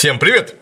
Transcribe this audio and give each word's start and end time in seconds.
Всем 0.00 0.18
привет! 0.18 0.54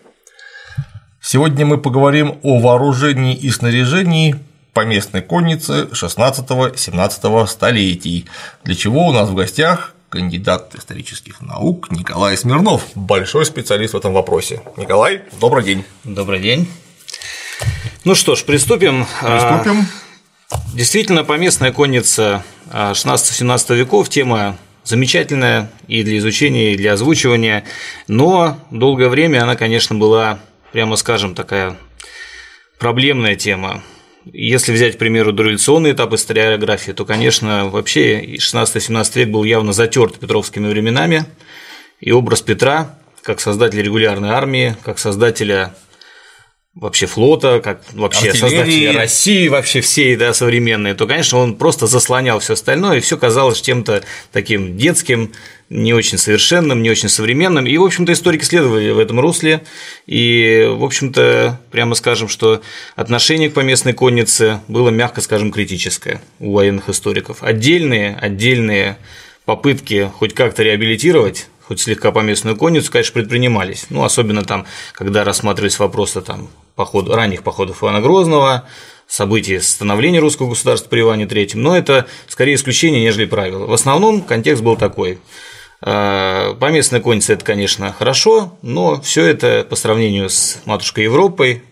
Сегодня 1.21 1.65
мы 1.65 1.77
поговорим 1.77 2.39
о 2.43 2.59
вооружении 2.59 3.33
и 3.33 3.49
снаряжении 3.51 4.35
поместной 4.73 5.21
конницы 5.21 5.85
16-17 5.93 7.47
столетий, 7.47 8.25
для 8.65 8.75
чего 8.75 9.07
у 9.07 9.13
нас 9.13 9.29
в 9.29 9.35
гостях 9.35 9.95
кандидат 10.09 10.75
исторических 10.75 11.39
наук 11.39 11.89
Николай 11.89 12.35
Смирнов, 12.35 12.83
большой 12.95 13.45
специалист 13.45 13.93
в 13.93 13.97
этом 13.97 14.11
вопросе. 14.11 14.61
Николай, 14.75 15.21
добрый 15.39 15.63
день. 15.63 15.85
Добрый 16.03 16.41
день. 16.41 16.69
Ну 18.03 18.15
что 18.15 18.35
ж, 18.35 18.43
приступим. 18.43 19.07
Приступим. 19.21 19.87
Действительно, 20.73 21.23
поместная 21.23 21.71
конница 21.71 22.43
16-17 22.73 23.77
веков– 23.77 24.09
тема 24.09 24.57
замечательная 24.89 25.71
и 25.87 26.03
для 26.03 26.17
изучения, 26.17 26.73
и 26.73 26.77
для 26.77 26.93
озвучивания, 26.93 27.63
но 28.07 28.59
долгое 28.71 29.07
время 29.07 29.43
она, 29.43 29.55
конечно, 29.55 29.95
была, 29.95 30.39
прямо 30.71 30.95
скажем, 30.95 31.35
такая 31.35 31.77
проблемная 32.79 33.35
тема. 33.35 33.83
Если 34.25 34.71
взять, 34.71 34.95
к 34.95 34.99
примеру, 34.99 35.31
дореволюционный 35.31 35.91
этап 35.91 36.13
историографии, 36.13 36.91
то, 36.91 37.05
конечно, 37.05 37.69
вообще 37.69 38.35
16-17 38.35 39.11
век 39.15 39.29
был 39.29 39.43
явно 39.43 39.73
затерт 39.73 40.19
петровскими 40.19 40.67
временами, 40.67 41.25
и 41.99 42.11
образ 42.11 42.41
Петра 42.41 42.97
как 43.21 43.39
создателя 43.39 43.83
регулярной 43.83 44.29
армии, 44.29 44.75
как 44.83 44.97
создателя 44.97 45.75
вообще 46.79 47.05
флота, 47.07 47.59
как 47.61 47.81
вообще 47.93 48.33
создателя 48.33 48.93
России, 48.93 49.47
вообще 49.47 49.81
всей 49.81 50.15
да, 50.15 50.33
современной, 50.33 50.93
то, 50.93 51.07
конечно, 51.07 51.37
он 51.37 51.55
просто 51.55 51.87
заслонял 51.87 52.39
все 52.39 52.53
остальное, 52.53 52.97
и 52.97 52.99
все 53.01 53.17
казалось 53.17 53.61
чем-то 53.61 54.03
таким 54.31 54.77
детским, 54.77 55.33
не 55.69 55.93
очень 55.93 56.17
совершенным, 56.17 56.81
не 56.81 56.89
очень 56.89 57.09
современным. 57.09 57.67
И, 57.67 57.77
в 57.77 57.83
общем-то, 57.83 58.11
историки 58.13 58.43
следовали 58.43 58.89
в 58.89 58.97
этом 58.97 59.19
русле. 59.19 59.61
И, 60.07 60.67
в 60.67 60.83
общем-то, 60.83 61.59
прямо 61.69 61.93
скажем, 61.93 62.27
что 62.27 62.61
отношение 62.95 63.51
к 63.51 63.53
поместной 63.53 63.93
коннице 63.93 64.61
было, 64.67 64.89
мягко 64.89 65.21
скажем, 65.21 65.51
критическое 65.51 66.21
у 66.39 66.53
военных 66.53 66.89
историков. 66.89 67.43
Отдельные, 67.43 68.17
отдельные 68.19 68.97
попытки 69.45 70.11
хоть 70.17 70.33
как-то 70.33 70.63
реабилитировать 70.63 71.47
хоть 71.69 71.79
слегка 71.79 72.11
поместную 72.11 72.57
конницу, 72.57 72.91
конечно, 72.91 73.13
предпринимались. 73.13 73.85
Ну, 73.91 74.03
особенно 74.03 74.43
там, 74.43 74.65
когда 74.91 75.23
рассматривались 75.23 75.77
вопросы 75.77 76.19
там, 76.21 76.49
поход, 76.79 77.09
ранних 77.09 77.43
походов 77.43 77.83
Ивана 77.83 77.99
Грозного, 77.99 78.63
событий 79.05 79.59
становления 79.59 80.19
русского 80.19 80.47
государства 80.47 80.87
при 80.87 81.01
Иване 81.01 81.25
III, 81.25 81.51
но 81.55 81.75
это 81.75 82.07
скорее 82.29 82.55
исключение, 82.55 83.01
нежели 83.01 83.25
правило. 83.25 83.65
В 83.65 83.73
основном 83.73 84.21
контекст 84.21 84.63
был 84.63 84.77
такой. 84.77 85.19
Э, 85.81 86.55
Поместная 86.57 87.01
конница– 87.01 87.33
это, 87.33 87.43
конечно, 87.43 87.91
хорошо, 87.91 88.57
но 88.61 89.01
все 89.01 89.25
это 89.25 89.67
по 89.69 89.75
сравнению 89.75 90.29
с 90.29 90.61
матушкой 90.63 91.03
Европой, 91.03 91.63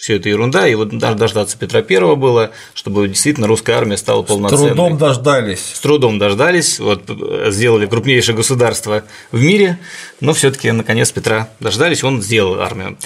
все 0.00 0.16
это 0.16 0.30
ерунда, 0.30 0.66
и 0.66 0.74
вот 0.74 0.96
дождаться 0.96 1.58
Петра 1.58 1.82
Первого 1.82 2.14
было, 2.14 2.52
чтобы 2.72 3.06
действительно 3.06 3.46
русская 3.46 3.74
армия 3.74 3.98
стала 3.98 4.24
С 4.24 4.28
полноценной. 4.28 4.68
трудом 4.68 4.96
дождались. 4.96 5.72
С 5.74 5.80
трудом 5.80 6.18
дождались, 6.18 6.80
вот 6.80 7.02
э, 7.08 7.50
сделали 7.50 7.84
крупнейшее 7.84 8.34
государство 8.34 9.04
в 9.30 9.42
мире, 9.42 9.78
но 10.20 10.32
все-таки 10.32 10.70
наконец 10.72 11.12
Петра 11.12 11.50
дождались, 11.60 12.02
он 12.02 12.22
сделал 12.22 12.60
армию. 12.60 12.96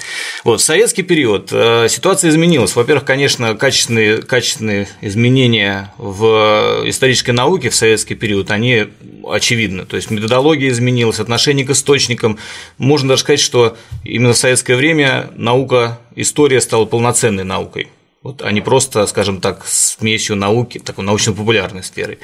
Вот 0.45 0.61
в 0.61 0.63
советский 0.63 1.03
период 1.03 1.49
э, 1.51 1.87
ситуация 1.89 2.29
изменилась. 2.29 2.73
Во-первых, 2.77 3.03
конечно, 3.03 3.55
качественные, 3.55 4.21
качественные 4.21 4.87
изменения 5.01 5.93
в 5.97 6.83
исторической 6.85 7.31
науке 7.31 7.69
в 7.69 7.75
советский 7.75 8.15
период, 8.15 8.51
они 8.51 8.87
очевидны. 9.31 9.85
То 9.85 9.95
есть 9.95 10.11
методология 10.11 10.69
изменилась, 10.69 11.19
отношение 11.19 11.65
к 11.65 11.71
источникам. 11.71 12.37
Можно 12.77 13.09
даже 13.09 13.21
сказать, 13.21 13.39
что 13.39 13.77
именно 14.03 14.33
в 14.33 14.37
советское 14.37 14.75
время 14.75 15.29
наука, 15.35 15.99
история 16.15 16.61
стала 16.61 16.85
полноценной 16.85 17.43
наукой 17.43 17.89
вот, 18.25 18.41
а 18.41 18.51
не 18.51 18.59
просто, 18.59 19.05
скажем 19.05 19.39
так, 19.39 19.67
смесью 19.67 20.35
науки, 20.35 20.79
такой 20.79 21.05
научно-популярной 21.05 21.83
сферой. 21.83 22.17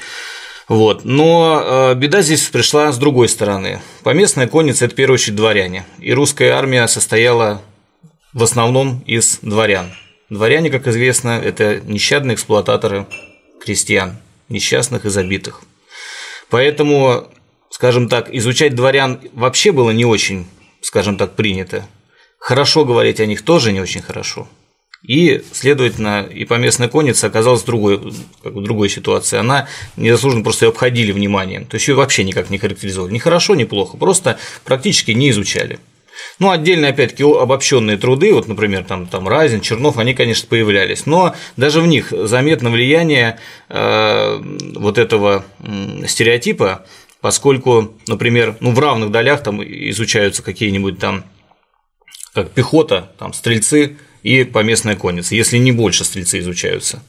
Вот. 0.66 1.04
Но 1.04 1.62
э, 1.64 1.94
беда 1.94 2.22
здесь 2.22 2.42
пришла 2.48 2.90
с 2.90 2.98
другой 2.98 3.28
стороны. 3.28 3.80
Поместная 4.02 4.48
конница– 4.48 4.84
это 4.86 4.94
в 4.94 4.96
первую 4.96 5.14
очередь 5.14 5.36
дворяне, 5.36 5.86
и 6.00 6.12
русская 6.12 6.54
армия 6.54 6.88
состояла 6.88 7.62
в 8.32 8.42
основном 8.42 9.04
из 9.06 9.38
дворян. 9.42 9.92
Дворяне, 10.28 10.70
как 10.70 10.88
известно, 10.88 11.40
это 11.40 11.80
нещадные 11.84 12.34
эксплуататоры 12.34 13.06
крестьян, 13.64 14.16
несчастных 14.48 15.04
и 15.04 15.08
забитых. 15.08 15.62
Поэтому, 16.52 17.28
скажем 17.70 18.10
так, 18.10 18.28
изучать 18.34 18.74
дворян 18.74 19.18
вообще 19.32 19.72
было 19.72 19.90
не 19.90 20.04
очень, 20.04 20.46
скажем 20.82 21.16
так, 21.16 21.34
принято. 21.34 21.86
Хорошо 22.38 22.84
говорить 22.84 23.20
о 23.20 23.26
них 23.26 23.40
тоже 23.40 23.72
не 23.72 23.80
очень 23.80 24.02
хорошо. 24.02 24.46
И, 25.02 25.42
следовательно, 25.50 26.20
и 26.22 26.44
поместная 26.44 26.88
конница 26.88 27.28
оказалась 27.28 27.62
в 27.62 27.64
другой, 27.64 27.98
как 28.42 28.52
в 28.52 28.62
другой 28.62 28.90
ситуации. 28.90 29.38
Она 29.38 29.66
незаслуженно 29.96 30.44
просто 30.44 30.66
ее 30.66 30.68
обходили 30.68 31.12
вниманием. 31.12 31.64
То 31.64 31.76
есть 31.76 31.88
ее 31.88 31.94
вообще 31.94 32.22
никак 32.22 32.50
не 32.50 32.58
характеризовали. 32.58 33.14
Ни 33.14 33.18
хорошо, 33.18 33.54
ни 33.54 33.64
плохо, 33.64 33.96
просто 33.96 34.38
практически 34.62 35.12
не 35.12 35.30
изучали. 35.30 35.78
Ну, 36.38 36.50
отдельно, 36.50 36.88
опять-таки, 36.88 37.24
обобщенные 37.24 37.96
труды, 37.96 38.32
вот, 38.32 38.48
например, 38.48 38.84
там, 38.84 39.06
там 39.06 39.28
Разин, 39.28 39.60
Чернов, 39.60 39.98
они, 39.98 40.14
конечно, 40.14 40.48
появлялись, 40.48 41.06
но 41.06 41.34
даже 41.56 41.80
в 41.80 41.86
них 41.86 42.12
заметно 42.12 42.70
влияние 42.70 43.38
э, 43.68 44.42
вот 44.76 44.98
этого 44.98 45.44
э, 45.60 46.06
стереотипа, 46.06 46.86
поскольку, 47.20 47.94
например, 48.06 48.56
ну, 48.60 48.72
в 48.72 48.78
равных 48.78 49.10
долях 49.10 49.42
там 49.42 49.62
изучаются 49.62 50.42
какие-нибудь 50.42 50.98
там 50.98 51.24
как 52.34 52.50
пехота, 52.50 53.12
там 53.18 53.32
стрельцы 53.32 53.96
и 54.22 54.44
поместная 54.44 54.96
конница, 54.96 55.34
если 55.34 55.58
не 55.58 55.72
больше 55.72 56.04
стрельцы 56.04 56.38
изучаются. 56.38 57.02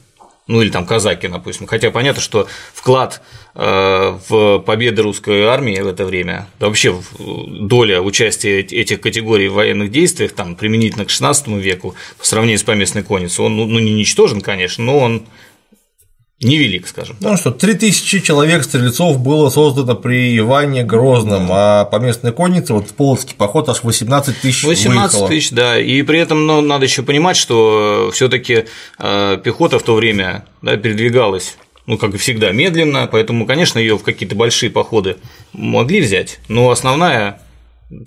Ну 0.46 0.60
или 0.60 0.68
там 0.68 0.84
казаки, 0.84 1.26
допустим. 1.26 1.66
Хотя 1.66 1.90
понятно, 1.90 2.20
что 2.20 2.46
вклад 2.74 3.22
э, 3.54 4.18
в 4.28 4.58
победы 4.58 5.00
русской 5.02 5.44
армии 5.44 5.80
в 5.80 5.86
это 5.86 6.04
время, 6.04 6.46
да 6.60 6.66
вообще 6.66 6.94
доля 7.18 8.02
участия 8.02 8.60
этих 8.60 9.00
категорий 9.00 9.48
в 9.48 9.54
военных 9.54 9.90
действиях, 9.90 10.32
там, 10.32 10.54
применительно 10.54 11.06
к 11.06 11.08
XVI 11.08 11.58
веку, 11.58 11.94
по 12.18 12.26
сравнению 12.26 12.58
с 12.58 12.62
поместной 12.62 13.02
конницей, 13.02 13.42
он 13.42 13.56
ну, 13.56 13.78
не 13.78 13.94
ничтожен, 13.94 14.42
конечно, 14.42 14.84
но 14.84 14.98
он 14.98 15.26
невелик, 16.44 16.86
скажем. 16.86 17.16
Ну 17.20 17.36
что, 17.36 17.50
3000 17.50 18.20
человек 18.20 18.64
стрельцов 18.64 19.18
было 19.18 19.50
создано 19.50 19.94
при 19.94 20.38
Иване 20.38 20.84
Грозном, 20.84 21.48
а 21.50 21.84
по 21.84 21.96
местной 21.96 22.32
коннице 22.32 22.74
вот 22.74 22.88
в 22.88 22.94
Полоцкий 22.94 23.34
поход 23.36 23.68
аж 23.68 23.82
18 23.82 24.40
тысяч 24.40 24.62
18 24.64 25.26
тысяч, 25.26 25.50
да, 25.50 25.78
и 25.78 26.02
при 26.02 26.18
этом 26.18 26.46
ну, 26.46 26.60
надо 26.60 26.84
еще 26.84 27.02
понимать, 27.02 27.36
что 27.36 28.10
все 28.12 28.28
таки 28.28 28.66
пехота 28.98 29.78
в 29.78 29.82
то 29.82 29.94
время 29.94 30.44
да, 30.62 30.76
передвигалась 30.76 31.56
ну, 31.86 31.98
как 31.98 32.14
и 32.14 32.18
всегда, 32.18 32.50
медленно, 32.50 33.08
поэтому, 33.10 33.46
конечно, 33.46 33.78
ее 33.78 33.98
в 33.98 34.02
какие-то 34.02 34.34
большие 34.34 34.70
походы 34.70 35.16
могли 35.52 36.00
взять, 36.00 36.40
но 36.48 36.70
основная 36.70 37.40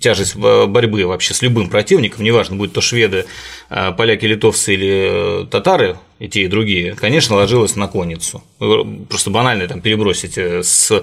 тяжесть 0.00 0.36
борьбы 0.36 1.06
вообще 1.06 1.34
с 1.34 1.42
любым 1.42 1.68
противником, 1.68 2.24
неважно, 2.24 2.56
будь 2.56 2.72
то 2.72 2.80
шведы, 2.80 3.26
а, 3.70 3.92
поляки, 3.92 4.26
литовцы 4.26 4.74
или 4.74 5.46
татары, 5.46 5.96
и 6.18 6.28
те, 6.28 6.42
и 6.42 6.48
другие, 6.48 6.94
конечно, 6.94 7.36
ложилась 7.36 7.76
на 7.76 7.86
конницу. 7.86 8.42
Просто 9.08 9.30
банально 9.30 9.68
там 9.68 9.80
перебросить 9.80 10.36
э, 10.36 10.64
с 10.64 11.02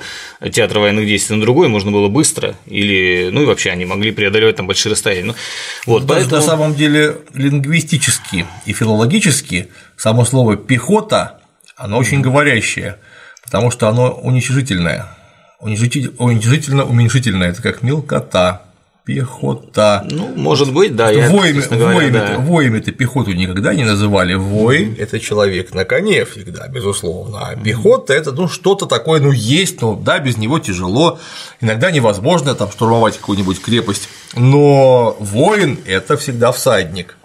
театра 0.52 0.82
военных 0.82 1.06
действий 1.06 1.38
на 1.38 1.42
другой 1.42 1.70
можно 1.70 1.92
было 1.92 2.10
быстро, 2.10 2.56
или, 2.66 3.30
ну 3.32 3.44
и 3.44 3.46
вообще 3.46 3.70
они 3.70 3.86
могли 3.86 4.12
преодолевать 4.12 4.58
там 4.58 4.68
большие 4.68 4.92
расстояния. 4.92 5.24
Ну, 5.28 5.36
вот, 5.86 6.06
Даже 6.06 6.22
поэтому... 6.22 6.42
на 6.42 6.42
самом 6.46 6.76
деле 6.76 7.18
лингвистически 7.34 8.46
и 8.66 8.74
филологически 8.74 9.70
само 9.96 10.26
слово 10.26 10.58
пехота, 10.58 11.40
оно 11.78 11.98
очень 11.98 12.20
говорящее, 12.22 12.98
потому 13.42 13.72
что 13.72 13.88
оно 13.88 14.12
уничижительное. 14.12 15.08
Уничижительно-уменьшительное, 15.62 17.52
это 17.52 17.62
как 17.62 17.82
мелкота, 17.82 18.65
пехота. 19.06 20.06
Ну, 20.10 20.34
может 20.36 20.74
быть, 20.74 20.96
да. 20.96 21.12
Я, 21.12 21.30
воями, 21.30 21.62
говоря, 21.70 21.96
воями, 21.96 22.14
да. 22.14 22.38
воями 22.40 22.80
это 22.80 22.92
пехоту 22.92 23.32
никогда 23.34 23.74
не 23.76 23.84
называли. 23.84 24.34
Вой– 24.34 24.96
это 25.00 25.20
человек 25.20 25.74
на 25.74 25.86
коне 25.86 26.26
всегда, 26.26 26.68
безусловно. 26.68 27.48
А 27.48 27.56
пехота– 27.56 28.14
это 28.16 28.32
ну, 28.32 28.48
что-то 28.48 28.88
такое, 28.88 29.22
ну, 29.22 29.32
есть, 29.32 29.82
но 29.82 29.96
да, 29.96 30.18
без 30.18 30.38
него 30.38 30.58
тяжело, 30.58 31.20
иногда 31.62 31.92
невозможно 31.92 32.56
там 32.56 32.72
штурмовать 32.72 33.18
какую-нибудь 33.18 33.62
крепость. 33.62 34.10
Но 34.36 35.16
воин– 35.20 35.80
это 35.86 36.18
всегда 36.18 36.52
всадник. 36.52 37.16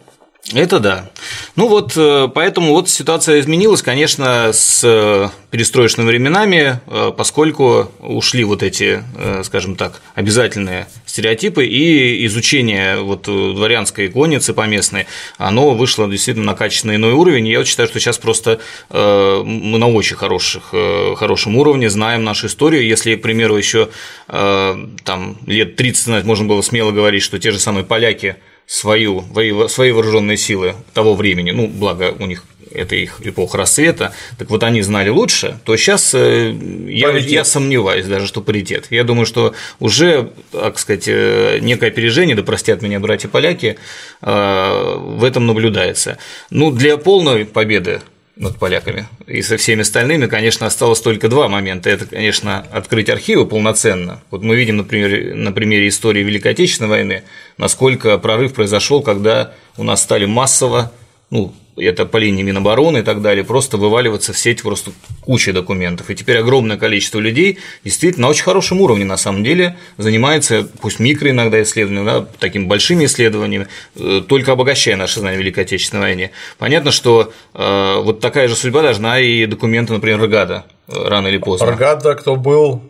Это 0.52 0.80
да. 0.80 1.10
Ну 1.54 1.68
вот, 1.68 1.92
э, 1.96 2.28
поэтому 2.34 2.72
вот 2.72 2.88
ситуация 2.88 3.38
изменилась, 3.38 3.82
конечно, 3.82 4.50
с 4.52 4.82
э, 4.82 5.28
перестроечными 5.50 6.08
временами, 6.08 6.80
э, 6.86 7.12
поскольку 7.16 7.92
ушли 8.00 8.42
вот 8.42 8.64
эти, 8.64 9.04
скажем 9.44 9.76
так, 9.76 10.00
обязательные 10.14 10.88
стереотипы 11.06 11.64
и 11.66 12.26
изучение 12.26 12.96
вот 12.96 13.22
дворянской 13.22 14.08
конницы 14.08 14.52
поместной, 14.52 15.06
оно 15.38 15.70
вышло 15.70 16.08
действительно 16.08 16.46
на 16.46 16.54
качественно 16.54 16.96
иной 16.96 17.12
уровень. 17.12 17.46
Я 17.46 17.58
вот 17.58 17.68
считаю, 17.68 17.88
что 17.88 18.00
сейчас 18.00 18.18
просто 18.18 18.60
мы 18.90 19.78
на 19.78 19.88
очень 19.88 20.16
хороших, 20.16 20.74
хорошем 21.16 21.56
уровне 21.56 21.90
знаем 21.90 22.24
нашу 22.24 22.46
историю. 22.46 22.86
Если, 22.86 23.16
к 23.16 23.22
примеру, 23.22 23.56
еще 23.56 23.88
там 24.26 25.38
лет 25.46 25.76
30 25.76 26.06
назад 26.06 26.24
можно 26.24 26.46
было 26.46 26.62
смело 26.62 26.90
говорить, 26.90 27.22
что 27.22 27.38
те 27.38 27.50
же 27.50 27.58
самые 27.58 27.84
поляки– 27.84 28.36
свою, 28.66 29.24
свои 29.68 29.90
вооруженные 29.92 30.36
силы 30.36 30.74
того 30.94 31.14
времени, 31.14 31.50
ну, 31.50 31.66
благо 31.66 32.14
у 32.18 32.26
них 32.26 32.44
это 32.72 32.94
их 32.94 33.20
эпоха 33.24 33.58
расцвета, 33.58 34.14
так 34.38 34.50
вот 34.50 34.62
они 34.62 34.82
знали 34.82 35.08
лучше, 35.08 35.58
то 35.64 35.76
сейчас 35.76 36.14
э, 36.14 36.54
я, 36.86 37.10
я 37.16 37.44
сомневаюсь 37.44 38.06
даже, 38.06 38.26
что 38.26 38.40
паритет. 38.40 38.86
Я 38.90 39.04
думаю, 39.04 39.26
что 39.26 39.54
уже, 39.80 40.30
так 40.52 40.78
сказать, 40.78 41.08
э, 41.08 41.58
некое 41.60 41.88
опережение, 41.88 42.36
да 42.36 42.42
простят 42.42 42.82
меня 42.82 43.00
братья-поляки, 43.00 43.76
э, 44.22 44.94
в 44.96 45.24
этом 45.24 45.46
наблюдается. 45.46 46.18
Ну, 46.50 46.70
для 46.70 46.96
полной 46.96 47.44
победы 47.44 48.02
над 48.40 48.58
поляками. 48.58 49.06
И 49.26 49.42
со 49.42 49.58
всеми 49.58 49.82
остальными, 49.82 50.26
конечно, 50.26 50.66
осталось 50.66 51.00
только 51.00 51.28
два 51.28 51.46
момента. 51.48 51.90
Это, 51.90 52.06
конечно, 52.06 52.66
открыть 52.72 53.10
архивы 53.10 53.46
полноценно. 53.46 54.22
Вот 54.30 54.42
мы 54.42 54.56
видим, 54.56 54.78
например, 54.78 55.36
на 55.36 55.52
примере 55.52 55.88
истории 55.88 56.24
Великой 56.24 56.52
Отечественной 56.52 56.88
войны, 56.88 57.22
насколько 57.58 58.16
прорыв 58.16 58.54
произошел, 58.54 59.02
когда 59.02 59.52
у 59.76 59.84
нас 59.84 60.02
стали 60.02 60.24
массово 60.24 60.90
ну, 61.30 61.54
это 61.76 62.06
по 62.06 62.16
линии 62.18 62.42
Минобороны 62.42 62.98
и 62.98 63.02
так 63.02 63.22
далее, 63.22 63.44
просто 63.44 63.76
вываливаться 63.76 64.32
в 64.32 64.38
сеть 64.38 64.62
просто 64.62 64.90
куча 65.22 65.52
документов. 65.52 66.10
И 66.10 66.14
теперь 66.14 66.38
огромное 66.38 66.76
количество 66.76 67.18
людей 67.18 67.58
действительно 67.84 68.26
на 68.26 68.30
очень 68.30 68.44
хорошем 68.44 68.80
уровне 68.80 69.04
на 69.04 69.16
самом 69.16 69.44
деле 69.44 69.76
занимается, 69.96 70.68
пусть 70.80 70.98
микро 70.98 71.30
иногда 71.30 71.62
исследованиями, 71.62 72.06
да, 72.06 72.26
такими 72.38 72.66
большими 72.66 73.04
исследованиями, 73.04 73.68
э, 73.96 74.22
только 74.26 74.52
обогащая 74.52 74.96
наши 74.96 75.20
знания 75.20 75.38
Великой 75.38 75.64
Отечественной 75.64 76.02
войне. 76.02 76.30
Понятно, 76.58 76.90
что 76.90 77.32
э, 77.54 77.94
вот 78.02 78.20
такая 78.20 78.48
же 78.48 78.56
судьба 78.56 78.82
должна 78.82 79.20
и 79.20 79.46
документы, 79.46 79.92
например, 79.92 80.20
Ргада 80.20 80.64
э, 80.88 80.92
рано 81.08 81.28
или 81.28 81.38
поздно. 81.38 81.70
Ргада, 81.70 82.14
кто 82.14 82.36
был 82.36 82.82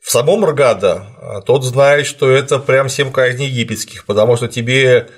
в 0.00 0.10
самом 0.10 0.44
Ргада, 0.44 1.42
тот 1.46 1.64
знает, 1.64 2.06
что 2.06 2.30
это 2.30 2.58
прям 2.58 2.88
семь 2.88 3.12
казней 3.12 3.48
египетских, 3.48 4.04
потому 4.04 4.36
что 4.36 4.48
тебе 4.48 5.08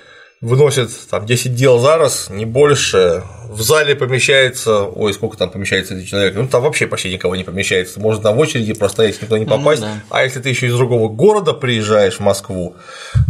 выносит 0.41 0.91
там 1.09 1.25
10 1.25 1.55
дел 1.55 1.79
за 1.79 1.97
раз, 1.97 2.29
не 2.29 2.45
больше. 2.45 3.23
В 3.49 3.61
зале 3.61 3.95
помещается, 3.95 4.81
ой, 4.81 5.13
сколько 5.13 5.37
там 5.37 5.49
помещается 5.49 5.95
эти 5.95 6.05
человек, 6.05 6.35
ну 6.35 6.47
там 6.47 6.61
вообще 6.63 6.87
почти 6.87 7.13
никого 7.13 7.35
не 7.35 7.43
помещается, 7.43 7.99
можно 7.99 8.23
там 8.23 8.35
в 8.35 8.39
очереди 8.39 8.73
простоять, 8.73 9.21
никто 9.21 9.37
не 9.37 9.45
попасть. 9.45 9.81
Ну, 9.81 9.87
да. 9.87 10.03
А 10.09 10.23
если 10.23 10.41
ты 10.41 10.49
еще 10.49 10.67
из 10.67 10.75
другого 10.75 11.07
города 11.07 11.53
приезжаешь 11.53 12.15
в 12.15 12.19
Москву, 12.19 12.75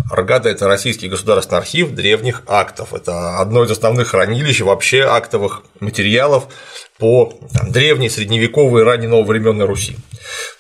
Аргада– 0.10 0.50
это 0.52 0.68
Российский 0.68 1.10
государственный 1.10 1.60
архив 1.60 1.92
древних 1.92 2.44
актов, 2.48 2.94
это 2.94 3.40
одно 3.40 3.64
из 3.64 3.72
основных 3.72 4.10
хранилищ 4.10 4.62
вообще 4.62 5.02
актовых 5.02 5.64
материалов 5.80 6.48
по 6.98 7.34
там, 7.54 7.72
древней, 7.72 8.10
средневековой, 8.10 8.84
ранней 8.84 9.08
нововременной 9.08 9.66
Руси. 9.66 9.98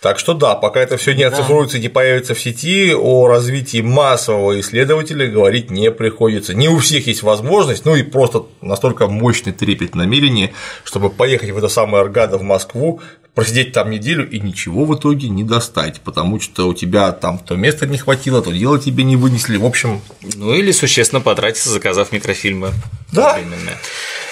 Так 0.01 0.19
что 0.19 0.33
да, 0.33 0.55
пока 0.55 0.81
это 0.81 0.97
все 0.97 1.13
не 1.13 1.23
оцифруется 1.23 1.77
и 1.77 1.81
не 1.81 1.87
появится 1.87 2.35
в 2.35 2.39
сети, 2.39 2.93
о 2.93 3.27
развитии 3.27 3.81
массового 3.81 4.59
исследователя 4.59 5.27
говорить 5.27 5.71
не 5.71 5.91
приходится. 5.91 6.53
Не 6.53 6.67
у 6.69 6.77
всех 6.79 7.07
есть 7.07 7.23
возможность, 7.23 7.85
ну 7.85 7.95
и 7.95 8.03
просто 8.03 8.43
настолько 8.61 9.07
мощный 9.07 9.53
трепет 9.53 9.95
намерения, 9.95 10.53
чтобы 10.83 11.09
поехать 11.09 11.51
в 11.51 11.57
это 11.57 11.69
самое 11.69 12.03
Аргада 12.03 12.37
в 12.37 12.43
Москву, 12.43 13.01
просидеть 13.33 13.73
там 13.73 13.89
неделю 13.89 14.29
и 14.29 14.39
ничего 14.39 14.85
в 14.85 14.95
итоге 14.95 15.29
не 15.29 15.43
достать, 15.43 16.01
потому 16.01 16.39
что 16.39 16.67
у 16.67 16.73
тебя 16.73 17.11
там 17.11 17.39
то 17.39 17.55
места 17.55 17.85
не 17.87 17.97
хватило, 17.97 18.41
то 18.41 18.51
дело 18.51 18.79
тебе 18.79 19.03
не 19.03 19.15
вынесли, 19.15 19.57
в 19.57 19.65
общем. 19.65 20.01
Ну 20.35 20.53
или 20.53 20.71
существенно 20.71 21.21
потратиться, 21.21 21.69
заказав 21.69 22.11
микрофильмы. 22.11 22.71
Да. 23.11 23.39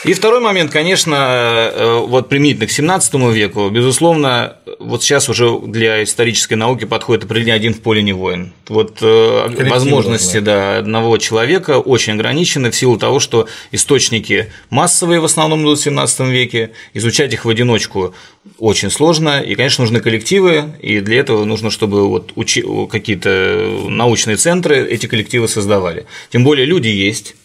И 0.05 0.13
второй 0.13 0.41
момент, 0.41 0.69
конечно, 0.69 1.15
э, 1.15 1.99
вот 2.05 2.27
применительно 2.27 2.67
к 2.67 2.71
17 2.71 3.13
веку, 3.31 3.69
безусловно, 3.69 4.57
вот 4.79 5.01
сейчас 5.01 5.29
уже 5.29 5.57
для 5.59 6.03
исторической 6.03 6.55
науки 6.55 6.83
подходит 6.83 7.23
определение 7.23 7.55
один 7.55 7.73
в 7.73 7.79
поле 7.79 8.03
не 8.03 8.11
воин. 8.11 8.51
Вот 8.67 8.97
э, 9.01 9.47
возможности 9.69 10.39
да, 10.39 10.79
одного 10.79 11.17
человека 11.17 11.79
очень 11.79 12.13
ограничены 12.13 12.69
в 12.69 12.75
силу 12.75 12.97
того, 12.97 13.21
что 13.21 13.47
источники 13.71 14.51
массовые 14.69 15.21
в 15.21 15.25
основном 15.25 15.63
в 15.63 15.77
17 15.77 16.19
веке, 16.27 16.71
изучать 16.93 17.31
их 17.33 17.45
в 17.45 17.49
одиночку 17.49 18.13
очень 18.59 18.91
сложно, 18.91 19.39
и, 19.39 19.55
конечно, 19.55 19.83
нужны 19.83 20.01
коллективы, 20.01 20.73
и 20.81 20.99
для 20.99 21.19
этого 21.19 21.45
нужно, 21.45 21.69
чтобы 21.71 22.09
вот 22.09 22.33
учи... 22.35 22.61
какие-то 22.91 23.87
научные 23.87 24.35
центры 24.35 24.85
эти 24.85 25.05
коллективы 25.05 25.47
создавали. 25.47 26.05
Тем 26.29 26.43
более 26.43 26.65
люди 26.65 26.89
есть, 26.89 27.35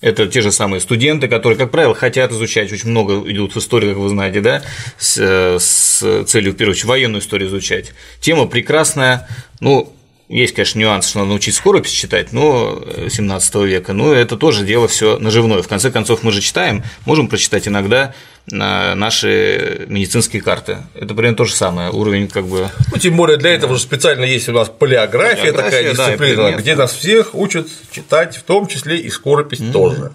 это 0.00 0.26
те 0.26 0.40
же 0.40 0.50
самые 0.50 0.80
студенты, 0.80 1.28
которые, 1.28 1.58
как 1.58 1.70
правило, 1.70 1.94
хотят 1.94 2.32
изучать, 2.32 2.72
очень 2.72 2.90
много 2.90 3.20
идут 3.30 3.54
в 3.54 3.58
историю, 3.58 3.92
как 3.92 4.02
вы 4.02 4.08
знаете, 4.08 4.40
да, 4.40 4.62
с, 4.98 5.18
с 5.18 6.24
целью, 6.24 6.52
в 6.52 6.56
первую 6.56 6.72
очередь, 6.72 6.86
военную 6.86 7.20
историю 7.20 7.48
изучать. 7.48 7.92
Тема 8.20 8.46
прекрасная, 8.46 9.28
ну, 9.60 9.94
есть, 10.38 10.54
конечно, 10.54 10.78
нюанс, 10.78 11.08
что 11.08 11.18
надо 11.18 11.30
научить 11.30 11.56
скоропись 11.56 11.90
читать, 11.90 12.32
но 12.32 12.82
17 13.08 13.54
века, 13.56 13.92
но 13.92 14.12
это 14.12 14.36
тоже 14.36 14.64
дело 14.64 14.86
все 14.86 15.18
наживное. 15.18 15.62
В 15.62 15.68
конце 15.68 15.90
концов, 15.90 16.22
мы 16.22 16.30
же 16.30 16.40
читаем, 16.40 16.84
можем 17.04 17.26
прочитать 17.28 17.66
иногда 17.66 18.14
наши 18.46 19.86
медицинские 19.88 20.40
карты. 20.40 20.78
Это 20.94 21.14
примерно 21.14 21.36
то 21.36 21.44
же 21.44 21.54
самое, 21.54 21.90
уровень 21.90 22.28
как 22.28 22.46
бы… 22.46 22.70
Ну, 22.92 22.98
тем 22.98 23.16
более 23.16 23.36
для 23.38 23.50
этого 23.50 23.74
же 23.74 23.80
специально 23.80 24.24
есть 24.24 24.48
у 24.48 24.52
нас 24.52 24.68
полиография, 24.68 25.52
полиография 25.52 25.92
такая 25.92 25.92
дисциплина, 25.92 26.50
да, 26.50 26.52
где 26.52 26.76
нас 26.76 26.92
всех 26.94 27.34
учат 27.34 27.68
читать, 27.90 28.36
в 28.36 28.42
том 28.42 28.66
числе 28.66 28.98
и 28.98 29.10
скоропись 29.10 29.60
mm-hmm. 29.60 29.72
тоже. 29.72 30.12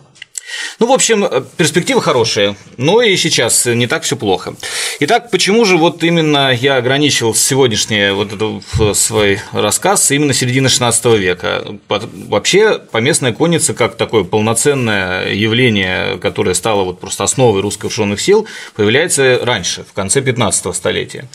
Ну, 0.80 0.88
в 0.88 0.92
общем, 0.92 1.24
э, 1.24 1.44
перспективы 1.57 2.01
хорошие, 2.01 2.56
но 2.77 3.01
и 3.01 3.15
сейчас 3.18 3.65
не 3.65 3.88
так 3.88 4.03
все 4.03 4.15
плохо. 4.15 4.56
Итак, 5.00 5.31
почему 5.31 5.65
же 5.65 5.77
вот 5.77 6.03
именно 6.03 6.53
я 6.53 6.77
ограничил 6.77 7.33
сегодняшний 7.33 8.12
вот 8.12 8.33
этот 8.33 8.97
свой 8.97 9.39
рассказ 9.51 10.12
именно 10.12 10.33
середины 10.33 10.68
XVI 10.68 11.18
века? 11.18 11.65
Вообще, 11.88 12.77
поместная 12.77 13.33
конница 13.33 13.74
как 13.74 13.95
такое 13.95 14.24
полноценное 14.24 15.33
явление, 15.33 16.18
которое 16.19 16.53
стало 16.53 16.83
вот 16.83 17.00
просто 17.00 17.24
основой 17.24 17.62
русских 17.62 17.83
вооруженных 17.86 18.21
сил, 18.21 18.47
появляется 18.75 19.39
раньше, 19.42 19.83
в 19.83 19.94
конце 19.94 20.21
15 20.21 20.75
столетия. 20.75 21.25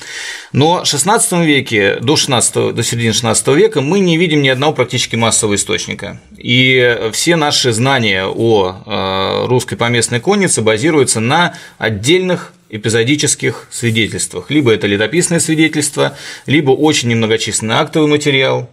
Но 0.52 0.84
в 0.84 0.86
XVI 0.86 1.44
веке, 1.44 1.96
до, 2.00 2.16
16, 2.16 2.74
до 2.74 2.82
середины 2.82 3.10
XVI 3.10 3.56
века 3.56 3.80
мы 3.80 3.98
не 4.00 4.16
видим 4.16 4.42
ни 4.42 4.48
одного 4.48 4.72
практически 4.72 5.16
массового 5.16 5.56
источника. 5.56 6.20
И 6.36 7.10
все 7.12 7.36
наши 7.36 7.72
знания 7.72 8.26
о 8.26 8.82
э, 8.86 8.99
Э, 8.99 8.99
русской 9.46 9.76
поместной 9.76 10.20
конницы 10.20 10.62
базируется 10.62 11.20
на 11.20 11.54
отдельных 11.78 12.52
эпизодических 12.70 13.66
свидетельствах. 13.70 14.50
Либо 14.50 14.72
это 14.72 14.86
летописное 14.86 15.40
свидетельство, 15.40 16.16
либо 16.46 16.70
очень 16.70 17.08
немногочисленный 17.08 17.74
актовый 17.76 18.08
материал, 18.08 18.70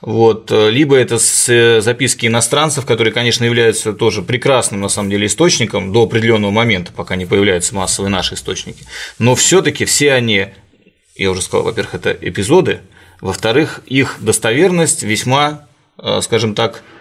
вот, 0.00 0.50
э, 0.50 0.70
либо 0.70 0.96
это 0.96 1.18
э, 1.48 1.80
записки 1.82 2.26
иностранцев, 2.26 2.86
которые, 2.86 3.12
конечно, 3.12 3.44
являются 3.44 3.92
тоже 3.92 4.22
прекрасным, 4.22 4.80
на 4.80 4.88
самом 4.88 5.10
деле, 5.10 5.26
источником 5.26 5.92
до 5.92 6.04
определенного 6.04 6.50
момента, 6.50 6.90
пока 6.92 7.16
не 7.16 7.26
появляются 7.26 7.74
массовые 7.74 8.10
наши 8.10 8.34
источники. 8.34 8.84
Но 9.18 9.34
все 9.34 9.60
таки 9.60 9.84
все 9.84 10.12
они, 10.14 10.46
я 11.16 11.30
уже 11.30 11.42
сказал, 11.42 11.64
во-первых, 11.64 11.94
это 11.94 12.16
эпизоды, 12.18 12.80
во-вторых, 13.20 13.82
их 13.86 14.16
достоверность 14.20 15.02
весьма, 15.02 15.66
скажем 16.22 16.54
так, 16.54 16.82
Э, 16.82 16.99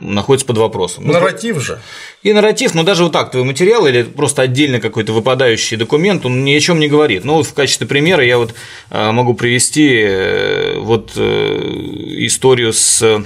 находится 0.00 0.46
под 0.46 0.58
вопросом. 0.58 1.04
Ну, 1.06 1.12
нарратив 1.12 1.60
же. 1.60 1.80
И 2.22 2.32
нарратив, 2.32 2.74
но 2.74 2.82
даже 2.82 3.04
вот 3.04 3.12
так 3.12 3.30
твой 3.30 3.44
материал 3.44 3.86
или 3.86 4.02
просто 4.02 4.42
отдельно 4.42 4.80
какой-то 4.80 5.12
выпадающий 5.12 5.76
документ, 5.76 6.24
он 6.26 6.44
ни 6.44 6.52
о 6.52 6.60
чем 6.60 6.78
не 6.78 6.88
говорит. 6.88 7.24
Ну, 7.24 7.34
вот 7.34 7.46
в 7.46 7.54
качестве 7.54 7.86
примера 7.86 8.24
я 8.24 8.38
вот 8.38 8.54
э, 8.90 9.10
могу 9.12 9.34
привести 9.34 10.00
э, 10.00 10.78
вот 10.78 11.16
историю 11.16 12.72
с, 12.72 13.24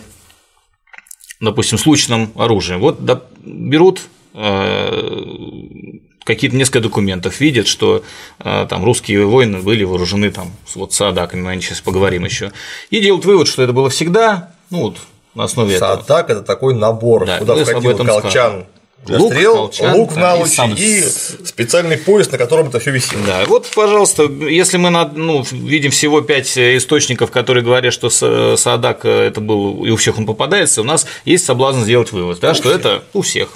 допустим, 1.41 1.79
случным 1.79 2.33
оружием. 2.37 2.81
Вот 2.81 3.01
берут 3.45 4.01
какие-то 6.25 6.57
несколько 6.57 6.81
документов 6.81 7.41
видят, 7.41 7.67
что 7.67 8.03
там 8.39 8.83
русские 8.85 9.27
воины 9.27 9.61
были 9.61 9.85
вооружены 9.85 10.31
там 10.31 10.53
вот 10.75 10.95
садаками, 10.95 11.43
мы 11.43 11.61
сейчас 11.61 11.83
поговорим 11.83 12.25
еще, 12.25 12.53
и 12.89 13.01
делают 13.01 13.27
вывод, 13.27 13.47
что 13.47 13.63
это 13.63 13.75
было 13.75 13.91
всегда, 13.91 14.55
ну 14.71 14.81
вот 14.83 14.99
на 15.35 15.45
основе 15.45 15.79
Саатак– 15.79 16.31
это 16.31 16.43
такой 16.43 16.75
набор, 16.75 17.27
да, 17.27 17.39
куда 17.39 17.57
входил 17.57 17.97
колчан, 17.97 18.67
Лук, 19.09 19.33
стрел, 19.33 19.55
колчан, 19.57 19.97
лук 19.97 20.15
да, 20.15 20.37
и, 20.37 20.75
и 20.77 21.03
специальный 21.45 21.99
пояс, 21.99 22.31
на 22.31 22.39
котором 22.39 22.69
это 22.69 22.79
все 22.79 22.93
висит. 22.93 23.19
Да, 23.27 23.45
вот, 23.47 23.69
пожалуйста, 23.75 24.25
если 24.25 24.77
мы 24.77 24.91
ну, 24.91 25.45
видим 25.51 25.91
всего 25.91 26.21
пять 26.21 26.57
источников, 26.57 27.33
которые 27.33 27.65
говорят, 27.65 27.93
что 27.93 28.11
Садак 28.57 29.05
это 29.05 29.41
был, 29.41 29.85
и 29.85 29.91
у 29.91 29.97
всех 29.97 30.19
он 30.19 30.27
попадается, 30.27 30.83
у 30.83 30.85
нас 30.85 31.07
есть 31.25 31.45
соблазн 31.45 31.81
сделать 31.81 32.13
вывод, 32.13 32.39
да, 32.39 32.55
что 32.55 32.69
всех. 32.69 32.77
это 32.77 33.03
у 33.13 33.23
всех. 33.23 33.49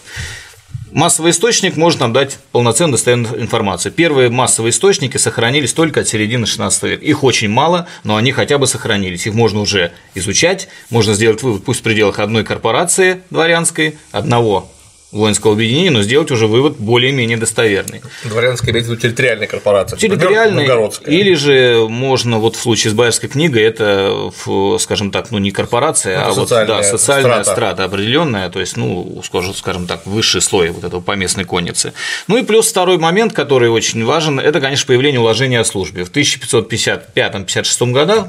Массовый 0.96 1.32
источник 1.32 1.76
может 1.76 2.00
нам 2.00 2.14
дать 2.14 2.38
полноценную 2.52 2.92
достоверную 2.92 3.42
информацию. 3.42 3.92
Первые 3.92 4.30
массовые 4.30 4.70
источники 4.70 5.18
сохранились 5.18 5.74
только 5.74 6.00
от 6.00 6.08
середины 6.08 6.46
16 6.46 6.82
века. 6.84 7.04
Их 7.04 7.22
очень 7.22 7.50
мало, 7.50 7.86
но 8.02 8.16
они 8.16 8.32
хотя 8.32 8.56
бы 8.56 8.66
сохранились. 8.66 9.26
Их 9.26 9.34
можно 9.34 9.60
уже 9.60 9.92
изучать, 10.14 10.68
можно 10.88 11.12
сделать 11.12 11.42
вывод, 11.42 11.66
пусть 11.66 11.80
в 11.80 11.82
пределах 11.82 12.18
одной 12.18 12.44
корпорации 12.44 13.20
дворянской, 13.28 13.98
одного 14.10 14.70
воинского 15.12 15.52
объединения, 15.52 15.90
но 15.90 16.02
сделать 16.02 16.30
уже 16.30 16.46
вывод 16.46 16.76
более-менее 16.78 17.36
достоверный. 17.36 18.02
Дворянская 18.24 18.72
имеется 18.72 18.90
в 18.90 18.94
виду 18.94 19.02
территориальная 19.02 19.46
корпорация. 19.46 19.98
Территориальная, 19.98 20.90
или 21.06 21.34
же 21.34 21.86
можно, 21.88 22.38
вот 22.38 22.56
в 22.56 22.60
случае 22.60 22.90
с 22.90 22.94
Байерской 22.94 23.28
книгой, 23.28 23.62
это, 23.62 24.30
скажем 24.78 25.10
так, 25.10 25.30
ну 25.30 25.38
не 25.38 25.52
корпорация, 25.52 26.14
это 26.14 26.26
а 26.26 26.32
вот 26.32 26.48
да, 26.48 26.82
социальная 26.82 27.42
страта. 27.42 27.52
страта 27.52 27.84
определенная, 27.84 28.50
то 28.50 28.60
есть, 28.60 28.76
ну, 28.76 29.22
скажем 29.54 29.86
так, 29.86 30.06
высший 30.06 30.42
слой 30.42 30.70
вот 30.70 30.84
этого 30.84 31.00
поместной 31.00 31.44
конницы. 31.44 31.92
Ну 32.26 32.36
и 32.36 32.42
плюс 32.42 32.68
второй 32.68 32.98
момент, 32.98 33.32
который 33.32 33.70
очень 33.70 34.04
важен, 34.04 34.40
это, 34.40 34.60
конечно, 34.60 34.86
появление 34.86 35.20
уложения 35.20 35.60
о 35.60 35.64
службе. 35.64 36.04
В 36.04 36.10
1555-56 36.10 37.92
годах 37.92 38.26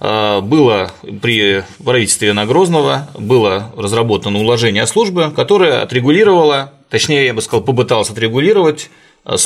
а, 0.00 0.40
было 0.40 0.90
при 1.22 1.64
правительстве 1.82 2.28
Ивана 2.28 2.46
Грозного 2.46 3.08
было 3.14 3.72
разработано 3.76 4.38
уложение 4.38 4.82
о 4.82 4.86
службе, 4.86 5.30
которое 5.30 5.82
отрегулировало 5.82 6.07
отрегулировала, 6.08 6.72
точнее, 6.88 7.26
я 7.26 7.34
бы 7.34 7.42
сказал, 7.42 7.62
попыталась 7.62 8.10
отрегулировать 8.10 8.90
э, 9.24 9.36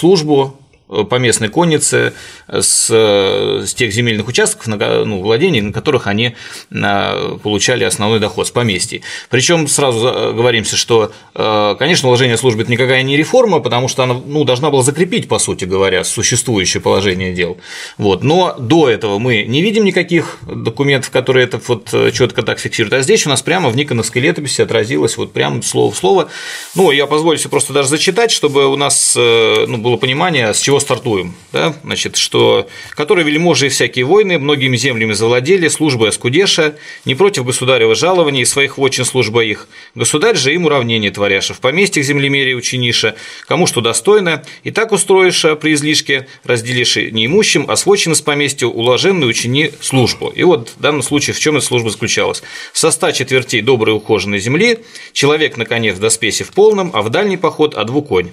службу 0.92 1.04
поместной 1.04 1.48
конницы 1.48 2.12
с, 2.48 2.90
с 2.90 3.74
тех 3.74 3.92
земельных 3.92 4.28
участков, 4.28 4.66
на, 4.66 5.04
ну, 5.04 5.20
владений, 5.20 5.60
на 5.60 5.72
которых 5.72 6.06
они 6.06 6.34
а, 6.72 7.38
получали 7.42 7.84
основной 7.84 8.20
доход 8.20 8.46
с 8.46 8.50
поместьй. 8.50 9.02
Причем 9.30 9.68
сразу 9.68 10.00
говоримся, 10.34 10.76
что, 10.76 11.12
а, 11.34 11.74
конечно, 11.76 12.08
уложение 12.08 12.36
службы– 12.36 12.62
это 12.62 12.70
никакая 12.70 13.02
не 13.02 13.16
реформа, 13.16 13.60
потому 13.60 13.88
что 13.88 14.02
она 14.02 14.14
ну, 14.14 14.44
должна 14.44 14.70
была 14.70 14.82
закрепить, 14.82 15.28
по 15.28 15.38
сути 15.38 15.64
говоря, 15.64 16.04
существующее 16.04 16.80
положение 16.80 17.32
дел. 17.32 17.58
Вот. 17.98 18.22
Но 18.22 18.54
до 18.58 18.88
этого 18.88 19.18
мы 19.18 19.44
не 19.44 19.62
видим 19.62 19.84
никаких 19.84 20.38
документов, 20.42 21.10
которые 21.10 21.44
это 21.44 21.60
вот 21.66 21.94
четко 22.12 22.42
так 22.42 22.58
фиксируют. 22.58 22.94
А 22.94 23.02
здесь 23.02 23.26
у 23.26 23.30
нас 23.30 23.42
прямо 23.42 23.70
в 23.70 23.76
Никоновской 23.76 24.22
летописи 24.22 24.62
отразилось 24.62 25.16
вот 25.16 25.32
прямо 25.32 25.62
слово 25.62 25.92
в 25.92 25.96
слово. 25.96 26.28
Ну, 26.74 26.90
я 26.90 27.06
позволю 27.06 27.38
себе 27.38 27.50
просто 27.50 27.72
даже 27.72 27.88
зачитать, 27.88 28.30
чтобы 28.30 28.66
у 28.66 28.76
нас 28.76 29.14
э, 29.16 29.66
ну, 29.66 29.78
было 29.78 29.96
понимание, 29.96 30.52
с 30.52 30.60
чего 30.60 30.80
стартуем, 30.82 31.34
да, 31.52 31.74
значит, 31.82 32.16
что 32.16 32.68
которые 32.90 33.24
вельможи 33.24 33.66
и 33.66 33.68
всякие 33.70 34.04
войны 34.04 34.38
многими 34.38 34.76
землями 34.76 35.14
завладели, 35.14 35.68
службы 35.68 36.08
Аскудеша, 36.08 36.76
не 37.04 37.14
против 37.14 37.44
государева 37.44 37.94
жалования 37.94 38.44
своих 38.44 38.76
вотчин 38.76 39.06
служба 39.06 39.42
их, 39.42 39.68
государь 39.94 40.36
же 40.36 40.52
им 40.52 40.66
уравнение 40.66 41.10
творяша, 41.10 41.54
в 41.54 41.60
поместьях 41.60 42.04
землемерия 42.04 42.54
учениша, 42.54 43.16
кому 43.46 43.66
что 43.66 43.80
достойно, 43.80 44.44
и 44.64 44.70
так 44.70 44.92
устроиша 44.92 45.56
при 45.56 45.72
излишке, 45.72 46.28
разделиши 46.44 47.10
неимущим, 47.10 47.66
а 47.68 47.76
сводчин 47.76 48.12
из 48.12 48.20
поместья 48.20 48.66
уложенный 48.66 49.28
учини 49.28 49.72
службу. 49.80 50.28
И 50.28 50.42
вот 50.44 50.74
в 50.76 50.80
данном 50.80 51.02
случае 51.02 51.34
в 51.34 51.40
чем 51.40 51.56
эта 51.56 51.64
служба 51.64 51.90
заключалась? 51.90 52.42
Со 52.72 52.90
ста 52.90 53.12
четвертей 53.12 53.62
доброй 53.62 53.94
ухоженной 53.96 54.38
земли 54.38 54.80
человек, 55.12 55.56
наконец, 55.56 55.96
в 55.96 56.00
доспесе 56.00 56.44
в 56.44 56.52
полном, 56.52 56.90
а 56.92 57.02
в 57.02 57.10
дальний 57.10 57.36
поход 57.36 57.74
а 57.74 57.84
двуконь. 57.84 58.30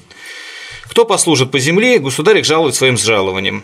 Кто 0.90 1.06
послужит 1.06 1.52
по 1.52 1.60
земле, 1.60 2.00
государь 2.00 2.40
их 2.40 2.46
жалует 2.46 2.76
своим 2.76 2.98
жалованием. 2.98 3.64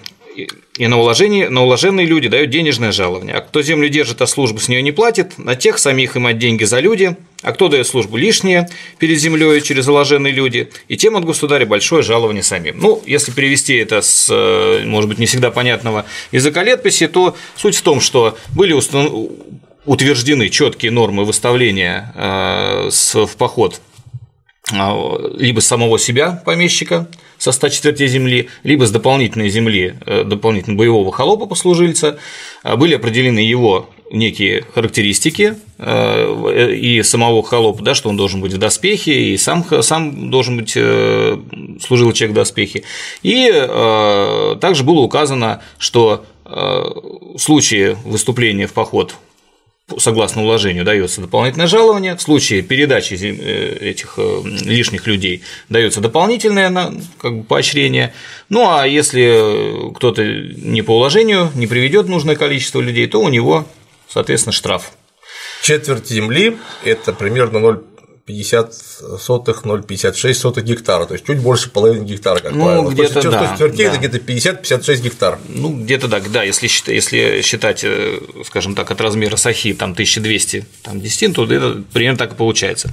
И 0.78 0.88
на, 0.88 1.00
уложение, 1.00 1.50
на 1.50 1.64
уложенные 1.64 2.06
люди 2.06 2.28
дают 2.28 2.50
денежное 2.50 2.92
жалование. 2.92 3.36
А 3.36 3.42
кто 3.42 3.62
землю 3.62 3.88
держит, 3.88 4.22
а 4.22 4.28
службу 4.28 4.60
с 4.60 4.68
нее 4.68 4.82
не 4.82 4.92
платит, 4.92 5.38
на 5.38 5.56
тех 5.56 5.80
самих 5.80 6.18
им 6.18 6.28
от 6.28 6.38
деньги 6.38 6.66
за 6.66 6.82
люди, 6.82 7.16
а 7.42 7.54
кто 7.54 7.70
дает 7.70 7.88
службу 7.88 8.18
лишнее 8.18 8.70
перед 9.00 9.18
землей 9.18 9.62
через 9.62 9.88
уложенные 9.88 10.34
люди, 10.34 10.70
и 10.90 10.98
тем 10.98 11.16
от 11.16 11.24
государя 11.24 11.66
большое 11.66 12.04
жалование 12.04 12.44
самим. 12.44 12.78
Ну, 12.80 13.02
если 13.06 13.32
перевести 13.32 13.76
это 13.76 14.02
с, 14.02 14.30
может 14.84 15.08
быть, 15.08 15.20
не 15.20 15.26
всегда 15.26 15.52
понятного 15.52 16.06
языка 16.34 16.64
летописи, 16.64 17.08
то 17.08 17.36
суть 17.56 17.78
в 17.78 17.82
том, 17.82 18.02
что 18.02 18.38
были 18.54 18.74
установ... 18.74 19.14
утверждены 19.86 20.50
четкие 20.50 20.92
нормы 20.92 21.24
выставления 21.24 22.12
э, 22.14 22.90
в 22.92 23.38
поход 23.38 23.80
либо 24.72 25.60
с 25.60 25.68
самого 25.68 26.00
себя 26.00 26.42
помещика 26.44 27.08
со 27.38 27.52
100 27.52 27.70
четвертей 27.70 28.08
земли, 28.08 28.50
либо 28.64 28.86
с 28.86 28.92
дополнительной 28.92 29.50
земли, 29.50 29.96
э, 30.06 30.24
дополнительно 30.24 30.76
боевого 30.76 31.12
холопа 31.12 31.46
послужильца, 31.46 32.18
а, 32.64 32.76
были 32.76 32.96
определены 32.96 33.40
его 33.40 33.90
некие 34.12 34.64
характеристики 34.74 35.56
э, 35.78 36.74
и 36.74 37.04
самого 37.04 37.44
холопа, 37.44 37.84
да, 37.84 37.94
что 37.96 38.10
он 38.10 38.18
должен 38.18 38.42
быть 38.42 38.54
в 38.54 38.58
доспехе, 38.58 39.14
и 39.14 39.38
сам, 39.38 39.66
сам 39.82 40.30
должен 40.32 40.58
быть 40.58 40.74
э, 40.76 41.38
служил 41.82 42.12
человек 42.14 42.34
в 42.34 42.36
доспехе. 42.36 42.84
И 43.24 43.52
также 44.62 44.84
было 44.84 45.00
указано, 45.02 45.62
что 45.78 46.26
в 46.46 47.38
случае 47.40 47.98
выступления 48.06 48.68
в 48.68 48.74
поход 48.74 49.16
согласно 49.98 50.44
уложению 50.44 50.84
дается 50.84 51.22
дополнительное 51.22 51.68
жалование, 51.68 52.16
в 52.16 52.22
случае 52.22 52.62
передачи 52.62 53.14
э, 53.14 53.90
этих 53.90 54.16
э, 54.18 54.42
лишних 54.66 55.06
людей 55.06 55.44
дается 55.70 56.02
дополнительное 56.02 56.94
как 57.18 57.38
бы, 57.40 57.44
поощрение. 57.44 58.14
Ну 58.50 58.70
а 58.70 58.88
если 58.88 59.94
кто-то 59.94 60.26
не 60.26 60.82
по 60.82 60.98
уложению 60.98 61.52
не 61.56 61.68
приведет 61.68 62.08
нужное 62.08 62.36
количество 62.36 62.80
людей, 62.82 63.08
то 63.08 63.22
у 63.22 63.30
него, 63.30 63.66
соответственно, 64.08 64.54
штраф. 64.54 64.92
Четверть 65.62 66.08
земли– 66.08 66.58
это 66.84 67.14
примерно 67.14 67.60
0 67.60 67.78
50 67.78 67.84
сотых, 67.84 67.95
0,56 69.64 70.34
сотых 70.34 70.64
гектара, 70.64 71.06
то 71.06 71.14
есть 71.14 71.26
чуть 71.26 71.40
больше 71.40 71.70
половины 71.70 72.04
гектара, 72.06 72.40
как 72.40 72.54
ну, 72.54 72.66
правило. 72.66 72.90
Где-то, 72.90 73.30
да, 73.30 73.52
четвертей 73.52 73.86
да. 73.86 73.92
это 73.92 74.00
где-то 74.00 74.18
50-56 74.18 75.02
гектар. 75.02 75.40
Ну, 75.48 75.70
где-то 75.70 76.10
так, 76.10 76.32
да, 76.32 76.42
если, 76.42 76.68
если 76.92 77.42
считать, 77.42 77.84
э, 77.84 78.20
скажем 78.46 78.74
так, 78.74 78.90
от 78.90 79.00
размера 79.00 79.36
сахи 79.36 79.76
там 79.76 79.92
1200 79.92 80.66
там, 80.82 81.02
десятин, 81.02 81.34
то 81.34 81.46
это 81.46 81.84
примерно 81.94 82.18
так 82.18 82.34
и 82.34 82.36
получается. 82.36 82.90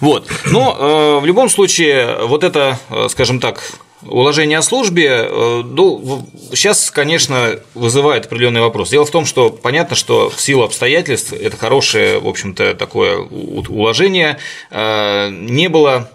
Вот. 0.00 0.28
Но 0.44 0.76
э, 0.78 1.20
в 1.22 1.26
любом 1.26 1.48
случае, 1.48 2.26
вот 2.26 2.44
это, 2.44 2.78
э, 2.90 3.06
скажем 3.08 3.40
так, 3.40 3.62
Уложение 4.08 4.58
о 4.58 4.62
службе, 4.62 5.26
э, 5.28 5.62
ну, 5.64 6.26
сейчас, 6.50 6.90
конечно, 6.90 7.58
вызывает 7.74 8.26
определенный 8.26 8.60
вопрос. 8.60 8.90
Дело 8.90 9.04
в 9.04 9.10
том, 9.10 9.24
что 9.24 9.50
понятно, 9.50 9.96
что 9.96 10.30
в 10.30 10.40
силу 10.40 10.62
обстоятельств 10.62 11.32
это 11.32 11.56
хорошее, 11.56 12.18
в 12.18 12.28
общем-то, 12.28 12.74
такое 12.74 13.18
уложение 13.18 14.38
э, 14.70 15.30
не 15.30 15.68
было 15.68 16.10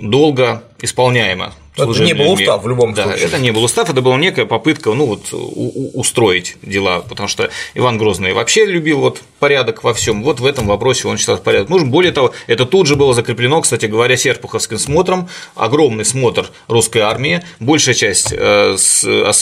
долго 0.00 0.62
исполняемо. 0.80 1.52
Это 1.80 2.02
не 2.02 2.14
был 2.14 2.32
устав 2.32 2.62
в 2.64 2.68
любом 2.68 2.94
да, 2.94 3.04
случае. 3.04 3.26
Это 3.26 3.38
не 3.38 3.50
был 3.50 3.64
устав, 3.64 3.90
это 3.90 4.00
была 4.00 4.16
некая 4.16 4.46
попытка 4.46 4.92
ну, 4.92 5.06
вот, 5.06 5.32
устроить 5.32 6.56
дела, 6.62 7.00
потому 7.00 7.28
что 7.28 7.50
Иван 7.74 7.98
Грозный 7.98 8.32
вообще 8.32 8.66
любил 8.66 9.00
вот 9.00 9.22
порядок 9.38 9.82
во 9.82 9.94
всем. 9.94 10.22
Вот 10.22 10.40
в 10.40 10.46
этом 10.46 10.66
вопросе 10.66 11.08
он 11.08 11.18
считал 11.18 11.38
порядок 11.38 11.68
нужен. 11.68 11.90
Более 11.90 12.12
того, 12.12 12.32
это 12.46 12.66
тут 12.66 12.86
же 12.86 12.96
было 12.96 13.14
закреплено, 13.14 13.60
кстати 13.60 13.86
говоря, 13.86 14.16
Серпуховским 14.16 14.78
смотром. 14.78 15.28
Огромный 15.54 16.04
смотр 16.04 16.50
русской 16.68 16.98
армии. 16.98 17.42
Большая 17.58 17.94
часть 17.94 18.32
э, 18.36 18.76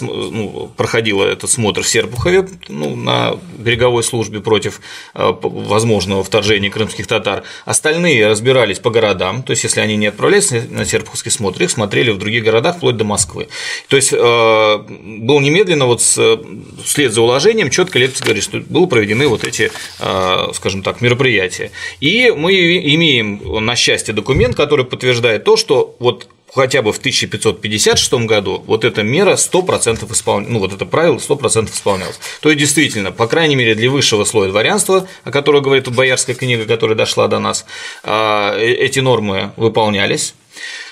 ну, 0.00 0.70
проходила 0.76 1.24
этот 1.24 1.50
смотр 1.50 1.82
в 1.82 1.88
Серпухове 1.88 2.48
ну, 2.68 2.96
на 2.96 3.36
береговой 3.58 4.02
службе 4.02 4.40
против 4.40 4.80
э, 5.14 5.32
возможного 5.42 6.22
вторжения 6.22 6.70
крымских 6.70 7.06
татар. 7.06 7.42
Остальные 7.64 8.26
разбирались 8.28 8.78
по 8.78 8.90
городам, 8.90 9.42
то 9.42 9.50
есть 9.50 9.64
если 9.64 9.80
они 9.80 9.96
не 9.96 10.06
отправлялись 10.06 10.52
на 10.70 10.84
Серпуховский 10.84 11.30
смотр, 11.30 11.62
их 11.62 11.70
смотрели 11.70 12.10
в 12.10 12.18
других 12.18 12.27
городах, 12.36 12.76
вплоть 12.76 12.96
до 12.96 13.04
Москвы. 13.04 13.48
То 13.88 13.96
есть 13.96 14.12
э, 14.12 14.16
был 14.16 15.40
немедленно 15.40 15.86
вот 15.86 16.00
вслед 16.00 17.12
за 17.12 17.22
уложением 17.22 17.70
четко 17.70 17.98
летопись 17.98 18.22
говорит, 18.22 18.44
что 18.44 18.58
были 18.60 18.86
проведены 18.86 19.28
вот 19.28 19.44
эти 19.44 19.70
Э, 20.00 20.50
скажем 20.54 20.82
так, 20.82 21.00
мероприятия. 21.00 21.70
И 22.00 22.30
мы 22.30 22.52
имеем 22.94 23.40
на 23.64 23.76
счастье 23.76 24.14
документ, 24.14 24.56
который 24.56 24.84
подтверждает 24.84 25.44
то, 25.44 25.56
что 25.56 25.96
вот 25.98 26.28
хотя 26.54 26.82
бы 26.82 26.92
в 26.92 26.98
1556 26.98 28.12
году 28.24 28.62
вот 28.66 28.84
эта 28.84 29.02
мера 29.02 29.32
100% 29.34 30.10
исполнялась, 30.12 30.52
ну 30.52 30.58
вот 30.60 30.72
это 30.72 30.86
правило 30.86 31.16
100% 31.16 31.70
исполнялось. 31.72 32.18
То 32.40 32.48
есть 32.48 32.60
действительно, 32.60 33.12
по 33.12 33.26
крайней 33.26 33.56
мере 33.56 33.74
для 33.74 33.90
высшего 33.90 34.24
слоя 34.24 34.48
дворянства, 34.48 35.06
о 35.24 35.30
котором 35.30 35.62
говорит 35.62 35.88
боярская 35.88 36.34
книга, 36.34 36.64
которая 36.64 36.96
дошла 36.96 37.28
до 37.28 37.38
нас, 37.38 37.66
э, 38.04 38.60
эти 38.60 39.00
нормы 39.00 39.52
выполнялись, 39.56 40.34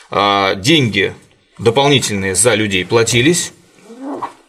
деньги 0.09 1.15
дополнительные 1.59 2.35
за 2.35 2.55
людей 2.55 2.85
платились, 2.85 3.53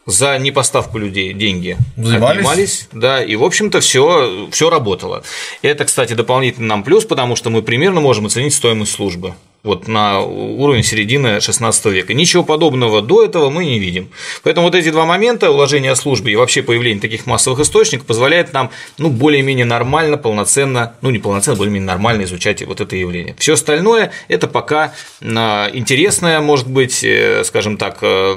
за 0.06 0.38
непоставку 0.40 0.98
людей 0.98 1.34
деньги 1.34 1.78
Занимались. 1.98 2.38
отнимались, 2.38 2.88
да, 2.94 3.22
и, 3.24 3.36
в 3.36 3.44
общем-то, 3.44 3.82
все, 3.82 4.48
все 4.52 4.70
работало. 4.70 5.24
Это, 5.62 5.84
кстати, 5.84 6.14
дополнительный 6.14 6.68
нам 6.68 6.84
плюс, 6.84 7.04
потому 7.04 7.36
что 7.36 7.50
мы 7.50 7.62
примерно 7.62 8.00
можем 8.00 8.26
оценить 8.26 8.54
стоимость 8.54 8.94
службы 8.94 9.34
вот 9.68 9.88
на 9.88 10.22
уровень 10.22 10.84
середины 10.84 11.40
16 11.40 11.86
века. 11.86 12.14
Ничего 12.14 12.44
подобного 12.44 13.02
до 13.02 13.24
этого 13.24 13.50
мы 13.50 13.66
не 13.66 13.80
видим. 13.80 14.10
Поэтому 14.44 14.68
вот 14.68 14.76
эти 14.76 14.90
два 14.90 15.06
момента, 15.06 15.52
уложение 15.52 15.92
о 15.92 15.96
службе 15.96 16.34
и 16.34 16.36
вообще 16.36 16.64
появление 16.64 17.02
таких 17.02 17.26
массовых 17.26 17.60
источников, 17.60 18.08
позволяет 18.08 18.54
нам 18.54 18.72
ну, 18.98 19.10
более-менее 19.10 19.66
нормально, 19.66 20.18
полноценно, 20.18 20.94
ну 21.02 21.10
не 21.12 21.20
полноценно, 21.20 21.58
более-менее 21.58 21.88
нормально 21.88 22.24
изучать 22.24 22.66
вот 22.66 22.82
это 22.82 22.96
явление. 22.96 23.36
Все 23.38 23.54
остальное– 23.54 24.12
это 24.28 24.48
пока 24.48 24.94
а, 25.22 25.70
интересное, 25.74 26.40
может 26.40 26.68
быть, 26.68 27.04
э, 27.04 27.44
скажем 27.44 27.78
так, 27.78 28.00
э, 28.02 28.36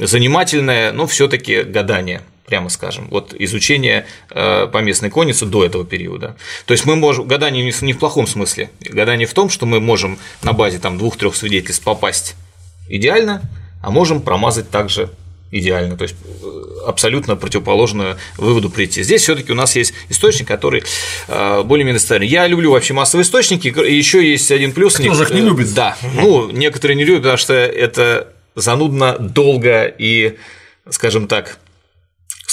занимательное, 0.00 0.92
но 0.92 1.06
все 1.06 1.28
таки 1.28 1.62
гадание 1.62 2.22
прямо 2.48 2.70
скажем, 2.70 3.08
вот 3.10 3.34
изучение 3.38 4.06
э, 4.30 4.66
поместной 4.72 5.10
конницы 5.10 5.44
до 5.46 5.64
этого 5.64 5.84
периода. 5.84 6.36
То 6.64 6.72
есть 6.72 6.86
мы 6.86 6.96
можем, 6.96 7.28
гадание 7.28 7.72
не 7.82 7.92
в 7.92 7.98
плохом 7.98 8.26
смысле, 8.26 8.70
гадание 8.80 9.26
в 9.26 9.34
том, 9.34 9.50
что 9.50 9.66
мы 9.66 9.80
можем 9.80 10.18
на 10.42 10.52
базе 10.54 10.78
там 10.78 10.96
двух-трех 10.96 11.36
свидетельств 11.36 11.84
попасть 11.84 12.36
идеально, 12.88 13.42
а 13.82 13.90
можем 13.90 14.22
промазать 14.22 14.70
также 14.70 15.10
идеально, 15.50 15.96
то 15.96 16.02
есть 16.02 16.16
э, 16.42 16.86
абсолютно 16.86 17.36
противоположную 17.36 18.16
выводу 18.36 18.70
прийти. 18.70 19.02
Здесь 19.02 19.22
все-таки 19.22 19.52
у 19.52 19.54
нас 19.54 19.76
есть 19.76 19.92
источник, 20.08 20.48
который 20.48 20.82
э, 21.28 21.62
более-менее 21.64 21.98
достоверный. 21.98 22.28
Я 22.28 22.46
люблю 22.46 22.72
вообще 22.72 22.94
массовые 22.94 23.24
источники, 23.24 23.68
и 23.68 23.94
еще 23.94 24.26
есть 24.26 24.50
один 24.50 24.72
плюс. 24.72 24.94
Кто 24.94 25.14
же 25.14 25.22
их 25.22 25.30
не 25.30 25.40
любит? 25.40 25.72
Да, 25.74 25.96
ну 26.14 26.50
некоторые 26.50 26.96
не 26.96 27.04
любят, 27.04 27.22
потому 27.22 27.38
что 27.38 27.54
это 27.54 28.28
занудно, 28.54 29.16
долго 29.18 29.84
и, 29.86 30.36
скажем 30.90 31.28
так, 31.28 31.58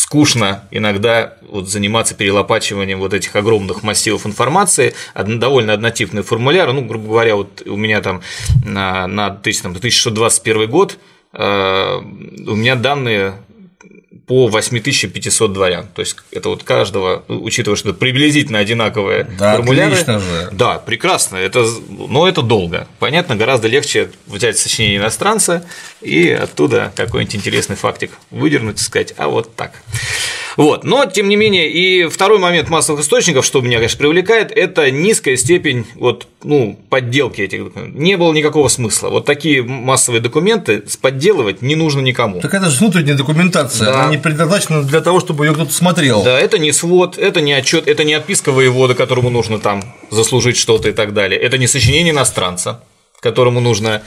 скучно 0.05 0.67
иногда 0.69 1.33
вот 1.49 1.67
заниматься 1.67 2.13
перелопачиванием 2.13 2.99
вот 2.99 3.15
этих 3.15 3.35
огромных 3.35 3.81
массивов 3.81 4.27
информации, 4.27 4.93
довольно 5.15 5.73
однотипный 5.73 6.21
формуляр, 6.21 6.71
ну, 6.73 6.85
грубо 6.85 7.07
говоря, 7.07 7.35
вот 7.35 7.63
у 7.65 7.75
меня 7.75 8.01
там 8.01 8.21
на, 8.63 9.07
на 9.07 9.25
1621 9.25 10.69
год 10.69 10.99
э, 11.33 11.97
у 11.97 12.55
меня 12.55 12.75
данные 12.75 13.33
по 14.27 14.47
8500 14.47 15.53
дворян. 15.53 15.87
То 15.93 16.01
есть 16.01 16.17
это 16.31 16.49
вот 16.49 16.63
каждого, 16.63 17.23
учитывая, 17.27 17.77
что 17.77 17.89
это 17.89 17.97
приблизительно 17.99 18.59
одинаковые 18.59 19.27
да, 19.37 19.55
формуляры. 19.55 19.91
Отлично 19.91 20.19
же. 20.19 20.49
Да, 20.51 20.79
прекрасно. 20.79 21.37
Это, 21.37 21.65
но 21.89 22.27
это 22.27 22.41
долго. 22.41 22.87
Понятно, 22.99 23.35
гораздо 23.35 23.67
легче 23.67 24.09
взять 24.25 24.57
сочинение 24.57 24.97
иностранца 24.97 25.65
и 26.01 26.29
оттуда 26.29 26.91
какой-нибудь 26.95 27.35
интересный 27.35 27.75
фактик 27.75 28.11
выдернуть 28.31 28.79
и 28.79 28.83
сказать, 28.83 29.13
а 29.17 29.27
вот 29.27 29.55
так. 29.55 29.73
Вот. 30.57 30.83
Но, 30.83 31.05
тем 31.05 31.27
не 31.27 31.35
менее, 31.35 31.69
и 31.69 32.07
второй 32.07 32.39
момент 32.39 32.69
массовых 32.69 33.01
источников, 33.01 33.45
что 33.45 33.61
меня, 33.61 33.77
конечно, 33.77 33.99
привлекает, 33.99 34.51
это 34.51 34.89
низкая 34.89 35.35
степень 35.35 35.85
вот, 35.95 36.27
ну, 36.43 36.79
подделки 36.89 37.41
этих 37.41 37.65
документов. 37.65 37.99
Не 37.99 38.15
было 38.17 38.33
никакого 38.33 38.67
смысла. 38.69 39.09
Вот 39.09 39.25
такие 39.25 39.63
массовые 39.63 40.21
документы 40.21 40.83
подделывать 41.01 41.61
не 41.61 41.75
нужно 41.75 42.01
никому. 42.01 42.39
Так 42.39 42.53
это 42.53 42.69
же 42.69 42.79
внутренняя 42.79 43.15
документация, 43.15 43.87
да. 43.87 44.03
она 44.05 44.14
не 44.15 44.21
предназначена 44.21 44.83
для 44.83 45.01
того, 45.01 45.19
чтобы 45.19 45.45
ее 45.45 45.53
кто-то 45.53 45.71
смотрел. 45.71 46.23
Да, 46.23 46.39
это 46.39 46.57
не 46.57 46.71
свод, 46.71 47.17
это 47.17 47.41
не 47.41 47.53
отчет, 47.53 47.87
это 47.87 48.03
не 48.03 48.13
отписка 48.13 48.51
воевода, 48.51 48.95
которому 48.95 49.29
нужно 49.29 49.59
там 49.59 49.83
заслужить 50.09 50.57
что-то 50.57 50.89
и 50.89 50.93
так 50.93 51.13
далее. 51.13 51.39
Это 51.39 51.57
не 51.57 51.67
сочинение 51.67 52.13
иностранца, 52.13 52.81
которому 53.19 53.59
нужно 53.59 54.01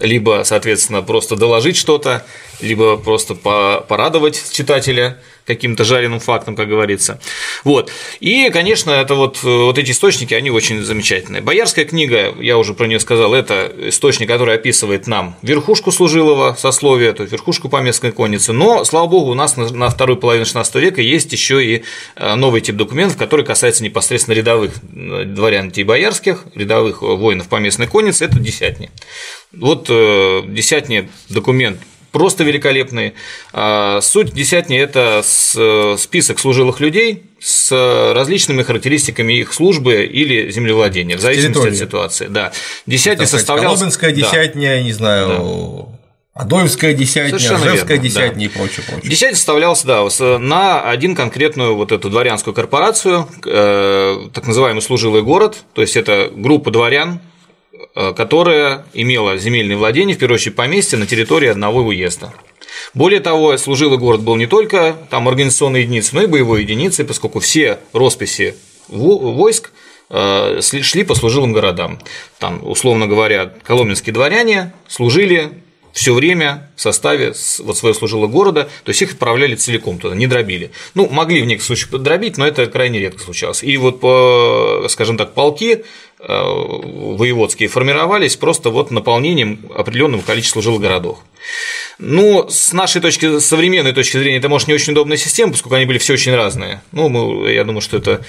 либо, 0.00 0.42
соответственно, 0.44 1.02
просто 1.02 1.36
доложить 1.36 1.76
что-то, 1.76 2.24
либо 2.60 2.96
просто 2.96 3.34
порадовать 3.34 4.42
читателя 4.52 5.18
каким-то 5.48 5.82
жареным 5.82 6.20
фактом, 6.20 6.54
как 6.54 6.68
говорится. 6.68 7.20
Вот. 7.64 7.90
И, 8.20 8.50
конечно, 8.50 8.90
это 8.90 9.14
вот, 9.14 9.42
вот 9.42 9.78
эти 9.78 9.92
источники, 9.92 10.34
они 10.34 10.50
очень 10.50 10.84
замечательные. 10.84 11.40
Боярская 11.40 11.86
книга, 11.86 12.34
я 12.38 12.58
уже 12.58 12.74
про 12.74 12.86
нее 12.86 13.00
сказал, 13.00 13.32
это 13.32 13.72
источник, 13.88 14.28
который 14.28 14.54
описывает 14.54 15.06
нам 15.06 15.36
верхушку 15.40 15.90
служилого 15.90 16.54
сословия, 16.58 17.14
то 17.14 17.22
есть 17.22 17.32
верхушку 17.32 17.70
поместной 17.70 18.12
конницы, 18.12 18.52
но, 18.52 18.84
слава 18.84 19.06
богу, 19.06 19.30
у 19.30 19.34
нас 19.34 19.56
на 19.56 19.88
второй 19.88 20.18
половине 20.18 20.44
XVI 20.44 20.80
века 20.80 21.00
есть 21.00 21.32
еще 21.32 21.64
и 21.64 21.82
э, 22.16 22.34
новый 22.34 22.60
тип 22.60 22.76
документов, 22.76 23.16
который 23.16 23.46
касается 23.46 23.82
непосредственно 23.82 24.34
рядовых 24.34 24.72
э, 24.94 25.24
дворян 25.24 25.70
и 25.74 25.82
боярских, 25.82 26.44
рядовых 26.54 27.00
воинов 27.00 27.48
поместной 27.48 27.86
конницы, 27.86 28.26
это 28.26 28.38
десятни. 28.38 28.90
Вот 29.52 29.86
э, 29.88 30.42
десятни 30.46 31.08
документ 31.30 31.80
просто 32.18 32.44
великолепные. 32.44 33.14
А, 33.52 34.00
суть 34.00 34.32
десятни– 34.32 34.78
это 34.78 35.22
список 35.98 36.38
служилых 36.38 36.80
людей 36.80 37.22
с 37.40 37.70
различными 38.14 38.62
характеристиками 38.62 39.34
их 39.34 39.52
службы 39.52 40.04
или 40.04 40.50
землевладения, 40.50 41.16
в 41.16 41.20
зависимости 41.20 41.52
Территория. 41.52 41.72
от 41.72 41.78
ситуации. 41.78 42.26
Да. 42.28 42.52
Десятня 42.86 43.26
составлялась… 43.26 43.78
Коломенская 43.78 44.12
десятня, 44.12 44.76
да. 44.76 44.82
не 44.82 44.92
знаю, 44.92 45.28
да. 45.28 45.98
Адоевская 46.38 46.92
десятня, 46.92 47.36
Ржевская 47.36 47.98
десятня 47.98 48.38
да. 48.38 48.44
и 48.44 48.48
прочее, 48.48 48.86
прочее. 48.88 49.10
Десятня 49.10 49.34
составлялся, 49.34 49.86
да, 49.86 50.38
на 50.38 50.80
один 50.82 51.16
конкретную 51.16 51.74
вот 51.74 51.90
эту 51.90 52.10
дворянскую 52.10 52.54
корпорацию, 52.54 53.28
э, 53.44 54.28
так 54.32 54.46
называемый 54.46 54.80
служилый 54.80 55.22
город, 55.22 55.64
то 55.74 55.82
есть 55.82 55.96
это 55.96 56.30
группа 56.32 56.70
дворян, 56.70 57.20
которая 57.94 58.86
имела 58.92 59.36
земельные 59.38 59.76
владения, 59.76 60.14
в 60.14 60.18
первую 60.18 60.36
очередь 60.36 60.56
поместье, 60.56 60.98
на 60.98 61.06
территории 61.06 61.48
одного 61.48 61.80
уезда. 61.80 62.32
Более 62.94 63.20
того, 63.20 63.56
служилый 63.56 63.98
город 63.98 64.22
был 64.22 64.36
не 64.36 64.46
только 64.46 64.96
там 65.10 65.28
организационной 65.28 65.82
единицей, 65.82 66.10
но 66.14 66.22
и 66.22 66.26
боевой 66.26 66.62
единицей, 66.62 67.04
поскольку 67.04 67.40
все 67.40 67.78
росписи 67.92 68.54
войск 68.88 69.72
э, 70.10 70.60
шли 70.62 71.04
по 71.04 71.14
служилым 71.14 71.52
городам. 71.52 71.98
Там, 72.38 72.66
условно 72.66 73.06
говоря, 73.06 73.52
коломенские 73.64 74.14
дворяне 74.14 74.72
служили 74.86 75.52
все 75.92 76.14
время 76.14 76.70
в 76.76 76.80
составе 76.80 77.32
вот 77.58 77.76
своего 77.76 77.92
служилого 77.92 78.28
города, 78.28 78.68
то 78.84 78.90
есть 78.90 79.02
их 79.02 79.12
отправляли 79.12 79.56
целиком 79.56 79.98
туда, 79.98 80.14
не 80.14 80.26
дробили. 80.26 80.70
Ну, 80.94 81.08
могли 81.08 81.42
в 81.42 81.46
некоторых 81.46 81.66
случаях 81.66 81.90
подробить, 81.90 82.38
но 82.38 82.46
это 82.46 82.66
крайне 82.66 83.00
редко 83.00 83.20
случалось. 83.20 83.64
И 83.64 83.76
вот, 83.76 84.00
по, 84.00 84.86
скажем 84.88 85.16
так, 85.16 85.34
полки 85.34 85.72
э, 85.74 85.82
воеводские 86.20 87.68
формировались 87.68 88.36
просто 88.36 88.70
вот 88.70 88.90
наполнением 88.90 89.60
определенного 89.74 90.22
количества 90.22 90.62
жилых 90.62 90.80
городов. 90.80 91.18
Ну, 91.98 92.46
с 92.48 92.72
нашей 92.72 93.00
точки, 93.00 93.40
современной 93.40 93.92
точки 93.92 94.18
зрения, 94.18 94.38
это, 94.38 94.48
может, 94.48 94.68
не 94.68 94.74
очень 94.74 94.92
удобная 94.92 95.16
система, 95.16 95.52
поскольку 95.52 95.74
они 95.74 95.84
были 95.84 95.98
все 95.98 96.12
очень 96.12 96.34
разные. 96.34 96.80
Ну, 96.92 97.08
мы, 97.08 97.50
я 97.52 97.64
думаю, 97.64 97.80
что 97.80 97.96
это 97.96 98.24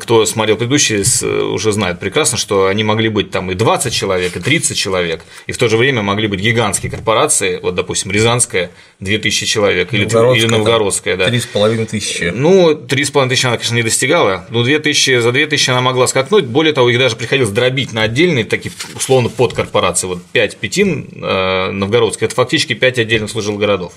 кто 0.00 0.24
смотрел 0.24 0.56
предыдущие, 0.56 1.02
уже 1.44 1.72
знает 1.72 2.00
прекрасно, 2.00 2.38
что 2.38 2.68
они 2.68 2.84
могли 2.84 3.10
быть 3.10 3.30
там 3.30 3.50
и 3.50 3.54
20 3.54 3.92
человек, 3.92 4.36
и 4.36 4.40
30 4.40 4.76
человек, 4.76 5.22
и 5.46 5.52
в 5.52 5.58
то 5.58 5.68
же 5.68 5.76
время 5.76 6.02
могли 6.02 6.26
быть 6.26 6.40
гигантские 6.40 6.90
корпорации, 6.90 7.58
вот, 7.62 7.74
допустим, 7.74 8.10
Рязанская 8.10 8.70
2000 9.00 9.46
человек, 9.46 9.92
или, 9.92 10.04
или 10.04 10.46
Новгородская, 10.46 11.16
да. 11.16 11.28
3,5 11.28 11.86
тысячи. 11.86 12.32
Ну, 12.34 12.72
3,5 12.72 13.28
тысячи 13.28 13.46
она, 13.46 13.56
конечно, 13.56 13.74
не 13.74 13.82
достигала, 13.82 14.46
но 14.48 14.62
2000, 14.62 15.18
за 15.18 15.32
2000 15.32 15.70
она 15.70 15.82
могла 15.82 16.06
скакнуть, 16.06 16.46
более 16.46 16.72
того, 16.72 16.88
их 16.88 16.98
даже 16.98 17.16
приходилось 17.16 17.50
дробить 17.52 17.92
на 17.92 18.02
отдельные 18.02 18.44
такие, 18.44 18.72
условно, 18.94 19.28
подкорпорации, 19.28 20.06
вот 20.06 20.24
5 20.32 20.56
пятин 20.56 21.08
э, 21.14 21.70
Новгородская, 21.72 22.26
это 22.28 22.36
фактически 22.36 22.51
5 22.58 22.98
отдельных 22.98 23.30
служил 23.30 23.56
городов. 23.56 23.94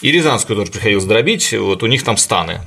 И 0.00 0.10
Рязанскую 0.10 0.56
тоже 0.56 0.72
приходилось 0.72 1.04
дробить, 1.04 1.52
вот 1.52 1.82
у 1.82 1.86
них 1.86 2.02
там 2.02 2.16
станы. 2.16 2.60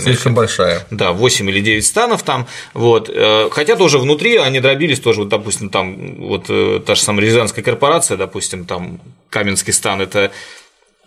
Слишком 0.00 0.34
большая. 0.34 0.86
Да, 0.90 1.12
8 1.12 1.48
или 1.50 1.60
9 1.60 1.86
станов 1.86 2.22
там. 2.22 2.46
Вот. 2.74 3.08
Э, 3.12 3.48
хотя 3.50 3.76
тоже 3.76 3.98
внутри 3.98 4.36
они 4.36 4.60
дробились 4.60 4.98
тоже, 5.00 5.20
вот, 5.20 5.28
допустим, 5.28 5.68
там 5.70 6.16
вот 6.16 6.46
э, 6.48 6.80
та 6.84 6.94
же 6.94 7.02
самая 7.02 7.24
Рязанская 7.26 7.64
корпорация, 7.64 8.16
допустим, 8.16 8.64
там 8.64 9.00
Каменский 9.30 9.72
стан 9.72 10.00
это 10.00 10.32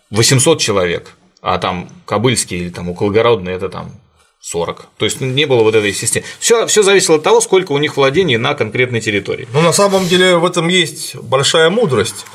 800 0.10 0.60
человек, 0.60 1.12
а 1.42 1.58
там 1.58 1.90
Кобыльский 2.06 2.60
или 2.60 2.70
там 2.70 2.90
Окологородный 2.90 3.54
это 3.54 3.68
там 3.68 3.92
40. 4.42 4.88
То 4.98 5.06
есть 5.06 5.22
не 5.22 5.46
было 5.46 5.64
вот 5.64 5.76
этой 5.76 5.94
системы. 5.94 6.26
Все, 6.40 6.66
все 6.66 6.82
зависело 6.82 7.18
от 7.18 7.24
того, 7.24 7.42
сколько 7.42 7.74
у 7.74 7.78
них 7.78 7.96
владений 7.98 8.38
на 8.38 8.56
конкретной 8.56 9.02
территории. 9.02 9.48
Ну, 9.54 9.62
на 9.62 9.72
самом 9.72 10.08
деле 10.08 10.38
в 10.38 10.46
этом 10.46 10.68
есть 10.68 11.16
большая 11.16 11.70
мудрость 11.70 12.26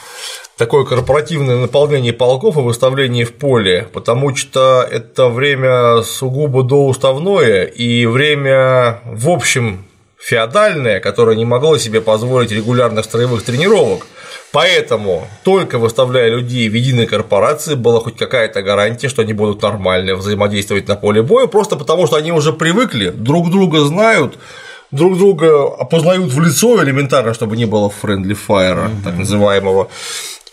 такое 0.56 0.84
корпоративное 0.84 1.56
наполнение 1.56 2.12
полков 2.12 2.56
и 2.56 2.60
выставление 2.60 3.24
в 3.24 3.34
поле, 3.34 3.88
потому 3.92 4.34
что 4.34 4.86
это 4.90 5.28
время 5.28 6.02
сугубо 6.02 6.62
доуставное 6.62 7.64
и 7.64 8.06
время, 8.06 9.00
в 9.04 9.28
общем, 9.28 9.84
феодальное, 10.18 10.98
которое 11.00 11.36
не 11.36 11.44
могло 11.44 11.76
себе 11.76 12.00
позволить 12.00 12.50
регулярных 12.50 13.04
строевых 13.04 13.44
тренировок. 13.44 14.06
Поэтому, 14.52 15.28
только 15.44 15.78
выставляя 15.78 16.30
людей 16.30 16.68
в 16.68 16.74
единой 16.74 17.06
корпорации, 17.06 17.74
была 17.74 18.00
хоть 18.00 18.16
какая-то 18.16 18.62
гарантия, 18.62 19.08
что 19.08 19.22
они 19.22 19.34
будут 19.34 19.60
нормально 19.60 20.14
взаимодействовать 20.14 20.88
на 20.88 20.96
поле 20.96 21.22
боя, 21.22 21.46
просто 21.46 21.76
потому 21.76 22.06
что 22.06 22.16
они 22.16 22.32
уже 22.32 22.52
привыкли, 22.52 23.10
друг 23.10 23.50
друга 23.50 23.80
знают, 23.80 24.38
друг 24.90 25.18
друга 25.18 25.66
опознают 25.74 26.32
в 26.32 26.40
лицо 26.40 26.82
элементарно, 26.82 27.34
чтобы 27.34 27.56
не 27.56 27.66
было 27.66 27.90
friendly 28.02 28.36
fire, 28.48 28.90
так 29.04 29.16
называемого 29.16 29.88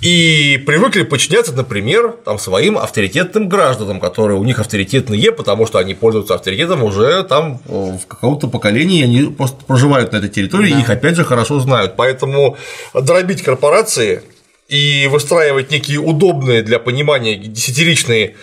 и 0.04 0.62
привыкли 0.66 1.04
подчиняться, 1.04 1.54
например, 1.54 2.14
там, 2.26 2.38
своим 2.38 2.78
авторитетным 2.78 3.48
гражданам, 3.48 4.02
которые 4.02 4.38
у 4.38 4.44
них 4.44 4.60
авторитетные, 4.60 5.32
потому 5.32 5.66
что 5.66 5.78
они 5.78 5.94
пользуются 5.94 6.36
авторитетом 6.36 6.84
уже 6.84 7.24
там 7.24 7.62
в 7.66 8.06
каком-то 8.08 8.48
поколении, 8.48 9.04
они 9.04 9.32
просто 9.32 9.64
проживают 9.66 10.12
на 10.12 10.18
этой 10.18 10.30
территории, 10.30 10.72
да. 10.72 10.80
их 10.80 10.90
опять 10.90 11.16
же 11.16 11.24
хорошо 11.24 11.62
знают. 11.62 11.96
Поэтому 11.96 12.58
дробить 12.94 13.44
корпорации 13.44 14.24
и 14.68 15.08
выстраивать 15.10 15.72
некие 15.72 16.00
удобные 16.00 16.64
для 16.64 16.80
понимания 16.80 17.36
десятиличные 17.36 18.36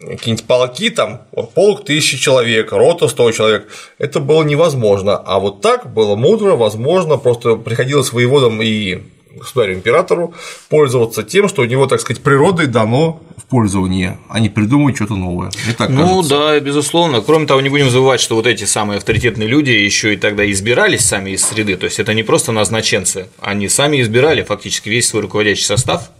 какие-нибудь 0.00 0.46
полки, 0.46 0.90
там, 0.90 1.22
полк 1.54 1.84
тысячи 1.84 2.18
человек, 2.18 2.72
рота 2.72 3.08
100 3.08 3.32
человек, 3.32 3.68
это 3.98 4.20
было 4.20 4.42
невозможно. 4.42 5.16
А 5.16 5.38
вот 5.38 5.60
так 5.60 5.92
было 5.92 6.16
мудро, 6.16 6.52
возможно, 6.52 7.16
просто 7.16 7.56
приходилось 7.56 8.12
воеводам 8.12 8.62
и 8.62 9.02
государю-императору 9.38 10.34
пользоваться 10.68 11.22
тем, 11.22 11.48
что 11.48 11.62
у 11.62 11.64
него, 11.64 11.86
так 11.86 12.00
сказать, 12.00 12.22
природой 12.22 12.66
дано 12.66 13.20
в 13.36 13.44
пользование, 13.44 14.18
а 14.28 14.40
не 14.40 14.48
придумывать 14.48 14.96
что-то 14.96 15.14
новое. 15.14 15.50
Мне 15.64 15.74
так 15.74 15.90
ну 15.90 16.16
кажется. 16.16 16.28
да, 16.36 16.60
безусловно. 16.60 17.20
Кроме 17.20 17.46
того, 17.46 17.60
не 17.60 17.68
будем 17.68 17.90
забывать, 17.90 18.20
что 18.20 18.34
вот 18.34 18.46
эти 18.46 18.64
самые 18.64 18.98
авторитетные 18.98 19.48
люди 19.48 19.70
еще 19.70 20.14
и 20.14 20.16
тогда 20.16 20.50
избирались 20.50 21.02
сами 21.02 21.30
из 21.30 21.44
среды, 21.44 21.76
то 21.76 21.84
есть 21.84 21.98
это 21.98 22.14
не 22.14 22.22
просто 22.22 22.52
назначенцы, 22.52 23.28
они 23.40 23.68
сами 23.68 24.00
избирали 24.00 24.42
фактически 24.42 24.88
весь 24.88 25.08
свой 25.08 25.22
руководящий 25.22 25.64
состав, 25.64 26.10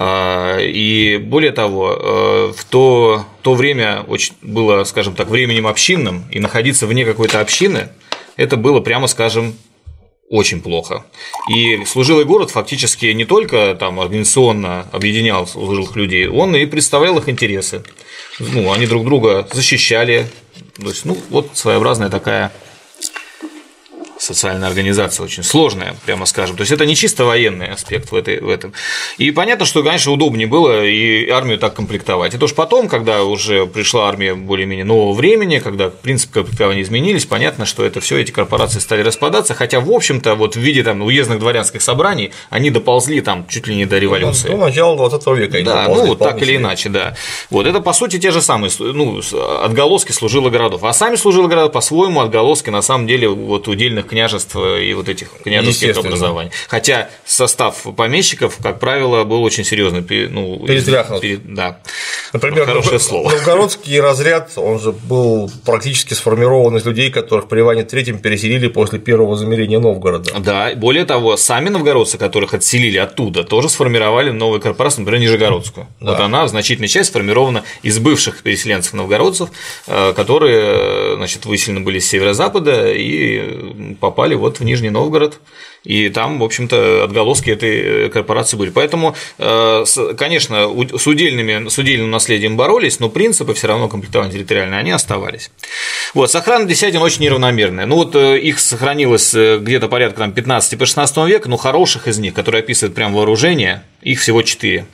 и 0.00 1.18
более 1.20 1.50
того, 1.50 1.92
э, 1.92 2.52
в 2.56 2.64
то, 2.66 3.24
то 3.42 3.54
время 3.54 4.04
очень 4.06 4.34
было, 4.42 4.84
скажем 4.84 5.14
так, 5.14 5.28
временем 5.28 5.66
общинным, 5.66 6.24
и 6.30 6.38
находиться 6.38 6.86
вне 6.86 7.04
какой-то 7.04 7.40
общины 7.40 7.88
это 8.36 8.56
было, 8.56 8.78
прямо 8.78 9.08
скажем, 9.08 9.56
очень 10.30 10.60
плохо. 10.60 11.04
И 11.50 11.84
служилый 11.84 12.24
город 12.24 12.50
фактически 12.50 13.06
не 13.06 13.24
только 13.24 13.74
там 13.74 13.98
организационно 13.98 14.86
объединял 14.92 15.46
служилых 15.46 15.96
людей, 15.96 16.28
он 16.28 16.54
и 16.54 16.64
представлял 16.66 17.18
их 17.18 17.28
интересы. 17.28 17.82
Ну, 18.38 18.72
они 18.72 18.86
друг 18.86 19.04
друга 19.04 19.48
защищали. 19.52 20.30
То 20.76 20.88
есть, 20.88 21.04
ну, 21.04 21.18
вот 21.30 21.50
своеобразная 21.54 22.08
такая 22.08 22.52
социальная 24.28 24.68
организация 24.68 25.24
очень 25.24 25.42
сложная, 25.42 25.96
прямо 26.04 26.26
скажем. 26.26 26.56
То 26.56 26.60
есть 26.60 26.72
это 26.72 26.84
не 26.84 26.94
чисто 26.94 27.24
военный 27.24 27.68
аспект 27.68 28.12
в, 28.12 28.14
этой, 28.14 28.40
в 28.40 28.48
этом. 28.50 28.74
И 29.16 29.30
понятно, 29.30 29.64
что, 29.64 29.82
конечно, 29.82 30.12
удобнее 30.12 30.46
было 30.46 30.84
и 30.84 31.28
армию 31.30 31.58
так 31.58 31.74
комплектовать. 31.74 32.34
Это 32.34 32.44
уж 32.44 32.54
потом, 32.54 32.88
когда 32.88 33.24
уже 33.24 33.66
пришла 33.66 34.06
армия 34.08 34.34
более-менее 34.34 34.84
нового 34.84 35.14
времени, 35.14 35.60
когда 35.60 35.88
принципы 35.88 36.34
комплектования 36.34 36.82
изменились, 36.82 37.24
понятно, 37.24 37.64
что 37.64 37.84
это 37.84 38.00
все 38.00 38.18
эти 38.18 38.30
корпорации 38.30 38.80
стали 38.80 39.02
распадаться, 39.02 39.54
хотя, 39.54 39.80
в 39.80 39.90
общем-то, 39.90 40.34
вот 40.34 40.56
в 40.56 40.60
виде 40.60 40.82
там 40.82 41.00
уездных 41.00 41.38
дворянских 41.38 41.80
собраний 41.80 42.32
они 42.50 42.70
доползли 42.70 43.22
там 43.22 43.46
чуть 43.48 43.66
ли 43.66 43.76
не 43.76 43.86
до 43.86 43.98
революции. 43.98 44.50
Ну, 44.50 44.58
начало 44.58 44.96
20 44.96 45.26
века. 45.38 45.62
Да, 45.64 45.88
ну, 45.88 46.14
так 46.14 46.42
или 46.42 46.56
иначе, 46.56 46.90
да. 46.90 47.16
Вот, 47.48 47.66
это, 47.66 47.80
по 47.80 47.94
сути, 47.94 48.18
те 48.18 48.30
же 48.30 48.42
самые 48.42 48.70
ну, 48.78 49.20
отголоски 49.62 50.12
служилых 50.12 50.52
городов. 50.52 50.84
А 50.84 50.92
сами 50.92 51.16
служилые 51.16 51.48
города, 51.48 51.70
по-своему, 51.70 52.20
отголоски, 52.20 52.68
на 52.68 52.82
самом 52.82 53.06
деле, 53.06 53.28
вот 53.28 53.68
удельных 53.68 54.06
княжеств 54.18 54.56
и 54.56 54.92
вот 54.94 55.08
этих 55.08 55.30
княжеских 55.44 55.96
образований. 55.96 56.50
Хотя 56.68 57.08
состав 57.24 57.86
помещиков, 57.96 58.58
как 58.60 58.80
правило, 58.80 59.24
был 59.24 59.42
очень 59.42 59.64
серьезный. 59.64 60.00
Ну, 60.28 60.64
Перетряхнут. 60.66 61.20
Перед, 61.20 61.54
да. 61.54 61.78
Например, 62.32 62.66
хорошее 62.66 62.98
слово. 62.98 63.30
Новгородский 63.30 64.00
разряд, 64.00 64.52
он 64.56 64.80
же 64.80 64.92
был 64.92 65.50
практически 65.64 66.14
сформирован 66.14 66.76
из 66.76 66.84
людей, 66.84 67.10
которых 67.10 67.48
при 67.48 67.60
Иване 67.60 67.84
Третьем 67.84 68.18
переселили 68.18 68.68
после 68.68 68.98
первого 68.98 69.36
замерения 69.36 69.78
Новгорода. 69.78 70.32
Да, 70.40 70.72
более 70.74 71.04
того, 71.04 71.36
сами 71.36 71.68
новгородцы, 71.68 72.18
которых 72.18 72.54
отселили 72.54 72.98
оттуда, 72.98 73.44
тоже 73.44 73.68
сформировали 73.68 74.30
новую 74.30 74.60
корпорацию, 74.60 75.04
например, 75.04 75.22
Нижегородскую. 75.22 75.86
Да. 76.00 76.12
Вот 76.12 76.20
она, 76.20 76.48
значительная 76.48 76.88
часть, 76.88 77.10
сформирована 77.10 77.62
из 77.82 77.98
бывших 77.98 78.42
переселенцев 78.42 78.94
новгородцев, 78.94 79.50
э, 79.86 80.12
которые, 80.14 81.16
значит, 81.16 81.46
выселены 81.46 81.80
были 81.80 81.98
с 82.00 82.08
северо-запада 82.08 82.92
и 82.92 83.97
попали 83.98 84.34
вот 84.34 84.60
в 84.60 84.64
Нижний 84.64 84.90
Новгород, 84.90 85.40
и 85.84 86.08
там, 86.08 86.38
в 86.38 86.44
общем-то, 86.44 87.04
отголоски 87.04 87.50
этой 87.50 88.06
э, 88.06 88.08
корпорации 88.08 88.56
были. 88.56 88.70
Поэтому, 88.70 89.14
э, 89.38 89.84
конечно, 90.16 90.68
с, 90.96 91.06
удельными, 91.06 91.68
с 91.68 91.78
удельным 91.78 92.10
наследием 92.10 92.56
боролись, 92.56 93.00
но 93.00 93.08
принципы 93.08 93.54
все 93.54 93.68
равно 93.68 93.88
комплектования 93.88 94.32
территориальные, 94.32 94.80
они 94.80 94.90
оставались. 94.90 95.50
Вот, 96.14 96.30
сохрана 96.30 96.66
десятин 96.66 97.00
очень 97.00 97.22
неравномерная. 97.22 97.86
Ну, 97.86 97.96
вот 97.96 98.14
э, 98.16 98.38
их 98.38 98.58
сохранилось 98.58 99.34
где-то 99.34 99.88
порядка 99.88 100.18
там, 100.18 100.32
15 100.32 100.78
по 100.78 100.86
16 100.86 101.16
века, 101.28 101.48
но 101.48 101.56
хороших 101.56 102.08
из 102.08 102.18
них, 102.18 102.34
которые 102.34 102.60
описывают 102.60 102.94
прям 102.94 103.14
вооружение, 103.14 103.82
их 104.02 104.20
всего 104.20 104.42
4. 104.42 104.86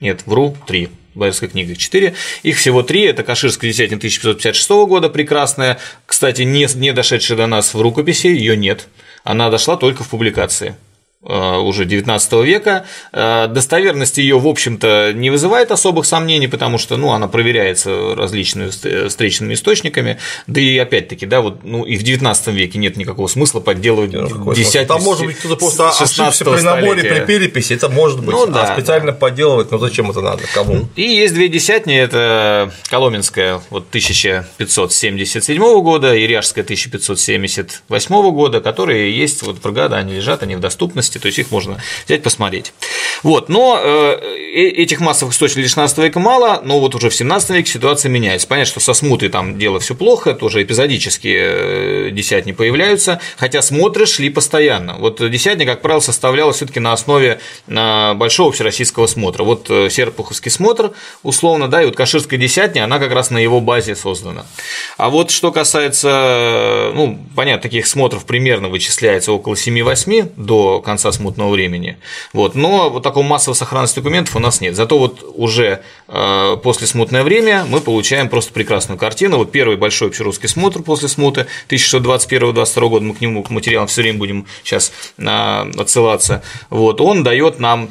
Нет, 0.00 0.22
вру, 0.26 0.56
3. 0.66 0.88
Боярской 1.14 1.48
книги 1.48 1.74
4. 1.74 2.14
Их 2.42 2.56
всего 2.56 2.82
три. 2.82 3.02
Это 3.02 3.22
Каширская 3.22 3.70
десятина 3.70 3.96
1556 3.96 4.70
года, 4.86 5.08
прекрасная, 5.08 5.78
кстати, 6.06 6.42
не, 6.42 6.68
не 6.74 6.92
дошедшая 6.92 7.36
до 7.36 7.46
нас 7.46 7.74
в 7.74 7.80
рукописи, 7.80 8.28
ее 8.28 8.56
нет. 8.56 8.88
Она 9.24 9.50
дошла 9.50 9.76
только 9.76 10.04
в 10.04 10.08
публикации. 10.08 10.76
Э, 11.22 11.58
уже 11.58 11.84
19 11.84 12.32
века. 12.44 12.86
Э, 13.12 13.46
достоверность 13.46 14.16
ее, 14.16 14.38
в 14.38 14.46
общем-то, 14.46 15.12
не 15.12 15.28
вызывает 15.28 15.70
особых 15.70 16.06
сомнений, 16.06 16.46
потому 16.46 16.78
что 16.78 16.96
ну, 16.96 17.10
она 17.10 17.28
проверяется 17.28 18.14
различными 18.14 18.70
встречными 19.06 19.52
источниками. 19.52 20.16
Да 20.46 20.62
и 20.62 20.78
опять-таки, 20.78 21.26
да, 21.26 21.42
вот, 21.42 21.62
ну, 21.62 21.84
и 21.84 21.98
в 21.98 22.02
19 22.04 22.46
веке 22.54 22.78
нет 22.78 22.96
никакого 22.96 23.26
смысла 23.26 23.60
подделывать 23.60 24.12
десятки. 24.56 24.88
Там 24.88 25.02
может 25.02 25.26
быть 25.26 25.36
кто-то 25.36 25.56
просто 25.56 25.90
ошибся 25.90 26.42
при 26.42 26.62
наборе, 26.62 27.02
при 27.02 27.26
переписи, 27.26 27.74
это 27.74 27.90
может 27.90 28.20
быть. 28.20 28.34
Ну, 28.34 28.46
да, 28.46 28.62
а 28.62 28.74
специально 28.74 29.12
да. 29.12 29.18
подделывать, 29.18 29.70
ну 29.70 29.76
зачем 29.76 30.10
это 30.10 30.22
надо, 30.22 30.44
кому? 30.54 30.88
И 30.96 31.02
есть 31.02 31.34
две 31.34 31.48
десятни, 31.48 31.94
это 31.94 32.72
Коломенская 32.88 33.60
вот 33.68 33.88
1577 33.90 35.82
года 35.82 36.14
и 36.14 36.26
Ряжская 36.26 36.64
1578 36.64 38.30
года, 38.30 38.62
которые 38.62 39.14
есть 39.14 39.42
вот 39.42 39.56
в 39.56 39.60
Пргада, 39.60 39.98
они 39.98 40.14
лежат, 40.14 40.42
они 40.42 40.56
в 40.56 40.60
доступности 40.60 41.09
то 41.18 41.26
есть 41.26 41.38
их 41.38 41.50
можно 41.50 41.82
взять, 42.06 42.22
посмотреть. 42.22 42.72
Вот, 43.22 43.48
но 43.48 43.78
э, 43.82 44.18
э 44.54 44.70
этих 44.80 45.00
массовых 45.00 45.34
источников 45.34 45.68
16 45.68 45.98
века 45.98 46.20
мало, 46.20 46.60
но 46.64 46.80
вот 46.80 46.94
уже 46.94 47.10
в 47.10 47.14
17 47.14 47.50
веке 47.50 47.72
ситуация 47.72 48.08
меняется. 48.08 48.46
Понятно, 48.46 48.70
что 48.70 48.80
со 48.80 48.94
смутой 48.94 49.28
там 49.28 49.58
дело 49.58 49.80
все 49.80 49.94
плохо, 49.94 50.32
тоже 50.34 50.62
эпизодически 50.62 51.36
э, 51.40 52.10
десятни 52.12 52.52
появляются, 52.52 53.20
хотя 53.36 53.62
смотры 53.62 54.06
шли 54.06 54.30
постоянно. 54.30 54.96
Вот 54.98 55.18
десятня, 55.30 55.66
как 55.66 55.82
правило, 55.82 56.00
составлялась 56.00 56.56
все 56.56 56.66
таки 56.66 56.80
на 56.80 56.92
основе 56.92 57.40
большого 57.66 58.52
всероссийского 58.52 59.06
смотра. 59.06 59.44
Вот 59.44 59.68
Серпуховский 59.68 60.50
смотр, 60.50 60.92
условно, 61.22 61.68
да, 61.68 61.82
и 61.82 61.86
вот 61.86 61.96
Каширская 61.96 62.38
десятня, 62.38 62.84
она 62.84 62.98
как 62.98 63.12
раз 63.12 63.30
на 63.30 63.38
его 63.38 63.60
базе 63.60 63.96
создана. 63.96 64.46
А 64.96 65.10
вот 65.10 65.30
что 65.30 65.52
касается, 65.52 66.92
ну, 66.94 67.18
понятно, 67.34 67.62
таких 67.62 67.86
смотров 67.86 68.24
примерно 68.26 68.68
вычисляется 68.68 69.32
около 69.32 69.54
7-8 69.54 70.32
до 70.36 70.80
конца 70.80 70.99
конца 71.00 71.12
смутного 71.12 71.50
времени. 71.50 71.96
Вот. 72.32 72.54
Но 72.54 72.90
вот 72.90 73.02
такого 73.02 73.24
массового 73.24 73.56
сохранности 73.56 74.00
документов 74.00 74.36
у 74.36 74.38
нас 74.38 74.60
нет. 74.60 74.76
Зато 74.76 74.98
вот 74.98 75.24
уже 75.34 75.80
э, 76.08 76.56
после 76.62 76.86
смутное 76.86 77.22
время 77.22 77.64
мы 77.68 77.80
получаем 77.80 78.28
просто 78.28 78.52
прекрасную 78.52 78.98
картину. 78.98 79.38
Вот 79.38 79.50
первый 79.50 79.76
большой 79.76 80.08
общерусский 80.08 80.48
смотр 80.48 80.82
после 80.82 81.08
смуты 81.08 81.46
1621-22 81.68 82.88
года, 82.88 83.04
мы 83.04 83.14
к 83.14 83.20
нему 83.20 83.42
к 83.42 83.50
материалам 83.50 83.88
все 83.88 84.02
время 84.02 84.18
будем 84.18 84.46
сейчас 84.62 84.92
э, 85.16 85.70
отсылаться. 85.78 86.42
Вот, 86.68 87.00
он 87.00 87.22
дает 87.22 87.60
нам 87.60 87.90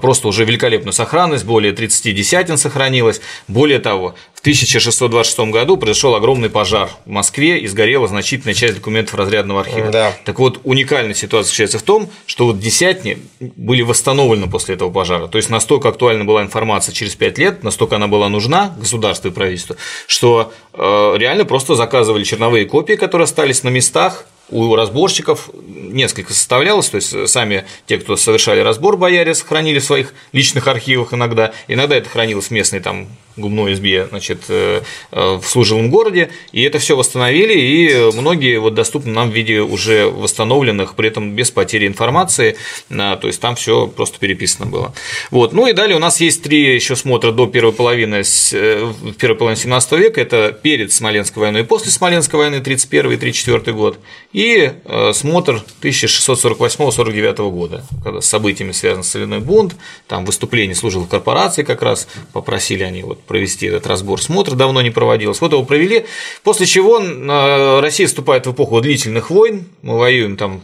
просто 0.00 0.28
уже 0.28 0.44
великолепную 0.44 0.92
сохранность, 0.92 1.44
более 1.44 1.72
30 1.72 2.14
десятин 2.14 2.56
сохранилось. 2.56 3.20
Более 3.48 3.78
того, 3.78 4.14
в 4.34 4.40
1626 4.40 5.38
году 5.50 5.76
произошел 5.76 6.14
огромный 6.14 6.50
пожар 6.50 6.90
в 7.06 7.10
Москве 7.10 7.58
и 7.58 7.66
сгорела 7.66 8.08
значительная 8.08 8.54
часть 8.54 8.74
документов 8.74 9.14
разрядного 9.14 9.60
архива. 9.60 9.90
Да. 9.90 10.12
Так 10.24 10.38
вот, 10.38 10.60
уникальная 10.64 11.14
ситуация 11.14 11.48
заключается 11.48 11.78
в 11.78 11.82
том, 11.82 12.10
что 12.26 12.46
вот 12.46 12.58
десятни 12.58 13.18
были 13.40 13.82
восстановлены 13.82 14.48
после 14.48 14.74
этого 14.74 14.90
пожара. 14.90 15.28
То 15.28 15.38
есть 15.38 15.50
настолько 15.50 15.88
актуальна 15.88 16.24
была 16.24 16.42
информация 16.42 16.92
через 16.92 17.14
5 17.14 17.38
лет, 17.38 17.62
настолько 17.62 17.96
она 17.96 18.08
была 18.08 18.28
нужна 18.28 18.74
государству 18.78 19.28
и 19.28 19.32
правительству, 19.32 19.76
что 20.06 20.52
э, 20.72 21.14
реально 21.16 21.44
просто 21.44 21.74
заказывали 21.74 22.24
черновые 22.24 22.66
копии, 22.66 22.94
которые 22.94 23.24
остались 23.24 23.62
на 23.62 23.68
местах, 23.68 24.26
у 24.52 24.76
разборщиков 24.76 25.50
несколько 25.66 26.32
составлялось, 26.32 26.88
то 26.88 26.96
есть 26.96 27.28
сами 27.28 27.64
те, 27.86 27.98
кто 27.98 28.16
совершали 28.16 28.60
разбор 28.60 28.96
бояре, 28.96 29.34
сохранили 29.34 29.78
в 29.78 29.84
своих 29.84 30.14
личных 30.32 30.68
архивах 30.68 31.14
иногда, 31.14 31.52
иногда 31.68 31.96
это 31.96 32.08
хранилось 32.08 32.46
в 32.46 32.50
местной 32.50 32.80
там 32.80 33.08
губной 33.36 33.72
избе, 33.72 34.06
значит, 34.08 34.44
э, 34.48 34.82
э, 35.10 35.40
в 35.42 35.44
служилом 35.46 35.90
городе, 35.90 36.30
и 36.52 36.62
это 36.62 36.78
все 36.78 36.96
восстановили, 36.96 37.54
и 37.54 38.10
многие 38.14 38.58
вот 38.58 38.74
доступны 38.74 39.12
нам 39.12 39.30
в 39.30 39.34
виде 39.34 39.60
уже 39.60 40.06
восстановленных, 40.06 40.94
при 40.94 41.08
этом 41.08 41.34
без 41.34 41.50
потери 41.50 41.86
информации, 41.86 42.56
то 42.88 43.20
есть 43.22 43.40
там 43.40 43.54
все 43.54 43.86
просто 43.86 44.18
переписано 44.18 44.66
было. 44.66 44.94
Вот. 45.30 45.52
Ну 45.52 45.66
и 45.66 45.72
далее 45.72 45.96
у 45.96 46.00
нас 46.00 46.20
есть 46.20 46.42
три 46.42 46.74
еще 46.74 46.96
смотра 46.96 47.32
до 47.32 47.46
первой 47.46 47.72
половины, 47.72 48.22
э, 48.52 48.92
первой 49.18 49.36
половины 49.36 49.60
17 49.60 49.92
века, 49.92 50.20
это 50.20 50.52
перед 50.62 50.92
Смоленской 50.92 51.40
войной 51.40 51.62
и 51.62 51.64
после 51.64 51.90
Смоленской 51.90 52.38
войны 52.38 52.60
31 52.60 53.12
и 53.12 53.16
34 53.16 53.72
год, 53.76 53.98
и 54.32 54.72
смотр 55.12 55.62
1648-49 55.80 57.50
года, 57.50 57.84
когда 58.04 58.20
с 58.20 58.26
событиями 58.26 58.72
связан 58.72 59.02
соляной 59.02 59.40
бунт, 59.40 59.74
там 60.06 60.24
выступление 60.24 60.74
служил 60.74 61.06
корпорации 61.06 61.62
как 61.62 61.82
раз, 61.82 62.08
попросили 62.32 62.82
они 62.82 63.02
вот 63.02 63.21
провести 63.26 63.66
этот 63.66 63.86
разбор 63.86 64.20
смотр, 64.20 64.54
давно 64.54 64.82
не 64.82 64.90
проводилось. 64.90 65.40
Вот 65.40 65.52
его 65.52 65.64
провели, 65.64 66.06
после 66.42 66.66
чего 66.66 67.00
э, 67.00 67.80
Россия 67.80 68.06
вступает 68.06 68.46
в 68.46 68.52
эпоху 68.52 68.80
длительных 68.80 69.30
войн, 69.30 69.64
мы 69.82 69.98
воюем 69.98 70.36
там 70.36 70.62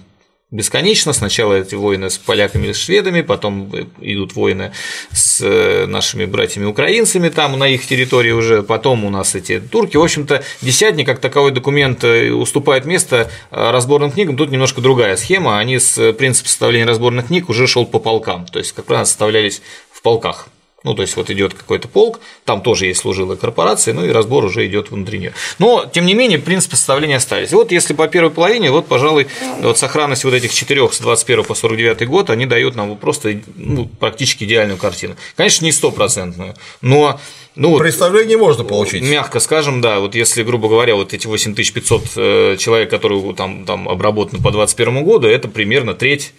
бесконечно. 0.51 1.13
Сначала 1.13 1.55
эти 1.55 1.75
войны 1.75 2.09
с 2.11 2.19
поляками 2.19 2.69
и 2.69 2.73
шведами, 2.73 3.21
потом 3.21 3.71
идут 4.01 4.35
войны 4.35 4.73
с 5.13 5.41
э, 5.43 5.87
нашими 5.87 6.25
братьями-украинцами 6.25 7.29
там 7.29 7.59
на 7.59 7.69
их 7.69 7.87
территории 7.87 8.31
уже, 8.31 8.63
потом 8.63 9.05
у 9.05 9.11
нас 9.11 9.35
эти 9.35 9.61
турки. 9.61 9.97
В 9.97 10.03
общем-то, 10.03 10.43
десятник 10.63 11.07
как 11.07 11.21
таковой 11.21 11.51
документ 11.51 12.03
э, 12.05 12.31
уступает 12.31 12.85
место 12.85 13.31
разборным 13.51 14.11
книгам. 14.11 14.37
Тут 14.37 14.51
немножко 14.51 14.81
другая 14.81 15.17
схема. 15.17 15.59
Они 15.59 15.79
с 15.79 16.13
принципа 16.15 16.49
составления 16.49 16.87
разборных 16.87 17.27
книг 17.27 17.49
уже 17.49 17.67
шел 17.67 17.85
по 17.87 17.99
полкам, 17.99 18.47
то 18.47 18.59
есть, 18.59 18.73
как 18.73 18.87
правило, 18.87 19.05
составлялись 19.05 19.61
в 19.91 20.03
полках. 20.03 20.49
Ну, 20.85 20.95
то 20.95 21.03
есть 21.03 21.17
вот 21.17 21.29
идет 21.29 21.55
какой-то 21.55 21.89
полк, 21.89 22.21
там 22.45 22.63
тоже 22.63 22.87
есть 22.87 23.01
служилые 23.01 23.37
корпорации, 23.37 23.91
ну 23.91 24.05
и 24.05 24.11
разбор 24.11 24.45
уже 24.45 24.65
идет 24.65 24.93
внутри 24.93 25.19
нее. 25.19 25.33
Но, 25.59 25.85
тем 25.93 26.07
не 26.07 26.15
менее, 26.15 26.39
принципы 26.39 26.77
составления 26.77 27.17
остались. 27.17 27.51
И 27.51 27.55
вот 27.57 27.73
если 27.73 27.95
по 27.95 28.07
первой 28.07 28.31
половине, 28.31 28.71
вот, 28.71 28.87
пожалуй, 28.87 29.27
вот 29.61 29.77
сохранность 29.77 30.23
вот 30.23 30.35
этих 30.35 30.55
четырех 30.55 30.95
с 30.95 31.01
21 31.01 31.45
по 31.45 31.55
49 31.55 32.07
год, 32.07 32.31
они 32.31 32.47
дают 32.47 32.77
нам 32.77 32.97
просто 32.97 33.41
ну, 33.57 33.87
практически 33.87 34.45
идеальную 34.45 34.79
картину. 34.79 35.17
Конечно, 35.35 35.65
не 35.65 35.73
стопроцентную, 35.73 36.55
но 36.81 37.19
ну, 37.57 37.77
Представление 37.77 38.39
можно 38.39 38.63
получить. 38.63 39.03
Мягко 39.03 39.41
скажем, 39.41 39.81
да, 39.81 39.99
вот 39.99 40.15
если, 40.15 40.45
грубо 40.45 40.69
говоря, 40.69 40.95
вот 40.95 41.13
эти 41.13 41.27
8500 41.27 42.03
э, 42.15 42.57
человек, 42.57 42.89
которые 42.89 43.35
там, 43.35 43.65
там 43.65 43.89
обработаны 43.89 44.41
по 44.41 44.53
2021 44.53 45.05
году, 45.05 45.27
это 45.27 45.49
примерно 45.49 45.95
треть 45.95 46.33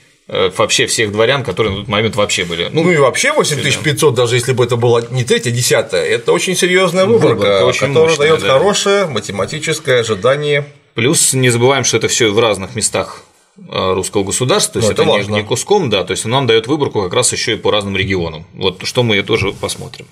вообще 0.55 0.85
всех 0.85 1.11
дворян, 1.11 1.43
которые 1.43 1.73
на 1.73 1.79
тот 1.79 1.87
момент 1.87 2.15
вообще 2.15 2.45
были. 2.45 2.69
Ну, 2.71 2.83
ну 2.83 2.91
и 2.91 2.97
вообще 2.97 3.33
8500, 3.33 4.13
даже 4.13 4.35
если 4.35 4.53
бы 4.53 4.63
это 4.63 4.75
было 4.75 5.05
не 5.09 5.23
третья, 5.23 5.49
а 5.49 5.53
десятая, 5.53 6.05
это 6.05 6.31
очень 6.31 6.55
серьезная 6.55 7.05
выборка, 7.05 7.35
выборка 7.35 7.65
очень 7.65 7.87
которая 7.87 8.17
дает 8.17 8.41
да. 8.41 8.53
хорошее 8.53 9.05
математическое 9.07 10.01
ожидание. 10.01 10.65
Плюс 10.93 11.33
не 11.33 11.49
забываем, 11.49 11.83
что 11.83 11.97
это 11.97 12.07
все 12.07 12.29
в 12.29 12.39
разных 12.39 12.75
местах 12.75 13.23
Э, 13.23 13.28
русского 13.67 14.23
государства, 14.23 14.73
то 14.73 14.79
есть 14.79 14.91
это, 14.91 15.03
это 15.03 15.11
важно. 15.11 15.35
не 15.35 15.43
куском, 15.43 15.89
да, 15.89 16.03
то 16.03 16.11
есть 16.11 16.25
нам 16.25 16.47
дает 16.47 16.67
выборку 16.67 17.03
как 17.03 17.13
раз 17.13 17.31
еще 17.31 17.53
и 17.53 17.55
по 17.55 17.71
разным 17.71 17.95
регионам. 17.95 18.45
Вот 18.53 18.81
что 18.83 19.03
мы 19.03 19.21
тоже 19.21 19.51
посмотрим. 19.51 20.05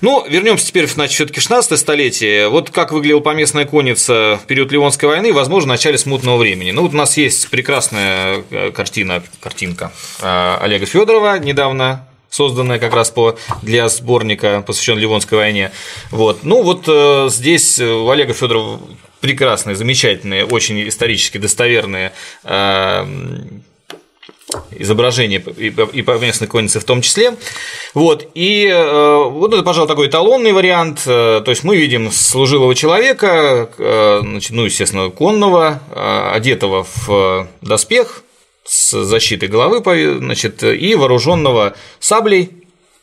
Ну, 0.00 0.24
вернемся 0.28 0.66
теперь 0.66 0.86
значит, 0.88 1.14
все-таки 1.14 1.40
16 1.40 1.78
столетие. 1.78 2.48
Вот 2.48 2.70
как 2.70 2.92
выглядела 2.92 3.20
поместная 3.20 3.66
конница 3.66 4.38
в 4.42 4.46
период 4.46 4.72
Ливонской 4.72 5.08
войны, 5.08 5.32
возможно, 5.32 5.68
в 5.68 5.74
начале 5.74 5.98
смутного 5.98 6.36
времени. 6.36 6.70
Ну, 6.70 6.82
вот 6.82 6.94
у 6.94 6.96
нас 6.96 7.16
есть 7.16 7.48
прекрасная 7.50 8.44
э, 8.50 8.70
картина, 8.70 9.22
картинка 9.40 9.92
э, 10.20 10.56
Олега 10.60 10.86
Федорова 10.86 11.38
недавно 11.38 12.06
созданная 12.30 12.78
как 12.78 12.92
раз 12.94 13.10
по, 13.10 13.36
для 13.62 13.88
сборника, 13.88 14.62
посвященного 14.66 15.02
Ливонской 15.02 15.38
войне. 15.38 15.72
Вот. 16.10 16.40
Ну, 16.42 16.62
вот 16.62 16.84
э, 16.86 17.28
здесь 17.30 17.80
у 17.80 18.08
Олега 18.08 18.34
Федорова 18.34 18.80
прекрасные, 19.20 19.76
замечательные, 19.76 20.44
очень 20.44 20.88
исторически 20.88 21.38
достоверные 21.38 22.12
э, 22.44 23.06
изображения 24.72 25.38
и 25.38 26.02
повместной 26.02 26.48
конницы 26.48 26.80
в 26.80 26.84
том 26.84 27.02
числе. 27.02 27.36
Вот, 27.94 28.28
и 28.34 28.66
э, 28.66 29.24
вот 29.24 29.52
это, 29.52 29.62
пожалуй, 29.62 29.88
такой 29.88 30.08
эталонный 30.08 30.52
вариант. 30.52 31.02
Э, 31.06 31.42
то 31.44 31.50
есть 31.50 31.64
мы 31.64 31.76
видим 31.76 32.10
служилого 32.10 32.74
человека, 32.74 33.70
значит, 34.22 34.52
ну, 34.52 34.64
естественно, 34.64 35.10
конного, 35.10 35.80
одетого 36.32 36.86
в 37.06 37.48
доспех 37.60 38.22
с 38.64 39.02
защитой 39.04 39.48
головы, 39.48 39.82
значит, 40.18 40.62
и 40.62 40.94
вооруженного 40.94 41.74
саблей 42.00 42.50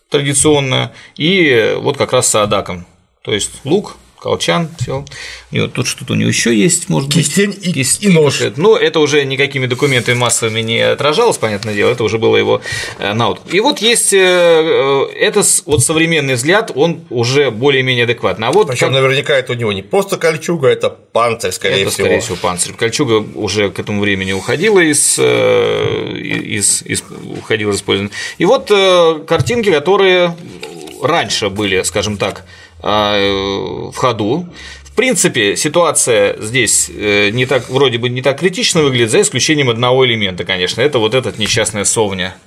традиционно, 0.10 0.94
и 1.18 1.76
вот 1.78 1.98
как 1.98 2.14
раз 2.14 2.28
с 2.28 2.36
адаком. 2.36 2.86
То 3.24 3.34
есть 3.34 3.52
лук, 3.64 3.98
колчан, 4.26 4.70
все. 4.80 5.06
И 5.52 5.60
вот 5.60 5.74
тут 5.74 5.86
что-то 5.86 6.14
у 6.14 6.16
него 6.16 6.28
еще 6.28 6.54
есть, 6.54 6.90
может 6.90 7.12
Кистень 7.12 7.52
быть. 7.52 7.68
И, 7.68 7.74
Кистень 7.74 8.10
и 8.10 8.14
нож. 8.14 8.42
Ну, 8.56 8.76
это 8.76 9.00
уже 9.00 9.24
никакими 9.24 9.68
документами 9.68 10.16
массовыми 10.16 10.62
не 10.62 10.80
отражалось, 10.80 11.38
понятное 11.38 11.76
дело, 11.76 11.92
это 11.92 12.04
уже 12.04 12.18
было 12.18 12.36
его 12.36 12.60
э, 12.98 13.14
наут. 13.14 13.42
И 13.52 13.60
вот 13.60 13.84
есть 13.84 14.14
э, 14.14 14.18
э, 14.18 15.06
это 15.20 15.44
вот 15.68 15.84
современный 15.84 16.34
взгляд, 16.34 16.72
он 16.74 17.02
уже 17.12 17.52
более-менее 17.52 18.06
адекватный. 18.06 18.48
А 18.48 18.52
вот 18.52 18.70
Причем 18.70 18.88
как... 18.88 18.96
наверняка 18.96 19.36
это 19.36 19.52
у 19.52 19.56
него 19.56 19.72
не 19.72 19.84
просто 19.84 20.18
кольчуга, 20.18 20.70
это 20.70 20.90
панцирь, 20.90 21.52
скорее 21.52 21.82
это, 21.84 21.92
всего. 21.92 22.06
скорее 22.06 22.22
всего, 22.22 22.38
панцирь. 22.38 22.74
Кольчуга 22.74 23.24
уже 23.36 23.70
к 23.70 23.78
этому 23.78 24.02
времени 24.02 24.32
уходила 24.32 24.80
из, 24.80 25.20
из, 25.20 26.82
из 26.82 27.04
уходила 27.38 27.74
из 27.74 27.76
использования. 27.76 28.12
И 28.40 28.46
вот 28.46 28.72
картинки, 29.28 29.70
которые 29.70 30.36
раньше 31.04 31.50
были, 31.50 31.84
скажем 31.84 32.18
так, 32.18 32.46
в 32.86 33.94
ходу. 33.96 34.48
В 34.84 34.96
принципе, 34.96 35.58
ситуация 35.58 36.38
здесь 36.40 36.90
э, 36.90 37.30
не 37.32 37.46
так, 37.46 37.70
вроде 37.70 37.98
бы 37.98 38.08
не 38.08 38.22
так 38.22 38.40
критично 38.40 38.82
выглядит, 38.82 39.12
за 39.12 39.20
исключением 39.20 39.70
одного 39.70 40.06
элемента, 40.06 40.46
конечно, 40.46 40.80
это 40.80 41.00
вот 41.00 41.14
этот 41.14 41.38
несчастная 41.38 41.84
совня. 41.84 42.38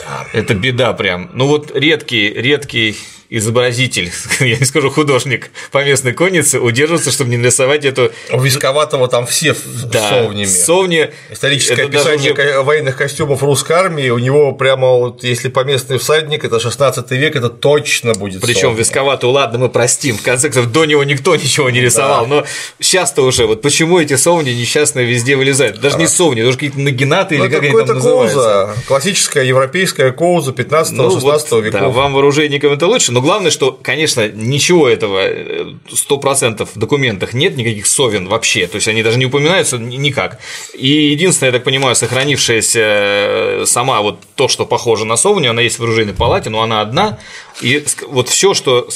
Да. 0.00 0.26
Это 0.34 0.52
беда 0.52 0.92
прям. 0.92 1.30
Ну 1.32 1.46
вот 1.46 1.74
редкий, 1.74 2.28
редкий 2.28 2.98
изобразитель, 3.30 4.10
я 4.40 4.56
не 4.56 4.64
скажу 4.64 4.90
художник 4.90 5.50
по 5.70 5.84
местной 5.84 6.12
коннице, 6.12 6.60
удерживаться, 6.60 7.10
чтобы 7.10 7.30
не 7.30 7.36
нарисовать 7.36 7.84
эту… 7.84 8.10
У 8.32 8.40
Висковатого 8.40 9.08
там 9.08 9.26
все 9.26 9.54
да, 9.84 10.08
совнями. 10.08 10.46
Совни… 10.46 11.10
Историческое 11.30 11.84
описание 11.84 12.32
уже... 12.32 12.62
военных 12.62 12.96
костюмов 12.96 13.42
русской 13.42 13.72
армии, 13.72 14.08
у 14.08 14.18
него 14.18 14.52
прямо 14.52 14.88
вот, 14.88 15.24
если 15.24 15.48
поместный 15.48 15.98
всадник, 15.98 16.44
это 16.44 16.58
16 16.58 17.10
век, 17.10 17.36
это 17.36 17.50
точно 17.50 18.14
будет 18.14 18.40
Причем 18.40 18.74
Висковатого, 18.74 19.32
ладно, 19.32 19.58
мы 19.58 19.68
простим, 19.68 20.16
в 20.16 20.22
конце 20.22 20.48
концов, 20.48 20.72
до 20.72 20.86
него 20.86 21.04
никто 21.04 21.36
ничего 21.36 21.68
не 21.68 21.80
рисовал, 21.80 22.26
да. 22.26 22.36
но 22.36 22.44
сейчас-то 22.80 23.22
уже, 23.22 23.46
вот 23.46 23.60
почему 23.60 23.98
эти 24.00 24.16
совни 24.16 24.50
несчастные 24.50 25.04
везде 25.04 25.36
вылезают? 25.36 25.80
Даже 25.80 25.96
а. 25.96 25.98
не 25.98 26.06
совни, 26.06 26.42
даже 26.42 26.54
какие-то 26.54 26.80
нагинаты 26.80 27.36
ну, 27.36 27.44
или 27.44 27.52
как 27.52 27.62
они 27.62 27.72
там 27.72 27.96
называются. 27.96 28.38
Коуза, 28.38 28.74
классическая 28.86 29.44
европейская 29.44 30.12
коуза 30.12 30.52
15-16 30.52 30.92
ну, 30.92 31.08
вот, 31.08 31.64
веков. 31.64 31.80
Да, 31.80 31.88
вам, 31.88 32.14
вооруженникам, 32.14 32.72
это 32.72 32.86
лучше, 32.86 33.12
но 33.18 33.22
главное, 33.22 33.50
что, 33.50 33.72
конечно, 33.72 34.28
ничего 34.28 34.88
этого 34.88 35.28
100% 35.28 36.68
в 36.72 36.78
документах 36.78 37.34
нет, 37.34 37.56
никаких 37.56 37.88
совен 37.88 38.28
вообще, 38.28 38.68
то 38.68 38.76
есть 38.76 38.86
они 38.86 39.02
даже 39.02 39.18
не 39.18 39.26
упоминаются 39.26 39.76
никак. 39.76 40.38
И 40.74 41.10
единственное, 41.10 41.50
я 41.50 41.58
так 41.58 41.64
понимаю, 41.64 41.96
сохранившаяся 41.96 42.80
э, 42.80 43.64
сама 43.66 44.02
вот 44.02 44.20
то, 44.36 44.46
что 44.46 44.66
похоже 44.66 45.04
на 45.04 45.16
совню, 45.16 45.50
она 45.50 45.62
есть 45.62 45.80
в 45.80 45.82
оружейной 45.82 46.14
палате, 46.14 46.48
но 46.48 46.62
она 46.62 46.80
одна, 46.80 47.18
и 47.60 47.84
вот 48.06 48.28
все, 48.28 48.54
что 48.54 48.88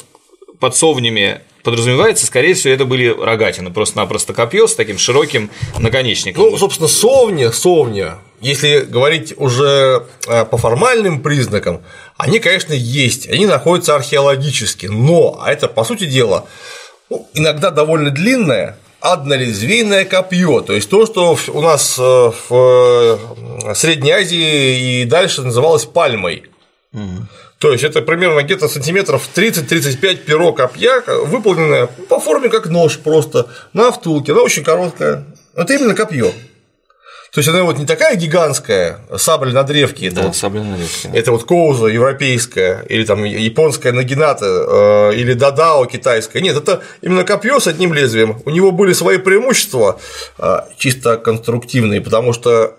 под 0.60 0.76
совнями 0.76 1.40
подразумевается, 1.62 2.26
скорее 2.26 2.54
всего, 2.54 2.74
это 2.74 2.84
были 2.84 3.08
рогатины, 3.08 3.70
просто-напросто 3.70 4.34
копье 4.34 4.66
с 4.66 4.74
таким 4.74 4.98
широким 4.98 5.50
наконечником. 5.78 6.42
Ну, 6.42 6.58
собственно, 6.58 6.88
совня, 6.88 7.52
совня, 7.52 8.18
если 8.40 8.80
говорить 8.80 9.34
уже 9.36 10.04
э, 10.26 10.44
по 10.44 10.56
формальным 10.58 11.22
признакам, 11.22 11.82
они, 12.16 12.40
конечно, 12.40 12.72
есть, 12.72 13.28
они 13.28 13.46
находятся 13.46 13.94
археологически, 13.94 14.86
но 14.86 15.38
а 15.40 15.52
это, 15.52 15.68
по 15.68 15.84
сути 15.84 16.06
дела, 16.06 16.46
ну, 17.08 17.28
иногда 17.34 17.70
довольно 17.70 18.10
длинное, 18.10 18.78
однолезвийное 19.00 20.04
копье, 20.04 20.60
то 20.60 20.72
есть 20.72 20.88
то, 20.88 21.06
что 21.06 21.36
у 21.48 21.60
нас 21.60 21.96
э, 21.98 22.02
в 22.02 23.18
э, 23.64 23.74
Средней 23.74 24.12
Азии 24.12 25.02
и 25.02 25.04
дальше 25.04 25.42
называлось 25.42 25.84
пальмой. 25.84 26.44
Угу. 26.92 27.26
То 27.62 27.70
есть 27.70 27.84
это 27.84 28.02
примерно 28.02 28.42
где-то 28.42 28.66
сантиметров 28.66 29.28
30-35 29.36 30.16
перо 30.16 30.52
копья, 30.52 31.00
выполненное 31.06 31.86
по 31.86 32.18
форме 32.18 32.48
как 32.48 32.66
нож 32.66 32.98
просто 32.98 33.46
на 33.72 33.92
втулке, 33.92 34.32
она 34.32 34.42
очень 34.42 34.64
короткая. 34.64 35.24
Это 35.54 35.72
именно 35.74 35.94
копье. 35.94 36.32
То 37.32 37.38
есть 37.38 37.48
она 37.48 37.62
вот 37.62 37.78
не 37.78 37.86
такая 37.86 38.16
гигантская 38.16 38.98
сабля 39.16 39.52
на 39.52 39.62
древке, 39.62 40.08
это 40.08 40.16
да, 40.16 40.22
вот, 40.22 40.36
сабля 40.36 40.64
на 40.64 40.76
древке. 40.76 41.08
Это 41.14 41.30
вот 41.30 41.44
коуза 41.44 41.86
европейская, 41.86 42.84
или 42.88 43.04
там 43.04 43.22
японская 43.22 43.92
нагината, 43.92 44.44
э, 44.44 45.14
или 45.14 45.32
дадао 45.34 45.86
китайская. 45.86 46.40
Нет, 46.40 46.56
это 46.56 46.82
именно 47.00 47.22
копье 47.22 47.60
с 47.60 47.68
одним 47.68 47.94
лезвием. 47.94 48.42
У 48.44 48.50
него 48.50 48.72
были 48.72 48.92
свои 48.92 49.18
преимущества, 49.18 50.00
э, 50.38 50.58
чисто 50.78 51.16
конструктивные, 51.16 52.00
потому 52.00 52.32
что 52.32 52.76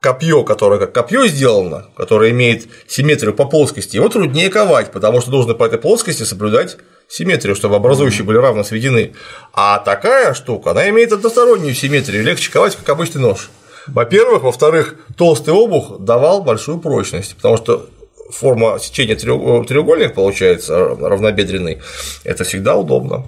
копье, 0.00 0.44
которое 0.44 0.78
как 0.78 0.92
копье 0.92 1.26
сделано, 1.26 1.86
которое 1.96 2.30
имеет 2.30 2.68
симметрию 2.86 3.34
по 3.34 3.44
плоскости, 3.44 3.96
его 3.96 4.08
труднее 4.08 4.48
ковать, 4.48 4.92
потому 4.92 5.20
что 5.20 5.30
нужно 5.30 5.54
по 5.54 5.64
этой 5.64 5.78
плоскости 5.78 6.22
соблюдать 6.22 6.76
симметрию, 7.08 7.56
чтобы 7.56 7.76
образующие 7.76 8.24
были 8.24 8.38
равно 8.38 8.64
сведены. 8.64 9.14
А 9.52 9.78
такая 9.78 10.34
штука, 10.34 10.70
она 10.70 10.88
имеет 10.90 11.12
одностороннюю 11.12 11.74
симметрию, 11.74 12.22
легче 12.22 12.52
ковать, 12.52 12.76
как 12.76 12.88
обычный 12.88 13.20
нож. 13.20 13.50
Во-первых, 13.86 14.42
во-вторых, 14.42 14.96
толстый 15.16 15.54
обух 15.54 15.98
давал 15.98 16.42
большую 16.42 16.78
прочность, 16.78 17.34
потому 17.36 17.56
что 17.56 17.88
форма 18.30 18.78
сечения 18.78 19.16
треугольник 19.16 20.14
получается 20.14 20.76
равнобедренный, 20.76 21.78
это 22.24 22.44
всегда 22.44 22.76
удобно. 22.76 23.24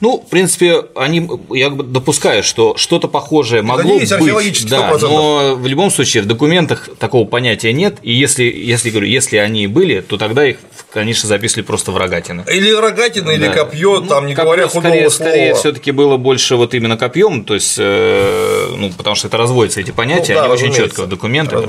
Ну, 0.00 0.22
в 0.24 0.28
принципе, 0.28 0.84
они, 0.94 1.28
я 1.50 1.70
допускаю, 1.70 2.42
что 2.42 2.76
что-то 2.76 3.08
похожее 3.08 3.62
могло 3.62 3.94
есть 3.94 4.16
быть, 4.18 4.68
да, 4.68 4.96
но 5.00 5.54
в 5.56 5.66
любом 5.66 5.90
случае 5.90 6.22
в 6.22 6.26
документах 6.26 6.90
такого 6.98 7.26
понятия 7.26 7.72
нет, 7.72 7.96
и 8.02 8.12
если, 8.12 8.44
если 8.44 8.90
говорю, 8.90 9.06
если 9.06 9.38
они 9.38 9.64
и 9.64 9.66
были, 9.66 10.00
то 10.00 10.18
тогда 10.18 10.46
их, 10.46 10.58
конечно, 10.92 11.28
записывали 11.28 11.64
просто 11.64 11.92
в 11.92 11.96
рогатины. 11.96 12.44
Или 12.48 12.70
рогатина, 12.72 13.26
да. 13.26 13.32
или 13.32 13.48
копье, 13.48 14.00
ну, 14.00 14.06
там 14.06 14.26
не 14.26 14.34
копьё, 14.34 14.44
говоря 14.44 14.68
худого 14.68 14.82
скорее, 14.82 15.10
слова. 15.10 15.30
Скорее, 15.30 15.54
все-таки 15.54 15.90
было 15.90 16.16
больше 16.16 16.56
вот 16.56 16.74
именно 16.74 16.96
копьем, 16.98 17.44
то 17.44 17.54
есть, 17.54 17.76
э, 17.78 18.68
ну, 18.76 18.90
потому 18.90 19.16
что 19.16 19.28
это 19.28 19.38
разводятся 19.38 19.80
эти 19.80 19.90
понятия, 19.90 20.34
ну, 20.34 20.40
да, 20.40 20.44
они 20.44 20.52
очень 20.52 20.74
четко 20.74 21.04
в 21.04 21.08
документах. 21.08 21.64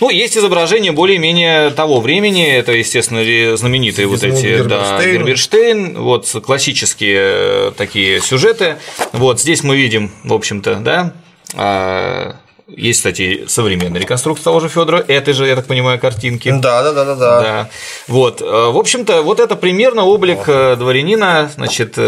Ну, 0.00 0.10
есть 0.10 0.38
изображение 0.38 0.92
более-менее 0.92 1.70
того 1.70 2.00
времени 2.00 2.13
времени. 2.14 2.46
Это, 2.46 2.72
естественно, 2.72 3.56
знаменитые 3.56 4.06
вот 4.06 4.22
эти 4.22 4.62
да, 4.62 5.04
Герберштейн, 5.04 5.98
вот 5.98 6.30
классические 6.44 7.18
э, 7.18 7.72
такие 7.76 8.20
сюжеты. 8.20 8.76
Вот 9.12 9.40
здесь 9.40 9.64
мы 9.64 9.76
видим, 9.76 10.12
в 10.22 10.32
общем-то, 10.32 10.76
да, 10.76 11.12
а, 11.56 12.36
есть, 12.68 13.00
кстати, 13.00 13.46
современная 13.48 14.00
реконструкция 14.00 14.44
того 14.44 14.60
же 14.60 14.68
Федора, 14.68 15.04
этой 15.08 15.34
же, 15.34 15.46
я 15.46 15.56
так 15.56 15.66
понимаю, 15.66 15.98
картинки. 15.98 16.50
Да, 16.50 16.84
да, 16.84 16.92
да, 16.92 17.04
да, 17.04 17.14
да. 17.16 17.40
да. 17.40 17.68
Вот, 18.06 18.40
э, 18.40 18.44
в 18.44 18.78
общем-то, 18.78 19.22
вот 19.22 19.40
это 19.40 19.56
примерно 19.56 20.04
облик 20.04 20.44
э, 20.46 20.76
дворянина, 20.76 21.50
значит. 21.54 21.98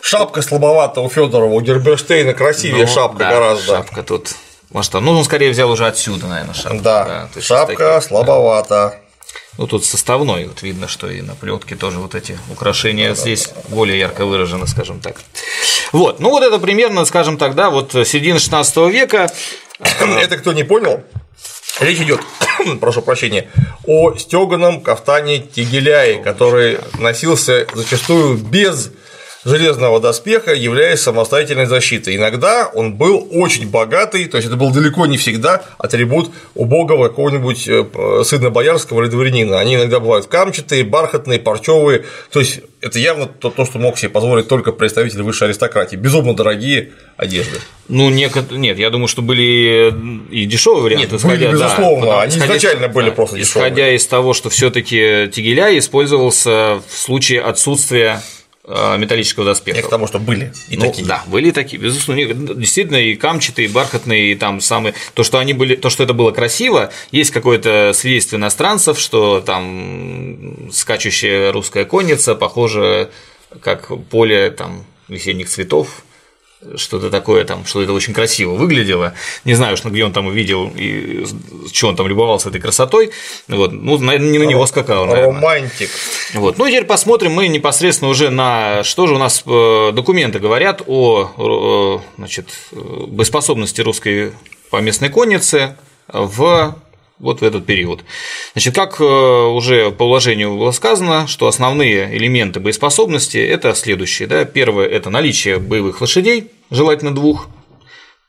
Шапка 0.00 0.40
слабовата 0.40 1.00
у 1.00 1.08
Федорова, 1.08 1.52
у 1.52 1.60
Герберштейна 1.60 2.32
красивее 2.32 2.86
ну, 2.86 2.92
шапка 2.92 3.18
да, 3.18 3.30
гораздо. 3.30 3.76
Шапка 3.76 4.04
тут 4.04 4.36
может, 4.70 4.92
ну, 4.94 5.12
он 5.12 5.24
скорее 5.24 5.50
взял 5.50 5.70
уже 5.70 5.86
отсюда, 5.86 6.26
наверное, 6.26 6.54
шапку. 6.54 6.80
Да, 6.80 7.28
да 7.34 7.40
шапка 7.40 7.94
таких, 7.94 8.08
слабовата. 8.08 8.68
Да. 8.68 9.06
Ну, 9.58 9.66
тут 9.66 9.84
составной, 9.84 10.46
вот 10.46 10.62
видно, 10.62 10.86
что 10.86 11.08
и 11.08 11.22
на 11.22 11.34
плетке 11.34 11.76
тоже 11.76 11.98
вот 11.98 12.14
эти 12.14 12.38
украшения 12.50 13.10
да, 13.10 13.14
здесь 13.14 13.46
да, 13.48 13.74
более 13.74 13.98
ярко 13.98 14.26
выражены, 14.26 14.66
скажем 14.66 15.00
так. 15.00 15.16
Вот, 15.92 16.20
ну 16.20 16.30
вот 16.30 16.42
это 16.42 16.58
примерно, 16.58 17.04
скажем 17.06 17.38
так, 17.38 17.54
да, 17.54 17.70
вот 17.70 17.92
середина 17.92 18.38
16 18.38 18.76
века. 18.92 19.30
Это 20.00 20.36
кто 20.36 20.52
не 20.52 20.64
понял? 20.64 21.02
Речь 21.80 22.00
идет, 22.00 22.20
прошу 22.80 23.02
прощения, 23.02 23.48
о 23.84 24.14
стеганом 24.16 24.80
кафтане 24.80 25.38
Тигеляе, 25.38 26.22
который 26.22 26.78
носился 26.98 27.66
зачастую 27.74 28.36
без 28.38 28.90
железного 29.46 30.00
доспеха, 30.00 30.52
являясь 30.52 31.00
самостоятельной 31.00 31.66
защитой. 31.66 32.16
Иногда 32.16 32.66
он 32.66 32.94
был 32.94 33.28
очень 33.30 33.70
богатый, 33.70 34.26
то 34.26 34.36
есть 34.36 34.48
это 34.48 34.56
был 34.56 34.72
далеко 34.72 35.06
не 35.06 35.16
всегда 35.16 35.62
атрибут 35.78 36.32
убогого 36.54 37.08
какого-нибудь 37.08 37.68
э, 37.68 38.22
сына 38.24 38.50
боярского 38.50 39.02
или 39.02 39.08
дворянина. 39.08 39.60
Они 39.60 39.76
иногда 39.76 40.00
бывают 40.00 40.26
камчатые, 40.26 40.82
бархатные, 40.82 41.38
парчевые, 41.38 42.04
то 42.32 42.40
есть 42.40 42.60
это 42.80 42.98
явно 42.98 43.26
то, 43.26 43.50
то, 43.50 43.64
что 43.64 43.78
мог 43.78 43.98
себе 43.98 44.10
позволить 44.10 44.48
только 44.48 44.72
представитель 44.72 45.22
высшей 45.22 45.46
аристократии. 45.46 45.94
Безумно 45.94 46.34
дорогие 46.34 46.92
одежды. 47.16 47.58
Ну, 47.88 48.10
нет, 48.10 48.32
нет, 48.50 48.78
я 48.78 48.90
думаю, 48.90 49.06
что 49.06 49.22
были 49.22 49.94
и 50.30 50.44
дешевые 50.46 50.82
варианты. 50.82 51.06
Нет, 51.06 51.20
исходя, 51.20 51.46
были, 51.46 51.52
безусловно, 51.52 52.06
да, 52.06 52.22
они 52.22 52.32
исходя, 52.32 52.56
изначально 52.56 52.88
были 52.88 53.10
просто 53.10 53.36
дешевые. 53.36 53.68
Исходя 53.68 53.94
из 53.94 54.04
того, 54.06 54.34
что 54.34 54.50
все 54.50 54.70
таки 54.70 55.30
тигеля 55.32 55.78
использовался 55.78 56.80
в 56.88 56.98
случае 56.98 57.42
отсутствия 57.42 58.20
Э, 58.26 58.35
металлического 58.66 59.44
доспеха. 59.44 59.78
Я 59.78 59.84
к 59.84 59.88
тому, 59.88 60.06
что 60.06 60.18
были 60.18 60.52
и 60.68 60.76
ну, 60.76 60.86
такие. 60.86 61.06
Да, 61.06 61.22
были 61.26 61.52
такие, 61.52 61.80
безусловно, 61.80 62.34
действительно 62.54 62.96
и 62.96 63.14
камчатые, 63.14 63.68
и 63.68 63.70
бархатные, 63.70 64.32
и 64.32 64.34
там 64.34 64.60
самые, 64.60 64.94
то, 65.14 65.22
что 65.22 65.38
они 65.38 65.52
были, 65.52 65.76
то, 65.76 65.88
что 65.88 66.02
это 66.02 66.14
было 66.14 66.32
красиво, 66.32 66.92
есть 67.12 67.30
какое-то 67.30 67.92
свидетельство 67.94 68.36
иностранцев, 68.36 68.98
что 68.98 69.40
там 69.40 70.70
скачущая 70.72 71.52
русская 71.52 71.84
конница 71.84 72.34
похожа 72.34 73.10
как 73.62 73.90
поле 74.10 74.50
там 74.50 74.84
весенних 75.08 75.48
цветов, 75.48 76.02
что-то 76.76 77.10
такое 77.10 77.44
там, 77.44 77.64
что 77.66 77.82
это 77.82 77.92
очень 77.92 78.14
красиво 78.14 78.54
выглядело. 78.54 79.14
Не 79.44 79.54
знаю, 79.54 79.76
что 79.76 79.90
где 79.90 80.04
он 80.04 80.12
там 80.12 80.26
увидел 80.26 80.72
и 80.74 81.24
что 81.72 81.88
он 81.88 81.96
там 81.96 82.08
любовался 82.08 82.48
этой 82.48 82.60
красотой. 82.60 83.10
Вот. 83.48 83.72
Ну, 83.72 83.98
не 83.98 84.38
на 84.38 84.44
него 84.44 84.66
скакал, 84.66 85.06
наверное. 85.06 85.34
Романтик. 85.34 85.90
Вот. 86.34 86.58
Ну, 86.58 86.66
и 86.66 86.70
теперь 86.70 86.84
посмотрим 86.84 87.32
мы 87.32 87.48
непосредственно 87.48 88.10
уже 88.10 88.30
на 88.30 88.82
что 88.84 89.06
же 89.06 89.14
у 89.14 89.18
нас 89.18 89.42
э, 89.46 89.92
документы 89.92 90.38
говорят 90.38 90.82
о 90.86 92.02
значит, 92.16 92.48
боеспособности 92.72 93.80
русской 93.80 94.32
поместной 94.70 95.10
конницы 95.10 95.76
в 96.08 96.74
вот 97.18 97.40
в 97.40 97.44
этот 97.44 97.66
период. 97.66 98.04
Значит, 98.52 98.74
как 98.74 99.00
э, 99.00 99.04
уже 99.04 99.90
по 99.90 100.04
уложению 100.04 100.56
было 100.56 100.70
сказано, 100.70 101.26
что 101.26 101.46
основные 101.46 102.16
элементы 102.16 102.60
боеспособности– 102.60 103.38
это 103.38 103.74
следующие. 103.74 104.28
Да? 104.28 104.44
Первое– 104.44 104.86
это 104.88 105.10
наличие 105.10 105.58
боевых 105.58 106.00
лошадей, 106.00 106.50
желательно 106.70 107.14
двух, 107.14 107.48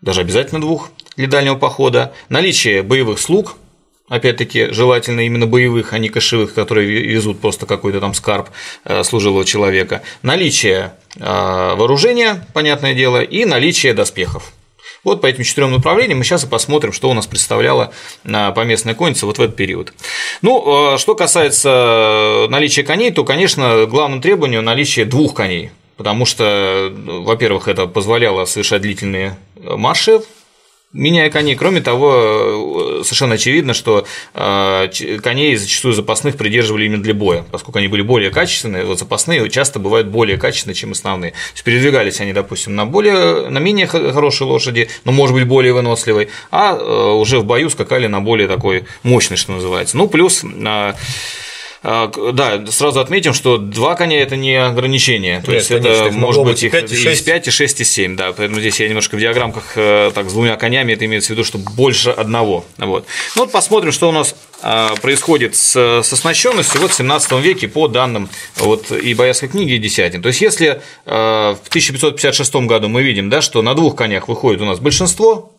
даже 0.01 0.21
обязательно 0.21 0.61
двух 0.61 0.89
для 1.15 1.27
дальнего 1.27 1.55
похода, 1.55 2.13
наличие 2.29 2.83
боевых 2.83 3.19
слуг, 3.19 3.57
опять-таки, 4.07 4.67
желательно 4.71 5.21
именно 5.21 5.47
боевых, 5.47 5.93
а 5.93 5.97
не 5.97 6.09
кошевых, 6.09 6.53
которые 6.53 6.87
везут 6.87 7.39
просто 7.39 7.65
какой-то 7.65 7.99
там 7.99 8.13
скарб 8.13 8.49
э, 8.85 9.03
служилого 9.03 9.43
человека, 9.43 10.01
наличие 10.21 10.93
э, 11.15 11.19
вооружения, 11.19 12.47
понятное 12.53 12.93
дело, 12.93 13.21
и 13.21 13.45
наличие 13.45 13.93
доспехов. 13.93 14.53
Вот 15.07 15.21
по 15.21 15.27
этим 15.27 15.45
четырем 15.45 15.71
направлениям 15.71 16.17
мы 16.17 16.25
сейчас 16.25 16.43
и 16.43 16.47
посмотрим, 16.47 16.91
что 16.91 17.09
у 17.09 17.13
нас 17.13 17.25
представляла 17.27 17.93
поместная 18.25 18.93
конница 18.93 19.25
вот 19.25 19.37
в 19.37 19.41
этот 19.41 19.55
период. 19.55 19.93
Ну, 20.41 20.95
э, 20.95 20.97
что 20.97 21.15
касается 21.15 22.47
наличия 22.49 22.83
коней, 22.83 23.11
то, 23.11 23.23
конечно, 23.23 23.85
главным 23.85 24.19
требованием 24.21 24.65
наличие 24.65 25.05
двух 25.05 25.33
коней, 25.33 25.71
потому 25.95 26.25
что, 26.25 26.91
во-первых, 26.93 27.69
это 27.69 27.87
позволяло 27.87 28.43
совершать 28.43 28.81
длительные 28.81 29.37
марши 29.55 30.19
меняя 30.93 31.29
коней. 31.29 31.55
Кроме 31.55 31.81
того, 31.81 33.03
совершенно 33.03 33.35
очевидно, 33.35 33.73
что 33.73 34.05
э, 34.33 34.87
коней 35.21 35.55
зачастую 35.55 35.93
запасных 35.93 36.37
придерживали 36.37 36.85
именно 36.85 37.03
для 37.03 37.13
боя, 37.13 37.45
поскольку 37.51 37.79
они 37.79 37.87
были 37.87 38.01
более 38.01 38.29
качественные, 38.29 38.85
вот 38.85 38.99
запасные 38.99 39.49
часто 39.49 39.79
бывают 39.79 40.07
более 40.07 40.37
качественные, 40.37 40.75
чем 40.75 40.91
основные. 40.91 41.31
То 41.31 41.37
есть 41.53 41.63
передвигались 41.63 42.21
они, 42.21 42.33
допустим, 42.33 42.75
на 42.75 42.85
более 42.85 43.49
на 43.49 43.59
менее 43.59 43.87
хорошей 43.87 44.43
лошади, 44.43 44.89
но 45.03 45.11
может 45.11 45.35
быть 45.35 45.45
более 45.45 45.73
выносливой, 45.73 46.29
а 46.51 46.75
э, 46.75 47.11
уже 47.13 47.39
в 47.39 47.45
бою 47.45 47.69
скакали 47.69 48.07
на 48.07 48.21
более 48.21 48.47
такой 48.47 48.85
мощной, 49.03 49.37
что 49.37 49.51
называется. 49.51 49.97
Ну, 49.97 50.07
плюс 50.07 50.43
э, 50.43 50.93
да, 51.83 52.65
сразу 52.67 52.99
отметим, 52.99 53.33
что 53.33 53.57
два 53.57 53.95
коня 53.95 54.21
это 54.21 54.35
не 54.35 54.55
ограничение. 54.55 55.41
То 55.41 55.51
Нет, 55.51 55.59
есть 55.59 55.67
конечно, 55.69 56.07
это 56.07 56.11
может 56.11 56.43
быть 56.43 56.63
их 56.63 56.71
5 56.71 56.91
и 56.91 56.95
6. 56.95 57.25
5 57.25 57.47
и 57.47 57.51
6 57.51 57.81
и 57.81 57.83
7, 57.83 58.15
да. 58.15 58.33
Поэтому 58.33 58.59
здесь 58.59 58.79
я 58.79 58.87
немножко 58.87 59.15
в 59.15 59.19
диаграммках 59.19 59.73
э, 59.75 60.11
так 60.13 60.29
с 60.29 60.33
двумя 60.33 60.55
конями, 60.55 60.93
это 60.93 61.05
имеется 61.05 61.29
в 61.29 61.29
виду, 61.31 61.43
что 61.43 61.57
больше 61.57 62.09
одного. 62.09 62.65
Вот. 62.77 63.05
Ну 63.35 63.43
вот 63.43 63.51
посмотрим, 63.51 63.91
что 63.91 64.09
у 64.09 64.11
нас 64.11 64.35
а, 64.61 64.95
происходит 64.95 65.55
с, 65.55 65.75
с 65.75 66.13
оснащенностью 66.13 66.81
вот 66.81 66.91
в 66.91 66.95
17 66.95 67.31
веке 67.43 67.67
по 67.67 67.87
данным 67.87 68.29
вот, 68.55 68.91
и 68.91 69.13
Боярской 69.13 69.49
книги, 69.49 69.73
и 69.73 69.77
Десятин. 69.77 70.21
То 70.21 70.29
есть, 70.29 70.41
если 70.41 70.81
э, 71.05 71.55
в 71.63 71.67
1556 71.69 72.55
году 72.55 72.87
мы 72.87 73.03
видим, 73.03 73.29
да, 73.29 73.41
что 73.41 73.61
на 73.61 73.75
двух 73.75 73.95
конях 73.95 74.27
выходит 74.27 74.61
у 74.61 74.65
нас 74.65 74.79
большинство, 74.79 75.53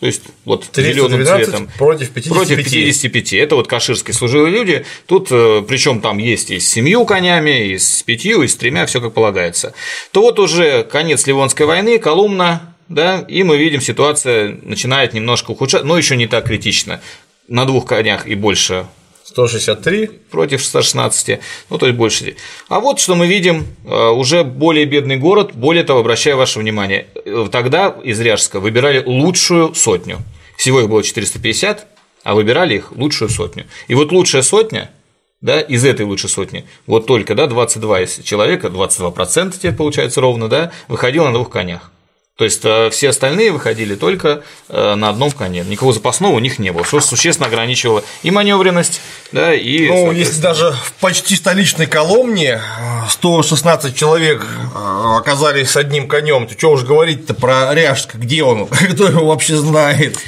то 0.00 0.06
есть 0.06 0.22
вот 0.44 0.68
зеленым 0.74 1.24
цветом 1.24 1.70
против 1.78 2.10
55. 2.10 2.32
против 2.32 2.56
55. 2.56 3.32
Это 3.34 3.56
вот 3.56 3.68
каширские 3.68 4.12
служилые 4.12 4.52
люди. 4.52 4.84
Тут 5.06 5.28
э, 5.30 5.62
причем 5.66 6.00
там 6.00 6.18
есть 6.18 6.50
и 6.50 6.58
с 6.58 6.68
семью 6.68 7.04
конями, 7.06 7.68
и 7.68 7.78
с 7.78 8.02
пятью, 8.02 8.42
и 8.42 8.48
с 8.48 8.56
тремя, 8.56 8.86
все 8.86 9.00
как 9.00 9.14
полагается. 9.14 9.72
То 10.10 10.22
вот 10.22 10.38
уже 10.38 10.82
конец 10.82 11.26
Ливонской 11.26 11.66
войны, 11.66 11.98
Колумна, 11.98 12.74
да, 12.88 13.24
и 13.28 13.44
мы 13.44 13.56
видим, 13.56 13.80
ситуация 13.80 14.58
начинает 14.62 15.14
немножко 15.14 15.52
ухудшаться, 15.52 15.86
но 15.86 15.96
еще 15.96 16.16
не 16.16 16.26
так 16.26 16.46
критично. 16.46 17.00
На 17.48 17.64
двух 17.64 17.86
конях 17.86 18.26
и 18.26 18.34
больше 18.34 18.86
163 19.34 20.06
против 20.30 20.64
116, 20.64 21.40
ну 21.68 21.78
то 21.78 21.86
есть 21.86 21.98
больше. 21.98 22.36
А 22.68 22.78
вот 22.78 23.00
что 23.00 23.16
мы 23.16 23.26
видим, 23.26 23.66
э, 23.84 24.08
уже 24.10 24.44
более 24.44 24.84
бедный 24.84 25.16
город, 25.16 25.50
более 25.54 25.82
того, 25.82 26.00
обращаю 26.00 26.36
ваше 26.36 26.60
внимание, 26.60 27.08
э, 27.24 27.48
тогда 27.50 27.88
из 28.04 28.20
Ряжска 28.20 28.60
выбирали 28.60 29.02
лучшую 29.04 29.74
сотню, 29.74 30.18
всего 30.56 30.80
их 30.80 30.88
было 30.88 31.02
450, 31.02 31.86
а 32.22 32.34
выбирали 32.34 32.76
их 32.76 32.92
лучшую 32.92 33.28
сотню. 33.28 33.66
И 33.88 33.94
вот 33.94 34.12
лучшая 34.12 34.42
сотня, 34.42 34.92
да, 35.40 35.60
из 35.60 35.84
этой 35.84 36.06
лучшей 36.06 36.30
сотни, 36.30 36.64
вот 36.86 37.06
только, 37.06 37.34
да, 37.34 37.48
22 37.48 38.06
человека, 38.22 38.68
22% 38.68 39.52
теперь 39.56 39.74
получается 39.74 40.20
ровно, 40.20 40.48
да, 40.48 40.70
выходило 40.86 41.26
на 41.26 41.34
двух 41.34 41.50
конях. 41.50 41.90
То 42.36 42.42
есть 42.42 42.64
э, 42.64 42.90
все 42.90 43.10
остальные 43.10 43.52
выходили 43.52 43.94
только 43.94 44.42
э, 44.68 44.94
на 44.96 45.10
одном 45.10 45.30
коне. 45.30 45.62
Никакого 45.62 45.92
запасного 45.92 46.32
у 46.32 46.40
них 46.40 46.58
не 46.58 46.72
было, 46.72 46.84
что 46.84 47.00
существенно 47.00 47.46
ограничивало 47.46 48.02
и 48.24 48.32
маневренность, 48.32 49.00
да, 49.30 49.54
и. 49.54 49.86
Ну, 49.86 50.10
если 50.10 50.40
даже 50.40 50.72
в 50.72 50.94
почти 50.94 51.36
столичной 51.36 51.86
Коломне 51.86 52.60
116 53.08 53.94
человек 53.94 54.44
э, 54.44 55.16
оказались 55.16 55.70
с 55.70 55.76
одним 55.76 56.08
конем, 56.08 56.48
то 56.48 56.58
что 56.58 56.72
уж 56.72 56.82
говорить-то 56.82 57.34
про 57.34 57.72
Ряжск, 57.72 58.16
где 58.16 58.42
он, 58.42 58.66
кто 58.92 59.06
его 59.06 59.26
вообще 59.26 59.56
знает? 59.56 60.18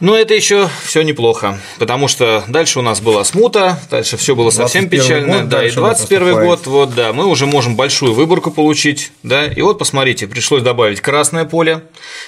Но 0.00 0.16
это 0.16 0.34
еще 0.34 0.68
все 0.84 1.02
неплохо, 1.02 1.60
потому 1.78 2.08
что 2.08 2.42
дальше 2.48 2.78
у 2.78 2.82
нас 2.82 3.00
была 3.02 3.22
смута, 3.24 3.78
дальше 3.90 4.16
все 4.16 4.34
было 4.34 4.48
совсем 4.48 4.88
печально, 4.88 5.40
год, 5.40 5.48
да, 5.48 5.66
и 5.66 5.70
21 5.70 6.46
год, 6.46 6.66
вот, 6.66 6.94
да, 6.94 7.12
мы 7.12 7.26
уже 7.26 7.44
можем 7.46 7.76
большую 7.76 8.14
выборку 8.14 8.50
получить, 8.50 9.12
да, 9.22 9.46
и 9.46 9.60
вот 9.60 9.78
посмотрите, 9.78 10.26
пришлось 10.26 10.62
добавить 10.62 11.02
красное 11.02 11.44
поле, 11.44 11.82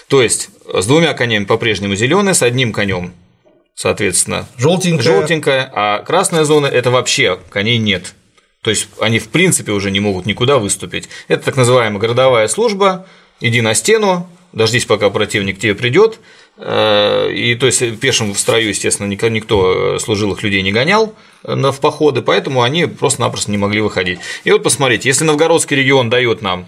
то 0.09 0.21
есть 0.21 0.51
с 0.73 0.85
двумя 0.85 1.15
конями 1.15 1.45
по-прежнему 1.45 1.95
зеленое, 1.95 2.35
с 2.35 2.43
одним 2.43 2.75
конем, 2.75 3.15
соответственно, 3.75 4.47
желтенькая. 4.59 5.03
желтенькая, 5.03 5.73
а 5.75 5.99
красная 6.01 6.45
зона 6.45 6.67
это 6.67 6.91
вообще 6.91 7.39
коней 7.51 7.79
нет. 7.79 8.15
То 8.63 8.71
есть 8.71 8.87
они 9.01 9.19
в 9.19 9.29
принципе 9.29 9.73
уже 9.73 9.91
не 9.91 9.99
могут 9.99 10.25
никуда 10.25 10.59
выступить. 10.59 11.09
Это 11.27 11.47
так 11.47 11.57
называемая 11.57 11.99
городовая 11.99 12.47
служба. 12.47 13.07
Иди 13.41 13.61
на 13.61 13.75
стену, 13.75 14.29
дождись, 14.53 14.85
пока 14.85 15.11
противник 15.11 15.59
тебе 15.59 15.75
придет, 15.75 16.21
и 16.59 17.57
то 17.59 17.67
есть 17.67 17.99
пешим 17.99 18.35
в 18.35 18.39
строю, 18.39 18.69
естественно, 18.69 19.07
никто 19.07 19.99
служилых 19.99 20.43
людей 20.43 20.63
не 20.63 20.71
гонял 20.71 21.15
э, 21.45 21.55
в 21.55 21.81
походы, 21.81 22.21
поэтому 22.21 22.63
они 22.63 22.87
просто-напросто 22.87 23.51
не 23.51 23.59
могли 23.59 23.81
выходить. 23.81 24.21
И 24.45 24.53
вот 24.53 24.63
посмотрите, 24.63 25.09
если 25.09 25.25
Новгородский 25.25 25.77
регион 25.77 26.11
дает 26.11 26.43
нам 26.43 26.67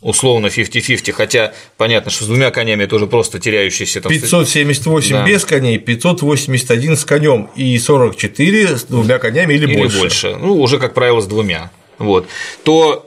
условно 0.00 0.46
50-50, 0.46 1.12
хотя 1.12 1.52
понятно, 1.76 2.10
что 2.10 2.24
с 2.24 2.26
двумя 2.26 2.50
конями 2.50 2.84
это 2.84 2.96
уже 2.96 3.06
просто 3.06 3.38
теряющиеся 3.38 4.00
там 4.00 4.10
578 4.10 5.12
да. 5.12 5.26
без 5.26 5.44
коней, 5.44 5.78
581 5.78 6.96
с 6.96 7.04
конем 7.04 7.50
и 7.54 7.78
44 7.78 8.76
с 8.76 8.84
двумя 8.84 9.18
конями 9.18 9.54
или, 9.54 9.66
или 9.66 9.76
больше. 9.76 9.98
больше. 9.98 10.36
Ну, 10.36 10.60
уже, 10.60 10.78
как 10.78 10.94
правило, 10.94 11.20
с 11.20 11.26
двумя. 11.26 11.70
Вот. 11.98 12.28
То 12.62 13.04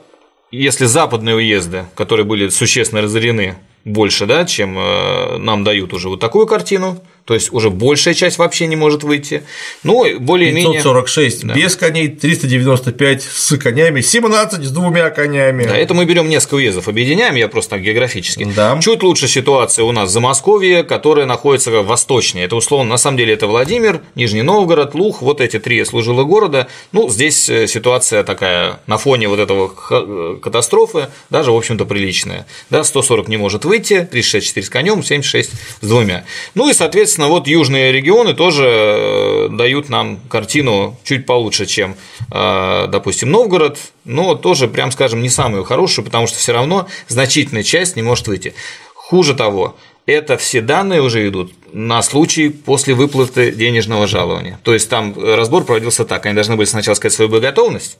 если 0.50 0.84
западные 0.84 1.34
уезды, 1.34 1.86
которые 1.94 2.26
были 2.26 2.48
существенно 2.48 3.00
разорены, 3.02 3.56
больше, 3.84 4.26
да, 4.26 4.44
чем 4.44 4.76
э, 4.78 5.38
нам 5.38 5.64
дают 5.64 5.92
уже 5.92 6.08
вот 6.08 6.20
такую 6.20 6.46
картину, 6.46 7.02
то 7.24 7.34
есть 7.34 7.52
уже 7.52 7.70
большая 7.70 8.14
часть 8.14 8.38
вообще 8.38 8.66
не 8.66 8.76
может 8.76 9.04
выйти. 9.04 9.42
Ну, 9.84 10.18
более-менее… 10.18 10.74
546 10.74 11.46
да. 11.46 11.54
без 11.54 11.76
коней, 11.76 12.08
395 12.08 13.22
с 13.22 13.56
конями, 13.56 14.00
17 14.00 14.64
с 14.64 14.70
двумя 14.70 15.10
конями. 15.10 15.64
Да, 15.64 15.76
это 15.76 15.94
мы 15.94 16.04
берем 16.04 16.28
несколько 16.28 16.56
уездов, 16.56 16.88
объединяем, 16.88 17.36
я 17.36 17.48
просто 17.48 17.72
так 17.72 17.82
географически. 17.82 18.44
Да. 18.56 18.78
Чуть 18.82 19.02
лучше 19.02 19.28
ситуация 19.28 19.84
у 19.84 19.92
нас 19.92 20.08
в 20.08 20.12
Замосковье, 20.12 20.82
которая 20.82 21.26
находится 21.26 21.70
восточнее. 21.70 22.46
Это 22.46 22.56
условно, 22.56 22.90
на 22.90 22.96
самом 22.96 23.18
деле, 23.18 23.34
это 23.34 23.46
Владимир, 23.46 24.02
Нижний 24.14 24.42
Новгород, 24.42 24.94
Лух, 24.94 25.22
вот 25.22 25.40
эти 25.40 25.58
три 25.58 25.84
служилых 25.84 26.26
города. 26.26 26.68
Ну, 26.90 27.08
здесь 27.08 27.48
э, 27.48 27.66
ситуация 27.66 28.24
такая 28.24 28.80
на 28.86 28.98
фоне 28.98 29.28
вот 29.28 29.38
этого 29.38 29.72
э, 29.90 30.38
катастрофы 30.42 31.08
даже, 31.30 31.52
в 31.52 31.56
общем-то, 31.56 31.84
приличная. 31.84 32.46
Да, 32.68 32.84
140 32.84 33.28
не 33.28 33.36
может 33.36 33.64
выйти, 33.64 34.06
364 34.10 34.66
с 34.66 34.70
конем, 34.70 35.02
76 35.02 35.50
с 35.80 35.86
двумя. 35.86 36.24
Ну 36.54 36.68
и, 36.68 36.72
соответственно, 36.72 37.11
Соответственно, 37.12 37.28
вот 37.28 37.46
южные 37.46 37.92
регионы 37.92 38.32
тоже 38.32 38.64
э, 38.66 39.48
дают 39.50 39.90
нам 39.90 40.18
картину 40.30 40.96
чуть 41.04 41.26
получше, 41.26 41.66
чем, 41.66 41.94
э, 42.30 42.86
допустим, 42.88 43.30
Новгород, 43.30 43.78
но 44.06 44.34
тоже, 44.34 44.66
прям 44.66 44.90
скажем, 44.90 45.20
не 45.20 45.28
самую 45.28 45.64
хорошую, 45.64 46.06
потому 46.06 46.26
что 46.26 46.38
все 46.38 46.54
равно 46.54 46.88
значительная 47.08 47.64
часть 47.64 47.96
не 47.96 48.02
может 48.02 48.28
выйти. 48.28 48.54
Хуже 48.94 49.34
того, 49.34 49.76
это 50.06 50.38
все 50.38 50.62
данные 50.62 51.02
уже 51.02 51.28
идут 51.28 51.52
на 51.74 52.00
случай 52.00 52.48
после 52.48 52.94
выплаты 52.94 53.52
денежного 53.52 54.06
жалования. 54.06 54.58
То 54.64 54.72
есть 54.72 54.88
там 54.88 55.14
разбор 55.14 55.64
проводился 55.64 56.06
так, 56.06 56.24
они 56.24 56.34
должны 56.34 56.56
были 56.56 56.66
сначала 56.66 56.94
сказать 56.94 57.12
свою 57.12 57.30
боеготовность, 57.30 57.98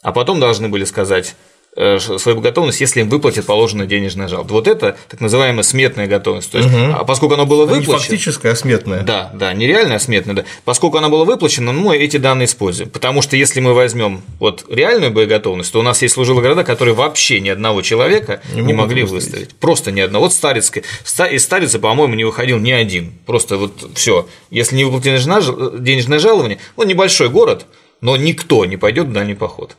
а 0.00 0.12
потом 0.12 0.40
должны 0.40 0.70
были 0.70 0.86
сказать 0.86 1.34
Э, 1.34 1.55
свою 1.76 2.40
готовность, 2.40 2.80
если 2.80 3.00
им 3.00 3.10
выплатят 3.10 3.44
положенное 3.44 3.86
денежное 3.86 4.28
жалобу. 4.28 4.54
Вот 4.54 4.66
это 4.66 4.96
так 5.08 5.20
называемая 5.20 5.62
сметная 5.62 6.06
готовность. 6.06 6.50
То 6.50 6.58
есть, 6.58 6.70
угу. 6.70 6.92
а 6.94 7.04
поскольку 7.04 7.34
оно 7.34 7.44
было 7.44 7.66
выплачено. 7.66 7.92
Не 7.92 7.98
фактическая, 7.98 8.52
а 8.52 8.56
сметная. 8.56 9.02
Да, 9.02 9.30
да, 9.34 9.52
нереальная, 9.52 9.96
а 9.96 10.00
сметная, 10.00 10.34
да. 10.34 10.44
Поскольку 10.64 10.96
оно 10.96 11.10
было 11.10 11.24
выплачено, 11.24 11.72
ну, 11.72 11.80
мы 11.82 11.96
эти 11.96 12.16
данные 12.16 12.46
используем. 12.46 12.90
Потому 12.90 13.20
что 13.20 13.36
если 13.36 13.60
мы 13.60 13.74
возьмем 13.74 14.22
вот 14.38 14.64
реальную 14.70 15.12
боеготовность, 15.12 15.72
то 15.72 15.80
у 15.80 15.82
нас 15.82 16.00
есть 16.00 16.14
служилые 16.14 16.42
города, 16.42 16.64
которые 16.64 16.94
вообще 16.94 17.40
ни 17.40 17.50
одного 17.50 17.82
человека 17.82 18.40
не, 18.54 18.62
не 18.62 18.72
могли 18.72 19.02
выставить. 19.02 19.26
выставить. 19.26 19.54
Просто 19.56 19.92
ни 19.92 20.00
одного. 20.00 20.24
Вот 20.24 20.32
Старицкой. 20.32 20.82
Из 21.30 21.42
Старицы, 21.42 21.78
по-моему, 21.78 22.14
не 22.14 22.24
выходил 22.24 22.58
ни 22.58 22.70
один. 22.70 23.12
Просто 23.26 23.58
вот 23.58 23.90
все. 23.94 24.26
Если 24.50 24.76
не 24.76 24.84
выплатили 24.84 25.16
денежное 25.78 26.18
жалование, 26.18 26.58
он 26.76 26.88
небольшой 26.88 27.28
город, 27.28 27.66
но 28.00 28.16
никто 28.16 28.64
не 28.64 28.76
пойдет 28.76 29.08
в 29.08 29.12
дальний 29.12 29.34
поход. 29.34 29.76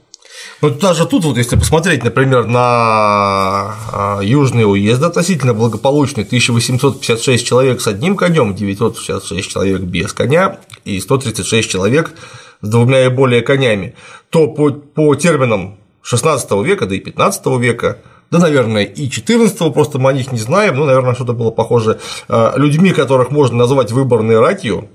Ну, 0.61 0.71
даже 0.71 1.05
тут, 1.05 1.23
вот, 1.23 1.37
если 1.37 1.55
посмотреть, 1.55 2.03
например, 2.03 2.47
на 2.47 3.75
а, 3.91 4.19
южные 4.23 4.65
уезды 4.65 5.05
относительно 5.05 5.53
благополучные, 5.53 6.25
1856 6.25 7.45
человек 7.45 7.79
с 7.79 7.87
одним 7.87 8.15
конем, 8.15 8.55
966 8.55 9.49
человек 9.49 9.81
без 9.81 10.13
коня 10.13 10.59
и 10.83 10.99
136 10.99 11.69
человек 11.69 12.13
с 12.61 12.67
двумя 12.67 13.05
и 13.05 13.09
более 13.09 13.41
конями, 13.41 13.93
то 14.31 14.47
по, 14.47 14.71
по 14.71 15.13
терминам 15.13 15.77
16 16.01 16.51
века, 16.63 16.87
да 16.87 16.95
и 16.95 16.99
15 16.99 17.45
века, 17.59 17.99
да, 18.31 18.39
наверное, 18.39 18.83
и 18.83 19.09
14 19.11 19.73
просто 19.73 19.99
мы 19.99 20.09
о 20.09 20.13
них 20.13 20.31
не 20.31 20.39
знаем, 20.39 20.75
ну, 20.75 20.85
наверное, 20.85 21.13
что-то 21.13 21.33
было 21.33 21.51
похоже, 21.51 21.99
а, 22.29 22.57
людьми, 22.57 22.93
которых 22.93 23.29
можно 23.29 23.57
назвать 23.57 23.91
выборной 23.91 24.39
ратью, 24.39 24.89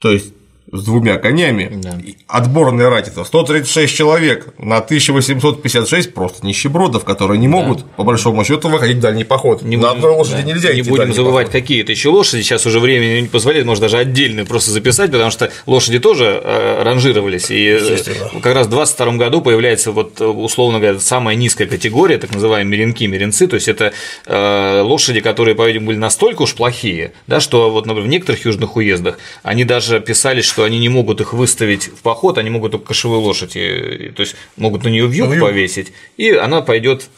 то 0.00 0.10
есть 0.10 0.34
с 0.70 0.84
двумя 0.84 1.16
конями. 1.16 1.70
Да. 1.82 1.98
Отборная 2.26 2.88
это 2.98 3.24
136 3.24 3.94
человек 3.94 4.54
на 4.58 4.78
1856 4.78 6.14
просто 6.14 6.46
нищебродов, 6.46 7.04
которые 7.04 7.38
не 7.38 7.48
могут, 7.48 7.78
да. 7.78 7.84
по 7.96 8.04
большому 8.04 8.44
счету, 8.44 8.68
выходить 8.68 8.98
в 8.98 9.00
дальний 9.00 9.24
поход. 9.24 9.62
Не 9.62 9.76
на 9.76 9.92
одной 9.92 10.12
лошади 10.12 10.42
да. 10.42 10.48
нельзя 10.48 10.72
Не 10.74 10.82
будем 10.82 11.12
забывать, 11.12 11.46
поход. 11.46 11.62
какие 11.62 11.82
это 11.82 11.92
еще 11.92 12.10
лошади. 12.10 12.42
Сейчас 12.42 12.66
уже 12.66 12.80
время 12.80 13.20
не 13.20 13.28
позволяет, 13.28 13.66
может 13.66 13.82
даже 13.82 13.98
отдельную 13.98 14.46
просто 14.46 14.70
записать, 14.70 15.10
потому 15.10 15.30
что 15.30 15.50
лошади 15.66 15.98
тоже 15.98 16.40
э, 16.42 16.82
ранжировались. 16.82 17.50
И 17.50 17.66
э, 17.66 18.40
как 18.42 18.54
раз 18.54 18.66
в 18.66 18.70
22 18.70 19.12
году 19.12 19.40
появляется, 19.40 19.92
вот, 19.92 20.20
условно 20.20 20.80
говоря, 20.80 21.00
самая 21.00 21.36
низкая 21.36 21.66
категория, 21.66 22.18
так 22.18 22.34
называемые 22.34 22.78
меренки, 22.78 23.04
меренцы. 23.06 23.46
То 23.46 23.56
есть 23.56 23.68
это 23.68 23.92
э, 24.26 24.80
лошади, 24.82 25.20
которые, 25.20 25.54
по-видимому, 25.54 25.88
были 25.88 25.98
настолько 25.98 26.42
уж 26.42 26.54
плохие, 26.54 27.12
да, 27.26 27.40
что 27.40 27.70
вот, 27.70 27.86
например, 27.86 28.08
в 28.08 28.10
некоторых 28.10 28.44
южных 28.44 28.76
уездах 28.76 29.18
они 29.42 29.64
даже 29.64 30.00
писали, 30.00 30.42
что 30.42 30.57
что 30.58 30.64
они 30.64 30.80
не 30.80 30.88
могут 30.88 31.20
их 31.20 31.34
выставить 31.34 31.84
в 31.84 32.02
поход, 32.02 32.36
они 32.36 32.50
могут 32.50 32.72
только 32.72 32.86
кошевую 32.88 33.20
лошадь, 33.20 33.52
то 33.52 34.22
есть 34.22 34.34
могут 34.56 34.82
на 34.82 34.88
нее 34.88 35.06
вьюг 35.06 35.28
ну, 35.28 35.40
повесить, 35.40 35.92
и 36.16 36.32
она 36.32 36.62
пойдет 36.62 37.10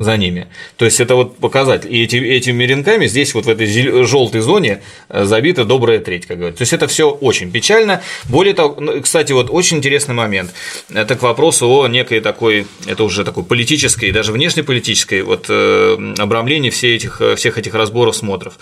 за 0.00 0.16
ними. 0.16 0.48
То 0.76 0.86
есть 0.86 0.98
это 0.98 1.14
вот 1.14 1.36
показатель. 1.36 1.94
И 1.94 2.02
эти, 2.04 2.16
этими 2.16 2.56
меренками 2.56 3.06
здесь 3.06 3.34
вот 3.34 3.44
в 3.44 3.48
этой 3.48 3.66
желтой 4.04 4.40
зоне 4.40 4.80
э, 5.08 5.24
забита 5.24 5.64
добрая 5.64 5.98
треть, 5.98 6.26
как 6.26 6.38
говорят. 6.38 6.56
То 6.56 6.62
есть 6.62 6.72
это 6.72 6.86
все 6.86 7.10
очень 7.10 7.50
печально. 7.50 8.02
Более 8.28 8.54
того, 8.54 8.76
ну, 8.80 9.00
кстати, 9.02 9.32
вот 9.32 9.48
очень 9.50 9.78
интересный 9.78 10.14
момент. 10.14 10.52
Это 10.92 11.16
к 11.16 11.22
вопросу 11.22 11.68
о 11.68 11.86
некой 11.86 12.20
такой, 12.20 12.66
это 12.86 13.04
уже 13.04 13.24
такой 13.24 13.44
политической, 13.44 14.10
даже 14.10 14.32
внешнеполитической 14.32 15.22
вот 15.22 15.46
э, 15.48 16.14
обрамлении 16.18 16.70
всех 16.70 16.90
этих, 16.96 17.36
всех 17.36 17.58
этих 17.58 17.74
разборов, 17.74 18.16
смотров. 18.16 18.58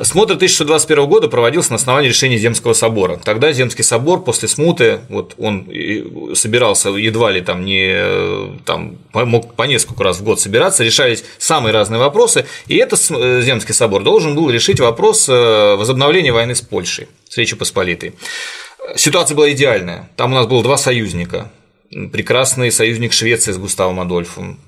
Смотр 0.00 0.34
1621 0.34 1.06
года 1.06 1.28
проводился 1.28 1.70
на 1.70 1.76
основании 1.76 2.08
решения 2.10 2.38
Земского 2.38 2.74
собора. 2.74 3.18
Тогда 3.24 3.52
Земский 3.52 3.82
собор 3.82 4.22
после 4.22 4.48
смуты, 4.48 5.00
вот 5.08 5.34
он 5.38 5.68
собирался 6.34 6.90
едва 6.90 7.32
ли 7.32 7.40
там 7.40 7.64
не 7.64 7.90
э, 7.92 8.50
там, 8.64 8.98
мог 9.12 9.54
по 9.54 9.64
несколько 9.64 10.04
раз 10.04 10.18
в 10.18 10.22
год 10.22 10.40
собираться 10.40 10.55
собираться, 10.56 10.84
решались 10.84 11.24
самые 11.38 11.72
разные 11.72 11.98
вопросы, 11.98 12.46
и 12.66 12.76
этот 12.76 13.00
э, 13.10 13.42
Земский 13.42 13.74
собор 13.74 14.02
должен 14.02 14.34
был 14.34 14.50
решить 14.50 14.80
вопрос 14.80 15.28
э, 15.28 15.76
возобновления 15.76 16.32
войны 16.32 16.54
с 16.54 16.62
Польшей, 16.62 17.08
с 17.28 17.36
Речью 17.36 17.58
Посполитой. 17.58 18.14
Ситуация 18.96 19.34
была 19.34 19.52
идеальная. 19.52 20.08
Там 20.16 20.32
у 20.32 20.34
нас 20.34 20.46
было 20.46 20.62
два 20.62 20.76
союзника. 20.76 21.50
Прекрасный 21.90 22.72
союзник 22.72 23.12
Швеции 23.12 23.52
с 23.52 23.58
Густавом 23.58 24.00
Адольфом, 24.00 24.58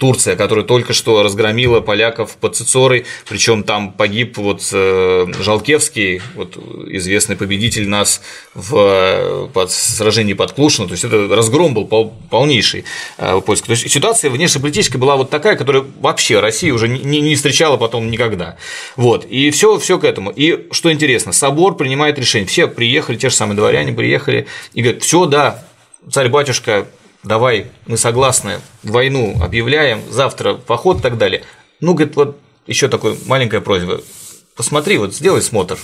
Турция, 0.00 0.34
которая 0.34 0.64
только 0.64 0.94
что 0.94 1.22
разгромила 1.22 1.80
поляков 1.80 2.36
под 2.36 2.56
Цицорой, 2.56 3.04
причем 3.28 3.62
там 3.62 3.92
погиб 3.92 4.38
вот 4.38 4.68
э, 4.72 5.26
Жалкевский, 5.38 6.22
вот 6.34 6.56
известный 6.88 7.36
победитель 7.36 7.86
нас 7.86 8.22
в 8.54 9.48
под, 9.52 9.70
сражении 9.70 10.32
под 10.32 10.52
Клушино, 10.52 10.88
то 10.88 10.92
есть 10.92 11.04
это 11.04 11.28
разгром 11.28 11.74
был 11.74 11.86
пол, 11.86 12.14
полнейший 12.30 12.84
э, 13.18 13.40
польский. 13.44 13.66
То 13.66 13.72
есть 13.72 13.90
ситуация 13.90 14.30
внешнеполитическая 14.30 14.98
была 14.98 15.16
вот 15.16 15.28
такая, 15.28 15.54
которая 15.54 15.84
вообще 16.00 16.40
Россия 16.40 16.72
уже 16.72 16.88
не 16.88 17.34
встречала 17.34 17.76
потом 17.76 18.10
никогда. 18.10 18.56
Вот, 18.96 19.26
и 19.26 19.50
все, 19.50 19.78
все 19.78 19.98
к 19.98 20.04
этому. 20.04 20.30
И 20.30 20.66
что 20.72 20.90
интересно, 20.90 21.32
собор 21.32 21.76
принимает 21.76 22.18
решение, 22.18 22.48
все 22.48 22.66
приехали, 22.66 23.16
те 23.16 23.28
же 23.28 23.34
самые 23.34 23.56
дворяне 23.56 23.92
приехали 23.92 24.46
и 24.72 24.80
говорят, 24.80 25.02
все, 25.02 25.26
да, 25.26 25.62
царь-батюшка 26.10 26.86
давай, 27.22 27.70
мы 27.86 27.96
согласны, 27.96 28.60
войну 28.82 29.36
объявляем, 29.42 30.02
завтра 30.10 30.54
поход 30.54 30.98
и 30.98 31.02
так 31.02 31.18
далее. 31.18 31.42
Ну, 31.80 31.94
говорит, 31.94 32.16
вот 32.16 32.38
еще 32.66 32.88
такой 32.88 33.18
маленькая 33.26 33.60
просьба. 33.60 34.00
Посмотри, 34.56 34.98
вот 34.98 35.14
сделай 35.14 35.42
смотр. 35.42 35.78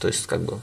То 0.00 0.08
есть, 0.08 0.26
как 0.26 0.44
бы 0.44 0.60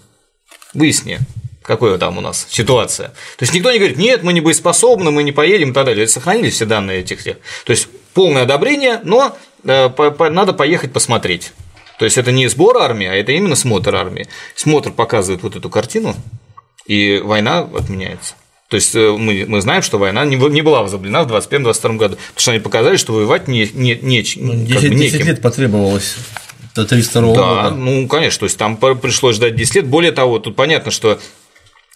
выясни, 0.74 1.20
какая 1.61 1.97
там 1.97 2.18
у 2.18 2.22
нас 2.22 2.47
ситуация. 2.49 3.09
То 3.38 3.43
есть 3.43 3.53
никто 3.53 3.72
не 3.72 3.80
говорит, 3.80 3.97
нет, 3.97 4.24
мы 4.24 4.34
не 4.34 4.41
боеспособны, 4.41 5.11
мы 5.11 5.24
не 5.24 5.32
поедем 5.32 5.72
и 5.72 5.74
так 5.74 5.86
далее. 5.86 6.07
Сохранились 6.07 6.53
все 6.53 6.66
данные 6.66 6.99
этих 6.99 7.20
всех. 7.20 7.38
То 7.66 7.72
есть 7.72 7.88
полное 8.14 8.43
одобрение, 8.43 8.99
но 9.03 9.36
э, 9.64 9.89
надо 10.30 10.53
поехать 10.53 10.93
посмотреть. 10.93 11.53
То 11.99 12.05
есть 12.05 12.18
это 12.18 12.32
не 12.32 12.47
сбор 12.47 12.78
армии, 12.78 13.07
а 13.07 13.14
это 13.14 13.32
именно 13.32 13.55
смотр 13.55 13.95
армии. 13.95 14.28
Смотр 14.55 14.91
показывает 14.91 15.43
вот 15.43 15.55
эту 15.55 15.70
картину, 15.70 16.16
и 16.86 17.22
война 17.24 17.59
отменяется. 17.59 18.36
То 18.74 18.78
есть 18.78 18.95
э, 18.95 19.11
мы, 19.11 19.45
мы 19.47 19.61
знаем, 19.61 19.84
что 19.84 19.99
война 19.99 20.26
не, 20.26 20.36
не 20.36 20.63
была 20.63 20.82
возобновлена 20.82 21.26
в 21.26 21.32
2021-2022 21.32 21.97
году, 21.97 22.15
потому 22.15 22.39
что 22.39 22.51
они 22.53 22.59
показали, 22.59 22.97
что 22.97 23.13
воевать 23.13 23.47
не, 23.47 23.69
не, 23.71 23.93
не, 24.01 24.26
ну, 24.38 24.65
10, 24.65 24.89
бы 24.89 24.95
10 24.95 25.26
лет 25.26 25.41
потребовалось 25.43 26.15
до 26.74 26.84
32 26.84 27.21
да, 27.21 27.28
года. 27.28 27.61
Да, 27.61 27.69
ну, 27.69 28.07
конечно, 28.07 28.39
то 28.39 28.45
есть 28.45 28.57
там 28.57 28.78
пришлось 28.78 29.36
ждать 29.36 29.55
10 29.55 29.76
лет. 29.76 29.86
Более 29.86 30.11
того, 30.11 30.39
тут 30.39 30.55
понятно, 30.55 30.89
что 30.89 31.19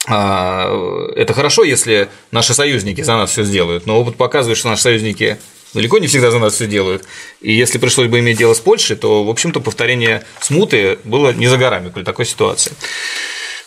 а, 0.06 0.70
это 1.16 1.34
хорошо, 1.34 1.64
если 1.64 2.10
наши 2.30 2.54
союзники 2.54 3.02
за 3.02 3.14
нас 3.14 3.32
все 3.32 3.44
сделают, 3.44 3.88
но 3.88 4.00
опыт 4.00 4.16
показывает, 4.16 4.60
что 4.60 4.68
наши 4.68 4.84
союзники 4.84 5.40
далеко 5.74 5.98
не 5.98 6.06
всегда 6.06 6.30
за 6.30 6.38
нас 6.38 6.54
все 6.54 6.68
делают. 6.68 7.06
И 7.42 7.54
если 7.54 7.80
пришлось 7.80 8.08
бы 8.08 8.20
иметь 8.20 8.38
дело 8.38 8.54
с 8.54 8.60
Польшей, 8.60 8.98
то, 8.98 9.24
в 9.24 9.32
общем-то, 9.32 9.62
повторение 9.62 10.24
смуты 10.42 11.00
было 11.06 11.34
не 11.34 11.48
за 11.48 11.58
горами 11.58 11.90
при 11.90 12.04
такой 12.04 12.28
ситуации. 12.28 12.74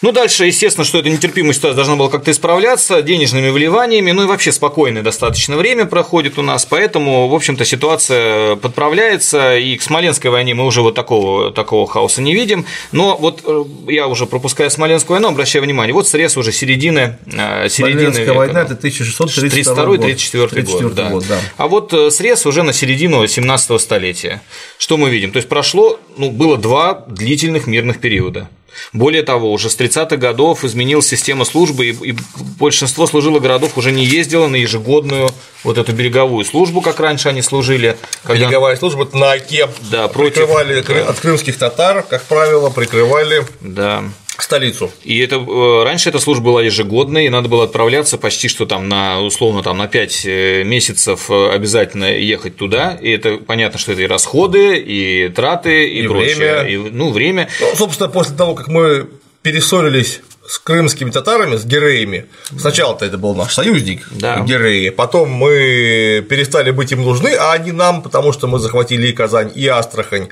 Ну, 0.02 0.12
дальше, 0.12 0.46
естественно, 0.46 0.84
что 0.84 0.98
эта 0.98 1.10
нетерпимая 1.10 1.52
ситуация 1.52 1.76
должна 1.76 1.96
была 1.96 2.08
как-то 2.08 2.30
исправляться 2.30 3.02
денежными 3.02 3.50
вливаниями, 3.50 4.12
ну 4.12 4.22
и 4.22 4.26
вообще 4.26 4.50
спокойное 4.50 5.02
достаточно 5.02 5.58
время 5.58 5.84
проходит 5.84 6.38
у 6.38 6.42
нас, 6.42 6.64
поэтому, 6.64 7.28
в 7.28 7.34
общем-то, 7.34 7.66
ситуация 7.66 8.56
подправляется, 8.56 9.58
и 9.58 9.76
к 9.76 9.82
Смоленской 9.82 10.30
войне 10.30 10.54
мы 10.54 10.64
уже 10.64 10.80
вот 10.80 10.94
такого, 10.94 11.50
такого 11.50 11.86
хаоса 11.86 12.22
не 12.22 12.34
видим, 12.34 12.64
но 12.92 13.14
вот 13.18 13.42
э, 13.44 13.64
я 13.88 14.08
уже 14.08 14.24
пропуская 14.24 14.70
Смоленскую 14.70 15.16
войну, 15.16 15.28
обращаю 15.28 15.64
внимание, 15.64 15.92
вот 15.92 16.08
срез 16.08 16.34
уже 16.38 16.50
середины, 16.50 17.18
э, 17.26 17.68
середины 17.68 18.10
Смоленская 18.10 18.32
война– 18.32 18.60
это 18.70 18.74
1632-34 18.74 20.62
год, 20.62 20.82
год, 20.82 20.94
да. 20.94 21.10
год 21.10 21.24
да. 21.28 21.38
А 21.58 21.68
вот 21.68 21.92
э, 21.92 22.10
срез 22.10 22.46
уже 22.46 22.62
на 22.62 22.72
середину 22.72 23.26
17 23.26 23.78
столетия. 23.78 24.40
Что 24.78 24.96
мы 24.96 25.10
видим? 25.10 25.30
То 25.30 25.36
есть 25.36 25.48
прошло, 25.48 26.00
ну, 26.16 26.30
было 26.30 26.56
два 26.56 27.04
длительных 27.06 27.66
мирных 27.66 28.00
периода. 28.00 28.48
Более 28.92 29.22
того, 29.22 29.52
уже 29.52 29.70
с 29.70 29.78
30-х 29.78 30.16
годов 30.16 30.64
изменилась 30.64 31.08
система 31.08 31.44
службы, 31.44 31.86
и, 31.86 32.16
большинство 32.58 33.06
служилых 33.06 33.42
городов 33.42 33.76
уже 33.76 33.92
не 33.92 34.04
ездило 34.04 34.48
на 34.48 34.56
ежегодную 34.56 35.30
вот 35.64 35.78
эту 35.78 35.92
береговую 35.92 36.44
службу, 36.44 36.80
как 36.80 37.00
раньше 37.00 37.28
они 37.28 37.42
служили. 37.42 37.96
Когда... 38.22 38.46
Береговая 38.46 38.76
служба 38.76 39.08
на 39.12 39.32
Оке 39.32 39.68
да, 39.90 40.08
против... 40.08 40.34
прикрывали 40.34 40.80
да. 40.80 41.08
от 41.08 41.20
крымских 41.20 41.58
татар, 41.58 42.02
как 42.02 42.22
правило, 42.24 42.70
прикрывали 42.70 43.44
да 43.60 44.04
столицу. 44.42 44.90
И 45.04 45.18
это 45.18 45.36
э, 45.36 45.84
раньше 45.84 46.08
эта 46.08 46.18
служба 46.18 46.46
была 46.46 46.62
ежегодной, 46.62 47.26
и 47.26 47.28
надо 47.28 47.48
было 47.48 47.64
отправляться 47.64 48.18
почти 48.18 48.48
что 48.48 48.66
там 48.66 48.88
на 48.88 49.20
условно 49.20 49.62
там 49.62 49.78
на 49.78 49.88
5 49.88 50.22
э, 50.24 50.64
месяцев 50.64 51.30
э, 51.30 51.50
обязательно 51.50 52.06
ехать 52.16 52.56
туда. 52.56 52.98
И 53.00 53.10
это 53.10 53.38
понятно, 53.38 53.78
что 53.78 53.92
это 53.92 54.02
и 54.02 54.06
расходы, 54.06 54.78
и 54.78 55.28
траты, 55.28 55.88
и, 55.88 56.04
и 56.04 56.08
прочее. 56.08 56.36
Время. 56.36 56.62
И, 56.68 56.76
ну, 56.90 57.10
время. 57.10 57.48
Ну, 57.60 57.76
собственно, 57.76 58.08
после 58.08 58.36
того, 58.36 58.54
как 58.54 58.68
мы 58.68 59.08
перессорились 59.42 60.20
с 60.50 60.58
крымскими 60.58 61.10
татарами, 61.10 61.56
с 61.56 61.64
гереями. 61.64 62.26
Сначала-то 62.58 63.04
это 63.04 63.18
был 63.18 63.36
наш 63.36 63.54
союзник, 63.54 64.08
да. 64.10 64.40
гереи, 64.40 64.88
потом 64.88 65.30
мы 65.30 66.26
перестали 66.28 66.72
быть 66.72 66.90
им 66.90 67.04
нужны, 67.04 67.36
а 67.38 67.52
они 67.52 67.70
нам, 67.70 68.02
потому 68.02 68.32
что 68.32 68.48
мы 68.48 68.58
захватили 68.58 69.06
и 69.06 69.12
Казань, 69.12 69.52
и 69.54 69.68
Астрахань. 69.68 70.28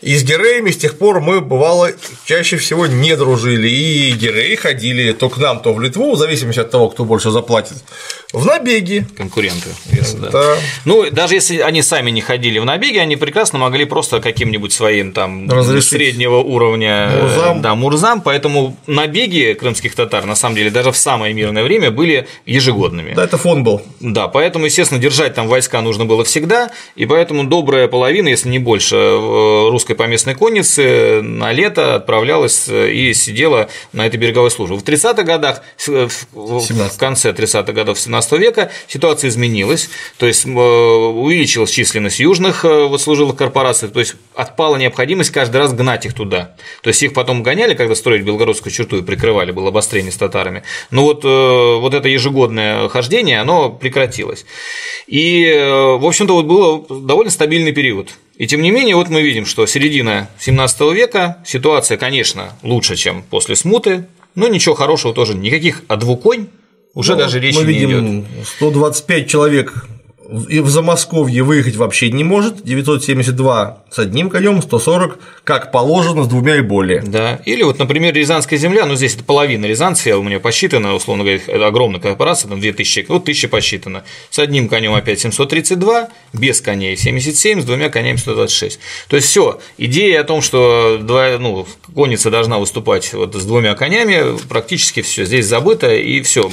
И 0.00 0.16
с 0.16 0.24
гереями 0.24 0.70
с 0.70 0.78
тех 0.78 0.96
пор 0.96 1.20
мы, 1.20 1.42
бывало, 1.42 1.90
чаще 2.24 2.56
всего 2.56 2.86
не 2.86 3.14
дружили, 3.14 3.68
и 3.68 4.12
гереи 4.12 4.54
ходили 4.54 5.12
то 5.12 5.28
к 5.28 5.36
нам, 5.36 5.60
то 5.60 5.74
в 5.74 5.80
Литву, 5.82 6.14
в 6.14 6.18
зависимости 6.18 6.60
от 6.60 6.70
того, 6.70 6.88
кто 6.88 7.04
больше 7.04 7.30
заплатит, 7.30 7.76
в 8.32 8.46
набеги. 8.46 9.06
Конкуренты. 9.18 9.68
Yes, 9.90 10.18
да. 10.18 10.30
Да. 10.30 10.56
Ну, 10.86 11.10
даже 11.10 11.34
если 11.34 11.58
они 11.58 11.82
сами 11.82 12.10
не 12.10 12.22
ходили 12.22 12.58
в 12.58 12.64
набеги, 12.64 12.96
они 12.96 13.16
прекрасно 13.16 13.58
могли 13.58 13.84
просто 13.84 14.20
каким-нибудь 14.20 14.72
своим 14.72 15.12
там 15.12 15.50
Разрешить. 15.50 15.90
среднего 15.90 16.36
уровня 16.36 17.10
Мурзам. 17.20 17.60
Да, 17.60 17.74
Мурзам, 17.74 18.22
поэтому 18.22 18.78
набеги 18.86 19.41
крымских 19.58 19.94
татар, 19.94 20.24
на 20.24 20.34
самом 20.34 20.56
деле, 20.56 20.70
даже 20.70 20.92
в 20.92 20.96
самое 20.96 21.34
мирное 21.34 21.62
время 21.62 21.90
были 21.90 22.26
ежегодными. 22.46 23.14
Да, 23.14 23.24
это 23.24 23.36
фон 23.36 23.64
был. 23.64 23.82
Да, 24.00 24.28
поэтому, 24.28 24.66
естественно, 24.66 25.00
держать 25.00 25.34
там 25.34 25.48
войска 25.48 25.80
нужно 25.80 26.04
было 26.04 26.24
всегда, 26.24 26.70
и 26.96 27.06
поэтому 27.06 27.44
добрая 27.44 27.88
половина, 27.88 28.28
если 28.28 28.48
не 28.48 28.58
больше, 28.58 28.96
русской 29.70 29.94
поместной 29.94 30.34
конницы 30.34 31.20
на 31.22 31.52
лето 31.52 31.96
отправлялась 31.96 32.68
и 32.68 33.12
сидела 33.14 33.68
на 33.92 34.06
этой 34.06 34.16
береговой 34.16 34.50
службе. 34.50 34.76
В 34.76 34.84
30-х 34.84 35.22
годах, 35.22 35.62
в 35.86 36.98
конце 36.98 37.32
30-х 37.32 37.72
годов 37.72 37.98
17 37.98 38.32
века 38.32 38.70
ситуация 38.86 39.28
изменилась, 39.28 39.88
то 40.18 40.26
есть 40.26 40.46
увеличилась 40.46 41.70
численность 41.70 42.20
южных 42.20 42.64
э, 42.64 42.86
вот, 42.86 43.00
служилых 43.00 43.36
корпораций, 43.36 43.88
то 43.88 44.00
есть 44.00 44.14
отпала 44.34 44.76
необходимость 44.76 45.30
каждый 45.30 45.58
раз 45.58 45.72
гнать 45.72 46.06
их 46.06 46.14
туда. 46.14 46.54
То 46.82 46.88
есть 46.88 47.02
их 47.02 47.12
потом 47.12 47.42
гоняли, 47.42 47.74
когда 47.74 47.94
строили 47.94 48.22
Белгородскую 48.22 48.72
черту 48.72 48.98
и 48.98 49.02
прикрывали 49.22 49.52
было 49.52 49.68
обострение 49.68 50.10
с 50.10 50.16
татарами. 50.16 50.64
Но 50.90 51.04
вот, 51.04 51.24
э, 51.24 51.28
вот 51.28 51.94
это 51.94 52.08
ежегодное 52.08 52.88
хождение, 52.88 53.40
оно 53.40 53.70
прекратилось. 53.70 54.44
И, 55.06 55.44
э, 55.44 55.96
в 55.96 56.04
общем-то, 56.04 56.34
вот 56.34 56.46
был 56.46 56.86
довольно 56.88 57.30
стабильный 57.30 57.70
период. 57.72 58.14
И 58.36 58.48
тем 58.48 58.62
не 58.62 58.72
менее, 58.72 58.96
вот 58.96 59.10
мы 59.10 59.22
видим, 59.22 59.46
что 59.46 59.64
середина 59.66 60.28
17 60.40 60.92
века, 60.92 61.36
ситуация, 61.46 61.98
конечно, 61.98 62.52
лучше, 62.64 62.96
чем 62.96 63.22
после 63.22 63.54
смуты, 63.54 64.06
но 64.34 64.48
ничего 64.48 64.74
хорошего 64.74 65.14
тоже, 65.14 65.34
никаких 65.34 65.82
одвуконь 65.86 66.48
уже 66.94 67.12
ну, 67.12 67.18
даже 67.18 67.38
речи 67.38 67.58
мы 67.58 67.64
видим, 67.64 68.04
не 68.04 68.20
идет. 68.22 68.48
125 68.56 69.30
человек 69.30 69.86
и 70.48 70.60
в 70.60 70.68
Замосковье 70.68 71.42
выехать 71.42 71.76
вообще 71.76 72.10
не 72.10 72.24
может, 72.24 72.62
972 72.62 73.78
с 73.90 73.98
одним 73.98 74.30
конем, 74.30 74.62
140 74.62 75.18
как 75.44 75.72
положено 75.72 76.24
с 76.24 76.28
двумя 76.28 76.56
и 76.56 76.60
более. 76.60 77.02
Да, 77.02 77.40
или 77.44 77.62
вот, 77.62 77.78
например, 77.78 78.14
Рязанская 78.14 78.58
земля, 78.58 78.86
ну 78.86 78.94
здесь 78.94 79.14
это 79.14 79.24
половина 79.24 79.66
Рязанцы, 79.66 80.14
у 80.14 80.22
меня 80.22 80.40
посчитано, 80.40 80.94
условно 80.94 81.24
говоря, 81.24 81.40
это 81.46 81.66
огромная 81.66 82.00
корпорация, 82.00 82.48
там 82.48 82.60
2000, 82.60 83.06
вот 83.08 83.22
1000 83.22 83.48
посчитано, 83.48 84.04
с 84.30 84.38
одним 84.38 84.68
конем 84.68 84.94
опять 84.94 85.20
732, 85.20 86.08
без 86.32 86.60
коней 86.60 86.96
77, 86.96 87.60
с 87.60 87.64
двумя 87.64 87.88
конями 87.88 88.16
126. 88.16 88.78
То 89.08 89.16
есть 89.16 89.28
все, 89.28 89.60
идея 89.78 90.20
о 90.20 90.24
том, 90.24 90.40
что 90.40 90.98
два, 91.00 91.38
ну, 91.38 91.66
конница 91.94 92.30
должна 92.30 92.58
выступать 92.58 93.12
вот 93.12 93.34
с 93.34 93.44
двумя 93.44 93.74
конями, 93.74 94.38
практически 94.48 95.02
все 95.02 95.24
здесь 95.24 95.46
забыто, 95.46 95.92
и 95.94 96.22
все. 96.22 96.50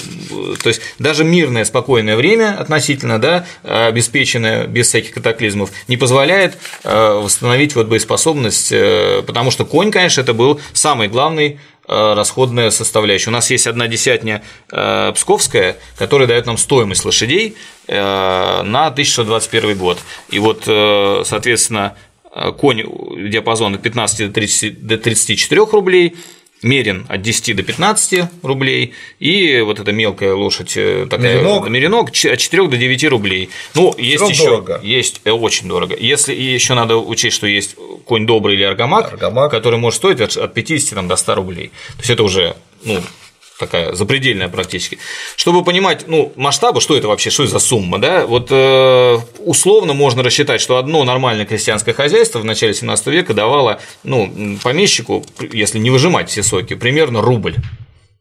То 0.62 0.70
есть 0.70 0.82
даже 0.98 1.24
мирное, 1.24 1.66
спокойное 1.66 2.16
время 2.16 2.56
относительно, 2.60 3.20
да, 3.20 3.46
обеспеченная 3.70 4.66
без 4.66 4.88
всяких 4.88 5.14
катаклизмов, 5.14 5.72
не 5.88 5.98
позволяет 5.98 6.58
э, 6.84 7.20
восстановить 7.22 7.76
вот 7.76 7.88
боеспособность, 7.88 8.72
э, 8.72 9.24
потому 9.26 9.52
что 9.52 9.66
конь, 9.66 9.92
конечно, 9.92 10.22
это 10.22 10.34
был 10.34 10.60
самый 10.74 11.08
главный 11.08 11.60
э, 11.88 12.14
расходная 12.14 12.72
составляющая. 12.72 13.30
У 13.30 13.34
нас 13.34 13.52
есть 13.52 13.68
одна 13.68 13.88
десятня 13.88 14.44
псковская, 14.68 15.78
которая 15.98 16.28
дает 16.28 16.46
нам 16.46 16.58
стоимость 16.58 17.06
лошадей 17.06 17.56
на 17.88 18.88
1621 18.88 19.78
год. 19.78 20.00
И 20.30 20.40
вот, 20.40 20.64
соответственно, 20.66 21.96
конь 22.58 22.84
диапазона 23.30 23.80
15 23.80 24.32
до 24.86 24.98
34 24.98 25.62
рублей, 25.72 26.16
мерен 26.62 27.06
от 27.10 27.22
10 27.22 27.56
до 27.56 27.64
15 27.64 28.24
рублей, 28.44 28.94
и 29.20 29.62
вот 29.62 29.80
эта 29.80 29.92
мелкая 29.92 30.34
лошадь 30.34 30.74
э, 30.76 31.08
такая 31.10 31.38
меренок, 31.38 31.70
меренок 31.70 32.10
от 32.10 32.40
4 32.40 32.68
до 32.68 32.78
9 32.78 33.04
рублей. 33.06 33.50
Ну, 33.76 33.96
есть 33.98 34.30
еще 34.30 34.46
дорого. 34.46 34.80
есть 34.84 35.22
э, 35.24 35.32
очень 35.32 35.68
дорого. 35.68 35.96
Если 36.00 36.34
и 36.34 36.44
еще 36.44 36.74
надо 36.74 36.98
учесть, 36.98 37.36
что 37.36 37.48
есть 37.48 37.76
конь 38.06 38.26
добрый 38.26 38.56
или 38.56 38.64
аргамак, 38.64 39.14
аргамак. 39.14 39.52
который 39.52 39.80
может 39.80 39.98
стоить 39.98 40.20
от 40.22 40.54
50 40.54 40.96
там, 40.96 41.08
до 41.08 41.16
100 41.16 41.36
рублей. 41.36 41.68
То 41.96 42.00
есть 42.00 42.10
это 42.10 42.24
уже 42.24 42.56
ну, 42.84 43.02
такая 43.60 43.94
запредельная 43.94 44.48
практически. 44.48 44.98
Чтобы 45.36 45.64
понимать, 45.64 46.06
ну, 46.08 46.32
масштабы, 46.36 46.82
что 46.82 46.96
это 46.98 47.08
вообще, 47.08 47.30
что 47.30 47.44
это 47.44 47.52
за 47.52 47.60
сумма, 47.60 48.00
да, 48.00 48.26
вот 48.26 48.48
э, 48.50 49.18
условно 49.40 49.94
можно 49.94 50.24
рассчитать, 50.24 50.62
что 50.62 50.78
одно 50.78 51.04
нормальное 51.04 51.46
крестьянское 51.46 51.94
хозяйство 51.94 52.40
в 52.40 52.46
начале 52.46 52.74
17 52.74 53.08
века 53.08 53.34
давало, 53.34 53.80
ну, 54.04 54.58
помещику, 54.64 55.24
если 55.52 55.78
не 55.78 55.90
выжимать 55.90 56.30
все 56.30 56.42
соки, 56.42 56.76
примерно 56.76 57.22
рубль, 57.22 57.56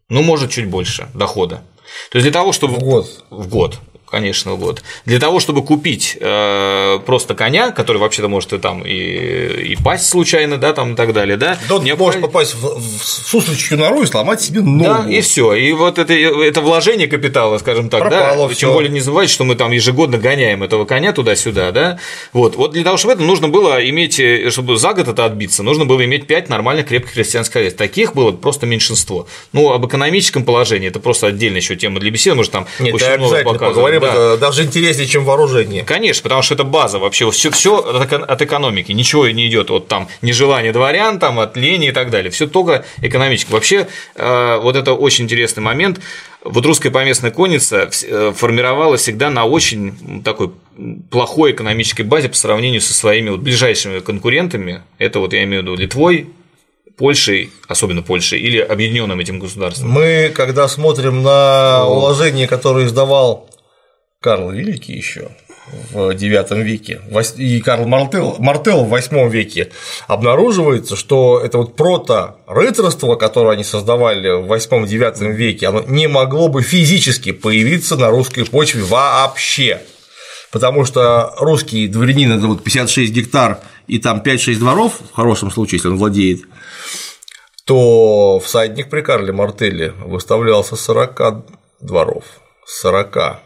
ну, 0.09 0.23
может, 0.23 0.51
чуть 0.51 0.67
больше 0.67 1.09
дохода. 1.15 1.63
То 2.11 2.19
есть 2.19 2.25
для 2.25 2.33
того, 2.33 2.53
чтобы… 2.53 2.75
В 2.75 2.81
год. 2.81 3.25
В 3.31 3.49
год. 3.49 3.79
Конечно, 4.11 4.55
вот. 4.55 4.83
Для 5.05 5.19
того, 5.19 5.41
чтобы 5.41 5.65
купить 5.65 6.17
э, 6.21 6.99
просто 7.07 7.35
коня, 7.35 7.71
который 7.71 7.99
вообще-то 7.99 8.29
может 8.29 8.53
и 8.53 8.59
там 8.59 8.83
и, 8.85 9.73
и 9.73 9.77
пасть 9.83 10.09
случайно, 10.09 10.57
да, 10.59 10.73
там 10.73 10.95
и 10.95 10.97
так 10.97 11.13
далее, 11.13 11.37
да. 11.37 11.59
Да, 11.69 11.75
необходимо... 11.79 11.97
может 11.97 12.21
попасть 12.21 12.55
в, 12.55 12.81
в 12.81 13.05
сусличью 13.05 13.79
нору 13.79 14.03
и 14.03 14.07
сломать 14.07 14.41
себе 14.41 14.61
ногу. 14.61 14.85
Да, 14.85 15.11
и 15.11 15.21
все. 15.21 15.55
И 15.55 15.73
вот 15.73 15.99
это, 15.99 16.13
это 16.15 16.61
вложение 16.61 17.07
капитала, 17.07 17.59
скажем 17.59 17.89
так, 17.91 18.01
Пропало 18.01 18.49
да. 18.49 18.55
Всё. 18.55 18.69
Тем 18.69 18.73
более 18.73 18.91
не 18.91 19.01
забывайте, 19.01 19.33
что 19.33 19.45
мы 19.45 19.55
там 19.55 19.73
ежегодно 19.73 20.19
гоняем 20.19 20.63
этого 20.63 20.85
коня 20.85 21.13
туда-сюда, 21.13 21.73
да. 21.73 21.99
Вот. 22.33 22.57
вот 22.57 22.73
для 22.73 22.85
того, 22.85 22.97
чтобы 22.97 23.15
это 23.15 23.23
нужно 23.23 23.49
было 23.49 23.87
иметь, 23.89 24.21
чтобы 24.53 24.77
за 24.77 24.93
год 24.95 25.09
это 25.09 25.25
отбиться, 25.25 25.63
нужно 25.63 25.85
было 25.85 26.05
иметь 26.05 26.27
пять 26.27 26.49
нормальных 26.49 26.89
крепких 26.89 27.13
христианских 27.13 27.57
овец. 27.57 27.75
Таких 27.75 28.15
было 28.15 28.33
просто 28.33 28.67
меньшинство. 28.67 29.27
Ну, 29.53 29.73
об 29.73 29.87
экономическом 29.87 30.45
положении 30.45 30.89
это 30.89 31.01
просто 31.01 31.27
отдельная 31.29 31.61
еще 31.61 31.77
тема 31.77 32.01
для 32.01 32.11
беседы, 32.11 32.37
может 32.37 32.53
там 32.53 32.67
Нет, 32.79 32.95
очень 32.95 33.19
много 33.19 33.43
показывать. 33.43 33.98
Поговорим, 34.01 34.23
да. 34.23 34.35
это 34.35 34.41
даже 34.41 34.65
интереснее, 34.65 35.07
чем 35.07 35.25
вооружение. 35.25 35.85
Конечно, 35.85 36.23
потому 36.23 36.43
что 36.43 36.55
это 36.55 36.65
база 36.65 36.99
вообще, 36.99 37.31
все, 37.31 37.51
все 37.51 37.79
от 37.79 38.43
экономики, 38.43 38.93
ничего 38.93 39.29
не 39.29 39.47
идет 39.49 39.71
от 39.71 39.89
там 39.89 40.09
нежелания 40.23 40.73
дворян, 40.73 41.19
там, 41.19 41.39
от 41.41 41.57
лени 41.57 41.89
и 41.89 41.93
так 41.93 42.11
далее, 42.11 42.31
все 42.31 42.47
только 42.47 42.85
экономически. 43.03 43.51
Вообще, 43.53 43.89
э, 44.15 44.59
вот 44.61 44.77
это 44.77 44.95
очень 44.95 45.25
интересный 45.25 45.63
момент. 45.63 46.01
Вот 46.45 46.65
русская 46.65 46.91
поместная 46.91 47.31
конница 47.31 47.91
э, 48.03 48.33
формировалась 48.35 49.03
всегда 49.03 49.29
на 49.31 49.45
очень 49.45 50.23
такой 50.23 50.53
плохой 51.11 51.53
экономической 51.53 52.03
базе 52.03 52.29
по 52.29 52.37
сравнению 52.37 52.81
со 52.81 52.95
своими 52.95 53.31
вот 53.31 53.41
ближайшими 53.41 53.99
конкурентами. 53.99 54.83
Это 54.99 55.19
вот 55.19 55.33
я 55.33 55.43
имею 55.45 55.63
в 55.63 55.65
виду 55.65 55.77
Литвой, 55.77 56.29
Польшей, 56.99 57.51
особенно 57.69 58.03
Польшей, 58.03 58.41
или 58.41 58.59
объединенным 58.59 59.21
этим 59.21 59.39
государством? 59.39 59.91
Мы, 59.91 60.33
когда 60.35 60.67
смотрим 60.67 61.23
на 61.23 61.87
уложение, 61.87 62.49
которое 62.49 62.87
издавал 62.87 63.49
Карл 64.21 64.51
Великий 64.51 64.95
еще 64.95 65.31
в 65.93 66.11
IX 66.11 66.63
веке, 66.63 67.01
и 67.37 67.61
Карл 67.61 67.87
Мартел, 67.87 68.37
Мартел 68.41 68.85
в 68.85 68.93
VIII 68.93 69.29
веке, 69.29 69.71
обнаруживается, 70.09 70.97
что 70.97 71.41
это 71.41 71.59
вот 71.59 71.77
прото-рыцарство, 71.77 73.15
которое 73.15 73.53
они 73.53 73.65
создавали 73.65 74.43
в 74.43 74.53
VIII-IX 74.53 75.33
веке, 75.33 75.69
оно 75.69 75.83
не 75.83 76.09
могло 76.09 76.49
бы 76.49 76.63
физически 76.63 77.31
появиться 77.31 77.97
на 77.97 78.11
русской 78.11 78.45
почве 78.45 78.83
вообще. 78.83 79.83
Потому 80.51 80.85
что 80.85 81.35
русский 81.39 81.87
дворянин 81.87 82.33
это 82.33 82.47
вот 82.47 82.65
56 82.65 83.13
гектар 83.13 83.61
и 83.87 83.99
там 83.99 84.23
5-6 84.23 84.57
дворов, 84.57 85.01
в 85.13 85.15
хорошем 85.15 85.51
случае, 85.51 85.77
если 85.77 85.89
он 85.89 85.99
владеет, 85.99 86.41
то 87.65 88.41
всадник 88.41 88.89
при 88.89 89.03
Карле 89.03 89.33
Мартелле 89.33 89.93
выставлялся 90.01 90.75
40 90.75 91.45
дворов, 91.81 92.25
40, 92.67 93.43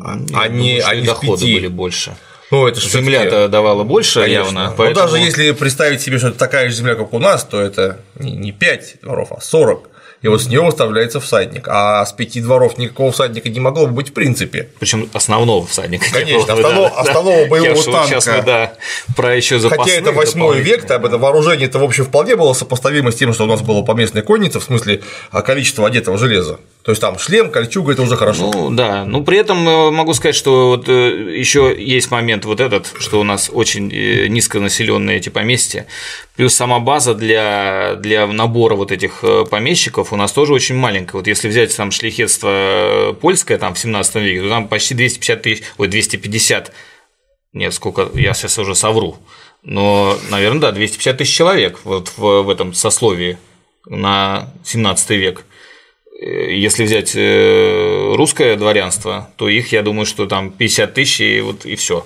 а, 0.00 0.18
а 0.34 0.48
не, 0.48 0.80
а 0.80 0.94
не 0.94 1.06
доходы 1.06 1.44
5. 1.44 1.54
были 1.54 1.68
больше. 1.68 2.16
Ну, 2.50 2.66
это 2.66 2.80
Земля-то 2.80 3.48
давала 3.48 3.84
больше 3.84 4.20
Конечно. 4.20 4.44
явно. 4.44 4.74
Поэтому... 4.76 5.06
Но 5.06 5.12
даже 5.12 5.22
если 5.22 5.52
представить 5.52 6.00
себе, 6.00 6.18
что 6.18 6.28
это 6.28 6.38
такая 6.38 6.70
же 6.70 6.76
земля, 6.76 6.94
как 6.94 7.12
у 7.12 7.18
нас, 7.18 7.44
то 7.44 7.60
это 7.60 8.00
не 8.18 8.52
5 8.52 9.00
дворов, 9.02 9.32
а 9.32 9.40
40 9.40 9.88
и 10.20 10.26
вот 10.26 10.42
с 10.42 10.48
него 10.48 10.66
выставляется 10.66 11.20
всадник. 11.20 11.68
А 11.68 12.04
с 12.04 12.12
пяти 12.12 12.40
дворов 12.40 12.76
никакого 12.76 13.12
всадника 13.12 13.48
не 13.48 13.60
могло 13.60 13.86
бы 13.86 13.92
быть 13.92 14.10
в 14.10 14.12
принципе. 14.12 14.68
Причем 14.80 15.08
основного 15.12 15.66
всадника. 15.66 16.06
Конечно, 16.12 16.54
основного, 16.54 16.90
да, 16.90 16.96
основного 16.96 17.42
да. 17.42 17.46
боевого 17.48 17.84
танка. 17.84 18.08
Сейчас 18.08 18.26
мы, 18.26 18.42
да, 18.42 18.72
про 19.16 19.36
еще 19.36 19.60
Хотя 19.60 19.92
это 19.92 20.12
восьмой 20.12 20.60
век, 20.60 20.86
там 20.86 21.06
это 21.06 21.18
вооружение 21.18 21.68
это 21.68 21.78
в 21.78 21.84
общем 21.84 22.04
вполне 22.04 22.34
было 22.34 22.52
сопоставимо 22.52 23.12
с 23.12 23.14
тем, 23.14 23.32
что 23.32 23.44
у 23.44 23.46
нас 23.46 23.60
было 23.62 23.82
поместная 23.82 24.22
конница, 24.22 24.58
в 24.58 24.64
смысле 24.64 25.02
а, 25.30 25.42
количества 25.42 25.86
одетого 25.86 26.18
железа. 26.18 26.58
То 26.88 26.92
есть 26.92 27.02
там 27.02 27.18
шлем, 27.18 27.50
кольчуга 27.50 27.92
это 27.92 28.00
уже 28.00 28.16
хорошо. 28.16 28.50
Ну 28.50 28.70
да, 28.70 29.04
ну 29.04 29.22
при 29.22 29.36
этом 29.36 29.68
э, 29.68 29.90
могу 29.90 30.14
сказать, 30.14 30.34
что 30.34 30.68
вот 30.68 30.88
э, 30.88 31.38
еще 31.38 31.76
есть 31.78 32.10
момент 32.10 32.46
вот 32.46 32.60
этот, 32.60 32.94
что 32.98 33.20
у 33.20 33.24
нас 33.24 33.50
очень 33.52 33.92
э, 33.92 34.26
низконаселенные 34.28 35.18
эти 35.18 35.28
поместья, 35.28 35.86
плюс 36.34 36.54
сама 36.54 36.78
база 36.78 37.14
для, 37.14 37.96
для 37.96 38.26
набора 38.26 38.74
вот 38.74 38.90
этих 38.90 39.22
помещиков 39.50 40.14
у 40.14 40.16
нас 40.16 40.32
тоже 40.32 40.54
очень 40.54 40.76
маленькая. 40.76 41.18
Вот 41.18 41.26
если 41.26 41.48
взять 41.48 41.76
там 41.76 41.90
шлихетство 41.90 43.14
польское 43.20 43.58
там 43.58 43.74
в 43.74 43.78
17 43.78 44.14
веке, 44.14 44.40
то 44.44 44.48
там 44.48 44.66
почти 44.66 44.94
250 44.94 45.42
тысяч, 45.42 45.64
ой, 45.76 45.88
250, 45.88 46.72
нет, 47.52 47.74
сколько, 47.74 48.08
я 48.14 48.32
сейчас 48.32 48.58
уже 48.58 48.74
совру, 48.74 49.18
но, 49.62 50.16
наверное, 50.30 50.62
да, 50.62 50.72
250 50.72 51.18
тысяч 51.18 51.36
человек 51.36 51.80
вот 51.84 52.12
в, 52.16 52.44
в 52.44 52.48
этом 52.48 52.72
сословии 52.72 53.36
на 53.84 54.48
17 54.64 55.10
век. 55.10 55.44
Э, 56.18 56.54
если 56.54 56.84
взять 56.84 57.12
э, 57.14 58.14
русское 58.14 58.56
дворянство, 58.56 59.30
то 59.36 59.48
их, 59.48 59.72
я 59.72 59.82
думаю, 59.82 60.06
что 60.06 60.26
там 60.26 60.50
50 60.50 60.94
тысяч 60.94 61.20
и 61.20 61.40
вот 61.40 61.64
и 61.64 61.76
все. 61.76 62.04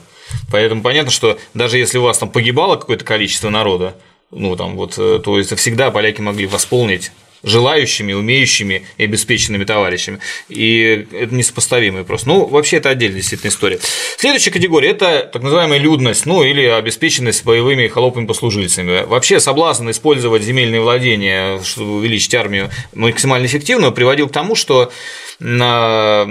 Поэтому 0.50 0.82
понятно, 0.82 1.10
что 1.10 1.38
даже 1.54 1.78
если 1.78 1.98
у 1.98 2.02
вас 2.02 2.18
там 2.18 2.30
погибало 2.30 2.76
какое-то 2.76 3.04
количество 3.04 3.48
народа, 3.50 3.96
ну 4.30 4.54
там 4.56 4.76
вот, 4.76 4.98
э, 4.98 5.20
то 5.22 5.38
есть 5.38 5.56
всегда 5.56 5.90
поляки 5.90 6.20
могли 6.20 6.46
восполнить 6.46 7.12
желающими, 7.42 8.12
умеющими 8.12 8.86
и 8.98 9.04
обеспеченными 9.04 9.64
товарищами. 9.64 10.18
И 10.48 11.06
это 11.12 11.34
несопоставимые 11.34 12.04
просто. 12.04 12.28
Ну, 12.28 12.46
вообще, 12.46 12.76
это 12.76 12.90
отдельная 12.90 13.20
действительно 13.20 13.50
история. 13.50 13.78
Следующая 14.16 14.50
категория– 14.50 14.90
это 14.90 15.28
так 15.32 15.42
называемая 15.42 15.78
людность, 15.78 16.26
ну, 16.26 16.42
или 16.42 16.64
обеспеченность 16.64 17.44
боевыми 17.44 17.88
холопами 17.88 18.26
послужильцами. 18.26 19.04
Вообще, 19.04 19.40
соблазн 19.40 19.90
использовать 19.90 20.42
земельные 20.42 20.80
владения, 20.80 21.60
чтобы 21.64 21.96
увеличить 21.96 22.34
армию 22.34 22.70
максимально 22.94 23.46
эффективно, 23.46 23.90
приводил 23.90 24.28
к 24.28 24.32
тому, 24.32 24.54
что 24.54 24.92
на 25.40 26.24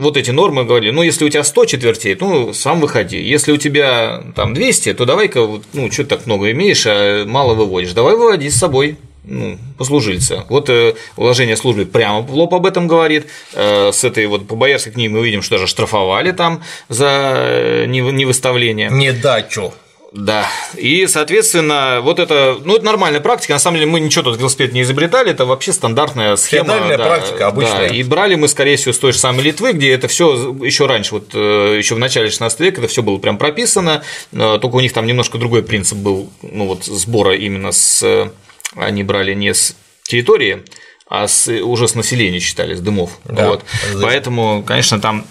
вот 0.00 0.18
эти 0.18 0.30
нормы 0.30 0.64
говорили, 0.64 0.90
ну, 0.90 1.02
если 1.02 1.24
у 1.24 1.28
тебя 1.30 1.44
100 1.44 1.64
четвертей, 1.64 2.16
ну, 2.20 2.52
сам 2.52 2.80
выходи. 2.80 3.18
Если 3.18 3.52
у 3.52 3.56
тебя 3.56 4.22
там 4.36 4.52
200, 4.52 4.94
то 4.94 5.06
давай-ка, 5.06 5.48
ну, 5.72 5.90
что 5.90 6.02
ты 6.02 6.10
так 6.10 6.26
много 6.26 6.50
имеешь, 6.50 6.84
а 6.86 7.24
мало 7.24 7.54
выводишь, 7.54 7.92
давай 7.92 8.16
выводи 8.16 8.50
с 8.50 8.56
собой 8.56 8.98
ну, 9.24 9.58
послужильца. 9.78 10.44
Вот 10.48 10.68
э, 10.70 10.94
уложение 11.16 11.56
службы 11.56 11.84
прямо 11.84 12.20
в 12.20 12.34
лоб 12.34 12.54
об 12.54 12.66
этом 12.66 12.88
говорит. 12.88 13.26
Э, 13.52 13.90
с 13.92 14.04
этой 14.04 14.26
вот 14.26 14.46
по 14.46 14.56
боярской 14.56 14.92
книге 14.92 15.10
мы 15.10 15.24
видим, 15.24 15.42
что 15.42 15.56
даже 15.56 15.66
штрафовали 15.66 16.32
там 16.32 16.62
за 16.88 17.32
э, 17.36 17.84
невыставление. 17.86 18.90
Недачу. 18.90 19.72
Да. 20.12 20.48
И, 20.76 21.06
соответственно, 21.06 22.00
вот 22.02 22.18
это, 22.18 22.58
ну, 22.64 22.74
это 22.74 22.84
нормальная 22.84 23.20
практика. 23.20 23.52
На 23.52 23.60
самом 23.60 23.76
деле, 23.76 23.88
мы 23.88 24.00
ничего 24.00 24.24
тут 24.24 24.38
велосипед 24.38 24.72
не 24.72 24.82
изобретали, 24.82 25.30
это 25.30 25.46
вообще 25.46 25.72
стандартная 25.72 26.34
схема. 26.34 26.64
Феодальная 26.64 26.98
да, 26.98 27.04
практика 27.04 27.46
обычная. 27.46 27.88
Да. 27.88 27.94
И 27.94 28.02
брали 28.02 28.34
мы, 28.34 28.48
скорее 28.48 28.76
всего, 28.76 28.92
с 28.92 28.98
той 28.98 29.12
же 29.12 29.18
самой 29.18 29.44
Литвы, 29.44 29.72
где 29.72 29.92
это 29.92 30.08
все 30.08 30.52
еще 30.64 30.86
раньше, 30.86 31.14
вот 31.14 31.30
э, 31.34 31.76
еще 31.78 31.94
в 31.94 31.98
начале 31.98 32.28
16 32.28 32.58
века, 32.58 32.80
это 32.80 32.88
все 32.88 33.02
было 33.02 33.18
прям 33.18 33.38
прописано, 33.38 34.02
только 34.32 34.74
у 34.74 34.80
них 34.80 34.92
там 34.92 35.06
немножко 35.06 35.38
другой 35.38 35.62
принцип 35.62 35.98
был, 35.98 36.28
ну, 36.42 36.66
вот 36.66 36.84
сбора 36.84 37.36
именно 37.36 37.70
с 37.70 38.30
они 38.76 39.02
брали 39.02 39.34
не 39.34 39.54
с 39.54 39.76
территории, 40.02 40.64
а 41.08 41.26
с, 41.26 41.48
уже 41.48 41.88
с 41.88 41.94
населения 41.94 42.40
считали, 42.40 42.74
с 42.74 42.80
дымов. 42.80 43.18
Да, 43.24 43.48
вот. 43.48 43.64
Поэтому, 44.00 44.62
конечно, 44.62 45.00
там 45.00 45.26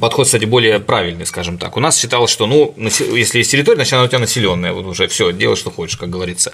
Подход, 0.00 0.26
кстати, 0.26 0.44
более 0.44 0.78
правильный, 0.80 1.26
скажем 1.26 1.58
так. 1.58 1.76
У 1.76 1.80
нас 1.80 1.98
считалось, 1.98 2.30
что, 2.30 2.46
ну, 2.46 2.74
если 2.76 3.38
есть 3.38 3.50
территория, 3.50 3.76
значит, 3.76 3.94
она 3.94 4.04
у 4.04 4.08
тебя 4.08 4.18
населенная, 4.18 4.72
вот 4.72 4.84
уже 4.84 5.06
все, 5.08 5.32
делай, 5.32 5.56
что 5.56 5.70
хочешь, 5.70 5.96
как 5.96 6.10
говорится. 6.10 6.52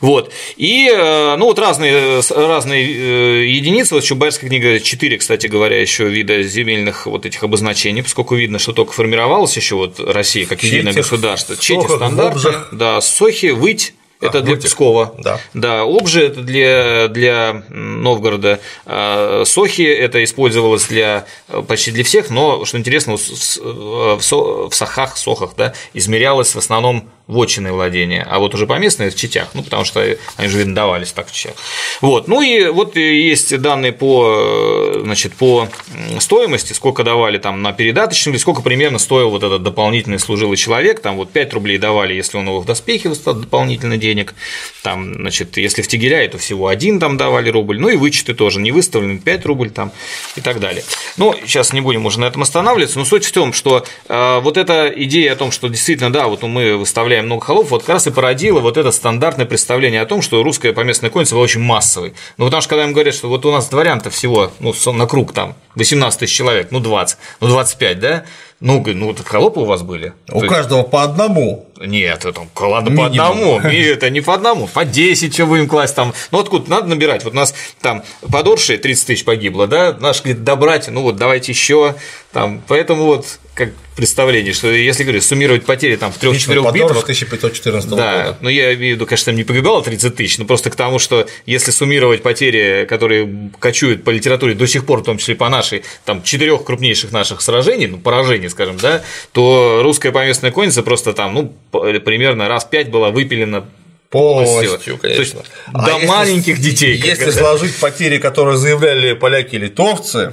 Вот. 0.00 0.32
И, 0.56 0.88
э, 0.90 1.36
ну, 1.36 1.46
вот 1.46 1.58
разные, 1.58 2.22
разные 2.30 2.86
э, 2.86 3.46
единицы, 3.46 3.94
вот 3.94 4.04
еще 4.04 4.14
Байерская 4.14 4.48
книга 4.48 4.80
4, 4.80 5.18
кстати 5.18 5.48
говоря, 5.48 5.78
еще 5.80 6.08
вида 6.08 6.42
земельных 6.42 7.06
вот 7.06 7.26
этих 7.26 7.42
обозначений, 7.42 8.02
поскольку 8.02 8.36
видно, 8.36 8.58
что 8.58 8.72
только 8.72 8.92
формировалась 8.92 9.56
еще 9.56 9.74
вот 9.74 10.00
Россия 10.00 10.46
как 10.46 10.62
единое 10.62 10.92
государство. 10.92 11.56
Чети 11.56 11.84
стандарты, 11.84 12.54
да, 12.72 13.00
сохи, 13.00 13.46
выть, 13.46 13.92
это 14.20 14.42
для 14.42 14.56
Пскова. 14.56 15.14
Да. 15.18 15.40
да. 15.54 15.84
Обжи 15.84 16.26
это 16.26 16.42
для, 16.42 17.08
для 17.08 17.62
Новгорода. 17.68 18.60
А, 18.84 19.44
Сохи 19.44 19.82
это 19.82 20.22
использовалось 20.24 20.86
для 20.86 21.26
почти 21.66 21.90
для 21.90 22.04
всех, 22.04 22.30
но 22.30 22.64
что 22.64 22.78
интересно, 22.78 23.16
в, 23.16 23.20
в, 23.20 24.20
в 24.70 24.74
Сахах, 24.74 25.16
Сохах 25.16 25.50
да, 25.56 25.74
измерялось 25.94 26.54
в 26.54 26.58
основном 26.58 27.08
вотчинные 27.28 27.74
владения, 27.74 28.26
а 28.28 28.38
вот 28.38 28.54
уже 28.54 28.66
поместные 28.66 29.10
в 29.10 29.14
Читях, 29.14 29.50
ну, 29.52 29.62
потому 29.62 29.84
что 29.84 30.02
они 30.36 30.48
же, 30.48 30.58
видно, 30.58 30.74
давались 30.74 31.12
так 31.12 31.28
в 31.28 31.32
Читях. 31.32 31.54
Вот, 32.00 32.26
ну 32.26 32.40
и 32.40 32.68
вот 32.68 32.96
есть 32.96 33.56
данные 33.60 33.92
по, 33.92 34.94
значит, 35.02 35.34
по 35.34 35.68
стоимости, 36.20 36.72
сколько 36.72 37.04
давали 37.04 37.36
там 37.36 37.60
на 37.60 37.72
передаточном, 37.72 38.36
сколько 38.38 38.62
примерно 38.62 38.98
стоил 38.98 39.28
вот 39.28 39.42
этот 39.42 39.62
дополнительный 39.62 40.18
служилый 40.18 40.56
человек, 40.56 41.00
там 41.00 41.16
вот 41.16 41.30
5 41.30 41.52
рублей 41.52 41.76
давали, 41.76 42.14
если 42.14 42.38
он 42.38 42.46
его 42.46 42.60
в 42.60 42.64
доспехе 42.64 43.10
дополнительно 43.26 43.98
денег, 43.98 44.34
там, 44.82 45.12
значит, 45.12 45.58
если 45.58 45.82
в 45.82 45.88
Тегеляе, 45.88 46.28
то 46.28 46.38
всего 46.38 46.68
один 46.68 46.98
там 46.98 47.18
давали 47.18 47.50
рубль, 47.50 47.78
ну 47.78 47.90
и 47.90 47.96
вычеты 47.96 48.32
тоже 48.32 48.58
не 48.58 48.72
выставлены, 48.72 49.18
5 49.18 49.44
рубль 49.44 49.70
там 49.70 49.92
и 50.36 50.40
так 50.40 50.60
далее. 50.60 50.82
Но 51.18 51.34
сейчас 51.44 51.74
не 51.74 51.82
будем 51.82 52.06
уже 52.06 52.20
на 52.20 52.24
этом 52.24 52.40
останавливаться, 52.40 52.98
но 52.98 53.04
суть 53.04 53.26
в 53.26 53.32
том, 53.32 53.52
что 53.52 53.84
э, 54.08 54.40
вот 54.40 54.56
эта 54.56 54.88
идея 54.88 55.34
о 55.34 55.36
том, 55.36 55.50
что 55.50 55.68
действительно, 55.68 56.10
да, 56.10 56.26
вот 56.28 56.42
мы 56.42 56.76
выставляем 56.76 57.17
выставляем 57.18 57.26
много 57.26 57.44
холопов, 57.44 57.70
вот 57.70 57.82
как 57.82 57.94
раз 57.94 58.06
и 58.06 58.10
породило 58.10 58.60
вот 58.60 58.76
это 58.76 58.90
стандартное 58.90 59.46
представление 59.46 60.02
о 60.02 60.06
том, 60.06 60.22
что 60.22 60.42
русская 60.42 60.72
поместная 60.72 61.10
конница 61.10 61.34
была 61.34 61.44
очень 61.44 61.60
массовой. 61.60 62.14
Ну, 62.36 62.46
потому 62.46 62.60
что 62.60 62.70
когда 62.70 62.84
им 62.84 62.92
говорят, 62.92 63.14
что 63.14 63.28
вот 63.28 63.44
у 63.44 63.52
нас 63.52 63.68
дворян-то 63.68 64.10
всего, 64.10 64.50
ну, 64.60 64.74
на 64.92 65.06
круг 65.06 65.32
там 65.32 65.54
18 65.74 66.20
тысяч 66.20 66.34
человек, 66.34 66.68
ну, 66.70 66.80
20, 66.80 67.18
ну, 67.40 67.48
25, 67.48 68.00
да, 68.00 68.24
ну, 68.60 68.82
ну, 68.84 69.06
вот 69.06 69.20
холопы 69.24 69.60
у 69.60 69.64
вас 69.64 69.82
были. 69.82 70.14
У 70.32 70.40
То 70.40 70.48
каждого 70.48 70.80
есть... 70.80 70.90
по 70.90 71.04
одному. 71.04 71.68
Нет, 71.80 72.24
это 72.24 72.40
ладно, 72.58 72.96
по 72.96 73.06
одному. 73.06 73.60
И 73.68 73.82
это 73.82 74.10
не 74.10 74.20
по 74.20 74.34
одному, 74.34 74.66
по 74.66 74.84
10 74.84 75.32
что 75.32 75.46
будем 75.46 75.68
класть 75.68 75.94
там. 75.94 76.12
Ну, 76.32 76.40
откуда 76.40 76.68
надо 76.68 76.88
набирать? 76.88 77.22
Вот 77.22 77.34
у 77.34 77.36
нас 77.36 77.54
там 77.80 78.02
подорши 78.32 78.76
30 78.76 79.06
тысяч 79.06 79.24
погибло, 79.24 79.68
да, 79.68 79.96
наш 80.00 80.22
говорит, 80.22 80.42
добрать, 80.42 80.88
ну 80.88 81.02
вот 81.02 81.16
давайте 81.16 81.52
еще 81.52 81.94
там. 82.32 82.62
Поэтому 82.68 83.04
вот 83.04 83.38
как 83.54 83.70
представление, 83.96 84.52
что 84.52 84.70
если 84.70 85.02
говорю, 85.02 85.20
суммировать 85.20 85.64
потери 85.64 85.96
там 85.96 86.12
в 86.12 86.22
3-4 86.22 86.72
битвах. 86.72 87.02
1514 87.02 87.90
да, 87.90 87.96
года. 87.96 88.38
ну 88.40 88.48
я 88.48 88.74
имею 88.74 88.94
в 88.94 88.96
виду, 88.96 89.06
конечно, 89.06 89.26
там 89.26 89.36
не 89.36 89.44
погибало 89.44 89.82
30 89.82 90.14
тысяч, 90.14 90.38
но 90.38 90.44
просто 90.44 90.70
к 90.70 90.76
тому, 90.76 91.00
что 91.00 91.26
если 91.46 91.72
суммировать 91.72 92.22
потери, 92.22 92.86
которые 92.88 93.50
кочуют 93.58 94.04
по 94.04 94.10
литературе 94.10 94.54
до 94.54 94.66
сих 94.66 94.86
пор, 94.86 95.00
в 95.00 95.04
том 95.04 95.18
числе 95.18 95.34
по 95.34 95.48
нашей, 95.48 95.82
там, 96.04 96.22
четырех 96.22 96.64
крупнейших 96.64 97.10
наших 97.10 97.40
сражений, 97.40 97.88
ну, 97.88 97.98
поражений, 97.98 98.48
скажем, 98.48 98.76
да, 98.76 99.02
то 99.32 99.80
русская 99.82 100.12
поместная 100.12 100.52
конница 100.52 100.84
просто 100.84 101.12
там, 101.12 101.34
ну, 101.34 101.54
примерно 101.72 102.46
раз 102.46 102.64
пять 102.64 102.90
была 102.90 103.10
выпилена 103.10 103.64
Полностью, 104.10 104.96
конечно. 104.96 104.98
То 104.98 105.22
есть, 105.22 105.36
а 105.74 105.84
до 105.84 105.92
если, 105.92 106.06
маленьких 106.06 106.58
детей. 106.60 106.96
Если 106.96 107.30
сложить 107.30 107.76
потери, 107.76 108.16
которые 108.16 108.56
заявляли 108.56 109.12
поляки 109.12 109.56
и 109.56 109.58
литовцы, 109.58 110.32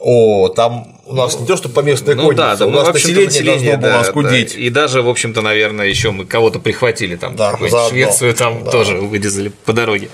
о, 0.00 0.48
там 0.48 0.96
у 1.06 1.14
нас 1.14 1.38
не 1.38 1.46
то, 1.46 1.56
что 1.56 1.68
поместная 1.68 2.16
ну, 2.16 2.32
да, 2.32 2.56
да, 2.56 2.66
у 2.66 2.70
нас 2.70 2.92
население, 2.92 3.26
население 3.26 3.76
должно 3.76 3.92
было 3.92 4.00
оскудеть. 4.00 4.54
Да. 4.54 4.60
И 4.60 4.70
даже, 4.70 5.02
в 5.02 5.08
общем-то, 5.08 5.40
наверное, 5.40 5.86
еще 5.86 6.10
мы 6.10 6.24
кого-то 6.24 6.58
прихватили 6.58 7.14
там, 7.14 7.36
да, 7.36 7.56
Швецию 7.88 8.34
там 8.34 8.64
да. 8.64 8.70
тоже 8.70 8.96
вырезали 8.96 9.52
по 9.64 9.72
дороге. 9.72 10.08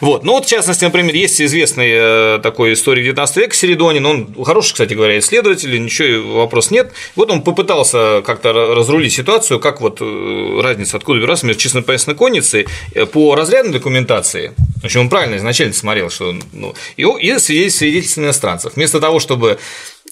Вот, 0.00 0.22
ну 0.22 0.32
вот, 0.32 0.46
в 0.46 0.48
частности, 0.48 0.84
например, 0.84 1.14
есть 1.14 1.40
известный 1.40 1.90
э, 1.92 2.38
такой 2.42 2.74
историк 2.74 3.04
19 3.04 3.36
века 3.36 3.54
Середонин, 3.54 4.06
он 4.06 4.44
хороший, 4.44 4.72
кстати 4.72 4.94
говоря, 4.94 5.18
исследователь, 5.18 5.82
ничего, 5.82 6.38
вопрос 6.38 6.70
нет. 6.70 6.92
Вот 7.16 7.30
он 7.30 7.42
попытался 7.42 8.22
как-то 8.24 8.52
разрулить 8.52 9.12
ситуацию, 9.12 9.58
как 9.58 9.80
вот 9.80 9.98
э, 10.00 10.60
разница, 10.62 10.98
откуда 10.98 11.20
берется 11.20 11.46
между 11.46 11.60
численной 11.60 11.84
поместной 11.84 12.14
конницей 12.14 12.66
э, 12.94 13.06
по 13.06 13.34
разрядной 13.34 13.72
документации, 13.72 14.52
в 14.80 14.84
общем, 14.84 15.00
он 15.00 15.08
правильно 15.08 15.36
изначально 15.36 15.72
смотрел, 15.72 16.10
что 16.10 16.34
ну, 16.52 16.74
и, 16.96 17.02
и 17.02 17.38
свидетельств 17.38 18.18
иностранцев. 18.18 18.76
Вместо 18.76 19.00
того, 19.00 19.15
чтобы 19.20 19.58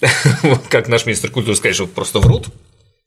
как 0.69 0.87
наш 0.87 1.05
министр 1.05 1.31
культуры 1.31 1.55
сказать, 1.55 1.75
что 1.75 1.87
просто 1.87 2.19
врут, 2.19 2.47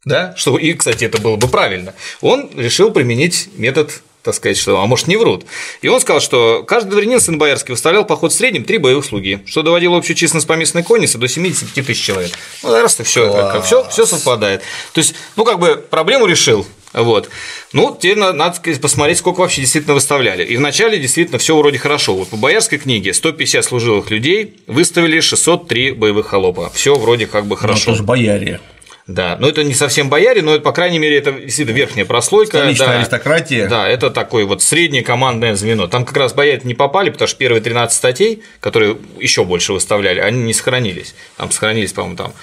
да, 0.04 0.34
что, 0.36 0.58
и, 0.58 0.72
кстати, 0.74 1.04
это 1.04 1.20
было 1.20 1.36
бы 1.36 1.48
правильно, 1.48 1.94
он 2.20 2.50
решил 2.54 2.90
применить 2.90 3.48
метод 3.56 4.02
так 4.22 4.34
сказать, 4.34 4.58
что, 4.58 4.78
а 4.80 4.86
может, 4.86 5.06
не 5.06 5.16
врут. 5.16 5.46
И 5.80 5.88
он 5.88 6.00
сказал, 6.00 6.20
что 6.20 6.62
каждый 6.64 6.90
дворянин 6.90 7.18
сын 7.18 7.38
боярский 7.38 7.72
выставлял 7.72 8.04
поход 8.04 8.30
в 8.30 8.34
среднем 8.34 8.64
три 8.64 8.76
боевых 8.76 9.06
слуги, 9.06 9.42
что 9.46 9.62
доводило 9.62 9.96
общую 9.96 10.16
численность 10.16 10.46
поместной 10.46 10.82
конницы 10.82 11.16
до 11.16 11.28
75 11.28 11.86
тысяч 11.86 12.04
человек. 12.04 12.32
Ну, 12.62 12.72
раз 12.72 12.96
все, 12.96 13.62
все, 13.62 13.88
все 13.88 14.06
совпадает. 14.06 14.62
То 14.92 14.98
есть, 14.98 15.14
ну, 15.36 15.44
как 15.44 15.58
бы 15.58 15.76
проблему 15.76 16.26
решил, 16.26 16.66
вот. 16.92 17.28
Ну, 17.72 17.96
теперь 17.98 18.16
надо 18.16 18.54
посмотреть, 18.80 19.18
сколько 19.18 19.40
вообще 19.40 19.60
действительно 19.60 19.94
выставляли. 19.94 20.44
И 20.44 20.56
вначале 20.56 20.98
действительно 20.98 21.38
все 21.38 21.56
вроде 21.56 21.78
хорошо. 21.78 22.14
Вот 22.14 22.28
по 22.28 22.36
боярской 22.36 22.78
книге 22.78 23.12
150 23.12 23.64
служилых 23.64 24.10
людей 24.10 24.56
выставили 24.66 25.20
603 25.20 25.92
боевых 25.92 26.26
холопа. 26.26 26.70
Все 26.70 26.94
вроде 26.94 27.26
как 27.26 27.46
бы 27.46 27.56
хорошо. 27.56 27.90
Ну, 27.90 27.92
это 27.92 27.98
же 27.98 28.04
бояре. 28.04 28.60
Да, 29.08 29.38
но 29.40 29.48
это 29.48 29.64
не 29.64 29.72
совсем 29.72 30.10
бояре, 30.10 30.42
но 30.42 30.54
это, 30.54 30.62
по 30.62 30.72
крайней 30.72 30.98
мере, 30.98 31.16
это 31.16 31.32
действительно 31.32 31.74
верхняя 31.74 32.04
прослойка. 32.04 32.58
Столичная 32.58 32.88
да, 32.88 32.98
аристократия. 32.98 33.66
Да, 33.66 33.88
это 33.88 34.10
такое 34.10 34.44
вот 34.44 34.62
среднее 34.62 35.02
командное 35.02 35.54
звено. 35.54 35.86
Там 35.86 36.04
как 36.04 36.14
раз 36.18 36.34
бояре 36.34 36.60
не 36.64 36.74
попали, 36.74 37.08
потому 37.08 37.26
что 37.26 37.38
первые 37.38 37.62
13 37.62 37.96
статей, 37.96 38.42
которые 38.60 38.98
еще 39.18 39.44
больше 39.44 39.72
выставляли, 39.72 40.20
они 40.20 40.42
не 40.42 40.52
сохранились. 40.52 41.14
Там 41.38 41.50
сохранились, 41.50 41.94
по-моему, 41.94 42.16
там 42.16 42.34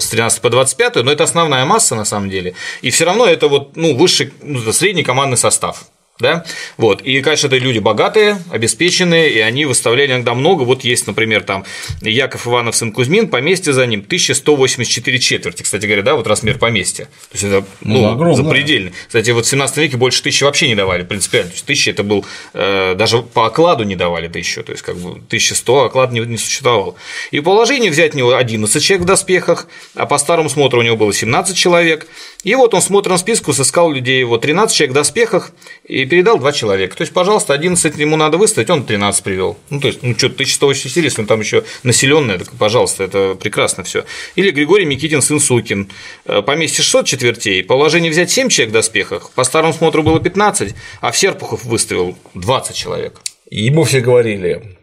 с 0.00 0.08
13 0.08 0.40
по 0.40 0.48
25, 0.48 0.96
но 0.96 1.12
это 1.12 1.24
основная 1.24 1.66
масса 1.66 1.94
на 1.94 2.06
самом 2.06 2.30
деле. 2.30 2.54
И 2.80 2.88
все 2.88 3.04
равно 3.04 3.26
это 3.26 3.48
вот 3.48 3.76
ну, 3.76 3.94
высший, 3.94 4.32
ну, 4.40 4.72
средний 4.72 5.02
командный 5.02 5.36
состав 5.36 5.84
да, 6.22 6.44
вот, 6.78 7.02
и, 7.02 7.20
конечно, 7.20 7.48
это 7.48 7.58
люди 7.58 7.78
богатые, 7.78 8.38
обеспеченные, 8.50 9.30
и 9.30 9.40
они 9.40 9.66
выставляли 9.66 10.12
иногда 10.12 10.32
много, 10.32 10.62
вот 10.62 10.84
есть, 10.84 11.06
например, 11.06 11.42
там 11.42 11.64
Яков 12.00 12.46
Иванов 12.46 12.74
сын 12.74 12.92
Кузьмин, 12.92 13.28
поместье 13.28 13.74
за 13.74 13.86
ним 13.86 14.00
1184 14.00 15.18
четверти, 15.18 15.62
кстати 15.62 15.84
говоря, 15.84 16.02
да, 16.02 16.14
вот 16.14 16.26
размер 16.26 16.58
поместья, 16.58 17.04
то 17.04 17.32
есть 17.32 17.44
это, 17.44 17.66
ну, 17.82 18.14
ну 18.14 18.34
запредельный, 18.34 18.92
кстати, 19.06 19.30
вот 19.30 19.44
в 19.44 19.48
17 19.48 19.76
веке 19.76 19.96
больше 19.98 20.22
тысячи 20.22 20.44
вообще 20.44 20.68
не 20.68 20.74
давали, 20.74 21.02
принципиально, 21.02 21.50
то 21.50 21.54
есть 21.54 21.66
тысяча 21.66 21.90
это 21.90 22.02
был, 22.02 22.24
э, 22.54 22.94
даже 22.96 23.22
по 23.22 23.46
окладу 23.46 23.84
не 23.84 23.96
давали 23.96 24.28
тысячу, 24.28 24.62
то 24.62 24.72
есть 24.72 24.82
как 24.82 24.96
бы 24.96 25.10
1100 25.10 25.84
оклад 25.84 26.12
не, 26.12 26.20
не 26.20 26.38
существовал, 26.38 26.96
и 27.30 27.40
положение 27.40 27.90
взять 27.90 28.14
у 28.14 28.18
него 28.18 28.34
11 28.34 28.82
человек 28.82 29.04
в 29.04 29.06
доспехах, 29.06 29.66
а 29.94 30.06
по 30.06 30.16
старому 30.18 30.48
смотру 30.48 30.80
у 30.80 30.82
него 30.82 30.96
было 30.96 31.12
17 31.12 31.56
человек, 31.56 32.06
и 32.44 32.54
вот 32.54 32.74
он 32.74 32.80
в 32.80 32.84
смотрном 32.84 33.18
списку 33.18 33.52
сыскал 33.52 33.92
людей, 33.92 34.22
вот 34.24 34.42
13 34.42 34.76
человек 34.76 34.92
в 34.92 34.94
доспехах, 34.94 35.52
и 35.84 36.04
передал 36.12 36.38
два 36.38 36.52
человека. 36.52 36.94
То 36.94 37.00
есть, 37.04 37.14
пожалуйста, 37.14 37.54
11 37.54 37.96
ему 37.96 38.18
надо 38.18 38.36
выставить, 38.36 38.68
он 38.68 38.84
13 38.84 39.24
привел. 39.24 39.56
Ну, 39.70 39.80
то 39.80 39.86
есть, 39.86 40.02
ну 40.02 40.12
что, 40.12 40.26
1184, 40.26 41.06
если 41.06 41.22
он 41.22 41.26
там 41.26 41.40
еще 41.40 41.64
населенная, 41.84 42.38
так, 42.38 42.50
пожалуйста, 42.58 43.04
это 43.04 43.34
прекрасно 43.34 43.82
все. 43.82 44.04
Или 44.34 44.50
Григорий 44.50 44.84
Микитин, 44.84 45.22
сын 45.22 45.40
Сукин. 45.40 45.90
Э, 46.26 46.42
Поместье 46.42 46.84
600 46.84 47.06
четвертей, 47.06 47.64
положение 47.64 48.10
взять 48.10 48.30
7 48.30 48.50
человек 48.50 48.72
в 48.72 48.74
доспехах, 48.74 49.30
по 49.30 49.42
старому 49.42 49.72
смотру 49.72 50.02
было 50.02 50.20
15, 50.20 50.74
а 51.00 51.12
в 51.12 51.16
Серпухов 51.16 51.64
выставил 51.64 52.18
20 52.34 52.76
человек. 52.76 53.14
И 53.48 53.62
ему 53.62 53.84
все 53.84 54.00
говорили, 54.00 54.76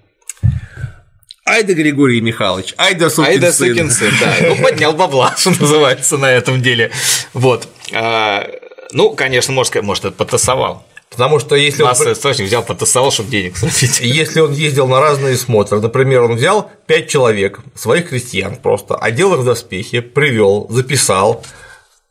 Айда 1.46 1.74
Григорий 1.74 2.22
Михайлович, 2.22 2.74
айда 2.76 3.12
сукин 3.12 3.32
Айда 3.34 3.52
сукин 3.52 3.92
сын, 3.92 4.12
да. 4.20 4.36
Ну, 4.42 4.56
поднял 4.56 4.94
бабла, 4.94 5.36
что 5.38 5.52
называется, 5.52 6.18
на 6.18 6.32
этом 6.32 6.64
деле. 6.64 6.90
Вот. 7.34 7.68
А, 7.94 8.50
ну, 8.94 9.12
конечно, 9.12 9.54
может, 9.54 9.76
может, 9.84 10.06
это 10.06 10.16
потасовал. 10.16 10.89
Потому 11.20 11.40
что 11.40 11.56
если 11.56 11.84
Нас 11.84 12.00
он 12.00 12.14
источник 12.14 12.46
взял, 12.46 12.64
потасовал, 12.64 13.12
чтобы 13.12 13.30
денег 13.30 13.58
заплатить. 13.58 14.00
Если 14.00 14.40
он 14.40 14.54
ездил 14.54 14.88
на 14.88 15.02
разные 15.02 15.36
смотры, 15.36 15.82
например, 15.82 16.22
он 16.22 16.38
взял 16.38 16.72
пять 16.86 17.10
человек, 17.10 17.60
своих 17.76 18.08
крестьян 18.08 18.56
просто, 18.56 18.96
одел 18.96 19.34
их 19.34 19.42
в 19.42 19.44
доспехи, 19.44 20.00
привел, 20.00 20.68
записал, 20.70 21.44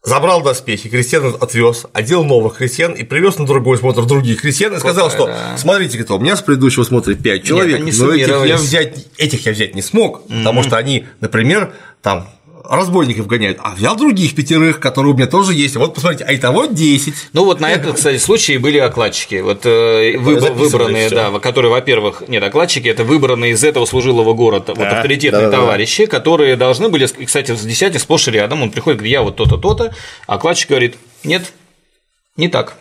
забрал 0.02 0.42
доспехи, 0.42 0.90
крестьян 0.90 1.34
отвез, 1.40 1.86
одел 1.94 2.22
новых 2.22 2.58
крестьян 2.58 2.92
и 2.92 3.02
привез 3.02 3.38
на 3.38 3.46
другой 3.46 3.78
смотр 3.78 4.04
других 4.04 4.42
крестьян 4.42 4.74
и 4.74 4.78
сказал, 4.78 5.10
что 5.10 5.34
смотрите, 5.56 6.04
у 6.06 6.18
меня 6.18 6.36
с 6.36 6.42
предыдущего 6.42 6.84
смотра 6.84 7.14
5 7.14 7.44
человек, 7.44 7.80
Нет, 7.80 7.94
но 7.98 8.12
этих 8.12 8.44
я, 8.44 8.56
взять, 8.58 9.06
этих 9.16 9.46
я 9.46 9.52
взять 9.52 9.74
не 9.74 9.80
смог, 9.80 10.26
потому 10.28 10.62
что 10.62 10.76
они, 10.76 11.06
например, 11.20 11.72
там 12.02 12.28
разбойников 12.68 13.26
гоняют, 13.26 13.58
а 13.60 13.74
взял 13.74 13.96
других 13.96 14.34
пятерых, 14.34 14.78
которые 14.78 15.14
у 15.14 15.16
меня 15.16 15.26
тоже 15.26 15.54
есть. 15.54 15.76
Вот 15.76 15.94
посмотрите, 15.94 16.24
а 16.24 16.34
итого 16.34 16.66
10. 16.66 17.14
Ну 17.32 17.44
вот 17.44 17.60
на 17.60 17.70
этом, 17.70 17.94
кстати, 17.94 18.18
случае 18.18 18.58
были 18.58 18.78
окладчики, 18.78 19.40
вот 19.40 19.64
э, 19.64 20.18
выбор, 20.18 20.52
выбранные, 20.52 21.10
да, 21.10 21.30
которые, 21.38 21.70
во-первых, 21.70 22.24
нет, 22.28 22.42
окладчики 22.42 22.88
это 22.88 23.04
выбранные 23.04 23.52
из 23.52 23.64
этого 23.64 23.86
служилого 23.86 24.34
города, 24.34 24.74
да, 24.74 24.74
вот 24.74 24.86
авторитетные 24.86 25.48
да, 25.48 25.58
товарищи, 25.58 26.04
да. 26.04 26.10
которые 26.10 26.56
должны 26.56 26.88
были, 26.88 27.06
кстати, 27.06 27.54
с 27.56 27.62
десятки 27.62 27.98
сплошь 27.98 28.28
и 28.28 28.30
рядом, 28.30 28.62
он 28.62 28.70
приходит, 28.70 28.98
говорит, 28.98 29.12
я 29.12 29.22
вот 29.22 29.36
то-то, 29.36 29.56
то-то, 29.56 29.94
а 30.26 30.34
окладчик 30.34 30.70
говорит, 30.70 30.96
нет, 31.24 31.52
не 32.36 32.48
так. 32.48 32.76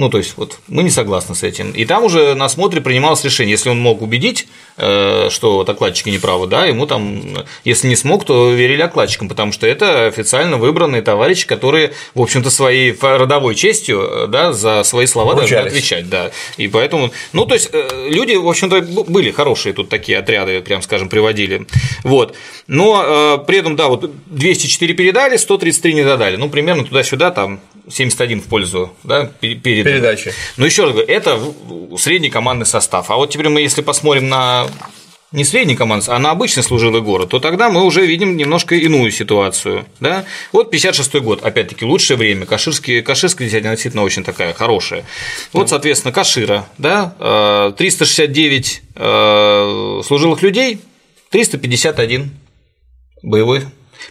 Ну, 0.00 0.08
то 0.08 0.16
есть, 0.16 0.32
вот 0.38 0.58
мы 0.66 0.82
не 0.82 0.88
согласны 0.88 1.34
с 1.34 1.42
этим. 1.42 1.72
И 1.72 1.84
там 1.84 2.04
уже 2.04 2.34
на 2.34 2.48
смотре 2.48 2.80
принималось 2.80 3.22
решение, 3.22 3.52
если 3.52 3.68
он 3.68 3.78
мог 3.78 4.00
убедить, 4.00 4.48
э, 4.78 5.28
что 5.28 5.60
окладчики 5.60 6.08
неправы, 6.08 6.46
да, 6.46 6.64
ему 6.64 6.86
там, 6.86 7.44
если 7.64 7.86
не 7.86 7.96
смог, 7.96 8.24
то 8.24 8.50
верили 8.50 8.80
окладчикам, 8.80 9.28
потому 9.28 9.52
что 9.52 9.66
это 9.66 10.06
официально 10.06 10.56
выбранные 10.56 11.02
товарищи, 11.02 11.46
которые, 11.46 11.92
в 12.14 12.22
общем-то, 12.22 12.48
своей 12.48 12.96
родовой 12.98 13.54
честью, 13.54 14.00
э, 14.00 14.26
да, 14.28 14.54
за 14.54 14.84
свои 14.84 15.04
слова 15.04 15.34
Вручались. 15.34 15.50
должны 15.50 15.68
отвечать, 15.68 16.08
да. 16.08 16.30
И 16.56 16.66
поэтому, 16.68 17.12
ну, 17.34 17.44
то 17.44 17.52
есть, 17.52 17.68
э, 17.70 18.08
люди, 18.08 18.36
в 18.36 18.48
общем-то, 18.48 18.80
были 18.80 19.30
хорошие 19.32 19.74
тут 19.74 19.90
такие 19.90 20.16
отряды, 20.16 20.62
прям 20.62 20.80
скажем, 20.80 21.10
приводили. 21.10 21.66
Вот. 22.04 22.34
Но 22.66 23.44
при 23.46 23.58
этом, 23.58 23.76
да, 23.76 23.88
вот 23.88 24.10
204 24.26 24.94
передали, 24.94 25.36
133 25.36 25.92
не 25.92 26.04
додали. 26.04 26.36
Ну, 26.36 26.48
примерно 26.48 26.84
туда-сюда, 26.86 27.30
там 27.32 27.60
71 27.90 28.40
в 28.40 28.44
пользу 28.44 28.92
да, 29.04 29.30
перед... 29.40 29.84
передачи. 29.92 30.32
Но 30.56 30.66
еще 30.66 30.84
раз 30.84 30.92
говорю, 30.92 31.08
это 31.08 31.40
средний 31.98 32.30
командный 32.30 32.66
состав. 32.66 33.10
А 33.10 33.16
вот 33.16 33.30
теперь 33.30 33.48
мы, 33.48 33.60
если 33.60 33.82
посмотрим 33.82 34.28
на 34.28 34.66
не 35.32 35.44
средний 35.44 35.76
командный, 35.76 36.14
а 36.14 36.18
на 36.18 36.32
обычный 36.32 36.62
служилый 36.62 37.02
город, 37.02 37.30
то 37.30 37.38
тогда 37.38 37.70
мы 37.70 37.84
уже 37.84 38.04
видим 38.04 38.36
немножко 38.36 38.74
иную 38.74 39.12
ситуацию. 39.12 39.86
Да? 40.00 40.24
Вот 40.52 40.70
56 40.70 41.14
год, 41.16 41.44
опять-таки, 41.44 41.84
лучшее 41.84 42.16
время, 42.16 42.46
Каширский, 42.46 43.00
Каширская 43.00 43.46
десятина 43.46 43.70
действительно 43.70 44.02
очень 44.02 44.24
такая 44.24 44.52
хорошая. 44.52 45.04
Вот, 45.52 45.68
соответственно, 45.68 46.12
Кашира, 46.12 46.66
да, 46.78 47.72
369 47.76 48.82
э, 48.96 50.00
э, 50.00 50.02
служилых 50.04 50.42
людей, 50.42 50.80
351 51.30 52.32
боевой 53.22 53.62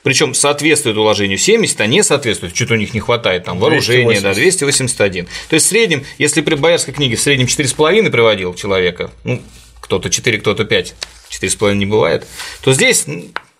Причем 0.03 0.33
соответствует 0.33 0.97
уложению 0.97 1.37
70, 1.37 1.81
а 1.81 1.85
не 1.85 2.03
соответствует, 2.03 2.55
что-то 2.55 2.73
у 2.73 2.77
них 2.77 2.93
не 2.93 2.99
хватает, 2.99 3.45
там 3.45 3.59
вооружение, 3.59 4.19
280. 4.19 4.23
да, 4.23 4.33
281. 4.33 5.25
То 5.49 5.53
есть 5.53 5.65
в 5.65 5.69
среднем, 5.69 6.05
если 6.17 6.41
при 6.41 6.55
боярской 6.55 6.93
книге 6.93 7.15
в 7.15 7.21
среднем 7.21 7.47
4,5 7.47 8.09
приводил 8.09 8.53
человека, 8.53 9.11
ну, 9.23 9.41
кто-то 9.81 10.09
4, 10.09 10.37
кто-то 10.39 10.65
5, 10.65 10.95
4,5 11.29 11.75
не 11.75 11.85
бывает, 11.85 12.25
то 12.61 12.73
здесь 12.73 13.05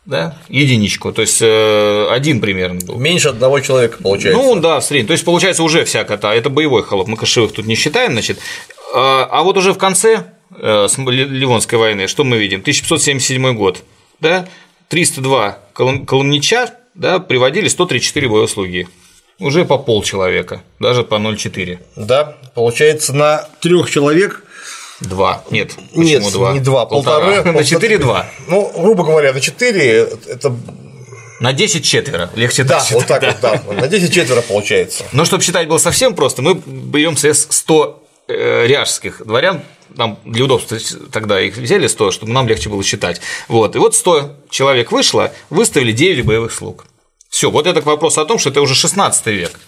да, 0.06 0.38
единичку, 0.48 1.12
то 1.12 1.22
есть 1.22 1.40
э, 1.42 2.08
один 2.10 2.42
примерно 2.42 2.80
был. 2.84 2.98
Меньше 2.98 3.30
одного 3.30 3.60
человека 3.60 3.98
получается. 4.02 4.42
Ну 4.42 4.60
да, 4.60 4.80
в 4.80 4.84
среднем. 4.84 5.08
То 5.08 5.14
есть 5.14 5.24
получается 5.24 5.62
уже 5.62 5.86
вся 5.86 6.04
кота. 6.04 6.34
Это 6.34 6.50
боевой 6.50 6.84
холоп. 6.84 7.08
Мы 7.08 7.16
кошевых 7.16 7.54
тут 7.54 7.68
не 7.68 7.76
считаем, 7.76 8.14
значит. 8.14 8.40
А, 8.96 9.28
а 9.30 9.44
вот 9.44 9.58
уже 9.58 9.72
в 9.72 9.78
конце 9.78 10.26
э, 10.52 10.88
Ливонской 10.98 11.78
войны 11.78 12.08
что 12.08 12.24
мы 12.24 12.40
видим? 12.40 12.62
1577 12.62 13.54
год, 13.54 13.84
да, 14.20 14.48
302 14.90 15.58
коломнича, 15.74 16.74
да, 16.94 17.20
приводили 17.20 17.68
134 17.68 18.28
боевые 18.28 18.48
слуги. 18.48 18.88
Уже 19.40 19.64
по 19.64 19.78
полчеловека, 19.78 20.64
даже 20.80 21.04
по 21.04 21.16
0,4. 21.16 21.80
Да, 21.96 22.36
получается 22.54 23.14
на 23.14 23.48
трех 23.62 23.90
человек 23.90 24.44
Два. 25.00 25.46
Нет. 25.50 25.76
Нет, 25.94 26.30
два? 26.34 26.52
не 26.52 26.60
два, 26.60 26.86
полтора. 26.86 27.26
полтора. 27.26 27.54
На 27.54 27.64
четыре 27.64 27.98
два. 27.98 28.30
Ну, 28.48 28.70
грубо 28.76 29.06
говоря, 29.06 29.32
на 29.32 29.40
четыре 29.40 30.10
это 30.28 30.54
на 31.40 31.54
10 31.54 31.86
четверо, 31.86 32.30
легче 32.36 32.66
да, 32.66 32.80
так 32.80 32.92
вот 32.92 33.08
так 33.08 33.22
да. 33.22 33.62
вот, 33.66 33.76
да, 33.76 33.82
на 33.82 33.88
10 33.88 34.14
четверо 34.14 34.42
получается. 34.42 35.06
Но 35.14 35.24
чтобы 35.24 35.42
считать 35.42 35.70
было 35.70 35.78
совсем 35.78 36.16
просто, 36.16 36.42
мы 36.42 36.56
берем 36.56 37.16
СС 37.16 37.48
100 37.50 38.04
э, 38.28 38.68
ряжских 38.68 39.26
дворян, 39.26 39.62
нам 39.96 40.20
для 40.26 40.46
удобства 40.46 40.78
тогда 41.12 41.42
их 41.42 41.58
взяли 41.58 41.88
100, 41.88 42.12
чтобы 42.12 42.32
нам 42.32 42.48
легче 42.48 42.70
было 42.70 42.84
считать. 42.84 43.22
Вот, 43.48 43.76
и 43.76 43.80
вот 43.80 43.96
100 43.96 44.36
человек 44.50 44.92
вышло, 44.92 45.34
выставили 45.50 45.92
9 45.92 46.26
боевых 46.26 46.52
слуг. 46.52 46.86
Все, 47.30 47.52
вот 47.52 47.68
это 47.68 47.82
к 47.82 47.86
вопросу 47.86 48.22
о 48.22 48.26
том, 48.26 48.40
что 48.40 48.50
это 48.50 48.62
уже 48.62 48.76
16 48.76 49.26
век. 49.28 49.60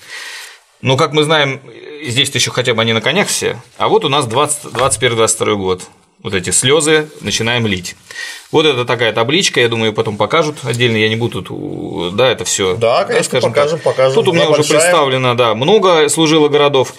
Но, 0.82 0.97
как 0.97 1.13
мы 1.13 1.24
знаем, 1.24 1.61
здесь 2.03 2.30
еще 2.32 2.51
хотя 2.51 2.74
бы 2.74 2.82
они 2.82 2.93
на 2.93 3.01
конях 3.01 3.28
все, 3.28 3.61
а 3.78 3.88
вот 3.88 4.03
у 4.03 4.09
нас 4.09 4.26
21-22 4.26 5.55
год. 5.55 5.84
Вот 6.24 6.36
эти 6.36 6.51
слезы 6.51 7.09
начинаем 7.22 7.65
лить. 7.65 7.95
Вот 8.51 8.65
это 8.67 8.86
такая 8.86 9.11
табличка, 9.11 9.59
я 9.59 9.69
думаю, 9.69 9.91
потом 9.91 10.17
покажут 10.17 10.57
отдельно, 10.63 10.97
я 10.97 11.09
не 11.09 11.15
буду 11.15 11.41
тут, 11.41 12.15
да, 12.15 12.30
это 12.30 12.45
все. 12.45 12.76
Да, 12.76 13.05
конечно, 13.05 13.41
да, 13.41 13.47
покажем, 13.47 13.80
так. 13.80 13.84
покажем. 13.84 14.13
Тут 14.13 14.28
у 14.28 14.34
меня 14.34 14.49
уже 14.49 14.63
представлено, 14.63 15.34
да, 15.34 15.55
много 15.55 16.09
служило 16.09 16.47
городов. 16.47 16.93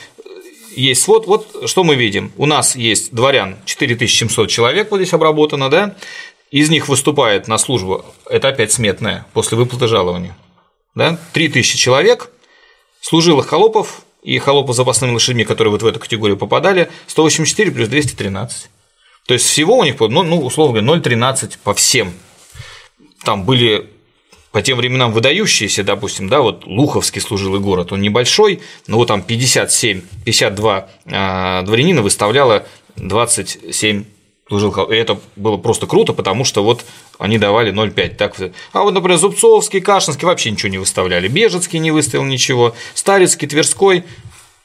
Есть 0.75 1.03
свод, 1.03 1.27
вот 1.27 1.69
что 1.69 1.85
мы 1.85 1.97
видим. 1.97 2.33
У 2.37 2.47
нас 2.47 2.77
есть 2.77 3.13
дворян 3.13 3.57
4700 3.65 4.49
человек, 4.49 4.91
вот 4.91 4.99
здесь 4.99 5.13
обработано, 5.13 5.69
да, 5.69 5.97
из 6.51 6.69
них 6.71 6.89
выступает 6.89 7.49
на 7.49 7.59
службу, 7.59 8.05
это 8.29 8.49
опять 8.49 8.73
сметная, 8.73 9.27
после 9.33 9.57
выплаты 9.57 9.87
жалования, 9.87 10.37
да, 10.95 11.19
3000 11.33 11.77
человек, 11.77 12.31
служилых 13.01 13.49
холопов 13.49 14.03
и 14.23 14.39
холопов 14.39 14.75
с 14.75 14.77
запасными 14.77 15.13
лошадьми, 15.13 15.45
которые 15.45 15.73
вот 15.73 15.83
в 15.83 15.87
эту 15.87 15.99
категорию 16.01 16.37
попадали, 16.37 16.91
184 17.07 17.71
плюс 17.71 17.89
213. 17.89 18.69
То 19.27 19.35
есть 19.35 19.47
всего 19.47 19.79
у 19.79 19.85
них, 19.85 19.99
ну, 20.01 20.23
ну 20.23 20.41
условно 20.45 20.81
говоря, 20.81 21.01
0,13 21.01 21.59
по 21.63 21.75
всем. 21.75 22.13
Там 23.25 23.45
были 23.45 23.89
по 24.53 24.61
тем 24.63 24.77
временам 24.79 25.13
выдающиеся, 25.13 25.83
допустим, 25.83 26.29
да, 26.29 26.41
вот 26.41 26.67
Луховский 26.67 27.21
служилый 27.21 27.61
город, 27.61 27.93
он 27.93 28.03
небольшой, 28.03 28.61
но 28.87 28.99
вот 28.99 29.09
там 29.09 29.23
57, 29.23 30.03
52 30.25 30.89
э, 31.07 31.63
дворянина 31.65 32.03
выставляло 32.03 32.67
27 32.97 34.05
служил, 34.49 34.73
и 34.85 34.95
это 34.95 35.19
было 35.37 35.57
просто 35.57 35.87
круто, 35.87 36.13
потому 36.13 36.45
что 36.45 36.63
вот 36.63 36.85
они 37.19 37.39
давали 37.39 37.73
0,5. 37.73 38.17
Так, 38.17 38.35
а 38.73 38.83
вот, 38.83 38.93
например, 38.93 39.17
Зубцовский, 39.19 39.81
Кашинский 39.81 40.27
вообще 40.27 40.51
ничего 40.51 40.69
не 40.69 40.79
выставляли, 40.79 41.29
Бежецкий 41.29 41.79
не 41.79 41.91
выставил 41.91 42.25
ничего, 42.25 42.75
Старицкий, 42.93 43.49
Тверской 43.49 44.05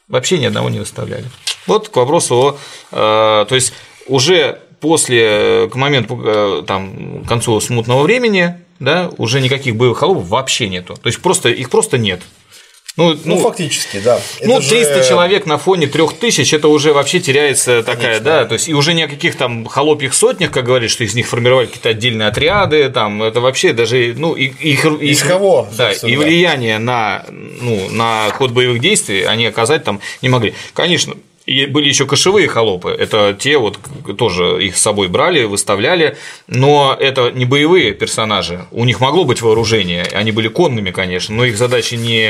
вообще 0.09 0.37
ни 0.37 0.45
одного 0.45 0.69
не 0.69 0.79
выставляли. 0.79 1.25
Вот 1.65 1.87
к 1.89 1.95
вопросу 1.95 2.35
о… 2.35 2.57
Э, 2.91 3.45
то 3.47 3.55
есть 3.55 3.73
уже 4.07 4.59
после, 4.81 5.69
к 5.71 5.75
моменту, 5.75 6.21
э, 6.23 6.63
там, 6.67 7.23
к 7.23 7.27
концу 7.27 7.59
смутного 7.61 8.03
времени, 8.03 8.57
да, 8.79 9.09
уже 9.17 9.41
никаких 9.41 9.75
боевых 9.75 9.97
холопов 9.99 10.27
вообще 10.27 10.67
нету. 10.67 10.95
То 10.95 11.07
есть 11.07 11.21
просто 11.21 11.49
их 11.49 11.69
просто 11.69 11.97
нет. 11.97 12.21
Ну, 12.97 13.13
ну, 13.13 13.19
ну 13.25 13.37
фактически, 13.37 13.99
да. 13.99 14.19
Ну, 14.41 14.57
это 14.57 14.69
300 14.69 15.03
же... 15.03 15.09
человек 15.09 15.45
на 15.45 15.59
фоне 15.59 15.85
3000 15.85 16.55
это 16.55 16.67
уже 16.67 16.93
вообще 16.93 17.19
теряется 17.19 17.83
Конечно. 17.83 17.93
такая, 17.93 18.19
да, 18.19 18.45
то 18.45 18.53
есть 18.53 18.67
и 18.67 18.73
уже 18.73 18.95
ни 18.95 19.03
о 19.03 19.07
каких 19.07 19.35
там 19.35 19.67
холопьих 19.67 20.15
сотнях, 20.15 20.49
как 20.49 20.65
говорит, 20.65 20.89
что 20.89 21.03
из 21.03 21.13
них 21.13 21.27
формировали 21.27 21.67
какие-то 21.67 21.89
отдельные 21.89 22.27
отряды, 22.27 22.89
там, 22.89 23.21
это 23.21 23.39
вообще 23.39 23.73
даже, 23.73 24.15
ну, 24.17 24.33
их, 24.33 24.59
из 24.63 25.21
их, 25.21 25.27
кого? 25.27 25.67
Да, 25.77 25.91
и 25.91 26.15
влияние 26.15 26.79
на, 26.79 27.23
ну, 27.29 27.87
на 27.91 28.31
ход 28.31 28.49
боевых 28.49 28.81
действий 28.81 29.21
они 29.25 29.45
оказать 29.45 29.83
там 29.83 30.01
не 30.23 30.29
могли. 30.29 30.55
Конечно, 30.73 31.13
и 31.47 31.65
были 31.65 31.87
еще 31.87 32.05
кошевые 32.05 32.49
холопы, 32.49 32.89
это 32.91 33.35
те 33.37 33.57
вот 33.57 33.79
тоже 34.17 34.63
их 34.65 34.75
с 34.75 34.81
собой 34.81 35.07
брали, 35.07 35.45
выставляли, 35.45 36.17
но 36.47 36.95
это 36.99 37.31
не 37.31 37.45
боевые 37.45 37.93
персонажи, 37.93 38.65
у 38.71 38.83
них 38.83 38.99
могло 38.99 39.23
быть 39.23 39.41
вооружение, 39.41 40.03
они 40.11 40.33
были 40.33 40.49
конными, 40.49 40.91
конечно, 40.91 41.33
но 41.33 41.45
их 41.45 41.57
задача 41.57 41.95
не… 41.95 42.29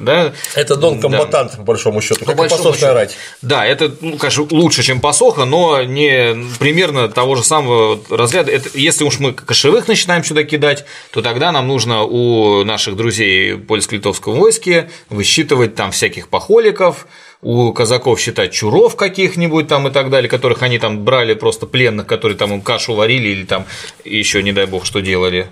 Да, 0.00 0.32
это 0.54 0.76
дон 0.76 1.00
комбатант, 1.00 1.50
да. 1.52 1.56
по 1.58 1.64
большому 1.64 2.00
счету, 2.00 2.24
как 2.24 2.36
большому 2.36 2.72
счету. 2.72 2.86
орать. 2.86 3.16
Да, 3.42 3.66
это, 3.66 3.92
ну, 4.00 4.16
конечно, 4.16 4.46
лучше, 4.52 4.84
чем 4.84 5.00
посоха, 5.00 5.44
но 5.44 5.82
не 5.82 6.36
примерно 6.60 7.08
того 7.08 7.34
же 7.34 7.42
самого 7.42 8.00
разряда. 8.10 8.52
Это, 8.52 8.70
если 8.74 9.02
уж 9.02 9.18
мы 9.18 9.32
кошевых 9.32 9.88
начинаем 9.88 10.22
сюда 10.22 10.44
кидать, 10.44 10.84
то 11.10 11.20
тогда 11.20 11.50
нам 11.50 11.66
нужно 11.66 12.04
у 12.04 12.62
наших 12.62 12.94
друзей 12.94 13.56
польско-литовском 13.56 14.34
войске 14.34 14.88
высчитывать 15.10 15.74
там 15.74 15.90
всяких 15.90 16.28
похоликов, 16.28 17.08
у 17.42 17.72
казаков 17.72 18.20
считать 18.20 18.52
чуров 18.52 18.94
каких-нибудь 18.94 19.66
там 19.66 19.88
и 19.88 19.90
так 19.90 20.10
далее, 20.10 20.30
которых 20.30 20.62
они 20.62 20.78
там 20.78 21.04
брали 21.04 21.34
просто 21.34 21.66
пленных, 21.66 22.06
которые 22.06 22.38
там 22.38 22.54
им 22.54 22.62
кашу 22.62 22.94
варили 22.94 23.28
или 23.30 23.44
там 23.44 23.66
еще, 24.04 24.42
не 24.42 24.52
дай 24.52 24.66
бог, 24.66 24.86
что 24.86 25.00
делали. 25.00 25.48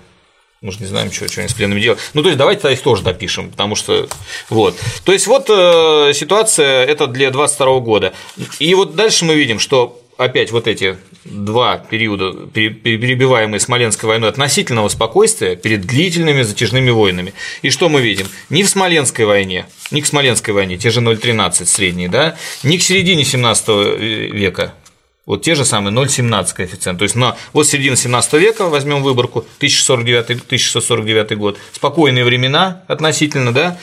Мы 0.61 0.71
же 0.71 0.79
не 0.79 0.85
знаем, 0.85 1.11
что, 1.11 1.27
что 1.27 1.41
они 1.41 1.49
с 1.49 1.53
пленными 1.53 1.81
делают. 1.81 1.99
Ну, 2.13 2.21
то 2.21 2.29
есть, 2.29 2.37
давайте 2.37 2.71
их 2.71 2.81
тоже 2.81 3.03
допишем, 3.03 3.49
потому 3.49 3.75
что 3.75 4.07
вот. 4.49 4.77
То 5.03 5.11
есть, 5.11 5.25
вот 5.27 5.49
э, 5.49 6.13
ситуация 6.13 6.85
это 6.85 7.07
для 7.07 7.31
22 7.31 7.79
года. 7.79 8.13
И 8.59 8.73
вот 8.75 8.95
дальше 8.95 9.25
мы 9.25 9.33
видим, 9.33 9.57
что 9.59 9.99
опять 10.17 10.51
вот 10.51 10.67
эти 10.67 10.97
два 11.25 11.77
периода, 11.77 12.31
перебиваемые 12.31 13.59
Смоленской 13.59 14.07
войной, 14.09 14.29
относительного 14.29 14.89
спокойствия 14.89 15.55
перед 15.55 15.81
длительными 15.81 16.41
затяжными 16.41 16.89
войнами. 16.89 17.33
И 17.61 17.69
что 17.69 17.89
мы 17.89 18.01
видим? 18.01 18.27
Ни 18.49 18.63
в 18.63 18.69
Смоленской 18.69 19.25
войне, 19.25 19.67
ни 19.91 20.01
к 20.01 20.05
Смоленской 20.05 20.53
войне, 20.53 20.77
те 20.77 20.89
же 20.89 21.01
0,13 21.01 21.65
средние, 21.65 22.09
да, 22.09 22.37
ни 22.63 22.77
к 22.77 22.83
середине 22.83 23.23
17 23.23 23.67
века, 24.31 24.73
вот 25.25 25.43
те 25.43 25.55
же 25.55 25.65
самые 25.65 25.93
0,17 25.95 26.53
коэффициент. 26.55 26.99
То 26.99 27.03
есть 27.03 27.15
на 27.15 27.37
вот 27.53 27.67
середина 27.67 27.95
17 27.95 28.33
века 28.33 28.67
возьмем 28.67 29.03
выборку 29.03 29.45
1649 29.57 31.37
год, 31.37 31.57
спокойные 31.71 32.25
времена 32.25 32.83
относительно, 32.87 33.53
да, 33.53 33.77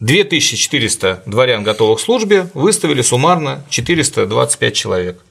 2400 0.00 1.22
дворян, 1.24 1.62
готовых 1.62 2.00
к 2.00 2.02
службе, 2.02 2.50
выставили 2.52 3.02
суммарно 3.02 3.64
425 3.70 4.74
человек. 4.74 5.22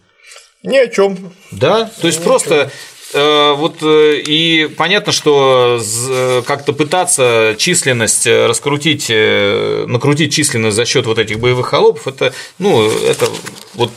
Ни 0.64 0.78
о 0.78 0.88
чем. 0.88 1.34
Да, 1.52 1.92
то 2.00 2.08
есть 2.08 2.20
Ни 2.20 2.24
просто 2.24 2.72
э, 3.14 3.54
вот 3.54 3.78
э, 3.82 4.22
и 4.26 4.68
понятно, 4.68 5.12
что 5.12 5.80
э, 5.82 6.42
как-то 6.48 6.72
пытаться 6.72 7.56
численность 7.58 8.26
раскрутить, 8.26 9.10
накрутить 9.10 10.34
численность 10.34 10.78
за 10.78 10.86
счет 10.86 11.06
вот 11.06 11.20
этих 11.20 11.40
боевых 11.40 11.68
холопов, 11.68 12.08
это, 12.08 12.34
ну, 12.60 12.90
это 12.90 13.28
вот 13.74 13.92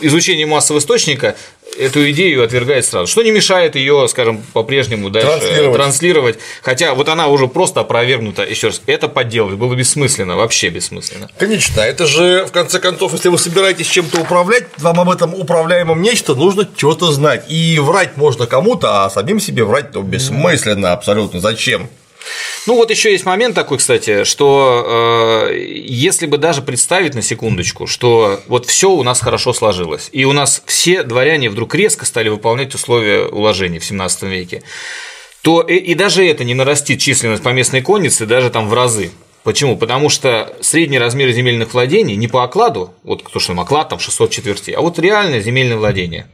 изучение 0.00 0.46
массового 0.46 0.80
источника 0.80 1.36
эту 1.78 2.10
идею 2.10 2.44
отвергает 2.44 2.84
сразу. 2.84 3.06
Что 3.06 3.22
не 3.22 3.30
мешает 3.30 3.76
ее, 3.76 4.06
скажем, 4.08 4.42
по-прежнему 4.52 5.10
дальше 5.10 5.28
транслировать. 5.28 5.76
транслировать. 5.76 6.38
Хотя 6.62 6.94
вот 6.94 7.08
она 7.08 7.28
уже 7.28 7.48
просто 7.48 7.80
опровергнута. 7.80 8.42
Еще 8.42 8.68
раз, 8.68 8.82
это 8.86 9.08
подделать 9.08 9.54
было 9.54 9.74
бессмысленно, 9.74 10.36
вообще 10.36 10.68
бессмысленно. 10.68 11.28
Конечно, 11.38 11.80
это 11.80 12.06
же, 12.06 12.44
в 12.46 12.52
конце 12.52 12.78
концов, 12.78 13.12
если 13.12 13.28
вы 13.28 13.38
собираетесь 13.38 13.86
чем-то 13.86 14.20
управлять, 14.20 14.64
вам 14.78 15.00
об 15.00 15.10
этом 15.10 15.34
управляемом 15.34 16.02
нечто 16.02 16.34
нужно 16.34 16.68
что-то 16.76 17.12
знать. 17.12 17.50
И 17.50 17.78
врать 17.78 18.16
можно 18.16 18.46
кому-то, 18.46 19.04
а 19.04 19.10
самим 19.10 19.40
себе 19.40 19.64
врать 19.64 19.92
то 19.92 20.02
бессмысленно 20.02 20.92
абсолютно. 20.92 21.40
Зачем? 21.40 21.88
Ну 22.66 22.76
вот 22.76 22.90
еще 22.90 23.10
есть 23.10 23.24
момент 23.24 23.54
такой, 23.54 23.78
кстати, 23.78 24.24
что 24.24 25.48
э, 25.48 25.56
если 25.84 26.26
бы 26.26 26.38
даже 26.38 26.62
представить 26.62 27.14
на 27.14 27.22
секундочку, 27.22 27.86
что 27.86 28.40
вот 28.46 28.66
все 28.66 28.90
у 28.90 29.02
нас 29.02 29.20
хорошо 29.20 29.52
сложилось, 29.52 30.08
и 30.12 30.24
у 30.24 30.32
нас 30.32 30.62
все 30.66 31.02
дворяне 31.02 31.50
вдруг 31.50 31.74
резко 31.74 32.06
стали 32.06 32.28
выполнять 32.28 32.74
условия 32.74 33.26
уложений 33.26 33.80
в 33.80 33.84
17 33.84 34.22
веке, 34.24 34.62
то 35.42 35.60
и, 35.60 35.74
и 35.74 35.94
даже 35.94 36.24
это 36.24 36.44
не 36.44 36.54
нарастит 36.54 37.00
численность 37.00 37.42
поместной 37.42 37.82
конницы 37.82 38.26
даже 38.26 38.50
там 38.50 38.68
в 38.68 38.74
разы. 38.74 39.10
Почему? 39.42 39.76
Потому 39.76 40.08
что 40.08 40.56
средний 40.60 41.00
размер 41.00 41.32
земельных 41.32 41.74
владений 41.74 42.14
не 42.14 42.28
по 42.28 42.44
окладу, 42.44 42.94
вот 43.02 43.24
то, 43.24 43.40
что 43.40 43.48
там 43.48 43.60
оклад 43.60 43.88
там 43.88 43.98
600 43.98 44.30
четвертей, 44.30 44.72
а 44.72 44.80
вот 44.80 45.00
реальное 45.00 45.40
земельное 45.40 45.76
владение. 45.76 46.28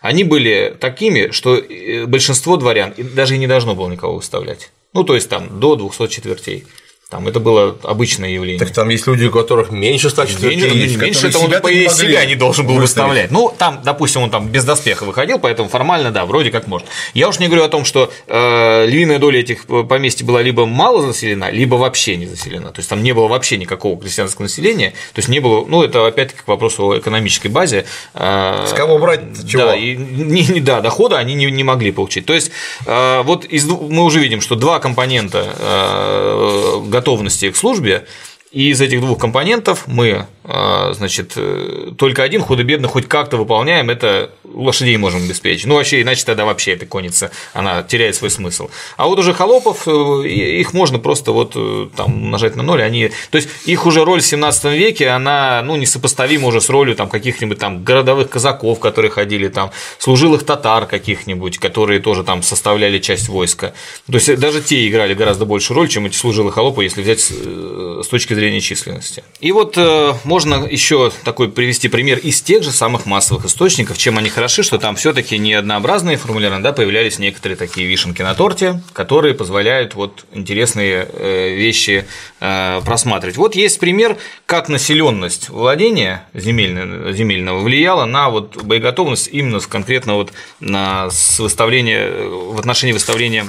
Они 0.00 0.24
были 0.24 0.74
такими, 0.80 1.30
что 1.30 1.56
э, 1.56 2.06
большинство 2.06 2.56
дворян 2.56 2.94
даже 2.96 3.34
и 3.34 3.38
не 3.38 3.46
должно 3.46 3.74
было 3.74 3.90
никого 3.90 4.16
выставлять. 4.16 4.70
Ну, 4.94 5.04
то 5.04 5.14
есть 5.14 5.28
там 5.28 5.60
до 5.60 5.76
200 5.76 6.06
четвертей. 6.08 6.64
Там 7.10 7.28
это 7.28 7.38
было 7.38 7.76
обычное 7.82 8.30
явление. 8.30 8.58
Так 8.58 8.72
там 8.72 8.88
есть 8.88 9.06
люди, 9.06 9.26
у 9.26 9.30
которых 9.30 9.70
меньше 9.70 10.10
100 10.10 10.26
четвертей 10.26 10.56
меньше, 10.62 10.76
есть, 10.76 10.96
меньше 10.96 11.28
это 11.28 11.38
он 11.38 11.50
по 11.60 11.68
не 11.68 11.88
себя 11.88 12.24
не 12.24 12.34
должен 12.34 12.66
был 12.66 12.74
выставить. 12.74 13.06
выставлять. 13.06 13.30
Ну, 13.30 13.54
там, 13.56 13.80
допустим, 13.84 14.22
он 14.22 14.30
там 14.30 14.48
без 14.48 14.64
доспеха 14.64 15.04
выходил, 15.04 15.38
поэтому 15.38 15.68
формально, 15.68 16.10
да, 16.10 16.24
вроде 16.24 16.50
как 16.50 16.66
может. 16.66 16.88
Я 17.12 17.28
уж 17.28 17.38
не 17.38 17.46
говорю 17.46 17.64
о 17.64 17.68
том, 17.68 17.84
что 17.84 18.10
э, 18.26 18.86
львиная 18.86 19.18
доля 19.18 19.40
этих 19.40 19.66
поместий 19.66 20.24
была 20.24 20.42
либо 20.42 20.66
мало 20.66 21.02
заселена, 21.02 21.50
либо 21.50 21.76
вообще 21.76 22.16
не 22.16 22.26
заселена. 22.26 22.72
То 22.72 22.80
есть 22.80 22.88
там 22.88 23.02
не 23.02 23.12
было 23.12 23.28
вообще 23.28 23.58
никакого 23.58 24.00
крестьянского 24.00 24.44
населения. 24.44 24.90
То 25.12 25.18
есть 25.18 25.28
не 25.28 25.40
было, 25.40 25.64
ну, 25.66 25.82
это 25.84 26.06
опять-таки 26.06 26.40
к 26.42 26.48
вопросу 26.48 26.88
о 26.88 26.98
экономической 26.98 27.48
базе. 27.48 27.84
Э, 28.14 28.66
С 28.66 28.72
кого 28.72 28.98
брать 28.98 29.20
чего? 29.46 29.66
Да, 29.66 29.76
и, 29.76 29.94
не, 29.94 30.42
не- 30.46 30.60
да, 30.60 30.80
дохода 30.80 31.18
они 31.18 31.34
не, 31.34 31.46
не 31.50 31.62
могли 31.64 31.92
получить. 31.92 32.26
То 32.26 32.32
есть, 32.32 32.50
э, 32.86 33.22
вот 33.22 33.44
из, 33.44 33.66
мы 33.66 34.02
уже 34.04 34.18
видим, 34.20 34.40
что 34.40 34.56
два 34.56 34.80
компонента 34.80 35.46
э, 35.58 36.80
готовности 36.94 37.50
к 37.50 37.56
службе, 37.56 38.06
и 38.54 38.70
из 38.70 38.80
этих 38.80 39.00
двух 39.00 39.18
компонентов 39.18 39.88
мы, 39.88 40.26
э, 40.44 40.92
значит, 40.94 41.32
э, 41.34 41.90
только 41.98 42.22
один 42.22 42.40
худо-бедно 42.40 42.86
хоть 42.86 43.08
как-то 43.08 43.36
выполняем, 43.36 43.90
это 43.90 44.30
лошадей 44.44 44.96
можем 44.96 45.24
обеспечить. 45.24 45.66
Ну, 45.66 45.74
вообще, 45.74 46.02
иначе 46.02 46.24
тогда 46.24 46.44
вообще 46.44 46.74
эта 46.74 46.86
конница, 46.86 47.32
она 47.52 47.82
теряет 47.82 48.14
свой 48.14 48.30
смысл. 48.30 48.70
А 48.96 49.06
вот 49.08 49.18
уже 49.18 49.34
холопов, 49.34 49.88
э, 49.88 50.28
их 50.28 50.72
можно 50.72 51.00
просто 51.00 51.32
вот 51.32 51.54
э, 51.56 51.88
там 51.96 52.30
нажать 52.30 52.54
на 52.54 52.62
ноль, 52.62 52.84
они, 52.84 53.10
то 53.30 53.36
есть 53.38 53.48
их 53.64 53.86
уже 53.86 54.04
роль 54.04 54.20
в 54.20 54.24
17 54.24 54.66
веке, 54.66 55.08
она, 55.08 55.60
ну, 55.64 55.74
несопоставима 55.74 56.46
уже 56.46 56.60
с 56.60 56.68
ролью 56.70 56.94
там 56.94 57.08
каких-нибудь 57.08 57.58
там 57.58 57.82
городовых 57.82 58.30
казаков, 58.30 58.78
которые 58.78 59.10
ходили 59.10 59.48
там, 59.48 59.72
служилых 59.98 60.44
татар 60.44 60.86
каких-нибудь, 60.86 61.58
которые 61.58 61.98
тоже 61.98 62.22
там 62.22 62.44
составляли 62.44 63.00
часть 63.00 63.28
войска. 63.28 63.74
То 64.06 64.14
есть 64.14 64.38
даже 64.38 64.62
те 64.62 64.88
играли 64.88 65.14
гораздо 65.14 65.44
большую 65.44 65.76
роль, 65.78 65.88
чем 65.88 66.06
эти 66.06 66.14
служилые 66.14 66.52
холопы, 66.52 66.84
если 66.84 67.02
взять 67.02 67.18
с 67.20 68.06
точки 68.06 68.34
зрения 68.34 68.43
численности. 68.60 69.24
И 69.40 69.52
вот 69.52 69.76
э, 69.76 70.14
можно 70.24 70.66
еще 70.66 71.12
такой 71.24 71.48
привести 71.50 71.88
пример 71.88 72.18
из 72.18 72.40
тех 72.42 72.62
же 72.62 72.72
самых 72.72 73.06
массовых 73.06 73.44
источников, 73.46 73.98
чем 73.98 74.18
они 74.18 74.30
хороши, 74.30 74.62
что 74.62 74.78
там 74.78 74.96
все-таки 74.96 75.38
не 75.38 75.54
однообразные 75.54 76.16
формулярно, 76.16 76.62
да, 76.62 76.72
появлялись 76.72 77.18
некоторые 77.18 77.56
такие 77.56 77.86
вишенки 77.86 78.22
на 78.22 78.34
торте, 78.34 78.82
которые 78.92 79.34
позволяют 79.34 79.94
вот 79.94 80.24
интересные 80.32 81.08
э, 81.12 81.54
вещи 81.54 82.06
э, 82.40 82.80
просматривать. 82.84 83.36
Вот 83.36 83.54
есть 83.54 83.78
пример, 83.80 84.16
как 84.46 84.68
населенность 84.68 85.48
владения 85.48 86.26
земельного, 86.34 87.12
земельного 87.12 87.60
влияла 87.60 88.04
на 88.04 88.30
вот 88.30 88.62
боеготовность 88.62 89.28
именно 89.32 89.60
конкретно 89.60 90.14
вот 90.14 90.32
на 90.60 91.10
с 91.10 91.38
выставления 91.38 92.10
в 92.10 92.58
отношении 92.58 92.92
выставления 92.92 93.46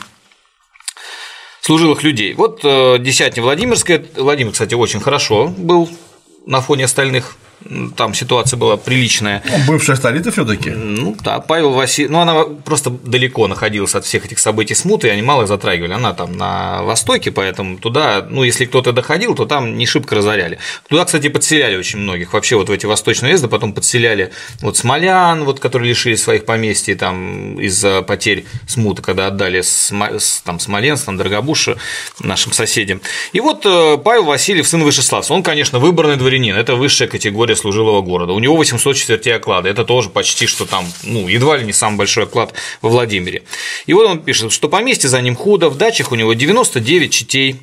служилых 1.65 2.03
людей. 2.03 2.35
Вот 2.35 2.59
э, 2.63 2.99
десятня 2.99 3.41
Владимирская. 3.41 4.05
Владимир, 4.15 4.51
кстати, 4.51 4.75
очень 4.75 4.99
хорошо 4.99 5.47
был 5.57 5.89
на 6.45 6.61
фоне 6.61 6.85
остальных. 6.85 7.37
Там 7.95 8.13
ситуация 8.13 8.57
была 8.57 8.77
приличная. 8.77 9.41
Ну, 9.45 9.65
Бывшая 9.65 9.95
столица 9.95 10.31
все-таки. 10.31 10.69
Ну 10.69 11.15
да, 11.23 11.39
Павел 11.39 11.71
Васильевич, 11.71 12.11
ну 12.11 12.19
она 12.19 12.43
просто 12.43 12.89
далеко 12.89 13.47
находилась 13.47 13.95
от 13.95 14.05
всех 14.05 14.25
этих 14.25 14.39
событий 14.39 14.75
смуты, 14.75 15.07
и 15.07 15.09
они 15.09 15.21
мало 15.21 15.43
их 15.43 15.47
затрагивали. 15.47 15.93
Она 15.93 16.13
там 16.13 16.37
на 16.37 16.83
востоке, 16.83 17.31
поэтому 17.31 17.77
туда, 17.77 18.25
ну 18.29 18.43
если 18.43 18.65
кто-то 18.65 18.91
доходил, 18.91 19.33
то 19.35 19.45
там 19.45 19.77
не 19.77 19.85
шибко 19.85 20.15
разоряли. 20.15 20.59
Туда, 20.87 21.05
кстати, 21.05 21.29
подселяли 21.29 21.75
очень 21.75 21.99
многих. 21.99 22.33
Вообще 22.33 22.55
вот 22.55 22.69
в 22.69 22.71
эти 22.71 22.85
восточные 22.85 23.31
уезды 23.31 23.47
потом 23.47 23.73
подселяли 23.73 24.31
вот 24.61 24.77
смолян, 24.77 25.43
вот, 25.43 25.59
которые 25.59 25.89
лишились 25.89 26.21
своих 26.21 26.45
поместий 26.45 26.95
там 26.95 27.59
из-за 27.59 28.01
потерь 28.01 28.45
смуты, 28.67 29.01
когда 29.01 29.27
отдали 29.27 29.63
там, 30.43 30.59
Смоленск, 30.59 31.05
там, 31.05 31.17
Дорогобуша 31.17 31.77
нашим 32.19 32.51
соседям. 32.51 33.01
И 33.33 33.39
вот 33.39 33.65
э, 33.65 33.97
Павел 33.97 34.25
Васильев, 34.25 34.67
сын 34.67 34.83
Вышеславца, 34.83 35.33
он, 35.33 35.43
конечно, 35.43 35.79
выборный 35.79 36.15
дворянин, 36.15 36.55
это 36.55 36.75
высшая 36.75 37.07
категория 37.07 37.44
служилого 37.53 38.01
города. 38.01 38.33
У 38.33 38.39
него 38.39 38.55
800 38.55 38.95
четвертей 38.95 39.35
оклада, 39.35 39.69
это 39.69 39.85
тоже 39.85 40.09
почти 40.09 40.47
что 40.47 40.65
там, 40.65 40.85
ну, 41.03 41.27
едва 41.27 41.57
ли 41.57 41.65
не 41.65 41.73
самый 41.73 41.97
большой 41.97 42.23
оклад 42.23 42.53
во 42.81 42.89
Владимире. 42.89 43.43
И 43.85 43.93
вот 43.93 44.07
он 44.07 44.23
пишет, 44.23 44.51
что 44.51 44.69
поместье 44.69 45.09
за 45.09 45.21
ним 45.21 45.35
худо, 45.35 45.69
в 45.69 45.77
дачах 45.77 46.11
у 46.11 46.15
него 46.15 46.33
99 46.33 47.11
четей, 47.11 47.57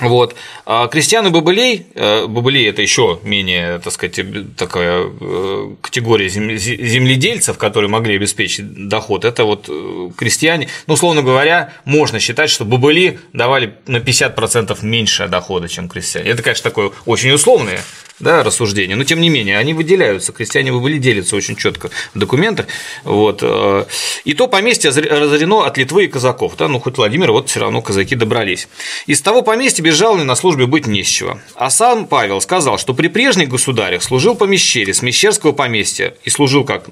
вот. 0.00 0.34
А 0.64 0.88
крестьян 0.88 1.26
и 1.26 1.30
бобылей, 1.30 1.86
э, 1.94 2.26
бобылей 2.26 2.68
это 2.68 2.80
еще 2.80 3.20
менее, 3.22 3.78
так 3.78 3.92
сказать, 3.92 4.18
э, 4.18 4.44
такая 4.56 5.04
э, 5.20 5.70
категория 5.80 6.28
зем- 6.28 6.50
зе- 6.56 6.82
земледельцев, 6.84 7.58
которые 7.58 7.90
могли 7.90 8.16
обеспечить 8.16 8.88
доход, 8.88 9.24
это 9.24 9.44
вот 9.44 9.68
крестьяне, 10.16 10.68
ну, 10.86 10.94
условно 10.94 11.22
говоря, 11.22 11.74
можно 11.84 12.20
считать, 12.20 12.48
что 12.50 12.64
бобыли 12.64 13.20
давали 13.32 13.74
на 13.86 13.98
50% 13.98 14.82
меньше 14.82 15.28
дохода, 15.28 15.68
чем 15.68 15.88
крестьяне. 15.88 16.30
Это, 16.30 16.42
конечно, 16.42 16.64
такое 16.64 16.90
очень 17.04 17.30
условное 17.30 17.80
да, 18.22 18.42
рассуждение, 18.42 18.96
но 18.96 19.04
тем 19.04 19.20
не 19.20 19.28
менее 19.28 19.58
они 19.58 19.74
выделяются, 19.74 20.32
крестьяне 20.32 20.72
бобыли 20.72 20.98
делятся 20.98 21.36
очень 21.36 21.56
четко 21.56 21.90
в 22.14 22.18
документах, 22.18 22.66
вот. 23.04 23.40
э, 23.42 23.84
И 24.24 24.32
то 24.32 24.48
поместье 24.48 24.90
разорено 24.90 25.64
от 25.66 25.76
Литвы 25.76 26.04
и 26.04 26.08
казаков, 26.08 26.56
да, 26.56 26.68
ну 26.68 26.80
хоть 26.80 26.96
Владимир, 26.96 27.32
вот 27.32 27.50
все 27.50 27.60
равно 27.60 27.82
казаки 27.82 28.14
добрались. 28.14 28.68
Из 29.06 29.20
того 29.20 29.42
поместья 29.42 29.82
безжалованно 29.82 30.24
на 30.24 30.36
службе 30.36 30.66
быть 30.66 30.86
не 30.86 31.02
с 31.02 31.08
чего. 31.08 31.40
А 31.56 31.68
сам 31.68 32.06
Павел 32.06 32.40
сказал, 32.40 32.78
что 32.78 32.94
при 32.94 33.08
прежних 33.08 33.48
государях 33.48 34.02
служил 34.02 34.34
по 34.36 34.44
Мещере 34.44 34.94
с 34.94 35.02
Мещерского 35.02 35.52
поместья 35.52 36.14
и 36.22 36.30
служил 36.30 36.64
как 36.64 36.84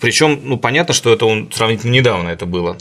причем, 0.00 0.40
ну, 0.44 0.58
понятно, 0.58 0.94
что 0.94 1.12
это 1.12 1.26
он 1.26 1.50
сравнительно 1.52 1.92
недавно 1.92 2.28
это 2.30 2.46
было. 2.46 2.76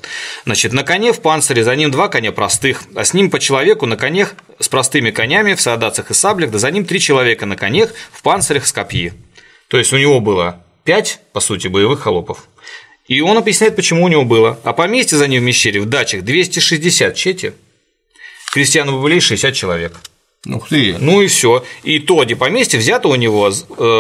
Значит, 0.46 0.74
на 0.74 0.84
коне 0.84 1.14
в 1.14 1.22
панцире, 1.22 1.64
за 1.64 1.76
ним 1.76 1.92
два 1.92 2.08
коня 2.08 2.32
простых, 2.32 2.84
а 2.96 3.04
с 3.06 3.14
ним 3.14 3.30
по 3.30 3.40
человеку 3.40 3.86
на 3.86 3.98
конях 3.98 4.36
с 4.60 4.68
простыми 4.70 5.12
конями 5.12 5.54
в 5.54 5.62
садацах 5.62 6.12
и 6.12 6.14
саблях, 6.14 6.52
да 6.52 6.58
за 6.60 6.72
ним 6.72 6.86
три 6.86 7.00
человека 7.00 7.46
на 7.46 7.56
конях 7.56 7.92
в 8.12 8.22
панцирях 8.22 8.66
с 8.68 8.72
копьи. 8.72 9.14
То 9.68 9.78
есть 9.78 9.94
у 9.94 9.98
него 9.98 10.20
было 10.20 10.64
пять, 10.84 11.20
по 11.32 11.40
сути, 11.40 11.68
боевых 11.68 12.02
холопов. 12.02 12.48
И 13.08 13.20
он 13.22 13.38
объясняет, 13.38 13.76
почему 13.76 14.06
у 14.06 14.08
него 14.08 14.24
было. 14.24 14.60
А 14.64 14.74
поместье 14.74 15.18
за 15.18 15.28
ним 15.28 15.42
в 15.42 15.46
Мещере 15.46 15.80
в 15.82 15.86
дачах 15.86 16.24
260 16.24 17.16
чети, 17.16 17.54
крестьян 18.54 18.88
и 18.90 18.92
бобылей 18.92 19.20
60 19.20 19.54
человек. 19.54 19.94
Ух 20.46 20.68
ты. 20.70 20.96
Ну 21.00 21.22
и 21.22 21.28
все. 21.28 21.64
И 21.84 22.00
то 22.00 22.24
где 22.24 22.36
поместье 22.36 22.78
взято 22.80 23.08
у 23.08 23.16
него 23.16 23.48
э, 23.50 23.52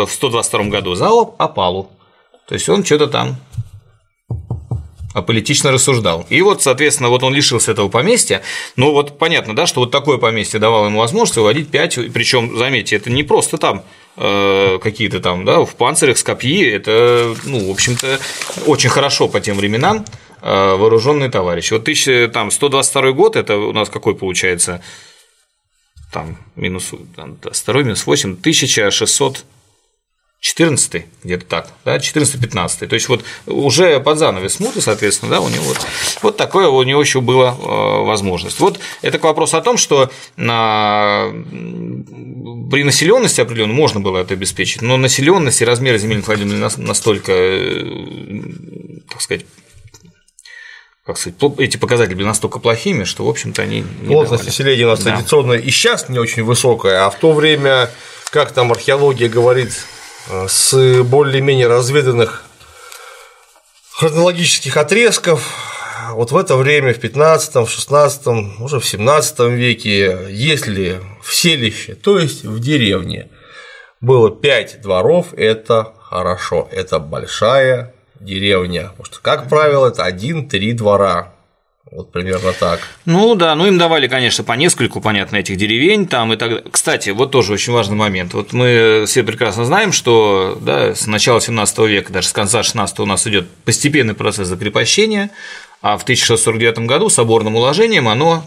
в 0.06 0.10
122 0.10 0.64
году 0.66 0.94
за 0.96 1.10
оп- 1.10 1.36
опалу. 1.42 1.90
То 2.54 2.58
есть 2.58 2.70
он 2.70 2.86
что-то 2.86 3.08
там 3.08 3.38
аполитично 5.16 5.72
рассуждал. 5.72 6.28
И 6.30 6.40
вот, 6.44 6.62
соответственно, 6.62 7.10
вот 7.10 7.24
он 7.24 7.34
лишился 7.34 7.72
этого 7.72 7.90
поместья. 7.90 8.44
Но 8.76 8.92
вот 8.92 9.18
понятно, 9.18 9.56
да, 9.56 9.66
что 9.66 9.80
вот 9.80 9.90
такое 9.90 10.20
поместье 10.20 10.60
давало 10.60 10.86
ему 10.86 11.00
возможность 11.00 11.36
выводить 11.36 11.72
5, 11.72 12.14
причем, 12.14 12.56
заметьте, 12.56 12.96
это 12.98 13.10
не 13.10 13.24
просто 13.24 13.58
там 13.58 13.84
э, 14.18 14.78
какие-то 14.84 15.20
там, 15.20 15.46
да, 15.46 15.66
в 15.66 15.74
панцирях 15.74 16.16
с 16.16 16.22
копьи, 16.22 16.64
это, 16.70 17.36
ну, 17.46 17.70
в 17.70 17.72
общем-то, 17.72 18.20
очень 18.68 18.92
хорошо 18.92 19.28
по 19.28 19.42
тем 19.42 19.58
временам 19.58 20.06
э, 20.44 20.76
вооруженные 20.76 21.32
товарищи. 21.32 21.74
Вот 21.74 21.82
1122 21.82 23.12
год, 23.14 23.36
это 23.36 23.58
у 23.58 23.74
нас 23.74 23.90
какой 23.90 24.14
получается? 24.14 24.80
Там 26.12 26.38
минус 26.56 26.92
там, 27.16 27.36
да, 27.42 27.50
второй 27.52 27.84
минус 27.84 28.06
8, 28.06 28.34
1600 28.34 29.44
14 30.44 31.06
где-то 31.24 31.46
так, 31.46 31.70
да, 31.86 31.96
14-15. 31.96 32.88
То 32.88 32.94
есть 32.96 33.08
вот 33.08 33.24
уже 33.46 34.02
под 34.02 34.20
занавес 34.20 34.56
смуты, 34.56 34.82
соответственно, 34.82 35.32
да, 35.32 35.40
у 35.40 35.48
него 35.48 35.64
вот, 35.64 35.80
вот 36.22 36.36
такое 36.36 36.68
у 36.68 36.84
него 36.84 37.00
еще 37.00 37.22
была 37.22 37.52
э, 37.58 38.04
возможность. 38.04 38.60
Вот 38.60 38.78
это 39.02 39.20
к 39.20 39.24
вопросу 39.24 39.56
о 39.56 39.62
том, 39.62 39.78
что 39.78 40.12
на, 40.36 41.30
при 42.70 42.84
населенности 42.84 43.40
определенно 43.40 43.72
можно 43.72 44.02
было 44.02 44.18
это 44.18 44.34
обеспечить, 44.34 44.82
но 44.82 44.98
населенность 44.98 45.62
и 45.62 45.66
размеры 45.66 45.98
земельных 45.98 46.28
владений 46.28 46.58
настолько, 46.58 47.32
э, 47.32 48.42
так 49.10 49.22
сказать, 49.22 49.46
как 51.06 51.18
сказать, 51.18 51.38
эти 51.60 51.78
показатели 51.78 52.16
были 52.16 52.26
настолько 52.26 52.60
плохими, 52.60 53.06
что, 53.06 53.24
в 53.24 53.30
общем-то, 53.30 53.62
они 53.62 53.86
не 54.02 54.08
Плотность 54.08 54.44
населения 54.46 54.88
у 54.88 54.90
нас 54.90 55.02
Да. 55.02 55.16
традиционно 55.16 55.54
и 55.54 55.70
сейчас 55.70 56.10
не 56.10 56.20
очень 56.20 56.44
высокая, 56.44 57.06
а 57.06 57.10
в 57.10 57.18
то 57.18 57.32
время, 57.32 57.90
как 58.30 58.52
там 58.52 58.74
археология 58.74 59.30
говорит, 59.30 59.70
э, 59.70 60.03
с 60.48 61.04
более-менее 61.04 61.68
разведанных 61.68 62.44
хронологических 63.92 64.78
отрезков, 64.78 65.48
вот 66.12 66.32
в 66.32 66.38
это 66.38 66.56
время, 66.56 66.94
в 66.94 67.00
15 67.00 67.56
в 67.56 67.70
16 67.70 68.28
уже 68.60 68.80
в 68.80 68.86
17 68.86 69.40
веке, 69.52 70.28
если 70.30 71.02
в 71.22 71.34
селище, 71.34 71.96
то 71.96 72.20
есть 72.20 72.44
в 72.44 72.60
деревне, 72.60 73.30
было 74.02 74.30
5 74.30 74.82
дворов, 74.82 75.28
это 75.34 75.94
хорошо, 76.02 76.68
это 76.72 77.00
большая 77.00 77.94
деревня, 78.20 78.90
потому 78.90 79.06
что, 79.06 79.20
как 79.22 79.50
правило, 79.50 79.88
это 79.88 80.04
один-три 80.04 80.74
двора, 80.74 81.34
вот 81.92 82.12
примерно 82.12 82.54
так. 82.54 82.80
Ну 83.06 83.36
да, 83.36 83.56
ну 83.56 83.68
им 83.68 83.78
давали, 83.78 84.08
конечно, 84.08 84.44
по 84.44 84.54
нескольку, 84.54 85.02
понятно, 85.02 85.38
этих 85.38 85.58
деревень 85.58 86.08
там 86.08 86.32
и 86.34 86.38
так 86.38 86.50
далее. 86.50 86.66
Кстати, 86.72 87.10
вот 87.10 87.32
тоже 87.32 87.54
очень 87.54 87.74
важный 87.74 87.96
момент. 87.96 88.34
Вот 88.34 88.54
мы 88.54 89.04
все 89.06 89.24
прекрасно 89.24 89.66
знаем, 89.66 89.92
что 89.92 90.58
да, 90.62 90.96
с 90.96 91.08
начала 91.08 91.42
17 91.42 91.80
века, 91.80 92.14
даже 92.14 92.28
с 92.30 92.34
конца 92.34 92.64
16 92.64 93.00
у 93.00 93.06
нас 93.06 93.28
идет 93.28 93.50
постепенный 93.66 94.14
процесс 94.14 94.48
закрепощения, 94.48 95.30
а 95.82 95.98
в 95.98 96.04
1649 96.04 96.80
году 96.88 97.10
соборным 97.10 97.56
уложением 97.56 98.08
оно 98.08 98.44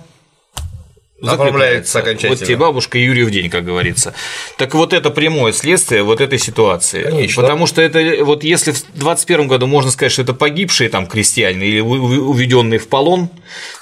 Оформляется 1.22 2.00
окончательно. 2.00 2.36
Вот 2.36 2.44
тебе 2.44 2.56
бабушка 2.56 2.98
Юрьев 2.98 3.30
день, 3.30 3.48
как 3.48 3.64
говорится. 3.64 4.12
Так 4.58 4.74
вот 4.74 4.92
это 4.92 5.10
прямое 5.10 5.52
следствие 5.52 6.02
вот 6.02 6.20
этой 6.20 6.38
ситуации. 6.38 7.04
Конечно. 7.04 7.42
Потому 7.42 7.66
что 7.66 7.80
это 7.80 8.22
вот 8.22 8.44
если 8.44 8.72
в 8.72 8.84
21 8.94 9.48
году 9.48 9.66
можно 9.66 9.90
сказать, 9.90 10.12
что 10.12 10.22
это 10.22 10.34
погибшие 10.34 10.90
там 10.90 11.06
крестьяне 11.06 11.66
или 11.66 11.80
уведенные 11.80 12.78
в 12.78 12.88
полон, 12.88 13.30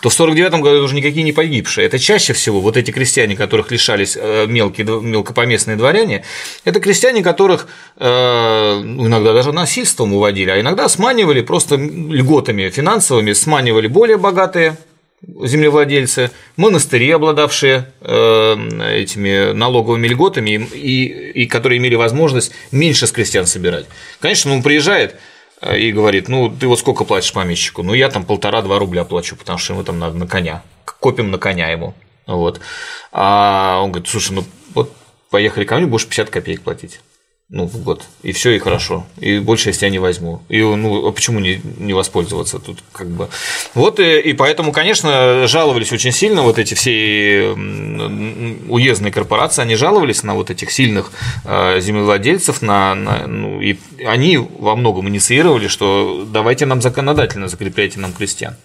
то 0.01 0.11
в 0.11 0.15
49 0.15 0.53
году 0.53 0.77
это 0.77 0.85
уже 0.85 0.95
никакие 0.95 1.25
не 1.25 1.33
погибшие. 1.33 1.87
Это 1.87 1.99
чаще 1.99 2.35
всего 2.35 2.61
вот 2.61 2.77
эти 2.77 2.93
крестьяне, 2.93 3.35
которых 3.35 3.73
лишались 3.73 4.17
э, 4.17 4.47
мелкие, 4.47 4.87
мелкопоместные 4.87 5.77
дворяне, 5.77 6.25
это 6.65 6.79
крестьяне, 6.79 7.25
которых 7.25 7.67
э, 7.97 8.81
ну, 8.85 9.09
иногда 9.09 9.33
даже 9.33 9.53
насильством 9.53 10.15
уводили, 10.15 10.51
а 10.51 10.61
иногда 10.61 10.89
сманивали 10.89 11.41
просто 11.41 11.75
льготами 11.75 12.71
финансовыми, 12.71 13.33
сманивали 13.33 13.89
более 13.89 14.19
богатые 14.19 14.77
землевладельцы, 15.43 16.31
монастыри, 16.57 17.11
обладавшие 17.11 17.93
э, 18.01 19.01
этими 19.01 19.53
налоговыми 19.53 20.07
льготами 20.07 20.69
и, 20.73 21.05
и 21.33 21.47
которые 21.47 21.79
имели 21.79 21.95
возможность 21.95 22.53
меньше 22.73 23.07
с 23.07 23.13
крестьян 23.13 23.47
собирать. 23.47 23.87
Конечно, 24.21 24.53
он 24.53 24.63
приезжает 24.63 25.17
э, 25.61 25.79
и 25.79 25.93
говорит, 25.93 26.29
ну, 26.29 26.51
ты 26.51 26.67
вот 26.67 26.79
сколько 26.79 27.05
платишь 27.05 27.33
помещику? 27.33 27.83
Ну, 27.83 27.95
я 27.95 28.09
там 28.11 28.25
полтора-два 28.25 28.79
рубля 28.79 29.05
плачу, 29.05 29.37
потому 29.37 29.59
что 29.59 29.75
ему 29.75 29.85
там 29.85 29.99
надо 29.99 30.17
на 30.17 30.27
коня, 30.27 30.63
копим 30.85 31.31
на 31.31 31.39
коня 31.39 31.71
ему. 31.71 31.95
Вот. 32.27 32.61
А 33.13 33.81
он 33.83 33.93
говорит, 33.93 34.09
слушай, 34.09 34.33
ну, 34.33 34.45
вот 34.75 34.93
поехали 35.31 35.65
ко 35.65 35.77
мне, 35.77 35.87
будешь 35.87 36.07
50 36.07 36.31
копеек 36.31 36.63
платить 36.63 37.01
ну, 37.51 37.67
в 37.67 37.83
год, 37.83 38.03
и 38.23 38.33
все, 38.33 38.53
и 38.53 38.59
хорошо, 38.59 39.07
и 39.21 39.39
больше 39.39 39.69
я 39.69 39.75
с 39.75 39.83
не 39.91 39.99
возьму. 39.99 40.43
И 40.49 40.61
ну, 40.63 41.07
а 41.07 41.13
почему 41.13 41.41
не, 41.41 41.61
не 41.79 41.93
воспользоваться 41.93 42.59
тут 42.59 42.79
как 42.91 43.09
бы. 43.09 43.29
Вот 43.75 44.01
и, 44.01 44.19
и 44.21 44.33
поэтому, 44.33 44.73
конечно, 44.73 45.47
жаловались 45.47 45.93
очень 45.93 46.11
сильно 46.11 46.43
вот 46.43 46.59
эти 46.59 46.73
все 46.73 47.51
уездные 48.69 49.13
корпорации, 49.13 49.61
они 49.61 49.77
жаловались 49.77 50.23
на 50.23 50.35
вот 50.35 50.51
этих 50.51 50.71
сильных 50.71 51.13
э, 51.45 51.81
землевладельцев, 51.81 52.63
на, 52.63 52.95
на, 52.95 53.27
ну, 53.27 53.61
и 53.61 53.79
они 54.07 54.39
во 54.39 54.75
многом 54.75 55.09
инициировали, 55.11 55.69
что 55.69 56.27
давайте 56.27 56.65
нам 56.65 56.81
законодательно 56.81 57.49
закрепляйте 57.49 58.01
нам 58.01 58.15
крестьян. 58.15 58.57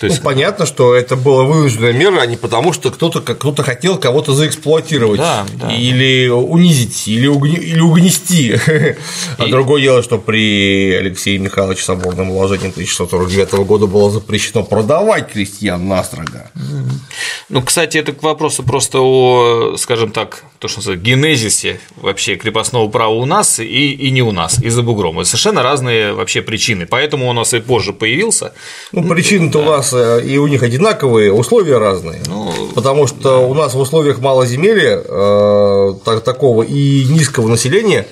То 0.00 0.06
есть... 0.06 0.18
Ну, 0.18 0.24
понятно, 0.24 0.66
что 0.66 0.94
это 0.94 1.16
была 1.16 1.44
вынужденная 1.44 1.92
мера, 1.92 2.20
а 2.20 2.26
не 2.26 2.36
потому, 2.36 2.72
что 2.72 2.90
кто-то 2.90 3.20
кто 3.20 3.54
хотел 3.62 3.98
кого-то 3.98 4.34
заэксплуатировать 4.34 5.20
да, 5.20 5.46
да. 5.54 5.70
или 5.72 6.28
унизить, 6.28 7.08
или, 7.08 7.26
угни... 7.26 7.56
или 7.56 7.80
угнести. 7.80 8.56
А 9.38 9.46
другое 9.46 9.82
дело, 9.82 10.02
что 10.02 10.18
при 10.18 10.92
Алексее 10.92 11.38
Михайловиче 11.38 11.82
соборном 11.82 12.30
уложении 12.30 12.70
1649 12.70 13.66
года 13.66 13.86
было 13.86 14.10
запрещено 14.10 14.62
продавать 14.62 15.32
крестьян 15.32 15.86
настрого. 15.88 16.50
Ну, 17.50 17.62
кстати, 17.62 17.98
это 17.98 18.12
к 18.12 18.22
вопросу 18.22 18.62
просто 18.62 19.00
о, 19.00 19.76
скажем 19.76 20.10
так, 20.12 20.44
то, 20.58 20.68
что 20.68 20.78
называется, 20.78 21.04
генезисе 21.04 21.80
вообще 21.96 22.36
крепостного 22.36 22.88
права 22.88 23.12
у 23.12 23.26
нас 23.26 23.60
и, 23.60 23.92
и 23.92 24.10
не 24.10 24.22
у 24.22 24.32
нас, 24.32 24.62
и 24.62 24.70
за 24.70 24.82
бугром. 24.82 25.20
Это 25.20 25.28
совершенно 25.28 25.62
разные 25.62 26.14
вообще 26.14 26.40
причины. 26.40 26.86
Поэтому 26.86 27.26
он 27.26 27.36
у 27.36 27.40
нас 27.40 27.52
и 27.52 27.60
позже 27.60 27.92
появился. 27.92 28.54
Ну, 28.92 29.06
причины-то 29.06 29.58
да. 29.58 29.64
у 29.64 29.70
нас 29.76 29.92
э, 29.92 30.22
и 30.24 30.38
у 30.38 30.46
них 30.46 30.62
одинаковые, 30.62 31.32
условия 31.32 31.78
разные. 31.78 32.22
Ну, 32.26 32.52
потому 32.74 33.06
что 33.06 33.16
да. 33.22 33.38
у 33.38 33.54
нас 33.54 33.74
в 33.74 33.78
условиях 33.78 34.20
малоземелья 34.20 35.02
э, 35.04 35.94
так, 36.04 36.24
такого 36.24 36.62
и 36.62 37.04
низкого 37.04 37.48
населения 37.48 38.06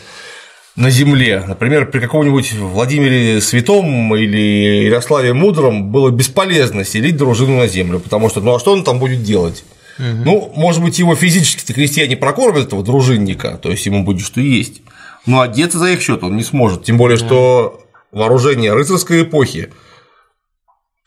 на 0.76 0.90
земле, 0.90 1.44
например, 1.46 1.90
при 1.90 2.00
каком-нибудь 2.00 2.52
Владимире 2.54 3.40
Святом 3.40 4.14
или 4.16 4.86
Ярославе 4.86 5.34
Мудром 5.34 5.92
было 5.92 6.10
бесполезно 6.10 6.84
селить 6.84 7.16
дружину 7.16 7.58
на 7.58 7.66
землю, 7.66 8.00
потому 8.00 8.30
что 8.30 8.40
ну 8.40 8.54
а 8.54 8.60
что 8.60 8.72
он 8.72 8.82
там 8.82 8.98
будет 8.98 9.22
делать? 9.22 9.64
Угу. 9.98 10.06
Ну, 10.24 10.52
может 10.56 10.82
быть, 10.82 10.98
его 10.98 11.14
физически-то 11.14 11.74
крестьяне 11.74 12.16
прокормят 12.16 12.66
этого 12.66 12.82
дружинника, 12.82 13.58
то 13.60 13.70
есть 13.70 13.84
ему 13.84 14.04
будет 14.04 14.24
что 14.24 14.40
есть. 14.40 14.80
Но 15.26 15.40
одеться 15.40 15.78
за 15.78 15.90
их 15.90 16.00
счет 16.00 16.24
он 16.24 16.36
не 16.36 16.42
сможет. 16.42 16.84
Тем 16.84 16.96
более, 16.96 17.18
что 17.18 17.84
вооружение 18.10 18.72
рыцарской 18.72 19.22
эпохи 19.22 19.70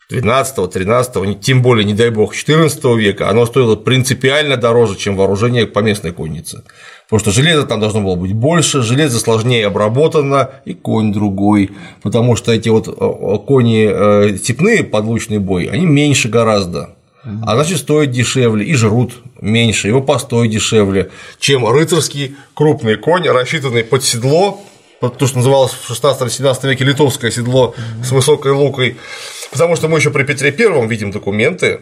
12 0.08 0.70
13 0.70 1.40
тем 1.40 1.62
более, 1.62 1.84
не 1.84 1.94
дай 1.94 2.10
бог, 2.10 2.34
14 2.34 2.84
века, 2.96 3.28
оно 3.28 3.44
стоило 3.44 3.74
принципиально 3.74 4.56
дороже, 4.56 4.96
чем 4.96 5.16
вооружение 5.16 5.66
по 5.66 5.80
местной 5.80 6.12
коннице. 6.12 6.62
Потому 7.08 7.20
что 7.20 7.30
железо 7.32 7.66
там 7.66 7.80
должно 7.80 8.02
было 8.02 8.14
быть 8.14 8.32
больше, 8.32 8.82
железо 8.82 9.18
сложнее 9.18 9.66
обработано, 9.66 10.50
и 10.64 10.74
конь 10.74 11.12
другой, 11.12 11.72
потому 12.02 12.36
что 12.36 12.52
эти 12.52 12.68
вот 12.68 12.86
э, 12.88 13.38
кони 13.46 13.88
э, 13.88 14.36
степные, 14.36 14.84
подлучный 14.84 15.38
бой, 15.38 15.64
они 15.64 15.86
меньше 15.86 16.28
гораздо. 16.28 16.90
А 17.42 17.56
значит 17.56 17.78
стоят 17.78 18.12
дешевле 18.12 18.64
и 18.64 18.74
жрут 18.74 19.14
меньше, 19.40 19.88
его 19.88 20.00
постой 20.00 20.46
дешевле, 20.46 21.10
чем 21.40 21.66
рыцарский 21.66 22.36
крупный 22.54 22.96
конь, 22.96 23.26
рассчитанный 23.26 23.82
под 23.82 24.04
седло, 24.04 24.60
то, 25.00 25.26
что 25.26 25.38
называлось 25.38 25.72
в 25.72 25.90
16-17 25.90 26.68
веке 26.68 26.84
литовское 26.84 27.32
седло 27.32 27.74
с 28.04 28.12
высокой 28.12 28.52
лукой, 28.52 28.96
потому 29.50 29.76
что 29.76 29.88
мы 29.88 29.98
еще 29.98 30.10
при 30.10 30.24
Петре 30.24 30.52
Первом 30.52 30.88
видим 30.88 31.10
документы, 31.10 31.80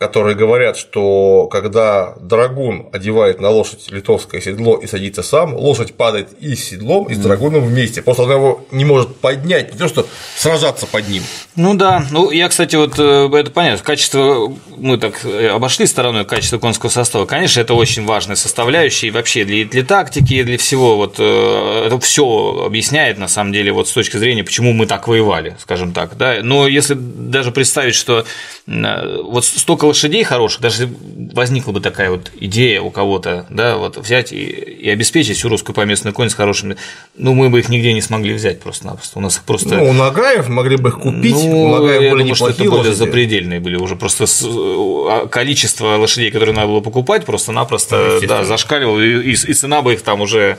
которые 0.00 0.34
говорят, 0.34 0.78
что 0.78 1.46
когда 1.52 2.14
драгун 2.18 2.88
одевает 2.90 3.38
на 3.38 3.50
лошадь 3.50 3.90
литовское 3.90 4.40
седло 4.40 4.78
и 4.78 4.86
садится 4.86 5.22
сам, 5.22 5.54
лошадь 5.54 5.92
падает 5.92 6.30
и 6.40 6.56
с 6.56 6.70
седлом, 6.70 7.04
и 7.04 7.14
с 7.14 7.18
драгуном 7.18 7.66
вместе. 7.66 8.00
Просто 8.00 8.22
он 8.22 8.30
его 8.30 8.64
не 8.70 8.86
может 8.86 9.16
поднять, 9.16 9.74
не 9.74 9.78
то 9.78 9.88
что 9.88 10.06
сражаться 10.38 10.86
под 10.86 11.06
ним. 11.06 11.22
Ну 11.54 11.74
да, 11.74 12.02
ну 12.10 12.30
я, 12.30 12.48
кстати, 12.48 12.76
вот 12.76 12.94
э, 12.98 13.28
это 13.30 13.50
понятно, 13.50 13.84
качество, 13.84 14.50
мы 14.74 14.96
так 14.96 15.22
э, 15.26 15.48
обошли 15.48 15.84
стороной 15.84 16.24
качество 16.24 16.56
конского 16.56 16.88
состава, 16.88 17.26
конечно, 17.26 17.60
это 17.60 17.74
очень 17.74 18.06
важная 18.06 18.36
составляющая 18.36 19.08
и 19.08 19.10
вообще 19.10 19.44
для, 19.44 19.66
для 19.66 19.84
тактики, 19.84 20.32
и 20.32 20.42
для 20.44 20.56
всего, 20.56 20.96
вот 20.96 21.16
э, 21.18 21.84
это 21.88 22.00
все 22.00 22.64
объясняет 22.64 23.18
на 23.18 23.28
самом 23.28 23.52
деле 23.52 23.70
вот 23.70 23.86
с 23.86 23.92
точки 23.92 24.16
зрения, 24.16 24.44
почему 24.44 24.72
мы 24.72 24.86
так 24.86 25.08
воевали, 25.08 25.58
скажем 25.60 25.92
так, 25.92 26.16
да, 26.16 26.38
но 26.42 26.66
если 26.66 26.94
даже 26.94 27.52
представить, 27.52 27.94
что 27.94 28.24
вот 28.66 29.44
столько 29.44 29.86
лошадей 29.86 30.22
хороших, 30.22 30.60
даже 30.60 30.88
возникла 31.32 31.72
бы 31.72 31.80
такая 31.80 32.10
вот 32.10 32.30
идея 32.38 32.80
у 32.80 32.90
кого-то, 32.90 33.46
да, 33.50 33.76
вот 33.76 33.96
взять 33.96 34.32
и, 34.32 34.44
и 34.44 34.88
обеспечить 34.90 35.36
всю 35.38 35.48
русскую 35.48 35.74
поместную 35.74 36.14
конь 36.14 36.28
с 36.28 36.34
хорошими, 36.34 36.76
ну, 37.16 37.34
мы 37.34 37.50
бы 37.50 37.58
их 37.58 37.68
нигде 37.68 37.92
не 37.92 38.00
смогли 38.00 38.34
взять 38.34 38.60
просто-напросто, 38.60 39.18
у 39.18 39.22
нас 39.22 39.36
их 39.38 39.44
просто… 39.44 39.76
Ну, 39.76 39.90
у 39.90 39.92
Нагаев 39.92 40.48
могли 40.48 40.76
бы 40.76 40.90
их 40.90 41.00
купить, 41.00 41.34
ну, 41.34 41.64
у 41.64 41.68
Нагаев 41.76 42.02
я 42.02 42.10
были 42.10 42.22
думаю, 42.22 42.34
что 42.36 42.48
это 42.48 42.64
были 42.64 42.92
запредельные 42.92 43.60
были 43.60 43.76
уже, 43.76 43.96
просто 43.96 44.24
а, 44.24 45.26
количество 45.26 45.96
лошадей, 45.96 46.30
которые 46.30 46.54
надо 46.54 46.68
было 46.68 46.80
покупать, 46.80 47.24
просто-напросто, 47.24 48.18
ну, 48.20 48.28
да, 48.28 48.44
зашкаливало, 48.44 49.00
и, 49.00 49.32
и 49.32 49.34
цена 49.34 49.82
бы 49.82 49.94
их 49.94 50.02
там 50.02 50.20
уже 50.20 50.58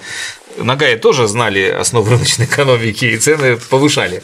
Нагаи 0.57 0.95
тоже 0.95 1.27
знали 1.27 1.69
основы 1.69 2.11
рыночной 2.11 2.45
экономики 2.45 3.05
и 3.05 3.17
цены 3.17 3.57
повышали. 3.57 4.21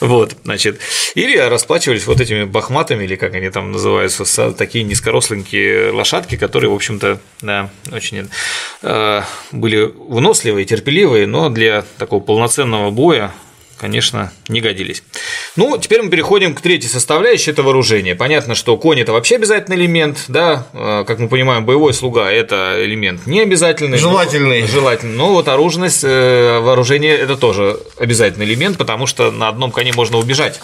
Вот, 0.00 0.36
значит, 0.44 0.80
или 1.14 1.36
расплачивались 1.36 2.06
вот 2.06 2.20
этими 2.20 2.44
бахматами, 2.44 3.04
или 3.04 3.16
как 3.16 3.34
они 3.34 3.50
там 3.50 3.72
называются, 3.72 4.52
такие 4.52 4.84
низкоросленькие 4.84 5.90
лошадки, 5.90 6.36
которые, 6.36 6.70
в 6.70 6.74
общем-то, 6.74 7.20
да, 7.40 7.70
очень 7.92 8.28
э, 8.82 9.22
были 9.52 9.82
выносливые, 9.82 10.64
терпеливые, 10.64 11.26
но 11.26 11.48
для 11.48 11.84
такого 11.98 12.20
полноценного 12.20 12.90
боя 12.90 13.32
конечно, 13.84 14.32
не 14.48 14.62
годились. 14.62 15.02
Ну, 15.56 15.76
теперь 15.76 16.00
мы 16.00 16.08
переходим 16.08 16.54
к 16.54 16.62
третьей 16.62 16.88
составляющей– 16.88 17.50
это 17.52 17.62
вооружение. 17.62 18.14
Понятно, 18.14 18.54
что 18.54 18.78
конь– 18.78 18.98
это 19.02 19.12
вообще 19.12 19.36
обязательный 19.36 19.76
элемент, 19.76 20.24
да, 20.28 20.66
э, 20.72 21.04
как 21.06 21.18
мы 21.18 21.28
понимаем, 21.28 21.66
боевой 21.66 21.92
слуга– 21.92 22.30
это 22.32 22.76
элемент 22.78 23.26
не 23.26 23.42
обязательный. 23.42 23.98
Желательный. 23.98 24.62
Но, 24.62 24.66
желательный. 24.68 25.16
Но 25.16 25.34
вот 25.34 25.48
оруженность, 25.48 26.02
э, 26.02 26.60
вооружение– 26.60 27.14
это 27.18 27.36
тоже 27.36 27.78
обязательный 27.98 28.46
элемент, 28.46 28.78
потому 28.78 29.06
что 29.06 29.30
на 29.30 29.48
одном 29.48 29.70
коне 29.70 29.92
можно 29.92 30.16
убежать 30.16 30.62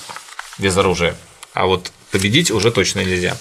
без 0.58 0.74
оружия. 0.78 1.14
А 1.54 1.66
вот 1.66 1.90
победить 2.10 2.50
уже 2.50 2.70
точно 2.70 3.00
нельзя. 3.00 3.36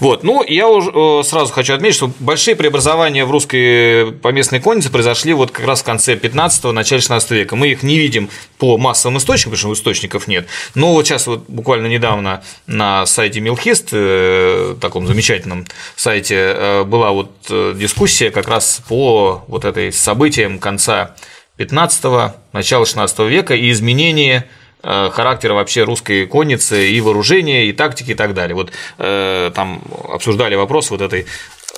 Вот. 0.00 0.22
Ну, 0.22 0.44
я 0.44 0.68
уже 0.68 0.90
э, 0.94 1.22
сразу 1.24 1.52
хочу 1.52 1.74
отметить, 1.74 1.96
что 1.96 2.10
большие 2.20 2.56
преобразования 2.56 3.24
в 3.24 3.30
русской 3.30 4.12
поместной 4.12 4.60
коннице 4.60 4.90
произошли 4.90 5.32
вот 5.32 5.50
как 5.50 5.66
раз 5.66 5.80
в 5.80 5.84
конце 5.84 6.14
15-го, 6.14 6.72
начале 6.72 7.00
16 7.00 7.30
века. 7.32 7.56
Мы 7.56 7.68
их 7.68 7.82
не 7.82 7.98
видим 7.98 8.30
по 8.58 8.78
массовым 8.78 9.18
источникам, 9.18 9.52
потому 9.52 9.74
что 9.74 9.82
источников 9.82 10.28
нет. 10.28 10.46
Но 10.74 10.92
вот 10.92 11.06
сейчас 11.06 11.26
вот 11.26 11.44
буквально 11.48 11.88
недавно 11.88 12.42
на 12.66 13.06
сайте 13.06 13.40
Милхист, 13.40 13.88
э, 13.92 14.76
таком 14.80 15.06
замечательном 15.06 15.66
сайте, 15.96 16.36
э, 16.36 16.84
была 16.84 17.10
вот 17.10 17.32
дискуссия 17.48 18.30
как 18.30 18.48
раз 18.48 18.82
по 18.88 19.44
вот 19.48 19.64
этой 19.64 19.92
событиям 19.92 20.58
конца 20.58 21.16
15-го, 21.58 22.34
начала 22.52 22.86
16 22.86 23.18
века 23.28 23.54
и 23.54 23.70
изменения 23.70 24.46
Э, 24.46 24.61
характера 24.82 25.54
вообще 25.54 25.84
русской 25.84 26.26
конницы 26.26 26.88
и 26.88 27.00
вооружения, 27.00 27.66
и 27.66 27.72
тактики, 27.72 28.12
и 28.12 28.14
так 28.14 28.34
далее. 28.34 28.54
Вот 28.54 28.72
э, 28.98 29.50
там 29.54 29.82
обсуждали 30.08 30.54
вопрос 30.54 30.90
вот 30.90 31.00
этой, 31.00 31.26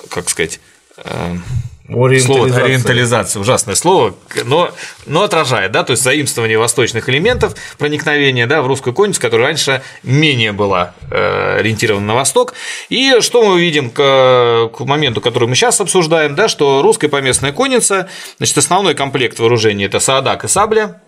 как 0.09 0.29
сказать, 0.29 0.59
э, 0.97 1.35
Слово 1.87 2.47
ориентализация, 2.47 3.39
ужасное 3.39 3.75
слово, 3.75 4.15
но, 4.45 4.71
но 5.05 5.21
отражает, 5.21 5.71
да, 5.71 5.83
то 5.83 5.91
есть 5.91 6.01
заимствование 6.01 6.57
восточных 6.57 7.09
элементов 7.09 7.53
проникновения, 7.77 8.47
да, 8.47 8.63
в 8.63 8.67
русскую 8.67 8.91
конницу, 8.91 9.21
которая 9.21 9.49
раньше 9.49 9.83
менее 10.01 10.51
была 10.51 10.95
э, 11.11 11.57
ориентирована 11.59 12.07
на 12.07 12.15
восток. 12.15 12.55
И 12.89 13.17
что 13.19 13.43
мы 13.43 13.61
видим 13.61 13.91
к, 13.91 14.71
к 14.73 14.79
моменту, 14.79 15.21
который 15.21 15.47
мы 15.47 15.53
сейчас 15.53 15.79
обсуждаем, 15.79 16.33
да, 16.33 16.47
что 16.47 16.81
русская 16.81 17.07
поместная 17.07 17.51
конница, 17.51 18.09
значит, 18.37 18.57
основной 18.57 18.95
комплект 18.95 19.37
вооружения– 19.37 19.85
это 19.85 19.99
саадак 19.99 20.43
и 20.43 20.47
сабля, 20.47 21.01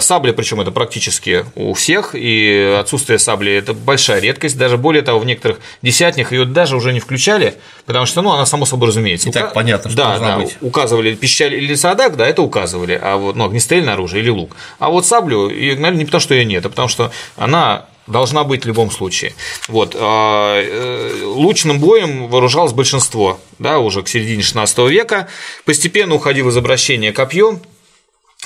сабли, 0.00 0.32
причем 0.32 0.60
это 0.60 0.70
практически 0.70 1.44
у 1.54 1.74
всех, 1.74 2.14
и 2.14 2.76
отсутствие 2.80 3.18
сабли– 3.18 3.52
это 3.54 3.74
большая 3.74 4.20
редкость. 4.20 4.56
Даже 4.56 4.78
более 4.78 5.02
того, 5.02 5.18
в 5.18 5.26
некоторых 5.26 5.60
десятнях 5.82 6.32
ее 6.32 6.46
даже 6.46 6.76
уже 6.76 6.92
не 6.92 7.00
включали, 7.00 7.56
потому 7.84 8.06
что 8.06 8.22
ну, 8.22 8.32
она 8.32 8.46
само 8.46 8.64
собой 8.64 8.88
разумеется. 8.88 9.28
И 9.28 9.32
так 9.32 9.52
понятно, 9.52 9.90
что 9.90 9.98
да, 9.98 10.18
да, 10.18 10.38
быть. 10.38 10.56
указывали 10.62 11.14
пищаль 11.14 11.54
или 11.54 11.74
садак, 11.74 12.16
да, 12.16 12.26
это 12.26 12.42
указывали, 12.42 12.98
а 13.00 13.16
вот 13.16 13.36
ну, 13.36 13.44
огнестрельное 13.44 13.94
оружие 13.94 14.22
или 14.22 14.30
лук. 14.30 14.56
А 14.78 14.88
вот 14.88 15.06
саблю, 15.06 15.50
и, 15.50 15.74
наверное, 15.74 15.98
не 15.98 16.04
потому, 16.06 16.20
что 16.20 16.34
ее 16.34 16.44
нет, 16.44 16.64
а 16.64 16.70
потому 16.70 16.88
что 16.88 17.12
она 17.36 17.86
должна 18.06 18.44
быть 18.44 18.64
в 18.64 18.66
любом 18.66 18.90
случае. 18.90 19.34
Вот. 19.68 19.96
А, 19.98 20.62
э, 20.62 21.22
лучным 21.24 21.80
боем 21.80 22.28
вооружалось 22.28 22.72
большинство, 22.72 23.38
да, 23.58 23.78
уже 23.78 24.02
к 24.02 24.08
середине 24.08 24.42
16 24.42 24.78
века. 24.88 25.28
Постепенно 25.64 26.14
уходило 26.14 26.50
из 26.50 26.56
обращения 26.56 27.12
копье, 27.12 27.60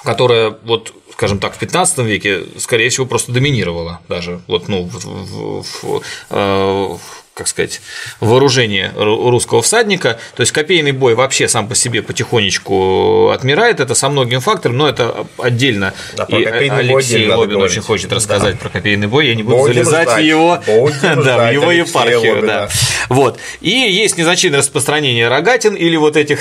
которое 0.02 0.56
вот 0.64 0.92
скажем 1.20 1.38
так, 1.38 1.54
в 1.54 1.58
15 1.58 1.98
веке, 1.98 2.44
скорее 2.56 2.88
всего, 2.88 3.04
просто 3.04 3.30
доминировала 3.30 4.00
даже 4.08 4.40
вот, 4.46 4.68
ну, 4.68 4.84
в, 4.84 5.04
в, 5.04 5.62
в, 5.62 6.02
э, 6.30 6.96
как 7.34 7.46
сказать, 7.46 7.82
вооружение 8.20 8.90
русского 8.96 9.60
всадника. 9.60 10.18
То 10.34 10.40
есть 10.40 10.50
копейный 10.52 10.92
бой 10.92 11.14
вообще 11.14 11.46
сам 11.46 11.68
по 11.68 11.74
себе 11.74 12.00
потихонечку 12.00 13.28
отмирает. 13.34 13.80
Это 13.80 13.94
со 13.94 14.08
многим 14.08 14.40
фактором, 14.40 14.78
но 14.78 14.88
это 14.88 15.26
отдельно. 15.36 15.92
Да, 16.16 16.24
и 16.24 16.42
Алексей 16.42 17.30
Лобин 17.30 17.60
очень 17.60 17.82
хочет 17.82 18.10
рассказать 18.14 18.54
да. 18.54 18.60
про 18.60 18.68
копейный 18.70 19.06
бой. 19.06 19.26
Я 19.26 19.34
не 19.34 19.42
буду 19.42 19.58
Будем 19.58 19.74
залезать 19.74 20.04
ждать. 20.04 20.22
в 20.22 20.24
его, 20.24 20.58
да, 21.02 21.50
в 21.50 21.52
его 21.52 21.70
епархию. 21.70 22.46
Да. 22.46 22.70
Вот. 23.10 23.38
И 23.60 23.68
есть 23.68 24.16
незначительное 24.16 24.60
распространение 24.60 25.28
рогатин 25.28 25.74
или 25.74 25.96
вот 25.96 26.16
этих 26.16 26.40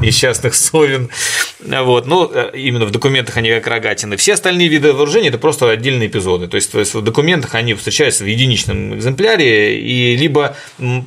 несчастных 0.00 0.54
совен. 0.54 1.10
Вот. 1.60 2.06
Ну, 2.06 2.30
э, 2.32 2.50
именно 2.54 2.86
в 2.86 2.90
документах 2.90 3.36
они 3.36 3.50
как 3.50 3.66
рогатины. 3.66 4.16
Все 4.16 4.34
остальные 4.34 4.68
виды 4.68 4.92
вооружения– 4.92 5.28
это 5.30 5.38
просто 5.38 5.70
отдельные 5.70 6.08
эпизоды. 6.08 6.48
То 6.48 6.56
есть, 6.56 6.72
то 6.72 6.78
есть 6.78 6.94
в 6.94 7.02
документах 7.02 7.54
они 7.54 7.74
встречаются 7.74 8.24
в 8.24 8.26
единичном 8.26 8.94
экземпляре, 8.96 9.80
и 9.80 10.16
либо 10.16 10.56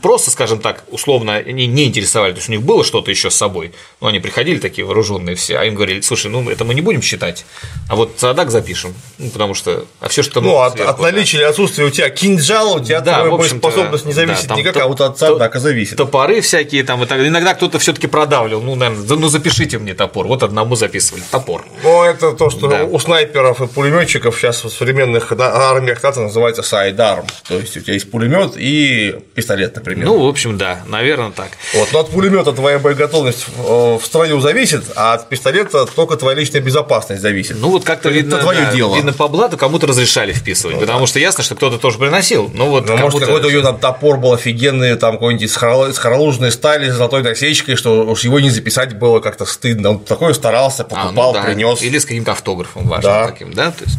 просто, 0.02 0.32
скажем 0.32 0.60
так, 0.60 0.84
условно 0.90 1.36
они 1.36 1.68
не 1.68 1.86
интересовали, 1.86 2.32
то 2.32 2.38
есть 2.38 2.50
у 2.50 2.52
них 2.52 2.62
было 2.62 2.84
что-то 2.84 3.12
еще 3.12 3.30
с 3.30 3.36
собой, 3.36 3.74
но 4.02 4.08
они 4.08 4.20
приходили 4.20 4.60
такие 4.60 4.86
вооруженные 4.86 5.36
все, 5.36 5.58
а 5.58 5.66
им 5.66 5.76
говорили, 5.76 6.02
слушай, 6.02 6.30
ну 6.30 6.50
это 6.50 6.66
мы 6.66 6.74
не 6.74 6.82
будем 6.82 7.02
считать, 7.02 7.46
а 7.90 7.96
вот 7.96 8.14
Садак 8.18 8.52
запишем, 8.52 8.94
ну, 9.18 9.30
потому 9.30 9.54
что, 9.54 9.86
а 10.00 10.10
все 10.10 10.24
что 10.24 10.42
Ну, 10.42 10.58
от, 10.58 10.74
сверху, 10.74 10.92
от 10.92 11.00
наличия 11.00 11.38
да. 11.38 11.44
или 11.44 11.50
отсутствия 11.50 11.86
у 11.86 11.90
тебя 11.90 12.10
кинжал, 12.10 12.76
у 12.76 12.80
тебя 12.80 13.02
да, 13.02 13.26
боеспособность 13.26 14.06
не 14.06 14.14
зависит 14.14 14.48
да, 14.48 14.56
никак, 14.56 14.78
а 14.78 14.88
вот 14.88 15.02
от 15.02 15.18
Садака 15.18 15.60
зависит. 15.60 15.98
Топоры 15.98 16.42
всякие 16.42 16.84
там, 16.84 17.04
и 17.04 17.06
так, 17.06 17.20
иногда 17.20 17.54
кто-то 17.54 17.80
все-таки 17.80 18.08
продавливал, 18.08 18.62
ну, 18.62 18.76
наверное, 18.90 19.18
ну 19.18 19.28
запишите 19.28 19.78
мне 19.78 19.94
топор. 19.94 20.28
Вот 20.28 20.44
одному 20.44 20.76
записывали 20.76 21.24
топор. 21.32 21.66
Ну, 21.84 22.04
это 22.04 22.32
то, 22.34 22.50
что 22.50 22.68
да. 22.68 22.84
у 22.84 23.00
снайперов 23.00 23.62
и 23.62 23.68
пулеметчиков 23.68 24.38
сейчас 24.38 24.64
в 24.64 24.70
современных 24.70 25.32
армиях 25.32 26.02
НАТО 26.04 26.22
называется 26.22 26.64
сайдарм. 26.64 27.26
То 27.48 27.56
есть 27.56 27.76
у 27.78 27.82
тебя 27.82 27.94
есть 27.94 28.10
пулемет 28.10 28.54
и 28.56 29.16
пистолет, 29.36 29.76
например. 29.76 30.06
Ну, 30.06 30.26
в 30.26 30.28
общем, 30.28 30.58
да, 30.58 30.82
наверное, 30.88 31.32
так. 31.32 31.50
Вот, 31.74 31.90
но 31.92 32.00
от 32.00 32.10
пулемета 32.10 32.52
твоя 32.52 32.80
боеготовность 32.80 33.46
в 33.58 34.02
строю 34.04 34.40
зависит, 34.40 34.84
а 34.96 35.14
от 35.14 35.30
пистолета 35.30 35.86
только 35.86 36.16
твоя 36.18 36.38
личная 36.38 36.62
безопасность 36.62 37.22
зависит. 37.22 37.58
Ну, 37.60 37.70
вот 37.70 37.84
как-то 37.84 38.10
видно, 38.10 38.36
это 38.36 38.44
твое 38.44 38.62
да, 38.62 38.74
дело. 38.74 38.96
видно 38.96 39.14
по 39.14 39.28
блату 39.28 39.58
кому-то 39.58 39.88
разрешали 39.88 40.34
вписывать, 40.34 40.76
ну, 40.76 40.82
потому 40.82 41.02
да. 41.02 41.08
что 41.08 41.20
ясно, 41.20 41.44
что 41.44 41.56
кто-то 41.56 41.78
тоже 41.78 41.98
приносил. 41.98 42.52
Ну, 42.54 42.70
вот 42.70 42.88
ну, 42.88 42.98
может, 42.98 43.20
какой-то 43.20 43.48
у 43.48 43.52
него 43.52 43.62
там 43.62 43.80
топор 43.80 44.18
был 44.18 44.34
офигенный, 44.34 44.96
там 44.96 45.14
какой-нибудь 45.14 45.52
с 45.52 45.98
хоролужной 45.98 46.52
стали 46.52 46.90
с 46.90 46.96
золотой 46.96 47.24
насечкой, 47.24 47.76
что 47.76 48.06
уж 48.06 48.24
его 48.24 48.40
не 48.40 48.50
записать 48.74 48.98
было 48.98 49.20
как-то 49.20 49.46
стыдно. 49.46 49.92
Он 49.92 50.00
такой 50.00 50.34
старался, 50.34 50.84
покупал, 50.84 51.30
а, 51.30 51.34
ну, 51.34 51.34
да. 51.34 51.44
принес. 51.44 51.82
Или 51.82 52.00
с 52.00 52.06
каким-то 52.06 52.32
автографом 52.32 52.88
важным 52.88 53.14
да. 53.14 53.28
таким, 53.28 53.54
да. 53.54 53.72
То 53.72 53.84
есть... 53.86 53.98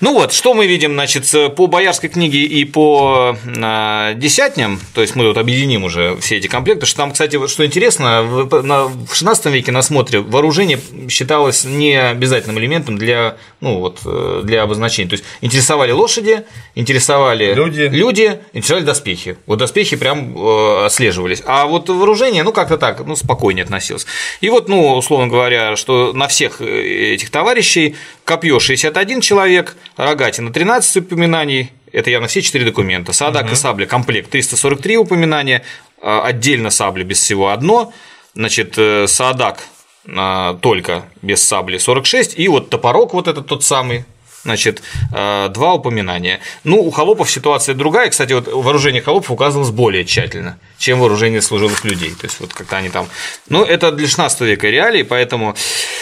Ну 0.00 0.12
вот, 0.14 0.32
что 0.32 0.54
мы 0.54 0.66
видим, 0.66 0.94
значит, 0.94 1.30
по 1.56 1.66
боярской 1.66 2.08
книге 2.08 2.38
и 2.40 2.64
по 2.64 3.36
а, 3.62 4.14
десятням, 4.14 4.80
то 4.94 5.02
есть 5.02 5.14
мы 5.14 5.24
тут 5.24 5.38
объединим 5.38 5.84
уже 5.84 6.16
все 6.20 6.36
эти 6.36 6.46
комплекты, 6.46 6.86
что 6.86 6.98
там, 6.98 7.12
кстати, 7.12 7.46
что 7.46 7.64
интересно, 7.64 8.22
в 8.22 9.14
16 9.14 9.46
веке 9.46 9.72
на 9.72 9.82
смотре 9.82 10.20
вооружение 10.20 10.80
считалось 11.08 11.64
не 11.64 11.94
обязательным 12.00 12.58
элементом 12.58 12.98
для, 12.98 13.36
ну, 13.60 13.78
вот, 13.78 14.00
э, 14.04 14.42
для 14.44 14.62
обозначения. 14.62 15.08
То 15.08 15.14
есть 15.14 15.24
интересовали 15.40 15.92
лошади, 15.92 16.44
интересовали 16.74 17.54
люди, 17.54 17.82
люди 17.82 18.40
интересовали 18.52 18.84
доспехи. 18.84 19.36
Вот 19.46 19.58
доспехи 19.58 19.96
прям 19.96 20.36
э, 20.36 20.86
отслеживались. 20.86 21.42
А 21.46 21.66
вот 21.66 21.88
вооружение, 21.88 22.42
ну, 22.42 22.52
как-то 22.52 22.78
так, 22.78 23.04
ну, 23.06 23.16
спокойнее 23.16 23.64
относилось. 23.64 24.06
И 24.40 24.48
вот, 24.50 24.68
ну, 24.68 24.96
условно 24.96 25.28
говоря, 25.28 25.76
что 25.76 26.12
на 26.12 26.28
всех 26.28 26.60
э, 26.60 27.14
этих 27.14 27.30
товарищей 27.30 27.96
копье 28.24 28.58
61 28.58 29.20
человек, 29.20 29.76
рогатина 29.96 30.52
13 30.52 30.98
упоминаний, 30.98 31.70
это 31.92 32.10
явно 32.10 32.28
все 32.28 32.42
четыре 32.42 32.64
документа. 32.64 33.12
Садак 33.12 33.46
угу. 33.46 33.52
и 33.52 33.56
сабля 33.56 33.86
комплект 33.86 34.30
343 34.30 34.96
упоминания, 34.96 35.62
а, 36.02 36.22
отдельно 36.24 36.70
сабля 36.70 37.04
без 37.04 37.20
всего 37.20 37.50
одно, 37.50 37.92
значит, 38.34 38.74
э, 38.76 39.06
Садак 39.06 39.64
а, 40.06 40.54
только 40.60 41.04
без 41.22 41.42
сабли 41.42 41.78
46, 41.78 42.38
и 42.38 42.48
вот 42.48 42.68
топорок 42.68 43.14
вот 43.14 43.28
этот 43.28 43.46
тот 43.46 43.62
самый, 43.64 44.04
значит, 44.44 44.82
э, 45.12 45.48
два 45.48 45.74
упоминания. 45.74 46.40
Ну, 46.62 46.82
у 46.82 46.90
холопов 46.90 47.30
ситуация 47.30 47.74
другая. 47.74 48.10
Кстати, 48.10 48.32
вот 48.32 48.46
вооружение 48.46 49.02
холопов 49.02 49.30
указывалось 49.30 49.70
более 49.70 50.04
тщательно, 50.04 50.58
чем 50.78 51.00
вооружение 51.00 51.42
служилых 51.42 51.84
людей. 51.84 52.10
То 52.10 52.26
есть, 52.26 52.40
вот 52.40 52.52
как-то 52.52 52.76
они 52.76 52.90
там. 52.90 53.08
Ну, 53.48 53.64
это 53.64 53.90
для 53.90 54.06
16 54.06 54.40
века 54.42 54.68
реалии, 54.68 55.02
поэтому. 55.02 55.54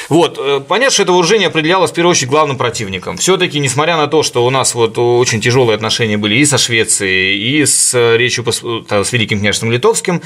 Вот, 0.08 0.38
э, 0.38 0.60
понятно, 0.66 0.92
что 0.92 1.04
это 1.04 1.12
вооружение 1.12 1.48
определялось 1.48 1.90
в 1.90 1.94
первую 1.94 2.10
очередь 2.10 2.28
главным 2.28 2.58
противником. 2.58 3.16
Все-таки, 3.16 3.58
несмотря 3.58 3.96
на 3.96 4.08
то, 4.08 4.22
что 4.22 4.44
у 4.44 4.50
нас 4.50 4.74
вот 4.74 4.98
очень 4.98 5.40
тяжелые 5.40 5.76
отношения 5.76 6.18
были 6.18 6.34
и 6.34 6.44
со 6.44 6.58
Швецией, 6.58 7.38
и 7.38 7.64
с 7.64 7.94
Речью 8.16 8.44
с 8.52 9.12
Великим 9.12 9.40
княжеством 9.40 9.70
Литовским, 9.70 10.20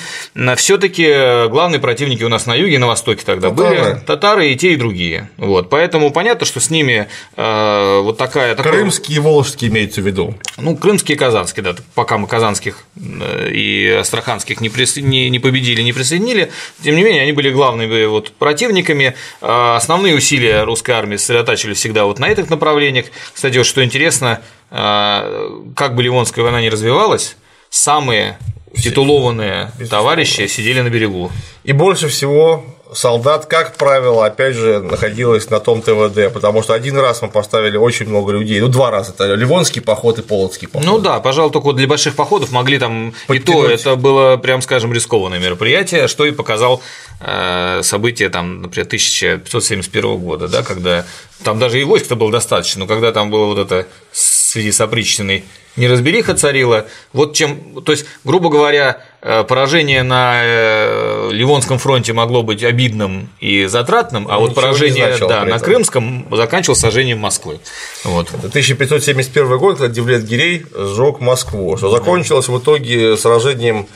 все-таки 0.56 1.48
главные 1.48 1.80
противники 1.80 2.22
у 2.22 2.28
нас 2.28 2.46
на 2.46 2.54
юге 2.54 2.76
и 2.76 2.78
на 2.78 2.86
востоке 2.86 3.22
тогда 3.24 3.50
татары. 3.50 3.78
были 3.78 4.00
татары 4.06 4.50
и 4.50 4.56
те, 4.56 4.72
и 4.72 4.76
другие. 4.76 5.28
Вот, 5.36 5.68
поэтому 5.68 6.10
понятно, 6.10 6.46
что 6.46 6.60
с 6.60 6.70
ними 6.70 7.08
э, 7.36 8.00
вот 8.06 8.16
такая… 8.16 8.54
Крымские 8.54 9.16
и 9.16 9.20
Волжские 9.20 9.70
имеется 9.70 10.00
в 10.00 10.06
виду. 10.06 10.34
Ну, 10.56 10.76
крымские 10.76 11.16
и 11.16 11.18
казанские, 11.18 11.62
да, 11.62 11.74
пока 11.94 12.18
мы 12.18 12.26
казанских 12.26 12.84
э, 12.96 13.50
и 13.50 13.88
астраханских 14.00 14.60
не, 14.60 14.68
присо... 14.68 15.00
не, 15.00 15.28
не 15.28 15.38
победили, 15.38 15.82
не 15.82 15.92
присоединили, 15.92 16.50
тем 16.82 16.96
не 16.96 17.02
менее, 17.02 17.22
они 17.22 17.32
были 17.32 17.50
главными 17.50 18.06
вот 18.06 18.32
противниками. 18.32 19.14
А 19.40 19.76
основные 19.76 20.14
усилия 20.14 20.62
русской 20.62 20.92
армии 20.92 21.16
сосредотачивались 21.16 21.78
всегда 21.78 22.06
вот 22.06 22.18
на 22.18 22.28
этих 22.28 22.48
направлениях. 22.48 23.06
Кстати, 23.34 23.58
вот 23.58 23.66
что 23.66 23.84
интересно, 23.84 24.40
а, 24.70 25.62
как 25.76 25.94
бы 25.94 26.02
Ливонская 26.02 26.42
война 26.42 26.60
не 26.60 26.70
развивалась, 26.70 27.36
самые 27.68 28.38
титулованные 28.74 29.72
товарищи 29.90 30.46
сидели 30.46 30.80
на 30.80 30.90
берегу. 30.90 31.30
И 31.64 31.72
больше 31.72 32.08
всего 32.08 32.64
солдат, 32.92 33.46
как 33.46 33.76
правило, 33.76 34.26
опять 34.26 34.54
же, 34.54 34.80
находилась 34.80 35.50
на 35.50 35.60
том 35.60 35.82
ТВД, 35.82 36.32
потому 36.32 36.62
что 36.62 36.74
один 36.74 36.98
раз 36.98 37.22
мы 37.22 37.28
поставили 37.28 37.76
очень 37.76 38.08
много 38.08 38.32
людей, 38.32 38.60
ну, 38.60 38.68
два 38.68 38.90
раза, 38.90 39.12
это 39.12 39.34
Ливонский 39.34 39.80
поход 39.80 40.18
и 40.18 40.22
Полоцкий 40.22 40.68
поход. 40.68 40.86
Ну 40.86 40.98
да, 40.98 41.20
пожалуй, 41.20 41.52
только 41.52 41.72
для 41.72 41.86
больших 41.86 42.14
походов 42.14 42.52
могли 42.52 42.78
там, 42.78 43.14
Подтянуть. 43.26 43.48
и 43.48 43.52
то 43.52 43.70
это 43.70 43.96
было, 43.96 44.36
прям 44.36 44.62
скажем, 44.62 44.92
рискованное 44.92 45.38
мероприятие, 45.38 46.08
что 46.08 46.26
и 46.26 46.30
показал 46.30 46.82
э, 47.20 47.80
событие, 47.82 48.28
там, 48.28 48.62
например, 48.62 48.86
1571 48.86 50.16
года, 50.18 50.48
да, 50.48 50.62
когда 50.62 51.04
там 51.42 51.58
даже 51.58 51.80
и 51.80 51.84
войск-то 51.84 52.16
было 52.16 52.32
достаточно, 52.32 52.80
но 52.80 52.86
когда 52.86 53.12
там 53.12 53.30
было 53.30 53.46
вот 53.46 53.58
это 53.58 53.86
в 54.10 54.18
связи 54.18 54.72
с 54.72 54.80
опричниной 54.80 55.44
неразбериха 55.76 56.34
царила. 56.34 56.86
Вот 57.12 57.34
чем, 57.34 57.82
то 57.82 57.92
есть, 57.92 58.06
грубо 58.24 58.48
говоря, 58.48 59.02
э, 59.20 59.44
поражение 59.44 60.02
на 60.02 60.40
э, 60.42 61.28
Ливонском 61.32 61.78
фронте 61.78 62.12
могло 62.12 62.42
быть 62.42 62.64
обидным 62.64 63.28
и 63.40 63.66
затратным, 63.66 64.26
а 64.30 64.38
вот 64.38 64.54
поражение 64.54 65.16
да, 65.18 65.44
на 65.44 65.58
Крымском 65.58 66.26
заканчивалось 66.30 66.80
сожжением 66.80 67.18
Москвы. 67.18 67.60
Вот. 68.04 68.28
Это 68.28 68.48
1571 68.48 69.58
год, 69.58 69.78
когда 69.78 69.92
Девлет 69.92 70.24
Гирей 70.24 70.64
сжег 70.74 71.20
Москву, 71.20 71.76
что 71.76 71.90
закончилось 71.90 72.48
в 72.48 72.58
итоге 72.58 73.16
сражением 73.16 73.86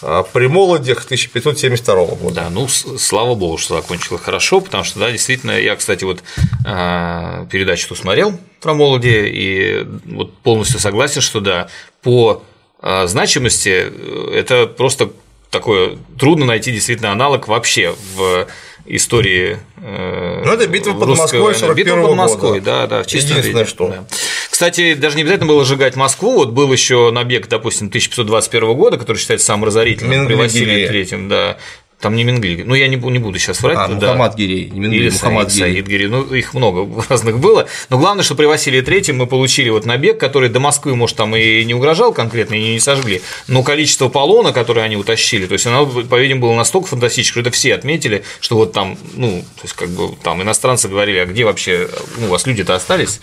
при 0.00 0.46
молодях 0.46 1.04
1572 1.04 2.04
года. 2.16 2.34
Да, 2.34 2.50
ну 2.50 2.68
слава 2.68 3.34
богу, 3.34 3.58
что 3.58 3.76
закончила 3.76 4.18
хорошо, 4.18 4.60
потому 4.60 4.84
что, 4.84 4.98
да, 5.00 5.10
действительно, 5.10 5.52
я, 5.52 5.76
кстати, 5.76 6.04
вот 6.04 6.22
а, 6.64 7.46
передачу 7.46 7.94
смотрел 7.94 8.38
про 8.60 8.74
молоде, 8.74 9.26
и 9.26 9.86
вот 10.06 10.34
полностью 10.38 10.80
согласен, 10.80 11.20
что 11.20 11.40
да, 11.40 11.68
по 12.02 12.42
а, 12.80 13.06
значимости 13.06 13.90
э, 13.90 14.32
это 14.34 14.66
просто 14.66 15.10
такое 15.50 15.98
трудно 16.18 16.46
найти 16.46 16.72
действительно 16.72 17.12
аналог 17.12 17.48
вообще 17.48 17.94
в 18.14 18.46
истории. 18.96 19.58
Э, 19.78 20.42
ну, 20.44 20.52
это 20.52 20.66
битва 20.66 20.92
под 20.92 21.08
Москвой 21.10 21.54
41 21.54 21.74
Битва 21.76 22.06
под 22.08 22.16
Москвой, 22.16 22.58
года. 22.60 22.64
да, 22.64 22.86
да, 22.86 23.02
в 23.02 23.06
чистом 23.06 23.30
Единственное, 23.38 23.62
виде. 23.62 23.70
что. 23.70 23.88
Да. 23.88 24.04
Кстати, 24.50 24.94
даже 24.94 25.16
не 25.16 25.22
обязательно 25.22 25.48
было 25.48 25.64
сжигать 25.64 25.96
Москву. 25.96 26.32
Вот 26.32 26.50
был 26.50 26.72
еще 26.72 27.10
набег, 27.10 27.48
допустим, 27.48 27.86
1521 27.88 28.74
года, 28.74 28.98
который 28.98 29.16
считается 29.16 29.46
самым 29.46 29.64
разорительным 29.64 30.26
при 30.26 30.34
Василии 30.34 30.86
Третьем, 30.86 31.28
да. 31.28 31.56
Там 32.00 32.16
не 32.16 32.24
Менгли. 32.24 32.62
Ну, 32.64 32.74
я 32.74 32.88
не, 32.88 32.96
не 32.96 33.18
буду 33.18 33.38
сейчас 33.38 33.60
врать. 33.60 33.76
А, 33.78 33.88
да. 33.88 33.94
Мухаммад 33.94 34.34
Гирей. 34.34 34.70
Не 34.70 34.80
Менгли, 34.80 34.98
Или 34.98 35.10
Мухаммад 35.10 35.52
Саид, 35.52 35.60
Саид 35.60 35.86
Гирей. 35.86 36.08
Ну, 36.08 36.22
их 36.22 36.54
много 36.54 37.04
разных 37.08 37.38
было. 37.38 37.68
Но 37.90 37.98
главное, 37.98 38.24
что 38.24 38.34
при 38.34 38.46
Василии 38.46 38.80
Третьем 38.80 39.18
мы 39.18 39.26
получили 39.26 39.68
вот 39.68 39.84
набег, 39.84 40.18
который 40.18 40.48
до 40.48 40.60
Москвы, 40.60 40.96
может, 40.96 41.16
там 41.16 41.36
и 41.36 41.62
не 41.64 41.74
угрожал 41.74 42.14
конкретно, 42.14 42.54
и 42.54 42.72
не 42.72 42.80
сожгли. 42.80 43.20
Но 43.48 43.62
количество 43.62 44.08
полона, 44.08 44.52
которое 44.52 44.80
они 44.80 44.96
утащили, 44.96 45.46
то 45.46 45.52
есть 45.52 45.66
оно, 45.66 45.86
по-видимому, 45.86 46.46
было 46.46 46.54
настолько 46.54 46.88
фантастическое, 46.88 47.30
что 47.32 47.40
это 47.40 47.50
все 47.50 47.74
отметили, 47.74 48.24
что 48.40 48.56
вот 48.56 48.72
там, 48.72 48.96
ну, 49.14 49.42
то 49.56 49.62
есть 49.62 49.74
как 49.74 49.90
бы 49.90 50.16
там 50.22 50.40
иностранцы 50.42 50.88
говорили, 50.88 51.18
а 51.18 51.26
где 51.26 51.44
вообще, 51.44 51.88
ну, 52.18 52.26
у 52.26 52.30
вас 52.30 52.46
люди-то 52.46 52.74
остались? 52.74 53.20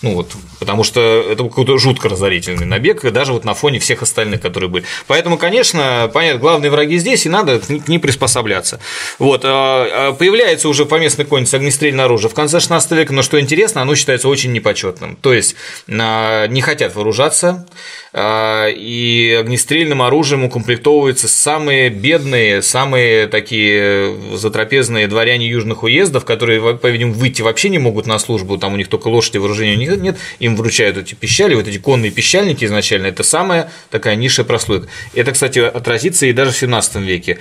Ну 0.00 0.14
вот, 0.14 0.32
потому 0.60 0.84
что 0.84 1.00
это 1.00 1.42
какой-то 1.42 1.76
жутко 1.76 2.08
разорительный 2.08 2.66
набег, 2.66 3.02
даже 3.10 3.32
вот 3.32 3.44
на 3.44 3.54
фоне 3.54 3.80
всех 3.80 4.02
остальных, 4.02 4.40
которые 4.40 4.70
были. 4.70 4.84
Поэтому, 5.08 5.36
конечно, 5.36 6.08
понятно, 6.14 6.38
главные 6.38 6.70
враги 6.70 6.98
здесь, 6.98 7.26
и 7.26 7.28
надо 7.28 7.58
к 7.58 7.88
ним 7.88 8.00
приспосабляться. 8.00 8.78
Вот, 9.18 9.40
а, 9.44 10.10
а 10.10 10.12
появляется 10.12 10.68
уже 10.68 10.86
поместный 10.86 11.24
конница 11.24 11.56
огнестрельное 11.56 12.04
оружие 12.04 12.30
в 12.30 12.34
конце 12.34 12.60
16 12.60 12.92
века, 12.92 13.12
но 13.12 13.22
что 13.22 13.40
интересно, 13.40 13.82
оно 13.82 13.96
считается 13.96 14.28
очень 14.28 14.52
непочетным. 14.52 15.16
То 15.16 15.32
есть 15.34 15.56
а, 15.88 16.46
не 16.46 16.60
хотят 16.60 16.94
вооружаться, 16.94 17.66
и 18.76 19.36
огнестрельным 19.38 20.02
оружием 20.02 20.44
укомплектовываются 20.44 21.28
самые 21.28 21.90
бедные, 21.90 22.62
самые 22.62 23.26
такие 23.26 24.16
затрапезные 24.34 25.06
дворяне 25.06 25.48
южных 25.48 25.82
уездов, 25.82 26.24
которые, 26.24 26.76
по-видимому, 26.76 27.14
выйти 27.14 27.42
вообще 27.42 27.68
не 27.68 27.78
могут 27.78 28.06
на 28.06 28.18
службу, 28.18 28.58
там 28.58 28.74
у 28.74 28.76
них 28.76 28.88
только 28.88 29.08
лошади 29.08 29.38
вооружения 29.38 29.74
у 29.74 29.78
них 29.78 29.96
нет, 29.98 30.16
им 30.38 30.56
вручают 30.56 30.96
эти 30.96 31.14
пищали, 31.14 31.54
вот 31.54 31.68
эти 31.68 31.78
конные 31.78 32.10
пищальники 32.10 32.64
изначально, 32.64 33.06
это 33.06 33.22
самая 33.22 33.70
такая 33.90 34.16
низшая 34.16 34.46
прослойка. 34.46 34.88
Это, 35.14 35.32
кстати, 35.32 35.58
отразится 35.58 36.26
и 36.26 36.32
даже 36.32 36.52
в 36.52 36.56
17 36.56 36.96
веке 36.96 37.38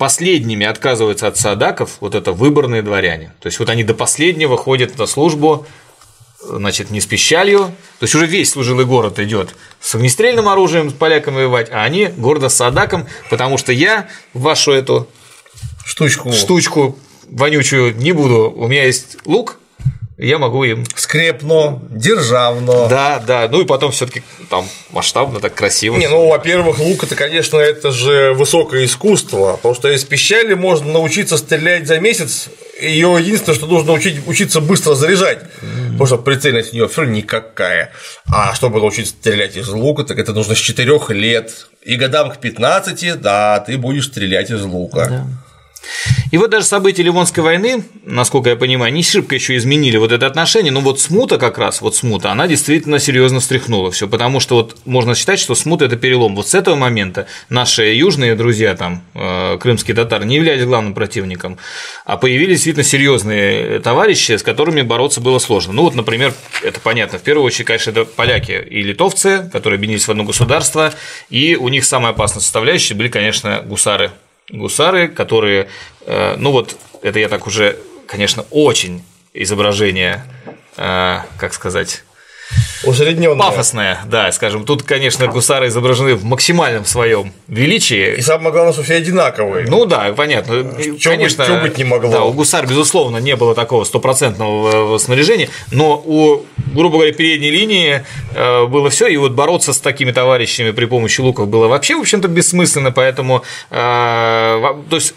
последними 0.00 0.64
отказываются 0.64 1.26
от 1.26 1.36
садаков 1.36 1.98
вот 2.00 2.14
это 2.14 2.32
выборные 2.32 2.80
дворяне. 2.80 3.32
То 3.40 3.48
есть 3.48 3.58
вот 3.58 3.68
они 3.68 3.84
до 3.84 3.92
последнего 3.92 4.56
ходят 4.56 4.96
на 4.96 5.04
службу, 5.06 5.66
значит, 6.42 6.90
не 6.90 7.00
с 7.00 7.06
пищалью, 7.06 7.72
то 7.98 8.04
есть 8.04 8.14
уже 8.14 8.26
весь 8.26 8.50
служилый 8.50 8.86
город 8.86 9.18
идет 9.18 9.54
с 9.80 9.94
огнестрельным 9.94 10.48
оружием 10.48 10.90
с 10.90 10.92
поляками 10.92 11.36
воевать, 11.36 11.70
а 11.70 11.82
они 11.82 12.06
гордо 12.06 12.48
с 12.48 12.56
садаком, 12.56 13.06
потому 13.28 13.58
что 13.58 13.72
я 13.72 14.08
вашу 14.34 14.72
эту 14.72 15.08
штучку, 15.84 16.32
штучку 16.32 16.98
вонючую 17.28 17.96
не 17.96 18.12
буду, 18.12 18.50
у 18.50 18.66
меня 18.68 18.84
есть 18.84 19.18
лук, 19.24 19.59
я 20.26 20.38
могу 20.38 20.64
им. 20.64 20.84
Скрепно, 20.94 21.80
державно. 21.90 22.88
Да, 22.88 23.22
да. 23.26 23.48
Ну 23.50 23.62
и 23.62 23.64
потом 23.64 23.90
все-таки 23.92 24.22
там 24.50 24.68
масштабно, 24.90 25.40
так 25.40 25.54
красиво. 25.54 25.96
Не, 25.96 26.08
ну, 26.08 26.28
во-первых, 26.28 26.78
лук 26.78 27.04
это, 27.04 27.14
конечно, 27.14 27.56
это 27.56 27.90
же 27.90 28.34
высокое 28.34 28.84
искусство. 28.84 29.56
Потому 29.56 29.74
что 29.74 29.88
из 29.88 30.04
пищали 30.04 30.54
можно 30.54 30.92
научиться 30.92 31.38
стрелять 31.38 31.86
за 31.86 32.00
месяц. 32.00 32.48
Ее 32.80 33.16
единственное, 33.18 33.56
что 33.56 33.66
нужно 33.66 33.92
учить, 33.92 34.26
учиться 34.26 34.60
быстро 34.60 34.94
заряжать. 34.94 35.38
Mm-hmm. 35.38 35.92
Потому 35.92 36.06
что 36.06 36.18
прицельность 36.18 36.72
у 36.72 36.76
нее 36.76 36.88
все 36.88 37.04
никакая. 37.04 37.92
А 38.30 38.54
чтобы 38.54 38.80
научиться 38.80 39.12
стрелять 39.12 39.56
из 39.56 39.68
лука, 39.68 40.04
так 40.04 40.18
это 40.18 40.32
нужно 40.32 40.54
с 40.54 40.58
4 40.58 40.98
лет. 41.10 41.68
И 41.82 41.96
годам 41.96 42.30
к 42.30 42.38
15, 42.38 43.20
да, 43.20 43.60
ты 43.60 43.78
будешь 43.78 44.06
стрелять 44.06 44.50
из 44.50 44.62
лука. 44.62 45.08
Yeah. 45.10 45.49
И 46.30 46.38
вот 46.38 46.50
даже 46.50 46.66
события 46.66 47.02
Ливонской 47.02 47.42
войны, 47.42 47.84
насколько 48.04 48.50
я 48.50 48.56
понимаю, 48.56 48.92
не 48.92 49.02
шибко 49.02 49.34
еще 49.34 49.56
изменили 49.56 49.96
вот 49.96 50.12
это 50.12 50.26
отношение, 50.26 50.72
но 50.72 50.80
вот 50.80 51.00
смута 51.00 51.38
как 51.38 51.58
раз, 51.58 51.80
вот 51.80 51.96
смута, 51.96 52.30
она 52.30 52.46
действительно 52.46 52.98
серьезно 52.98 53.40
встряхнула 53.40 53.90
все, 53.90 54.08
потому 54.08 54.40
что 54.40 54.56
вот 54.56 54.76
можно 54.84 55.14
считать, 55.14 55.40
что 55.40 55.54
смута– 55.54 55.84
это 55.86 55.96
перелом. 55.96 56.36
Вот 56.36 56.48
с 56.48 56.54
этого 56.54 56.76
момента 56.76 57.26
наши 57.48 57.94
южные 57.94 58.34
друзья, 58.36 58.74
там, 58.76 59.02
э, 59.14 59.58
крымские 59.60 59.94
татары, 59.96 60.24
не 60.24 60.36
являлись 60.36 60.64
главным 60.64 60.94
противником, 60.94 61.58
а 62.04 62.16
появились 62.16 62.58
действительно 62.58 62.84
серьезные 62.84 63.80
товарищи, 63.80 64.36
с 64.36 64.42
которыми 64.42 64.82
бороться 64.82 65.20
было 65.20 65.38
сложно. 65.38 65.72
Ну 65.72 65.82
вот, 65.82 65.94
например, 65.94 66.32
это 66.62 66.80
понятно, 66.80 67.18
в 67.18 67.22
первую 67.22 67.44
очередь, 67.44 67.66
конечно, 67.66 67.90
это 67.90 68.04
поляки 68.04 68.52
и 68.52 68.82
литовцы, 68.82 69.50
которые 69.52 69.78
объединились 69.78 70.06
в 70.06 70.10
одно 70.10 70.24
государство, 70.24 70.94
и 71.28 71.56
у 71.56 71.68
них 71.68 71.84
самая 71.84 72.12
опасная 72.12 72.40
составляющая 72.40 72.94
были, 72.94 73.08
конечно, 73.08 73.62
гусары 73.64 74.12
гусары, 74.52 75.08
которые, 75.08 75.68
э, 76.06 76.36
ну 76.36 76.52
вот, 76.52 76.76
это 77.02 77.18
я 77.18 77.28
так 77.28 77.46
уже, 77.46 77.78
конечно, 78.06 78.44
очень 78.50 79.02
изображение, 79.32 80.24
э, 80.76 81.18
как 81.38 81.52
сказать, 81.52 82.04
Усредненная. 82.84 83.36
Пафосная, 83.36 84.00
да, 84.06 84.32
скажем. 84.32 84.64
Тут, 84.64 84.82
конечно, 84.82 85.26
гусары 85.26 85.68
изображены 85.68 86.14
в 86.14 86.24
максимальном 86.24 86.84
своем 86.84 87.32
величии. 87.46 88.16
И 88.16 88.22
самое 88.22 88.52
главное, 88.52 88.72
что 88.72 88.82
все 88.82 88.94
одинаковые. 88.94 89.66
Ну 89.68 89.84
да, 89.84 90.12
понятно. 90.16 90.64
Чё 90.98 91.10
конечно, 91.10 91.44
быть, 91.44 91.62
быть 91.62 91.78
не 91.78 91.84
могло. 91.84 92.10
Да, 92.10 92.24
у 92.24 92.32
гусар, 92.32 92.66
безусловно, 92.66 93.18
не 93.18 93.36
было 93.36 93.54
такого 93.54 93.84
стопроцентного 93.84 94.96
э, 94.96 94.98
снаряжения, 94.98 95.50
но 95.70 96.02
у, 96.04 96.46
грубо 96.74 96.96
говоря, 96.96 97.12
передней 97.12 97.50
линии 97.50 98.02
э, 98.34 98.66
было 98.66 98.88
все, 98.88 99.08
и 99.08 99.16
вот 99.18 99.32
бороться 99.32 99.72
с 99.72 99.78
такими 99.78 100.12
товарищами 100.12 100.70
при 100.70 100.86
помощи 100.86 101.20
луков 101.20 101.48
было 101.48 101.68
вообще, 101.68 101.96
в 101.96 102.00
общем-то, 102.00 102.28
бессмысленно, 102.28 102.92
поэтому 102.92 103.42
э, 103.70 103.76
то 104.88 104.96
есть 104.96 105.14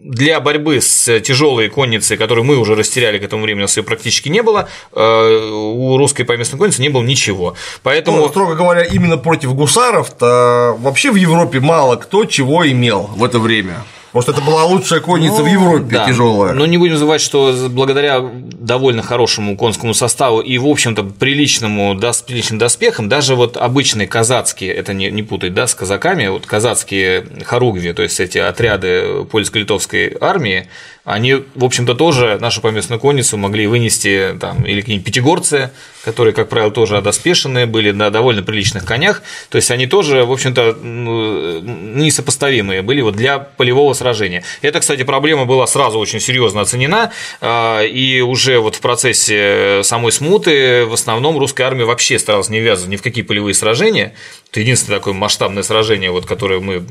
для 0.00 0.40
борьбы 0.40 0.80
с 0.80 1.20
тяжелой 1.20 1.68
конницей, 1.68 2.16
которую 2.16 2.44
мы 2.44 2.56
уже 2.56 2.74
растеряли 2.74 3.18
к 3.18 3.22
этому 3.22 3.42
времени, 3.42 3.62
у 3.62 3.64
нас 3.64 3.76
ее 3.76 3.82
практически 3.82 4.28
не 4.28 4.42
было, 4.42 4.68
у 4.92 5.96
русской 6.00 6.24
поместной 6.24 6.58
конницы 6.58 6.82
не 6.82 6.88
было 6.88 7.02
ничего. 7.02 7.54
Поэтому... 7.82 8.18
Ну, 8.18 8.28
строго 8.28 8.54
говоря, 8.54 8.82
именно 8.82 9.16
против 9.16 9.54
гусаров-то 9.54 10.76
вообще 10.80 11.10
в 11.10 11.16
Европе 11.16 11.60
мало 11.60 11.96
кто 11.96 12.24
чего 12.24 12.68
имел 12.68 13.10
в 13.14 13.24
это 13.24 13.38
время. 13.38 13.84
Может, 14.12 14.30
это 14.30 14.40
была 14.40 14.64
лучшая 14.64 15.00
конница 15.00 15.38
ну, 15.38 15.44
в 15.44 15.46
Европе 15.46 15.96
да. 15.96 16.06
тяжелая. 16.06 16.52
Но 16.52 16.66
не 16.66 16.78
будем 16.78 16.96
забывать, 16.96 17.20
что 17.20 17.54
благодаря 17.70 18.20
довольно 18.20 19.02
хорошему 19.02 19.56
конскому 19.56 19.94
составу 19.94 20.40
и, 20.40 20.58
в 20.58 20.66
общем-то, 20.66 21.04
приличному, 21.04 21.94
да, 21.94 22.12
с 22.12 22.20
приличным 22.20 22.58
доспехам, 22.58 23.08
даже 23.08 23.36
вот 23.36 23.56
обычные 23.56 24.08
казацкие, 24.08 24.72
это 24.72 24.94
не, 24.94 25.10
не 25.10 25.22
путать, 25.22 25.54
да, 25.54 25.66
с 25.66 25.74
казаками, 25.74 26.26
вот 26.26 26.46
казацкие 26.46 27.24
хоругви, 27.44 27.92
то 27.92 28.02
есть 28.02 28.18
эти 28.18 28.38
отряды 28.38 29.24
польско-литовской 29.30 30.16
армии, 30.20 30.68
они, 31.04 31.36
в 31.54 31.64
общем-то, 31.64 31.94
тоже 31.94 32.38
нашу 32.40 32.60
поместную 32.60 33.00
конницу 33.00 33.36
могли 33.36 33.66
вынести 33.66 34.36
там, 34.40 34.64
или 34.64 34.80
какие-нибудь 34.80 35.06
пятигорцы, 35.06 35.70
которые, 36.04 36.34
как 36.34 36.48
правило, 36.48 36.70
тоже 36.70 36.96
одоспешенные 36.96 37.66
были 37.66 37.90
на 37.90 38.10
довольно 38.10 38.42
приличных 38.42 38.84
конях, 38.84 39.22
то 39.48 39.56
есть 39.56 39.70
они 39.70 39.86
тоже, 39.86 40.24
в 40.24 40.32
общем-то, 40.32 40.76
ну, 40.82 41.60
несопоставимые 41.60 42.82
были 42.82 43.00
вот 43.00 43.16
для 43.16 43.38
полевого 43.38 43.94
сражения. 44.00 44.42
Эта, 44.62 44.80
кстати, 44.80 45.04
проблема 45.04 45.44
была 45.44 45.66
сразу 45.66 45.98
очень 45.98 46.20
серьезно 46.20 46.62
оценена, 46.62 47.12
а, 47.40 47.82
и 47.82 48.20
уже 48.20 48.58
вот 48.58 48.76
в 48.76 48.80
процессе 48.80 49.82
самой 49.82 50.12
смуты 50.12 50.86
в 50.86 50.92
основном 50.94 51.38
русская 51.38 51.64
армия 51.64 51.84
вообще 51.84 52.18
старалась 52.18 52.48
не 52.48 52.60
ввязываться 52.60 52.90
ни 52.90 52.96
в 52.96 53.02
какие 53.02 53.22
полевые 53.24 53.54
сражения, 53.54 54.14
это 54.50 54.60
единственное 54.60 54.98
такое 54.98 55.14
масштабное 55.14 55.62
сражение, 55.62 56.10
вот, 56.10 56.26
которое 56.26 56.60
мы 56.60 56.82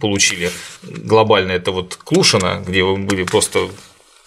получили 0.00 0.50
глобально, 0.82 1.52
это 1.52 1.70
вот 1.70 1.96
Клушина, 1.96 2.62
где 2.66 2.82
мы 2.82 2.96
были 2.98 3.22
просто 3.22 3.68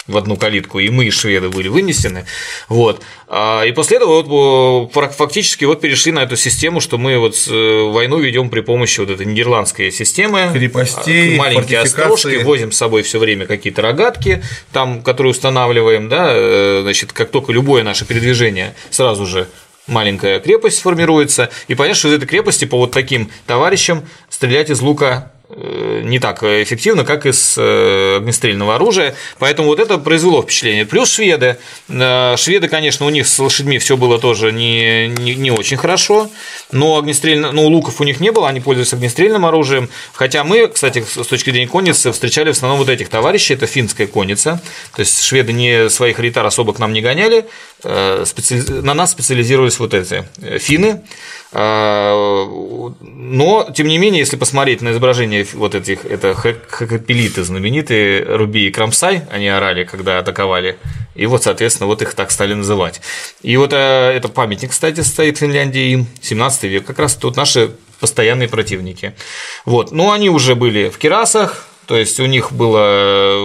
в 0.10 0.18
одну 0.18 0.36
калитку, 0.36 0.80
и 0.80 0.90
мы, 0.90 1.06
и 1.06 1.12
шведы, 1.12 1.50
были 1.50 1.68
вынесены. 1.68 2.26
Вот. 2.68 3.02
А, 3.28 3.64
и 3.64 3.72
после 3.72 3.98
этого 3.98 4.22
вот 4.22 5.14
фактически 5.16 5.66
вот 5.66 5.82
перешли 5.82 6.12
на 6.12 6.24
эту 6.24 6.36
систему, 6.36 6.82
что 6.82 6.98
мы 6.98 7.18
вот 7.18 7.36
э, 7.48 7.90
войну 7.92 8.20
ведем 8.20 8.50
при 8.50 8.62
помощи 8.62 9.00
вот 9.00 9.10
этой 9.10 9.26
нидерландской 9.26 9.92
системы. 9.92 10.50
Крепостей, 10.52 11.38
маленькие 11.38 11.80
острожки, 11.80 12.44
возим 12.44 12.72
с 12.72 12.78
собой 12.78 13.04
все 13.04 13.20
время 13.20 13.46
какие-то 13.46 13.82
рогатки, 13.82 14.44
там, 14.72 15.02
которые 15.02 15.32
устанавливаем, 15.32 16.10
да, 16.10 16.30
э, 16.32 16.80
значит, 16.82 17.14
как 17.14 17.30
только 17.30 17.52
любое 17.52 17.84
наше 17.84 18.06
передвижение 18.06 18.74
сразу 18.90 19.26
же 19.26 19.48
маленькая 19.90 20.40
крепость 20.40 20.82
формируется, 20.82 21.50
и 21.68 21.76
понятно, 21.76 22.00
что 22.00 22.10
из 22.10 22.14
этой 22.14 22.28
крепости 22.28 22.66
по 22.66 22.78
вот 22.78 22.92
таким 22.92 23.30
товарищам 23.46 24.08
стрелять 24.30 24.70
из 24.70 24.82
лука 24.82 25.32
не 25.50 26.20
так 26.20 26.44
эффективно, 26.44 27.04
как 27.04 27.26
из 27.26 27.56
э, 27.58 28.18
огнестрельного 28.18 28.76
оружия, 28.76 29.16
поэтому 29.40 29.70
вот 29.70 29.80
это 29.80 29.98
произвело 29.98 30.44
впечатление. 30.44 30.86
Плюс 30.86 31.12
шведы, 31.12 31.58
э, 31.88 32.36
шведы, 32.38 32.68
конечно, 32.68 33.08
у 33.08 33.10
них 33.10 33.28
с 33.28 33.40
лошадьми 33.40 33.80
все 33.80 33.98
было 33.98 34.20
тоже 34.20 34.52
не, 34.52 35.08
не, 35.08 35.34
не 35.34 35.50
очень 35.50 35.78
хорошо, 35.78 36.30
но 36.72 37.00
огнестрельно, 37.00 37.52
ну, 37.52 37.66
луков 37.68 38.00
у 38.00 38.04
них 38.04 38.20
не 38.20 38.32
было, 38.32 38.48
они 38.48 38.60
пользовались 38.60 38.94
огнестрельным 38.94 39.44
оружием, 39.46 39.90
хотя 40.14 40.44
мы, 40.44 40.68
кстати, 40.68 41.04
с 41.04 41.26
точки 41.26 41.50
зрения 41.50 41.68
конницы, 41.68 42.12
встречали 42.12 42.50
в 42.50 42.56
основном 42.56 42.78
вот 42.78 42.90
этих 42.90 43.10
товарищей, 43.10 43.56
это 43.56 43.66
финская 43.66 44.06
конница, 44.06 44.62
то 44.96 45.00
есть 45.00 45.24
шведы 45.24 45.52
не 45.52 45.90
своих 45.90 46.20
ритар 46.20 46.46
особо 46.46 46.74
к 46.74 46.80
нам 46.80 46.94
не 46.94 47.02
гоняли, 47.02 47.48
э, 47.84 48.24
на 48.84 48.94
нас 48.94 49.12
специализировались 49.12 49.80
вот 49.80 49.96
эти 49.96 50.26
финны, 50.60 51.02
но, 51.52 52.94
тем 53.74 53.88
не 53.88 53.98
менее, 53.98 54.20
если 54.20 54.38
посмотреть 54.38 54.82
на 54.82 54.92
изображение 54.92 55.48
вот 55.54 55.74
этих, 55.74 56.06
это 56.06 56.36
хакапелиты 56.36 57.44
знаменитые, 57.44 58.24
Руби 58.24 58.68
и 58.68 58.72
Крамсай, 58.72 59.24
они 59.32 59.48
орали, 59.48 59.84
когда 59.84 60.20
атаковали, 60.20 60.78
и 61.16 61.26
вот, 61.26 61.44
соответственно, 61.44 61.88
вот 61.88 62.04
их 62.04 62.14
так 62.14 62.30
стали 62.30 62.54
называть. 62.54 63.02
И 63.42 63.58
вот 63.58 63.74
это 63.74 64.30
памятник, 64.34 64.70
кстати, 64.72 65.02
стоит 65.02 65.38
в 65.38 65.40
Финляндии 65.40 65.92
им, 65.94 66.08
17 66.22 66.64
век, 66.66 66.86
как 66.86 67.00
раз 67.00 67.16
тут 67.16 67.36
наши 67.36 67.72
постоянные 68.00 68.48
противники. 68.48 69.14
Вот. 69.66 69.92
Но 69.92 70.12
они 70.12 70.30
уже 70.30 70.56
были 70.56 70.90
в 70.90 70.98
Кирасах, 70.98 71.66
то 71.86 71.98
есть 71.98 72.20
у 72.20 72.26
них 72.28 72.52
было, 72.52 73.40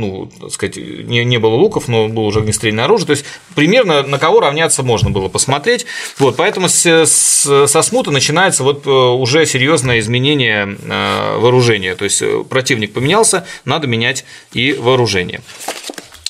ну, 0.00 0.30
так 0.40 0.50
сказать, 0.50 0.76
не, 0.76 1.24
не 1.24 1.38
было 1.38 1.54
луков, 1.54 1.88
но 1.88 2.08
было 2.08 2.24
уже 2.24 2.40
огнестрельное 2.40 2.84
оружие. 2.84 3.06
То 3.06 3.12
есть 3.12 3.24
примерно 3.54 4.02
на 4.02 4.18
кого 4.18 4.40
равняться 4.40 4.82
можно 4.82 5.10
было 5.10 5.28
посмотреть. 5.28 5.86
Вот, 6.18 6.36
поэтому 6.36 6.68
с, 6.68 6.86
с, 6.86 7.66
со 7.66 7.82
смуты 7.82 8.10
начинается 8.10 8.64
вот 8.64 8.86
э, 8.86 8.90
уже 8.90 9.46
серьезное 9.46 9.98
изменение 10.00 10.76
э, 10.82 11.36
вооружения. 11.38 11.94
То 11.94 12.04
есть 12.04 12.22
э, 12.22 12.44
противник 12.48 12.92
поменялся, 12.92 13.46
надо 13.64 13.86
менять 13.86 14.24
и 14.52 14.72
вооружение. 14.72 15.40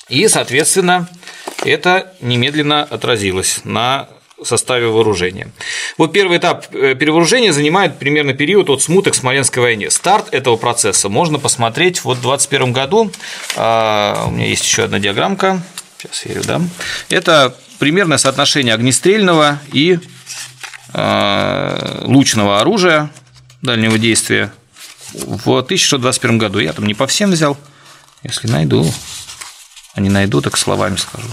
И, 0.09 0.27
соответственно, 0.27 1.09
это 1.63 2.13
немедленно 2.21 2.83
отразилось 2.83 3.61
на 3.63 4.09
составе 4.45 4.87
вооружения. 4.87 5.51
Вот 5.97 6.13
первый 6.13 6.37
этап 6.37 6.73
э, 6.73 6.95
перевооружения 6.95 7.51
занимает 7.51 7.97
примерно 7.99 8.33
период 8.33 8.69
от 8.69 8.81
смуты 8.81 9.11
к 9.11 9.15
Смоленской 9.15 9.61
войне. 9.61 9.89
Старт 9.89 10.33
этого 10.33 10.57
процесса 10.57 11.09
можно 11.09 11.39
посмотреть 11.39 12.03
вот 12.03 12.17
в 12.17 12.21
2021 12.21 12.73
году. 12.73 13.11
А, 13.55 14.25
у 14.27 14.31
меня 14.31 14.47
есть 14.47 14.63
еще 14.63 14.83
одна 14.83 14.99
диаграммка. 14.99 15.61
Сейчас 15.97 16.25
я 16.25 16.33
ее 16.33 16.41
дам. 16.41 16.69
Это 17.09 17.55
примерное 17.79 18.17
соотношение 18.17 18.73
огнестрельного 18.73 19.59
и 19.71 19.99
а, 20.93 22.03
лучного 22.05 22.59
оружия 22.59 23.11
дальнего 23.61 23.97
действия 23.97 24.51
в 25.13 25.57
1621 25.57 26.37
году. 26.37 26.59
Я 26.59 26.73
там 26.73 26.85
не 26.85 26.93
по 26.93 27.07
всем 27.07 27.31
взял. 27.31 27.57
Если 28.23 28.47
найду, 28.47 28.91
а 29.93 30.01
не 30.01 30.09
найду, 30.09 30.41
так 30.41 30.57
словами 30.57 30.95
скажу. 30.95 31.27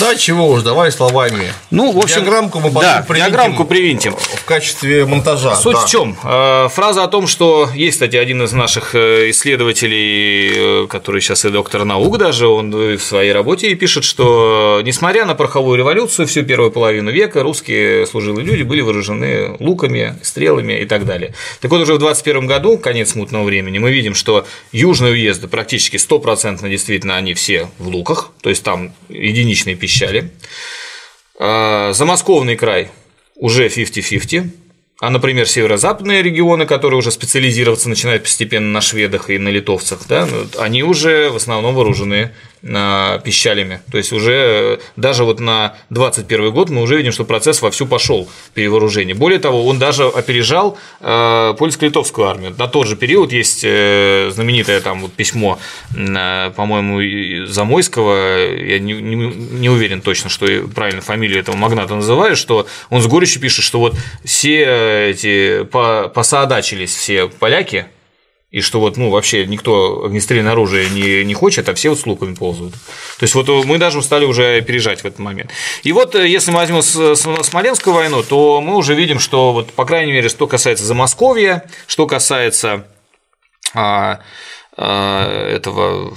Да, 0.00 0.16
чего 0.16 0.48
уж, 0.48 0.62
давай 0.62 0.90
словами. 0.90 1.52
Ну, 1.70 1.92
в 1.92 1.98
общем, 1.98 2.22
диаграммку 2.22 2.58
мы 2.58 2.70
да, 2.72 3.06
диаграммку 3.08 3.64
привинтим. 3.64 4.16
В 4.16 4.44
качестве 4.44 5.04
монтажа. 5.04 5.54
Суть 5.54 5.74
да. 5.74 5.80
в 5.80 5.88
чем? 5.88 6.16
Э, 6.24 6.68
фраза 6.68 7.04
о 7.04 7.08
том, 7.08 7.28
что 7.28 7.68
есть, 7.74 7.96
кстати, 7.96 8.16
один 8.16 8.42
из 8.42 8.52
наших 8.52 8.94
э, 8.96 9.30
исследователей, 9.30 10.84
э, 10.84 10.86
который 10.88 11.20
сейчас 11.20 11.44
и 11.44 11.50
доктор 11.50 11.84
наук 11.84 12.18
даже, 12.18 12.48
он 12.48 12.72
в 12.72 12.98
своей 12.98 13.32
работе 13.32 13.74
пишет, 13.76 14.02
что 14.02 14.80
несмотря 14.84 15.24
на 15.24 15.34
пороховую 15.34 15.78
революцию, 15.78 16.26
всю 16.26 16.42
первую 16.42 16.72
половину 16.72 17.12
века 17.12 17.42
русские 17.42 18.06
служилые 18.06 18.44
люди 18.44 18.62
были 18.62 18.80
вооружены 18.80 19.56
луками, 19.60 20.18
стрелами 20.22 20.80
и 20.80 20.84
так 20.84 21.06
далее. 21.06 21.34
Так 21.60 21.70
вот, 21.70 21.80
уже 21.80 21.94
в 21.94 21.98
21 21.98 22.46
году, 22.46 22.76
конец 22.76 23.12
смутного 23.12 23.44
времени, 23.44 23.78
мы 23.78 23.92
видим, 23.92 24.14
что 24.14 24.46
южные 24.72 25.12
уезды 25.12 25.46
практически 25.46 25.96
стопроцентно 25.96 26.68
действительно 26.68 27.16
они 27.16 27.34
все 27.34 27.68
в 27.78 27.88
луках, 27.88 28.32
то 28.42 28.50
есть 28.50 28.64
там 28.64 28.92
единичные 29.08 29.59
различные 29.60 29.76
пищали. 29.76 30.30
А, 31.38 31.92
замосковный 31.92 32.56
край 32.56 32.90
уже 33.36 33.68
50-50, 33.68 34.50
а, 35.00 35.10
например, 35.10 35.48
северо-западные 35.48 36.22
регионы, 36.22 36.66
которые 36.66 36.98
уже 36.98 37.10
специализироваться 37.10 37.88
начинают 37.88 38.24
постепенно 38.24 38.68
на 38.68 38.80
шведах 38.80 39.30
и 39.30 39.38
на 39.38 39.48
литовцах, 39.48 40.06
да, 40.08 40.26
ну, 40.26 40.46
они 40.58 40.82
уже 40.82 41.30
в 41.30 41.36
основном 41.36 41.74
вооружены 41.74 42.32
пищалями. 42.62 43.80
То 43.90 43.96
есть 43.96 44.12
уже 44.12 44.32
э, 44.32 44.78
даже 44.96 45.24
вот 45.24 45.40
на 45.40 45.76
2021 45.88 46.52
год 46.52 46.68
мы 46.68 46.82
уже 46.82 46.96
видим, 46.96 47.10
что 47.10 47.24
процесс 47.24 47.62
вовсю 47.62 47.86
пошел 47.86 48.28
перевооружения. 48.54 49.14
Более 49.14 49.38
того, 49.38 49.66
он 49.66 49.78
даже 49.78 50.04
опережал 50.04 50.76
э, 51.00 51.54
польско-литовскую 51.58 52.28
армию. 52.28 52.54
На 52.58 52.68
тот 52.68 52.86
же 52.86 52.96
период 52.96 53.32
есть 53.32 53.62
э, 53.64 54.30
знаменитое 54.32 54.80
там 54.80 55.00
вот 55.00 55.12
письмо, 55.12 55.58
по-моему, 55.90 57.46
Замойского, 57.46 58.54
я 58.54 58.78
не, 58.78 58.92
не, 58.94 59.14
не 59.14 59.68
уверен 59.68 60.02
точно, 60.02 60.28
что 60.28 60.46
правильно 60.74 61.00
фамилию 61.00 61.40
этого 61.40 61.56
магната 61.56 61.94
называю, 61.94 62.36
что 62.36 62.66
он 62.90 63.00
с 63.00 63.06
горечью 63.06 63.40
пишет, 63.40 63.64
что 63.64 63.78
вот 63.78 63.96
все 64.24 65.10
эти 65.10 65.64
посоодачились 65.64 66.94
все 66.94 67.28
поляки, 67.28 67.86
и 68.50 68.60
что 68.60 68.80
вот, 68.80 68.96
ну, 68.96 69.10
вообще 69.10 69.46
никто 69.46 70.04
огнестрельное 70.04 70.52
оружие 70.52 70.90
не, 70.90 71.24
не 71.24 71.34
хочет, 71.34 71.68
а 71.68 71.74
все 71.74 71.90
вот 71.90 72.00
с 72.00 72.06
луками 72.06 72.34
ползают. 72.34 72.72
То 72.72 73.22
есть, 73.22 73.34
вот 73.34 73.48
мы 73.64 73.78
даже 73.78 73.98
устали 73.98 74.24
уже 74.24 74.56
опережать 74.56 75.02
в 75.02 75.06
этот 75.06 75.20
момент. 75.20 75.50
И 75.84 75.92
вот, 75.92 76.16
э, 76.16 76.28
если 76.28 76.50
мы 76.50 76.58
возьмем 76.58 76.82
Смоленскую 76.82 77.94
войну, 77.94 78.24
то 78.24 78.60
мы 78.60 78.76
уже 78.76 78.94
видим, 78.94 79.20
что, 79.20 79.52
вот, 79.52 79.72
по 79.72 79.84
крайней 79.84 80.12
мере, 80.12 80.28
что 80.28 80.48
касается 80.48 80.84
Замосковья, 80.84 81.64
что 81.86 82.06
касается 82.06 82.86
а, 83.72 84.20
а, 84.76 85.48
этого 85.48 86.16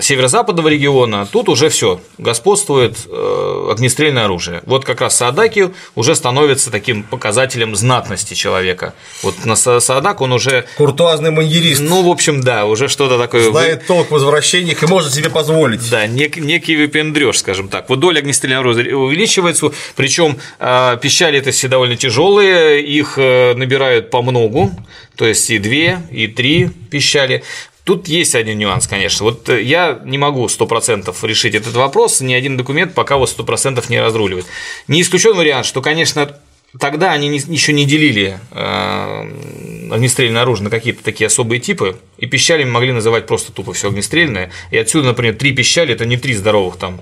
северо-западного 0.00 0.68
региона, 0.68 1.26
тут 1.30 1.48
уже 1.48 1.68
все, 1.68 2.00
господствует 2.18 2.96
э, 3.06 3.68
огнестрельное 3.70 4.24
оружие. 4.24 4.62
Вот 4.66 4.84
как 4.84 5.00
раз 5.00 5.16
Саадаки 5.16 5.70
уже 5.94 6.14
становится 6.14 6.70
таким 6.70 7.02
показателем 7.02 7.76
знатности 7.76 8.34
человека. 8.34 8.94
Вот 9.22 9.44
на 9.44 9.56
Саадак 9.56 10.20
он 10.20 10.32
уже… 10.32 10.66
Куртуазный 10.76 11.30
маньерист. 11.30 11.80
Ну, 11.80 12.02
в 12.02 12.08
общем, 12.08 12.42
да, 12.42 12.66
уже 12.66 12.88
что-то 12.88 13.18
такое… 13.18 13.50
Знает 13.50 13.86
толк 13.86 14.08
в 14.08 14.12
возвращениях 14.12 14.82
и 14.82 14.86
может 14.86 15.12
себе 15.12 15.30
позволить. 15.30 15.88
Да, 15.90 16.06
нек, 16.06 16.36
некий 16.36 16.76
выпендрёж, 16.76 17.38
скажем 17.38 17.68
так. 17.68 17.88
Вот 17.88 18.00
доля 18.00 18.18
огнестрельного 18.18 18.60
оружия 18.60 18.94
увеличивается, 18.94 19.70
причем 19.96 20.38
э, 20.58 20.98
пищали 21.00 21.38
это 21.38 21.50
все 21.50 21.68
довольно 21.68 21.96
тяжелые, 21.96 22.82
их 22.82 23.14
э, 23.16 23.54
набирают 23.54 24.10
по 24.10 24.22
многу, 24.22 24.72
то 25.16 25.26
есть 25.26 25.50
и 25.50 25.58
две, 25.58 26.00
и 26.10 26.26
три 26.28 26.70
пищали. 26.90 27.42
Тут 27.88 28.06
есть 28.06 28.34
один 28.34 28.58
нюанс, 28.58 28.86
конечно. 28.86 29.24
Вот 29.24 29.48
э, 29.48 29.62
я 29.62 29.98
не 30.04 30.18
могу 30.18 30.44
100% 30.44 31.26
решить 31.26 31.54
этот 31.54 31.72
вопрос, 31.72 32.20
ни 32.20 32.34
один 32.34 32.58
документ 32.58 32.92
пока 32.92 33.16
вот 33.16 33.34
100% 33.34 33.82
не 33.88 33.98
разруливает. 33.98 34.44
Не 34.88 35.00
исключен 35.00 35.34
вариант, 35.34 35.64
что, 35.64 35.80
конечно, 35.80 36.36
тогда 36.78 37.12
они 37.12 37.34
еще 37.34 37.72
не 37.72 37.86
делили 37.86 38.40
э, 38.50 39.90
огнестрельное 39.90 40.42
оружие 40.42 40.64
на 40.64 40.70
какие-то 40.70 41.02
такие 41.02 41.28
особые 41.28 41.60
типы, 41.60 41.96
и 42.18 42.26
пищалями 42.26 42.68
могли 42.68 42.92
называть 42.92 43.26
просто 43.26 43.52
тупо 43.52 43.72
все 43.72 43.88
огнестрельное. 43.88 44.50
И 44.70 44.76
отсюда, 44.76 45.06
например, 45.06 45.36
три 45.36 45.52
пищали 45.52 45.94
это 45.94 46.04
не 46.04 46.18
три 46.18 46.34
здоровых 46.34 46.76
там 46.76 47.00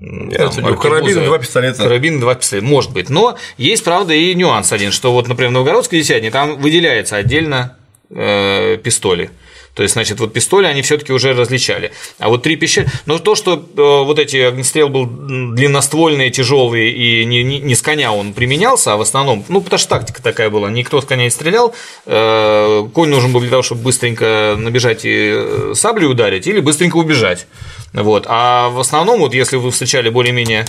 там, 0.00 0.78
карабин 0.78 1.26
два 1.26 1.40
пистолета. 1.40 1.82
Карабин 1.82 2.20
два 2.20 2.36
пистолета, 2.36 2.66
может 2.66 2.90
быть. 2.90 3.10
Но 3.10 3.36
есть, 3.58 3.84
правда, 3.84 4.14
и 4.14 4.34
нюанс 4.34 4.72
один, 4.72 4.92
что 4.92 5.12
вот, 5.12 5.28
например, 5.28 5.50
в 5.50 5.52
Новгородской 5.52 5.98
десятне 5.98 6.30
там 6.30 6.58
выделяется 6.58 7.16
отдельно 7.16 7.76
э, 8.08 8.78
пистоли. 8.78 9.30
То 9.74 9.82
есть, 9.82 9.94
значит, 9.94 10.20
вот 10.20 10.34
пистоли 10.34 10.66
они 10.66 10.82
все-таки 10.82 11.12
уже 11.12 11.32
различали. 11.32 11.92
А 12.18 12.28
вот 12.28 12.42
три 12.42 12.56
пищали. 12.56 12.88
Но 13.06 13.18
то, 13.18 13.34
что 13.34 13.54
э, 13.54 13.60
вот 13.76 14.18
эти 14.18 14.36
огнестрел 14.36 14.90
был 14.90 15.06
длинноствольный, 15.06 16.30
тяжелый 16.30 16.90
и 16.90 17.24
не, 17.24 17.42
не, 17.42 17.58
не 17.58 17.74
с 17.74 17.80
коня 17.80 18.12
он 18.12 18.34
применялся, 18.34 18.92
а 18.92 18.96
в 18.96 19.00
основном, 19.00 19.44
ну, 19.48 19.62
потому 19.62 19.78
что 19.78 19.88
тактика 19.88 20.22
такая 20.22 20.50
была, 20.50 20.70
никто 20.70 21.00
с 21.00 21.06
коня 21.06 21.24
не 21.24 21.30
стрелял, 21.30 21.74
э, 22.04 22.88
конь 22.92 23.08
нужен 23.08 23.32
был 23.32 23.40
для 23.40 23.50
того, 23.50 23.62
чтобы 23.62 23.82
быстренько 23.82 24.56
набежать 24.58 25.04
и 25.04 25.32
э, 25.34 25.72
саблей 25.74 26.06
ударить 26.06 26.46
или 26.46 26.60
быстренько 26.60 26.96
убежать. 26.96 27.46
Вот. 27.94 28.26
А 28.28 28.68
в 28.68 28.78
основном, 28.78 29.20
вот 29.20 29.34
если 29.34 29.56
вы 29.56 29.70
встречали 29.70 30.10
более-менее 30.10 30.66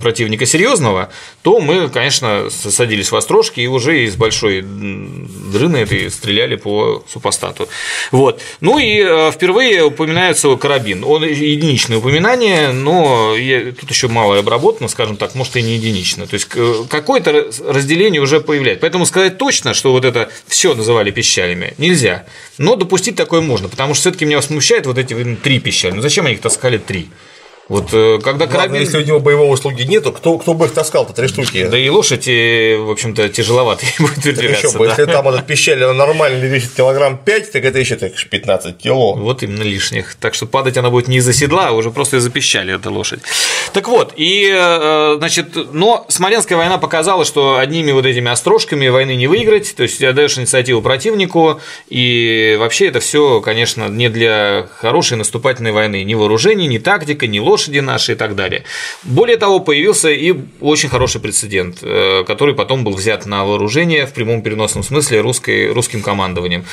противника 0.00 0.46
серьезного, 0.46 1.10
то 1.42 1.60
мы, 1.60 1.88
конечно, 1.88 2.48
садились 2.50 3.10
в 3.10 3.16
острожки 3.16 3.60
и 3.60 3.66
уже 3.66 4.04
из 4.04 4.16
большой 4.16 4.62
дрыны 4.62 5.76
этой 5.78 6.10
стреляли 6.10 6.56
по 6.56 7.04
супостату. 7.08 7.68
Вот. 8.10 8.40
Ну 8.60 8.78
и 8.78 9.00
э, 9.00 9.30
впервые 9.32 9.84
упоминается 9.84 10.54
карабин. 10.56 11.04
Он 11.04 11.24
единичное 11.24 11.98
упоминание, 11.98 12.72
но 12.72 13.34
тут 13.80 13.90
еще 13.90 14.08
мало 14.08 14.38
обработано, 14.38 14.88
скажем 14.88 15.16
так, 15.16 15.34
может 15.34 15.56
и 15.56 15.62
не 15.62 15.76
единично. 15.76 16.26
То 16.26 16.34
есть 16.34 16.48
какое-то 16.88 17.50
разделение 17.66 18.20
уже 18.20 18.40
появляется. 18.40 18.80
Поэтому 18.80 19.06
сказать 19.06 19.38
точно, 19.38 19.74
что 19.74 19.92
вот 19.92 20.04
это 20.04 20.30
все 20.46 20.74
называли 20.74 21.10
пищалями, 21.10 21.74
нельзя. 21.78 22.26
Но 22.58 22.76
допустить 22.76 23.16
такое 23.16 23.40
можно, 23.40 23.68
потому 23.68 23.94
что 23.94 24.02
все-таки 24.02 24.24
меня 24.24 24.42
смущает 24.42 24.86
вот 24.86 24.98
эти 24.98 25.14
три 25.36 25.60
пищали. 25.60 25.92
Ну 25.92 26.02
зачем 26.02 26.26
они 26.26 26.34
их 26.34 26.40
таскали 26.40 26.78
три? 26.78 27.08
Вот 27.68 27.88
э, 27.92 28.20
когда 28.22 28.46
карабин... 28.46 28.72
Ладно, 28.72 28.76
если 28.76 28.98
у 28.98 29.04
него 29.04 29.18
боевого 29.18 29.50
услуги 29.50 29.82
нету, 29.82 30.12
кто, 30.12 30.38
кто 30.38 30.54
бы 30.54 30.66
их 30.66 30.72
таскал-то, 30.72 31.12
три 31.12 31.26
штуки? 31.26 31.66
Да 31.66 31.76
и 31.76 31.88
лошадь, 31.88 32.26
в 32.26 32.90
общем-то, 32.90 33.28
тяжеловато 33.28 33.84
будет 33.98 34.22
передвигаться. 34.22 34.68
Еще, 34.68 34.78
да. 34.78 34.84
Если 34.84 35.04
там 35.06 35.28
этот 35.28 35.46
пещеря 35.46 35.92
нормально 35.92 36.44
весит 36.44 36.74
килограмм 36.74 37.18
5, 37.18 37.52
так 37.52 37.64
это 37.64 37.78
еще 37.80 37.96
так 37.96 38.12
15 38.14 38.78
кило. 38.78 39.14
Вот 39.14 39.42
именно 39.42 39.62
лишних. 39.62 40.14
Так 40.14 40.34
что 40.34 40.46
падать 40.46 40.76
она 40.76 40.90
будет 40.90 41.08
не 41.08 41.16
из-за 41.16 41.32
седла, 41.32 41.68
а 41.68 41.72
уже 41.72 41.90
просто 41.90 42.18
из-за 42.18 42.30
пищали 42.30 42.72
эта 42.72 42.88
лошадь. 42.88 43.20
Так 43.72 43.88
вот, 43.88 44.12
и, 44.16 44.48
э, 44.48 45.16
значит, 45.18 45.48
но 45.72 46.06
Смоленская 46.08 46.56
война 46.56 46.78
показала, 46.78 47.24
что 47.24 47.58
одними 47.58 47.90
вот 47.90 48.06
этими 48.06 48.30
острожками 48.30 48.86
войны 48.86 49.16
не 49.16 49.26
выиграть, 49.26 49.74
то 49.74 49.82
есть 49.82 50.00
отдаешь 50.02 50.38
инициативу 50.38 50.82
противнику, 50.82 51.60
и 51.88 52.56
вообще 52.60 52.86
это 52.86 53.00
все, 53.00 53.40
конечно, 53.40 53.88
не 53.88 54.08
для 54.08 54.68
хорошей 54.78 55.16
наступательной 55.16 55.72
войны. 55.72 56.04
Ни 56.04 56.14
вооружений, 56.14 56.68
ни 56.68 56.78
тактика, 56.78 57.26
ни 57.26 57.40
лошадь 57.40 57.55
лошади 57.56 57.78
наши 57.78 58.12
и 58.12 58.14
так 58.14 58.34
далее. 58.34 58.64
Более 59.02 59.38
того, 59.38 59.60
появился 59.60 60.10
и 60.10 60.34
очень 60.60 60.90
хороший 60.90 61.20
прецедент, 61.20 61.78
э, 61.82 62.24
который 62.26 62.54
потом 62.54 62.84
был 62.84 62.92
взят 62.92 63.26
на 63.26 63.44
вооружение 63.44 64.06
в 64.06 64.12
прямом 64.12 64.42
переносном 64.42 64.84
смысле 64.84 65.22
русской, 65.22 65.72
русским 65.72 66.02
командованием. 66.02 66.64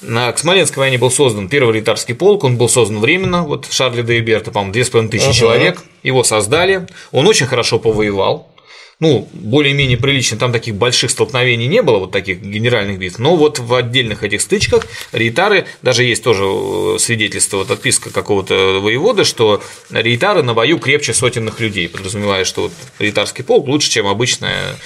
К 0.00 0.34
Смоленской 0.36 0.80
войне 0.80 0.98
был 0.98 1.10
создан 1.10 1.48
первый 1.48 1.76
ритарский 1.76 2.14
полк, 2.14 2.44
он 2.44 2.56
был 2.56 2.68
создан 2.68 2.98
временно, 2.98 3.42
вот 3.42 3.68
Шарли 3.70 4.02
де 4.02 4.18
Иберта, 4.18 4.50
по-моему, 4.50 4.72
2500 4.72 5.30
uh-huh. 5.30 5.32
человек, 5.32 5.82
его 6.02 6.24
создали, 6.24 6.86
он 7.12 7.28
очень 7.28 7.46
хорошо 7.46 7.78
повоевал, 7.78 8.51
ну, 9.00 9.28
более-менее 9.32 9.98
прилично, 9.98 10.38
там 10.38 10.52
таких 10.52 10.74
больших 10.74 11.10
столкновений 11.10 11.66
не 11.66 11.82
было, 11.82 11.98
вот 11.98 12.12
таких 12.12 12.40
генеральных 12.40 12.98
битв, 12.98 13.18
но 13.18 13.36
вот 13.36 13.58
в 13.58 13.74
отдельных 13.74 14.22
этих 14.22 14.40
стычках 14.40 14.86
рейтары, 15.12 15.66
даже 15.82 16.04
есть 16.04 16.22
тоже 16.22 16.44
э, 16.44 16.96
свидетельство, 16.98 17.58
вот 17.58 17.70
отписка 17.70 18.10
какого-то 18.10 18.80
воевода, 18.80 19.24
что 19.24 19.62
рейтары 19.90 20.42
на 20.42 20.54
бою 20.54 20.78
крепче 20.78 21.14
сотенных 21.14 21.60
людей, 21.60 21.88
подразумевая, 21.88 22.44
что 22.44 22.62
вот 22.62 22.72
рейтарский 22.98 23.44
полк 23.44 23.66
лучше, 23.66 23.90
чем 23.90 24.06
обычная. 24.06 24.76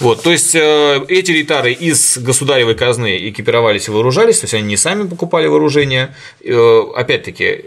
Вот, 0.00 0.22
то 0.22 0.32
есть 0.32 0.54
э, 0.54 1.04
эти 1.08 1.32
рейтары 1.32 1.72
из 1.72 2.18
государевой 2.18 2.74
казны 2.74 3.28
экипировались 3.28 3.88
и 3.88 3.90
вооружались, 3.90 4.40
то 4.40 4.44
есть 4.44 4.54
они 4.54 4.68
не 4.68 4.76
сами 4.76 5.06
покупали 5.06 5.46
вооружение, 5.46 6.14
э, 6.42 6.82
опять-таки 6.96 7.64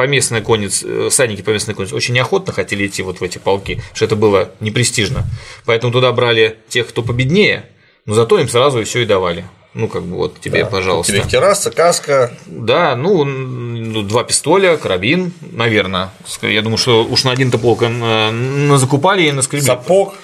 поместная 0.00 0.40
конец, 0.40 0.82
э, 0.82 1.08
всадники 1.10 1.42
поместной 1.42 1.74
конницы 1.74 1.94
очень 1.94 2.14
неохотно 2.14 2.54
хотели 2.54 2.86
идти 2.86 3.02
вот 3.02 3.20
в 3.20 3.22
эти 3.22 3.36
полки, 3.36 3.74
потому 3.74 3.96
что 3.96 4.04
это 4.06 4.16
было 4.16 4.50
непрестижно. 4.58 5.26
Поэтому 5.66 5.92
туда 5.92 6.10
брали 6.12 6.56
тех, 6.70 6.88
кто 6.88 7.02
победнее, 7.02 7.66
но 8.06 8.14
зато 8.14 8.38
им 8.38 8.48
сразу 8.48 8.80
и 8.80 8.84
все 8.84 9.02
и 9.02 9.04
давали. 9.04 9.44
Ну, 9.74 9.88
как 9.88 10.04
бы 10.04 10.16
вот 10.16 10.40
тебе, 10.40 10.64
да, 10.64 10.70
пожалуйста. 10.70 11.12
Тебе 11.12 11.22
терраса, 11.28 11.70
каска. 11.70 12.32
Да, 12.46 12.96
ну, 12.96 13.24
ну, 13.24 14.00
два 14.00 14.24
пистоля, 14.24 14.78
карабин, 14.78 15.34
наверное. 15.42 16.08
Я 16.40 16.62
думаю, 16.62 16.78
что 16.78 17.04
уж 17.04 17.24
на 17.24 17.32
один-то 17.32 17.58
полк 17.58 17.82
э, 17.82 18.76
закупали 18.78 19.24
и 19.24 19.32
наскребли. 19.32 19.66
Сапог. 19.66 20.14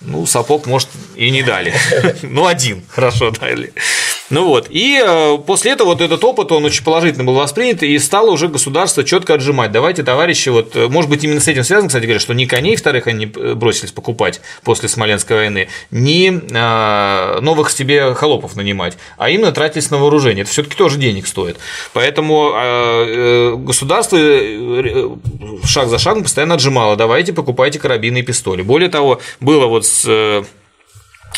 Ну, 0.00 0.26
сапог, 0.26 0.66
может, 0.66 0.88
и 1.14 1.30
не 1.30 1.44
дали. 1.44 1.72
Ну, 2.22 2.46
один, 2.46 2.82
хорошо 2.88 3.30
дали. 3.30 3.72
Ну 4.34 4.46
вот, 4.46 4.66
и 4.68 5.00
э, 5.00 5.38
после 5.46 5.70
этого 5.70 5.90
вот 5.90 6.00
этот 6.00 6.24
опыт, 6.24 6.50
он 6.50 6.64
очень 6.64 6.82
положительно 6.82 7.22
был 7.22 7.34
воспринят, 7.34 7.84
и 7.84 7.96
стало 8.00 8.32
уже 8.32 8.48
государство 8.48 9.04
четко 9.04 9.34
отжимать. 9.34 9.70
Давайте, 9.70 10.02
товарищи, 10.02 10.48
вот, 10.48 10.74
э, 10.74 10.88
может 10.88 11.08
быть, 11.08 11.22
именно 11.22 11.38
с 11.38 11.46
этим 11.46 11.62
связано, 11.62 11.86
кстати 11.86 12.02
говоря, 12.02 12.18
что 12.18 12.34
ни 12.34 12.44
коней 12.44 12.74
вторых 12.74 13.06
они 13.06 13.26
э, 13.26 13.54
бросились 13.54 13.92
покупать 13.92 14.40
после 14.64 14.88
Смоленской 14.88 15.36
войны, 15.36 15.68
ни 15.92 16.30
новых 17.40 17.70
себе 17.70 18.12
холопов 18.14 18.56
нанимать, 18.56 18.98
а 19.18 19.30
именно 19.30 19.52
тратились 19.52 19.92
на 19.92 19.98
вооружение. 19.98 20.42
Это 20.42 20.50
все-таки 20.50 20.76
тоже 20.76 20.98
денег 20.98 21.28
стоит. 21.28 21.56
Поэтому 21.92 23.54
государство 23.58 24.18
шаг 25.64 25.88
за 25.88 25.98
шагом 25.98 26.24
постоянно 26.24 26.54
отжимало. 26.54 26.96
Давайте 26.96 27.32
покупайте 27.32 27.78
карабины 27.78 28.18
и 28.18 28.22
пистоли. 28.22 28.62
Более 28.62 28.88
того, 28.88 29.20
было 29.40 29.66
вот 29.66 29.86
с 29.86 30.44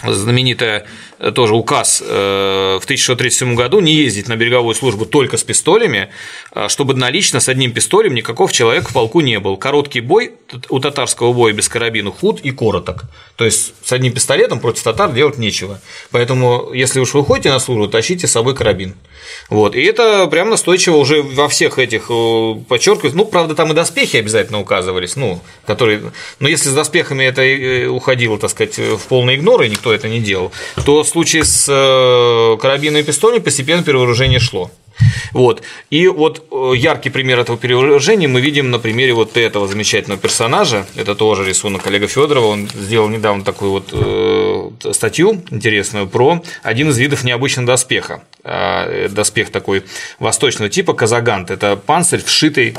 знаменитая 0.02 0.86
э, 1.18 1.30
тоже 1.32 1.54
указ 1.54 2.02
э, 2.04 2.78
в 2.80 2.84
1637 2.84 3.54
году 3.54 3.80
не 3.80 3.94
ездить 3.94 4.28
на 4.28 4.36
береговую 4.36 4.74
службу 4.74 5.06
только 5.06 5.36
с 5.36 5.44
пистолями, 5.44 6.08
а 6.52 6.68
чтобы 6.68 6.94
налично 6.94 7.40
с 7.40 7.48
одним 7.48 7.72
пистолем 7.72 8.14
никакого 8.14 8.50
человека 8.50 8.90
в 8.90 8.92
полку 8.92 9.20
не 9.20 9.40
был. 9.40 9.56
Короткий 9.56 10.00
бой 10.00 10.32
у 10.68 10.80
татарского 10.80 11.32
боя 11.32 11.52
без 11.52 11.68
карабина 11.68 12.10
худ 12.10 12.40
и 12.40 12.50
короток. 12.50 13.04
То 13.36 13.44
есть 13.44 13.74
с 13.82 13.92
одним 13.92 14.12
пистолетом 14.12 14.60
против 14.60 14.82
татар 14.82 15.12
делать 15.12 15.38
нечего. 15.38 15.80
Поэтому, 16.10 16.72
если 16.72 17.00
уж 17.00 17.14
вы 17.14 17.24
ходите 17.24 17.50
на 17.50 17.58
службу, 17.58 17.88
тащите 17.88 18.26
с 18.26 18.32
собой 18.32 18.54
карабин. 18.54 18.94
Вот. 19.48 19.74
И 19.74 19.82
это 19.82 20.26
прям 20.26 20.50
настойчиво 20.50 20.96
уже 20.96 21.22
во 21.22 21.48
всех 21.48 21.78
этих 21.78 22.06
э, 22.10 22.54
подчеркивают. 22.68 23.14
Ну, 23.14 23.24
правда, 23.24 23.54
там 23.54 23.72
и 23.72 23.74
доспехи 23.74 24.16
обязательно 24.16 24.60
указывались, 24.60 25.16
ну, 25.16 25.40
которые. 25.66 26.12
Но 26.40 26.48
если 26.48 26.68
с 26.68 26.72
доспехами 26.72 27.24
это 27.24 27.90
уходило, 27.90 28.38
так 28.38 28.50
сказать, 28.50 28.78
в 28.78 29.06
полный 29.08 29.36
игнор, 29.36 29.62
и 29.62 29.68
никто 29.68 29.92
это 29.92 30.08
не 30.08 30.20
делал, 30.20 30.52
то 30.84 31.02
в 31.02 31.08
случае 31.08 31.44
с 31.44 31.66
э, 31.68 32.56
карабином 32.60 33.00
и 33.00 33.04
пистолем 33.04 33.42
постепенно 33.42 33.82
перевооружение 33.82 34.38
шло. 34.38 34.70
Вот. 35.32 35.62
И 35.90 36.08
вот 36.08 36.44
э, 36.50 36.72
яркий 36.76 37.10
пример 37.10 37.38
этого 37.38 37.58
перевооружения 37.58 38.28
мы 38.28 38.40
видим 38.40 38.70
на 38.70 38.78
примере 38.78 39.12
вот 39.12 39.36
этого 39.36 39.68
замечательного 39.68 40.20
персонажа. 40.20 40.86
Это 40.96 41.14
тоже 41.14 41.44
рисунок 41.44 41.86
Олега 41.86 42.06
Федорова. 42.06 42.46
Он 42.46 42.68
сделал 42.68 43.08
недавно 43.08 43.44
такую 43.44 43.72
вот 43.72 43.90
э, 43.92 44.45
статью 44.92 45.42
интересную 45.50 46.06
про 46.06 46.42
один 46.62 46.90
из 46.90 46.98
видов 46.98 47.24
необычного 47.24 47.66
доспеха. 47.66 48.22
Э, 48.44 49.08
доспех 49.08 49.50
такой 49.50 49.84
восточного 50.18 50.70
типа 50.70 50.94
казагант. 50.94 51.50
Это 51.50 51.76
панцирь, 51.76 52.22
вшитый 52.22 52.76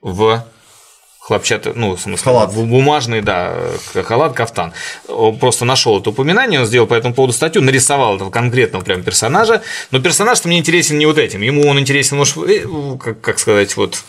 в 0.00 0.44
хлопчатый, 1.30 1.74
ну, 1.76 1.94
в 1.94 2.00
смысле, 2.00 2.24
халат. 2.24 2.52
бумажный, 2.52 3.20
да, 3.20 3.54
халат, 3.94 4.32
кафтан. 4.32 4.72
Просто 5.38 5.64
нашел 5.64 6.00
это 6.00 6.10
упоминание, 6.10 6.58
он 6.58 6.66
сделал 6.66 6.88
по 6.88 6.94
этому 6.94 7.14
поводу 7.14 7.32
статью, 7.32 7.62
нарисовал 7.62 8.16
этого 8.16 8.30
конкретного 8.30 8.82
прям 8.82 9.04
персонажа, 9.04 9.62
но 9.92 10.00
персонаж-то 10.00 10.48
мне 10.48 10.58
интересен 10.58 10.98
не 10.98 11.06
вот 11.06 11.18
этим, 11.18 11.42
ему 11.42 11.68
он 11.68 11.78
интересен, 11.78 12.16
может, 12.16 12.36
э, 12.38 12.66
как, 12.98 13.20
как 13.20 13.38
сказать, 13.38 13.76
вот 13.76 14.02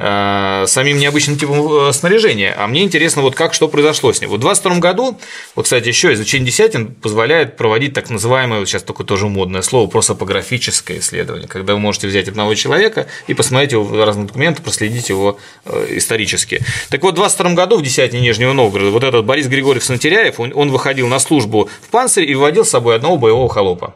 Э, 0.00 0.64
самим 0.66 0.98
необычным 0.98 1.36
типом 1.36 1.88
э, 1.88 1.92
снаряжения, 1.92 2.54
а 2.56 2.68
мне 2.68 2.84
интересно, 2.84 3.22
вот 3.22 3.34
как, 3.34 3.52
что 3.52 3.68
произошло 3.68 4.12
с 4.12 4.20
ним. 4.20 4.30
Вот 4.30 4.38
в 4.38 4.42
22 4.42 4.76
году, 4.78 5.18
вот, 5.56 5.64
кстати, 5.64 5.88
еще 5.88 6.12
изучение 6.12 6.46
десятин 6.46 6.94
позволяет 6.94 7.56
проводить 7.56 7.94
так 7.94 8.08
называемое, 8.08 8.60
вот 8.60 8.68
сейчас 8.68 8.84
такое 8.84 9.06
тоже 9.06 9.26
модное 9.26 9.62
слово, 9.62 9.88
просопографическое 9.88 11.00
исследование, 11.00 11.48
когда 11.48 11.74
вы 11.74 11.80
можете 11.80 12.06
взять 12.06 12.28
одного 12.28 12.54
человека 12.54 13.08
и 13.26 13.34
посмотреть 13.34 13.72
его 13.72 13.82
в 13.82 14.04
разных 14.04 14.28
документах, 14.28 14.64
проследить 14.64 15.08
его 15.08 15.38
э, 15.64 15.86
исторически. 15.96 16.64
Так 16.90 17.02
вот, 17.02 17.14
в 17.14 17.16
22 17.16 17.54
году 17.54 17.76
в 17.76 17.82
десятине 17.82 18.22
Нижнего 18.22 18.52
Новгорода 18.52 18.90
вот 18.90 19.02
этот 19.02 19.24
Борис 19.24 19.48
Григорьев 19.48 19.82
Сантеряев, 19.82 20.38
он, 20.38 20.52
он 20.54 20.70
выходил 20.70 21.08
на 21.08 21.18
службу 21.18 21.68
в 21.82 21.88
панцире 21.88 22.26
и 22.26 22.34
выводил 22.34 22.64
с 22.64 22.70
собой 22.70 22.94
одного 22.94 23.16
боевого 23.16 23.48
холопа. 23.48 23.94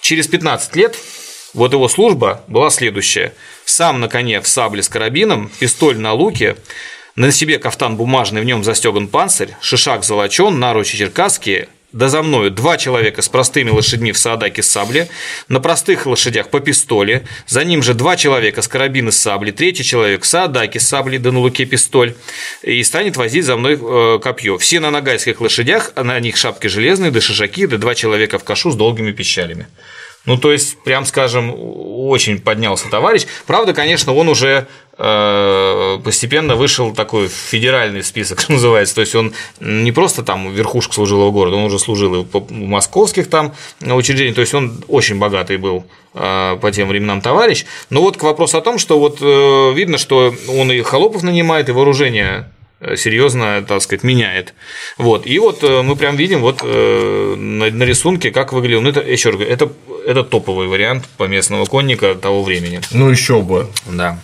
Через 0.00 0.26
15 0.26 0.74
лет 0.76 0.96
вот 1.54 1.72
его 1.72 1.88
служба 1.88 2.42
была 2.48 2.70
следующая. 2.70 3.32
Сам 3.64 4.00
на 4.00 4.08
коне 4.08 4.40
в 4.40 4.48
сабле 4.48 4.82
с 4.82 4.88
карабином, 4.88 5.50
пистоль 5.58 5.98
на 5.98 6.12
луке, 6.12 6.56
на 7.16 7.30
себе 7.30 7.58
кафтан 7.58 7.96
бумажный, 7.96 8.42
в 8.42 8.44
нем 8.44 8.64
застеган 8.64 9.08
панцирь, 9.08 9.50
шишак 9.60 10.04
золочен, 10.04 10.58
наручи 10.58 10.98
черкасские, 10.98 11.68
да 11.92 12.08
за 12.08 12.22
мною 12.22 12.50
два 12.50 12.76
человека 12.76 13.22
с 13.22 13.28
простыми 13.28 13.70
лошадьми 13.70 14.10
в 14.10 14.18
саадаке 14.18 14.64
с 14.64 14.66
сабли, 14.68 15.08
на 15.48 15.60
простых 15.60 16.06
лошадях 16.06 16.50
по 16.50 16.58
пистоле, 16.58 17.24
за 17.46 17.64
ним 17.64 17.84
же 17.84 17.94
два 17.94 18.16
человека 18.16 18.62
с 18.62 18.68
карабины 18.68 19.12
с 19.12 19.16
сабли, 19.16 19.52
третий 19.52 19.84
человек 19.84 20.24
в 20.24 20.26
саадаке 20.26 20.80
с 20.80 20.88
сабли, 20.88 21.18
да 21.18 21.30
на 21.30 21.38
луке 21.38 21.66
пистоль, 21.66 22.14
и 22.62 22.82
станет 22.82 23.16
возить 23.16 23.44
за 23.44 23.56
мной 23.56 23.78
э, 23.80 24.18
копье. 24.18 24.58
Все 24.58 24.80
на 24.80 24.90
нагайских 24.90 25.40
лошадях, 25.40 25.92
а 25.94 26.02
на 26.02 26.18
них 26.18 26.36
шапки 26.36 26.66
железные, 26.66 27.12
да 27.12 27.20
шишаки, 27.20 27.66
да 27.66 27.76
два 27.76 27.94
человека 27.94 28.40
в 28.40 28.44
кашу 28.44 28.72
с 28.72 28.74
долгими 28.74 29.12
пищалями. 29.12 29.68
Ну, 30.26 30.38
то 30.38 30.52
есть, 30.52 30.78
прям 30.82 31.04
скажем, 31.04 31.54
очень 31.54 32.40
поднялся 32.40 32.88
товарищ. 32.88 33.26
Правда, 33.46 33.74
конечно, 33.74 34.14
он 34.14 34.28
уже 34.28 34.66
э, 34.96 35.98
постепенно 36.02 36.56
вышел 36.56 36.94
такой 36.94 37.28
федеральный 37.28 38.02
список, 38.02 38.40
что 38.42 38.52
называется. 38.52 38.94
То 38.94 39.00
есть 39.02 39.14
он 39.14 39.34
не 39.60 39.92
просто 39.92 40.22
там 40.22 40.50
верхушка 40.52 40.94
служил 40.94 41.20
его 41.20 41.32
города, 41.32 41.56
он 41.56 41.64
уже 41.64 41.78
служил 41.78 42.22
и 42.22 42.24
в 42.24 42.50
московских 42.52 43.28
там 43.28 43.54
учреждениях. 43.80 44.34
То 44.34 44.40
есть 44.40 44.54
он 44.54 44.82
очень 44.88 45.18
богатый 45.18 45.58
был 45.58 45.84
э, 46.14 46.56
по 46.60 46.72
тем 46.72 46.88
временам 46.88 47.20
товарищ. 47.20 47.66
Но 47.90 48.00
вот 48.00 48.16
к 48.16 48.22
вопросу 48.22 48.56
о 48.56 48.62
том, 48.62 48.78
что 48.78 48.98
вот 48.98 49.18
э, 49.20 49.72
видно, 49.74 49.98
что 49.98 50.34
он 50.48 50.72
и 50.72 50.80
холопов 50.80 51.22
нанимает, 51.22 51.68
и 51.68 51.72
вооружение 51.72 52.50
серьезно, 52.96 53.64
так 53.66 53.82
сказать, 53.82 54.02
меняет. 54.02 54.54
Вот. 54.98 55.26
И 55.26 55.38
вот 55.38 55.62
э, 55.62 55.82
мы 55.82 55.96
прям 55.96 56.16
видим 56.16 56.40
вот 56.40 56.60
э, 56.62 57.34
на 57.36 57.84
рисунке, 57.84 58.30
как 58.30 58.52
выглядел. 58.52 58.82
Ну, 58.82 58.90
это, 58.90 59.00
еще 59.00 59.30
раз 59.30 59.38
говорю, 59.38 59.52
это, 59.52 59.72
это 60.06 60.22
топовый 60.22 60.68
вариант 60.68 61.06
поместного 61.16 61.64
конника 61.64 62.14
того 62.14 62.42
времени. 62.42 62.80
Ну, 62.90 63.10
еще 63.10 63.40
бы. 63.40 63.68
Да. 63.86 64.18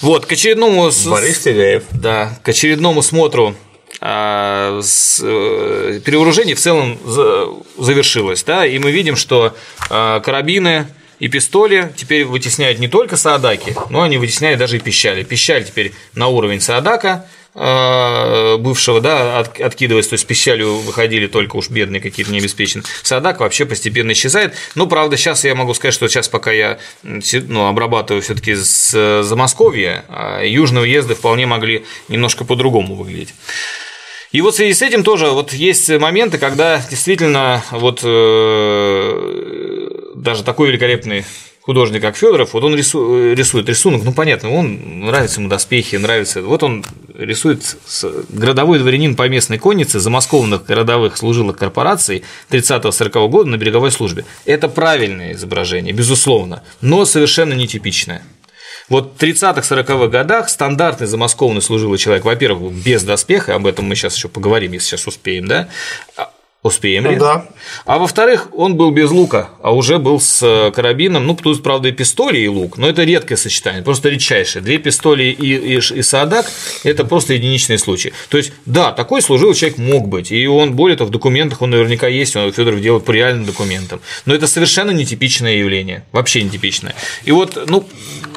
Вот, 0.00 0.26
к 0.26 0.32
очередному... 0.32 0.90
Борис 1.06 1.38
Теляев. 1.40 1.84
Да, 1.90 2.38
к 2.42 2.48
очередному 2.48 3.02
смотру 3.02 3.54
а, 4.00 4.80
перевооружение 4.80 6.54
в 6.54 6.60
целом 6.60 6.98
завершилось, 7.76 8.44
да, 8.44 8.64
и 8.64 8.78
мы 8.78 8.92
видим, 8.92 9.16
что 9.16 9.56
карабины 9.88 10.86
и 11.18 11.26
пистоли 11.26 11.92
теперь 11.96 12.24
вытесняют 12.24 12.78
не 12.78 12.86
только 12.86 13.16
Саадаки, 13.16 13.74
но 13.90 14.02
они 14.02 14.18
вытесняют 14.18 14.60
даже 14.60 14.76
и 14.76 14.80
пищали. 14.80 15.24
Пищаль 15.24 15.64
теперь 15.64 15.92
на 16.14 16.28
уровень 16.28 16.60
Саадака, 16.60 17.26
Э, 17.26 17.37
бывшего, 17.58 19.00
да, 19.00 19.40
от, 19.40 19.60
откидываясь, 19.60 20.06
то 20.06 20.14
есть 20.14 20.26
пищалью 20.26 20.76
выходили 20.76 21.26
только 21.26 21.56
уж 21.56 21.70
бедные 21.70 22.00
какие-то 22.00 22.30
необеспеченные. 22.32 22.84
Садак 23.02 23.40
вообще 23.40 23.64
постепенно 23.66 24.12
исчезает. 24.12 24.54
Ну, 24.76 24.86
правда, 24.86 25.16
сейчас 25.16 25.44
я 25.44 25.54
могу 25.54 25.74
сказать, 25.74 25.94
что 25.94 26.06
сейчас 26.08 26.28
пока 26.28 26.52
я 26.52 26.78
ну, 27.02 27.66
обрабатываю 27.66 28.22
все 28.22 28.34
таки 28.34 28.54
с 28.54 29.22
Замосковья, 29.22 30.04
а 30.08 30.42
южные 30.44 30.82
уезды 30.82 31.14
вполне 31.14 31.46
могли 31.46 31.84
немножко 32.08 32.44
по-другому 32.44 32.94
выглядеть. 32.94 33.34
И 34.30 34.40
вот 34.42 34.54
в 34.54 34.56
связи 34.56 34.74
с 34.74 34.82
этим 34.82 35.02
тоже 35.04 35.28
вот 35.28 35.52
есть 35.54 35.88
моменты, 35.88 36.36
когда 36.36 36.82
действительно 36.90 37.64
вот 37.70 38.00
э, 38.04 39.88
даже 40.14 40.44
такой 40.44 40.68
великолепный 40.68 41.24
художник, 41.62 42.02
как 42.02 42.16
Федоров, 42.16 42.52
вот 42.52 42.64
он 42.64 42.74
рисует, 42.74 43.38
рисует 43.38 43.68
рисунок, 43.68 44.02
ну 44.02 44.12
понятно, 44.12 44.50
он 44.50 45.00
нравится 45.00 45.40
ему 45.40 45.50
доспехи, 45.50 45.96
нравится. 45.96 46.42
Вот 46.42 46.62
он 46.62 46.84
рисует 47.18 47.76
городовой 48.28 48.78
дворянин 48.78 49.16
по 49.16 49.28
местной 49.28 49.58
коннице 49.58 49.98
замаскованных 49.98 50.64
городовых 50.64 51.16
служилых 51.16 51.58
корпораций 51.58 52.22
30-40 52.50 53.28
года 53.28 53.50
на 53.50 53.56
береговой 53.56 53.90
службе. 53.90 54.24
Это 54.44 54.68
правильное 54.68 55.32
изображение, 55.32 55.92
безусловно, 55.92 56.62
но 56.80 57.04
совершенно 57.04 57.52
нетипичное. 57.52 58.22
Вот 58.88 59.14
в 59.18 59.22
30-40-х 59.22 60.06
годах 60.06 60.48
стандартный 60.48 61.06
замаскованный 61.06 61.60
служилый 61.60 61.98
человек, 61.98 62.24
во-первых, 62.24 62.72
без 62.72 63.02
доспеха, 63.02 63.54
об 63.54 63.66
этом 63.66 63.84
мы 63.84 63.94
сейчас 63.94 64.16
еще 64.16 64.28
поговорим, 64.28 64.72
если 64.72 64.86
сейчас 64.86 65.06
успеем, 65.06 65.46
да, 65.46 65.68
Успеем 66.64 67.06
ли? 67.06 67.14
Да. 67.14 67.46
А 67.84 67.98
во-вторых, 67.98 68.48
он 68.52 68.74
был 68.74 68.90
без 68.90 69.12
лука, 69.12 69.50
а 69.62 69.72
уже 69.72 69.98
был 69.98 70.20
с 70.20 70.42
э, 70.42 70.72
карабином. 70.72 71.24
Ну, 71.24 71.36
тут, 71.36 71.62
правда, 71.62 71.88
и 71.88 71.92
пистоли, 71.92 72.38
и 72.38 72.48
лук, 72.48 72.78
но 72.78 72.88
это 72.88 73.04
редкое 73.04 73.36
сочетание, 73.36 73.84
просто 73.84 74.08
редчайшее. 74.08 74.60
Две 74.60 74.78
пистоли 74.78 75.22
и, 75.22 75.54
и, 75.54 75.76
и 75.76 76.02
садак– 76.02 76.46
это 76.82 77.04
просто 77.04 77.34
единичные 77.34 77.78
случаи. 77.78 78.12
То 78.28 78.38
есть, 78.38 78.52
да, 78.66 78.90
такой 78.90 79.22
служил 79.22 79.54
человек 79.54 79.78
мог 79.78 80.08
быть, 80.08 80.32
и 80.32 80.48
он, 80.48 80.74
более 80.74 80.96
того, 80.96 81.08
в 81.08 81.12
документах 81.12 81.62
он 81.62 81.70
наверняка 81.70 82.08
есть, 82.08 82.34
он 82.34 82.52
Федоров 82.52 82.80
делает 82.80 83.04
по 83.04 83.12
реальным 83.12 83.44
документам. 83.44 84.00
Но 84.26 84.34
это 84.34 84.48
совершенно 84.48 84.90
нетипичное 84.90 85.58
явление, 85.58 86.04
вообще 86.10 86.42
нетипичное. 86.42 86.96
И 87.24 87.30
вот, 87.30 87.56
ну, 87.68 87.86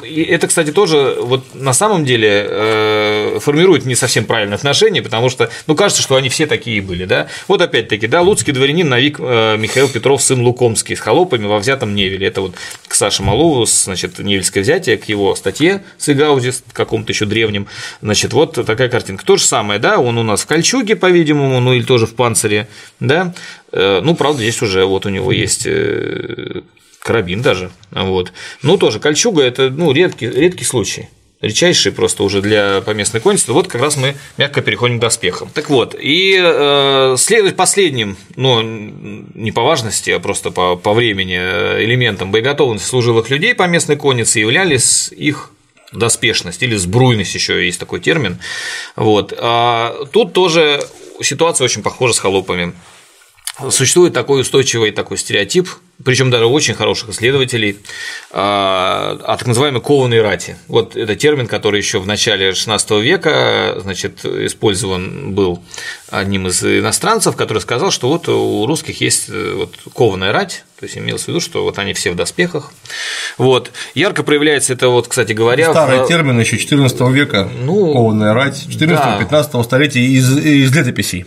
это, 0.02 0.46
кстати, 0.46 0.72
тоже 0.72 1.16
вот 1.20 1.44
на 1.54 1.72
самом 1.72 2.04
деле 2.04 2.46
э, 2.48 3.38
формирует 3.40 3.84
не 3.84 3.94
совсем 3.94 4.24
правильное 4.24 4.56
отношение, 4.56 5.02
потому 5.02 5.28
что, 5.30 5.50
ну, 5.66 5.74
кажется, 5.74 6.02
что 6.02 6.16
они 6.16 6.28
все 6.28 6.46
такие 6.46 6.80
были, 6.82 7.04
да. 7.04 7.28
Вот 7.48 7.60
опять-таки, 7.60 8.06
да, 8.06 8.20
луцкий 8.20 8.52
дворянин 8.52 8.88
Навик 8.88 9.18
э, 9.18 9.56
Михаил 9.56 9.88
Петров, 9.88 10.22
сын 10.22 10.40
Лукомский, 10.40 10.96
с 10.96 11.00
холопами 11.00 11.46
во 11.46 11.58
взятом 11.58 11.94
Невеле. 11.94 12.26
Это 12.26 12.42
вот 12.42 12.54
к 12.86 12.94
Саше 12.94 13.22
Малову, 13.22 13.64
значит, 13.66 14.18
Невельское 14.18 14.62
взятие, 14.62 14.98
к 14.98 15.04
его 15.06 15.34
статье 15.34 15.82
с 15.98 16.08
Игаузи, 16.08 16.52
каком-то 16.72 17.12
еще 17.12 17.24
древнем. 17.24 17.66
Значит, 18.00 18.32
вот 18.32 18.54
такая 18.66 18.88
картинка. 18.88 19.24
То 19.24 19.36
же 19.36 19.44
самое, 19.44 19.80
да, 19.80 19.98
он 19.98 20.18
у 20.18 20.22
нас 20.22 20.42
в 20.42 20.46
кольчуге, 20.46 20.96
по-видимому, 20.96 21.60
ну 21.60 21.72
или 21.72 21.82
тоже 21.82 22.06
в 22.06 22.14
панцире, 22.14 22.68
да. 23.00 23.34
Э, 23.72 24.00
ну, 24.02 24.14
правда, 24.14 24.42
здесь 24.42 24.60
уже 24.62 24.84
вот 24.84 25.06
у 25.06 25.08
него 25.08 25.32
есть 25.32 25.66
карабин 27.02 27.42
даже. 27.42 27.70
Вот. 27.90 28.32
Ну, 28.62 28.78
тоже 28.78 29.00
кольчуга– 29.00 29.42
это 29.44 29.70
ну, 29.70 29.92
редкий, 29.92 30.28
редкий 30.28 30.64
случай 30.64 31.08
редчайший 31.42 31.92
просто 31.92 32.22
уже 32.22 32.40
для 32.40 32.80
поместной 32.80 33.20
конницы, 33.20 33.52
вот 33.52 33.68
как 33.68 33.82
раз 33.82 33.96
мы 33.96 34.14
мягко 34.38 34.62
переходим 34.62 34.98
к 34.98 35.00
доспехам. 35.00 35.50
Так 35.52 35.68
вот, 35.68 35.94
и 35.98 36.38
э, 36.40 37.16
следует 37.18 37.56
последним, 37.56 38.16
ну, 38.36 38.62
не 38.62 39.50
по 39.50 39.62
важности, 39.62 40.10
а 40.10 40.20
просто 40.20 40.50
по, 40.52 40.76
по 40.76 40.94
времени 40.94 41.36
э, 41.38 41.84
элементом 41.84 42.30
боеготовности 42.30 42.86
служилых 42.86 43.28
людей 43.28 43.54
по 43.54 43.66
местной 43.66 43.96
коннице 43.96 44.38
являлись 44.38 45.10
их 45.12 45.50
доспешность 45.92 46.62
или 46.62 46.76
сбруйность 46.76 47.34
еще 47.34 47.66
есть 47.66 47.80
такой 47.80 48.00
термин. 48.00 48.38
Вот. 48.96 49.34
А 49.36 50.06
тут 50.12 50.32
тоже 50.32 50.80
ситуация 51.20 51.64
очень 51.64 51.82
похожа 51.82 52.14
с 52.14 52.18
холопами. 52.18 52.72
Существует 53.70 54.14
такой 54.14 54.40
устойчивый 54.40 54.92
такой 54.92 55.18
стереотип, 55.18 55.68
причем 56.02 56.30
даже 56.30 56.46
очень 56.46 56.72
хороших 56.72 57.10
исследователей, 57.10 57.76
а, 58.30 59.18
о 59.24 59.36
так 59.36 59.46
называемой 59.46 59.82
кованой 59.82 60.22
рати. 60.22 60.56
Вот 60.68 60.96
это 60.96 61.16
термин, 61.16 61.46
который 61.46 61.78
еще 61.78 62.00
в 62.00 62.06
начале 62.06 62.50
XVI 62.50 63.02
века 63.02 63.76
значит, 63.78 64.24
использован 64.24 65.34
был 65.34 65.62
одним 66.08 66.48
из 66.48 66.64
иностранцев, 66.64 67.36
который 67.36 67.58
сказал, 67.58 67.90
что 67.90 68.08
вот 68.08 68.26
у 68.26 68.64
русских 68.64 69.02
есть 69.02 69.28
э, 69.28 69.52
вот 69.54 69.74
кованая 69.94 70.32
рать, 70.32 70.64
то 70.80 70.86
есть 70.86 70.96
имелось 70.96 71.24
в 71.24 71.28
виду, 71.28 71.40
что 71.40 71.62
вот 71.62 71.78
они 71.78 71.92
все 71.92 72.10
в 72.10 72.16
доспехах. 72.16 72.72
Вот. 73.36 73.70
Ярко 73.94 74.22
проявляется 74.22 74.72
это, 74.72 74.88
вот, 74.88 75.08
кстати 75.08 75.32
говоря. 75.34 75.70
Старый 75.70 76.04
в... 76.04 76.08
термин 76.08 76.40
еще 76.40 76.56
XIV 76.56 77.12
века, 77.12 77.50
ну, 77.62 77.92
кованая 77.92 78.32
рать, 78.32 78.64
14-15 78.66 79.28
да. 79.28 79.62
столетия 79.62 80.00
из, 80.00 80.38
из 80.38 80.74
летописей. 80.74 81.26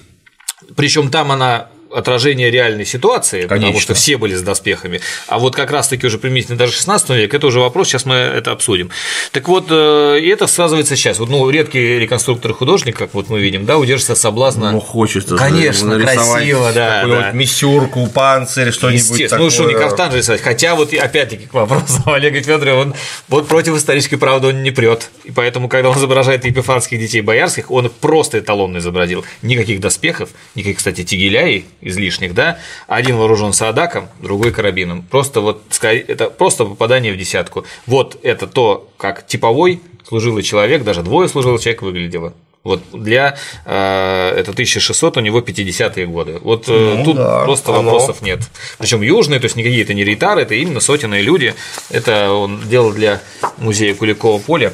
Причем 0.76 1.12
там 1.12 1.32
она 1.32 1.70
отражение 1.96 2.52
реальной 2.52 2.86
ситуации, 2.86 3.42
Конечно. 3.42 3.56
потому 3.56 3.80
что 3.80 3.94
все 3.94 4.18
были 4.18 4.36
с 4.36 4.42
доспехами. 4.42 5.02
А 5.28 5.40
вот 5.40 5.56
как 5.56 5.72
раз-таки 5.72 6.06
уже 6.06 6.18
применительно 6.18 6.58
даже 6.58 6.74
16 6.74 7.10
век, 7.12 7.34
это 7.34 7.48
уже 7.48 7.60
вопрос, 7.60 7.88
сейчас 7.88 8.06
мы 8.06 8.16
это 8.16 8.52
обсудим. 8.52 8.90
Так 9.32 9.48
вот, 9.48 9.68
э, 9.70 10.20
и 10.20 10.28
это 10.28 10.48
сказывается 10.48 10.96
сейчас. 10.96 11.20
Вот, 11.20 11.30
ну, 11.30 11.50
редкий 11.50 12.00
реконструктор 12.00 12.54
художник, 12.54 12.98
как 12.98 13.14
вот 13.14 13.30
мы 13.30 13.40
видим, 13.40 13.66
да, 13.66 13.78
удержится 13.78 14.16
соблазна. 14.16 14.72
Ну, 14.72 14.80
хочется 14.80 15.36
Конечно, 15.38 16.00
красиво, 16.00 16.72
да. 16.74 17.06
да. 17.06 17.32
миссюрку, 17.32 18.08
панцирь, 18.08 18.72
что-нибудь 18.72 19.30
такое. 19.30 19.46
Ну, 19.46 19.50
что, 19.50 19.66
не 19.66 19.74
кафтан 19.74 20.14
рисовать. 20.14 20.42
Хотя 20.42 20.76
вот, 20.76 20.94
опять-таки, 20.94 21.46
к 21.46 21.54
вопросу 21.54 22.02
Олега 22.06 22.42
Федорова, 22.42 22.82
он 22.82 22.96
вот 23.28 23.48
против 23.48 23.76
исторической 23.76 24.18
правды 24.18 24.48
он 24.48 24.64
не 24.64 24.72
прет. 24.72 25.10
И 25.24 25.32
поэтому, 25.32 25.70
когда 25.70 25.90
он 25.90 25.98
изображает 25.98 26.46
епифанских 26.46 27.00
детей 27.00 27.22
боярских, 27.22 27.72
он 27.72 27.90
просто 27.90 28.40
эталонно 28.40 28.80
изобразил. 28.80 29.26
Никаких 29.42 29.80
доспехов, 29.80 30.30
никаких, 30.56 30.78
кстати, 30.78 31.04
тигеляй 31.04 31.66
излишних, 31.86 32.34
да, 32.34 32.60
один 32.88 33.16
вооружен 33.16 33.54
садаком, 33.54 34.10
другой 34.20 34.52
карабином. 34.52 35.04
Просто 35.04 35.40
вот 35.40 35.64
это 35.82 36.30
просто 36.30 36.66
попадание 36.66 37.14
в 37.14 37.18
десятку. 37.18 37.66
Вот 37.86 38.18
это 38.24 38.48
то, 38.48 38.90
как 38.98 39.26
типовой 39.26 39.82
служилый 40.08 40.44
человек, 40.44 40.84
даже 40.84 41.04
двое 41.04 41.30
служилых 41.30 41.62
человек 41.62 41.82
выглядело. 41.82 42.34
Вот 42.66 42.82
для 42.92 43.38
э, 43.66 44.34
это 44.36 44.52
1600, 44.52 45.18
у 45.18 45.20
него 45.20 45.40
50-е 45.40 46.08
годы. 46.08 46.40
Вот 46.42 46.68
э, 46.68 46.72
ну, 46.98 47.06
тут 47.06 47.16
да, 47.18 47.44
просто 47.44 47.72
оно. 47.72 47.84
вопросов 47.84 48.24
нет. 48.24 48.40
Причем 48.80 49.04
южные, 49.04 49.40
то 49.40 49.46
есть 49.46 49.56
никакие 49.56 49.84
это 49.84 49.94
не 49.94 50.04
рейтары, 50.04 50.42
это 50.42 50.56
именно 50.56 50.80
сотенные 50.80 51.22
люди. 51.22 51.54
Это 51.92 52.32
он 52.32 52.60
делал 52.68 52.92
для 52.92 53.22
музея 53.58 53.94
Куликова 53.94 54.40
поля, 54.40 54.74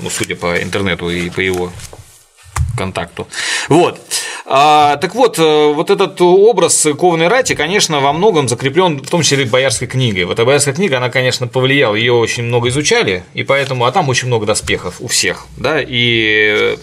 ну, 0.00 0.10
судя 0.10 0.36
по 0.36 0.62
интернету 0.62 1.10
и 1.10 1.28
по 1.28 1.40
его 1.40 1.72
контакту. 2.76 3.26
Вот. 3.68 4.00
А, 4.46 4.98
так 4.98 5.14
вот, 5.14 5.38
э, 5.38 5.72
вот 5.72 5.88
этот 5.88 6.20
образ 6.20 6.86
кованой 6.98 7.28
рати, 7.28 7.54
конечно, 7.54 8.00
во 8.00 8.12
многом 8.12 8.46
закреплен, 8.46 8.98
в 8.98 9.08
том 9.08 9.22
числе 9.22 9.46
боярской 9.46 9.88
книгой. 9.88 10.24
Вот 10.24 10.34
эта 10.34 10.44
боярская 10.44 10.74
книга, 10.74 10.98
она, 10.98 11.08
конечно, 11.08 11.46
повлияла, 11.46 11.94
ее 11.94 12.12
очень 12.12 12.44
много 12.44 12.68
изучали, 12.68 13.24
и 13.32 13.42
поэтому, 13.42 13.86
а 13.86 13.92
там 13.92 14.08
очень 14.10 14.26
много 14.26 14.44
доспехов 14.44 14.96
у 15.00 15.08
всех, 15.08 15.46
да, 15.56 15.80
и 15.80 16.76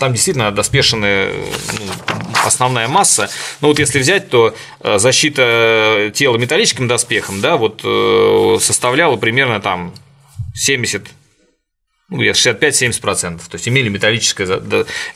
там 0.00 0.12
действительно 0.12 0.50
доспешены 0.50 1.28
ну, 1.72 2.36
основная 2.44 2.88
масса. 2.88 3.30
Но 3.60 3.68
вот 3.68 3.78
если 3.78 4.00
взять, 4.00 4.28
то 4.28 4.54
э, 4.80 4.98
защита 4.98 6.10
тела 6.12 6.36
металлическим 6.36 6.88
доспехом, 6.88 7.40
да, 7.40 7.56
вот 7.56 7.80
э, 7.84 8.58
составляла 8.60 9.16
примерно 9.16 9.60
там 9.60 9.94
70 10.54 11.04
ну, 12.14 12.22
65-70%, 12.22 13.38
то 13.38 13.54
есть 13.54 13.68
имели 13.68 13.88
металлическое, 13.88 14.60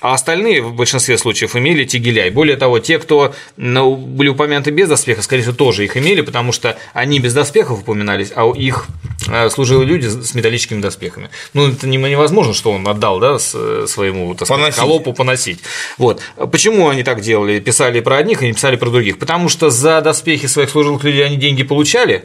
а 0.00 0.14
остальные 0.14 0.62
в 0.62 0.74
большинстве 0.74 1.18
случаев 1.18 1.56
имели 1.56 1.84
тигеляй. 1.84 2.30
Более 2.30 2.56
того, 2.56 2.78
те, 2.78 2.98
кто 2.98 3.34
были 3.56 4.28
упомянуты 4.28 4.70
без 4.70 4.88
доспеха, 4.88 5.22
скорее 5.22 5.42
всего, 5.42 5.54
тоже 5.54 5.84
их 5.84 5.96
имели, 5.96 6.20
потому 6.20 6.52
что 6.52 6.78
они 6.92 7.20
без 7.20 7.34
доспехов 7.34 7.80
упоминались, 7.80 8.32
а 8.34 8.44
у 8.44 8.54
их 8.54 8.86
э, 9.28 9.48
служили 9.50 9.84
люди 9.84 10.06
с 10.06 10.34
металлическими 10.34 10.80
доспехами. 10.80 11.30
Ну, 11.54 11.68
это 11.68 11.86
невозможно, 11.86 12.54
что 12.54 12.72
он 12.72 12.86
отдал 12.86 13.20
да, 13.20 13.38
своему 13.38 14.34
так 14.34 14.46
сказать, 14.46 14.62
поносить. 14.62 14.80
холопу 14.80 15.12
поносить. 15.12 15.60
Вот. 15.96 16.22
Почему 16.50 16.88
они 16.88 17.02
так 17.02 17.20
делали? 17.20 17.60
Писали 17.60 18.00
про 18.00 18.16
одних 18.16 18.42
и 18.42 18.46
не 18.46 18.52
писали 18.52 18.76
про 18.76 18.90
других? 18.90 19.18
Потому 19.18 19.48
что 19.48 19.70
за 19.70 20.00
доспехи 20.00 20.46
своих 20.46 20.70
служилых 20.70 21.04
людей 21.04 21.24
они 21.24 21.36
деньги 21.36 21.62
получали, 21.62 22.24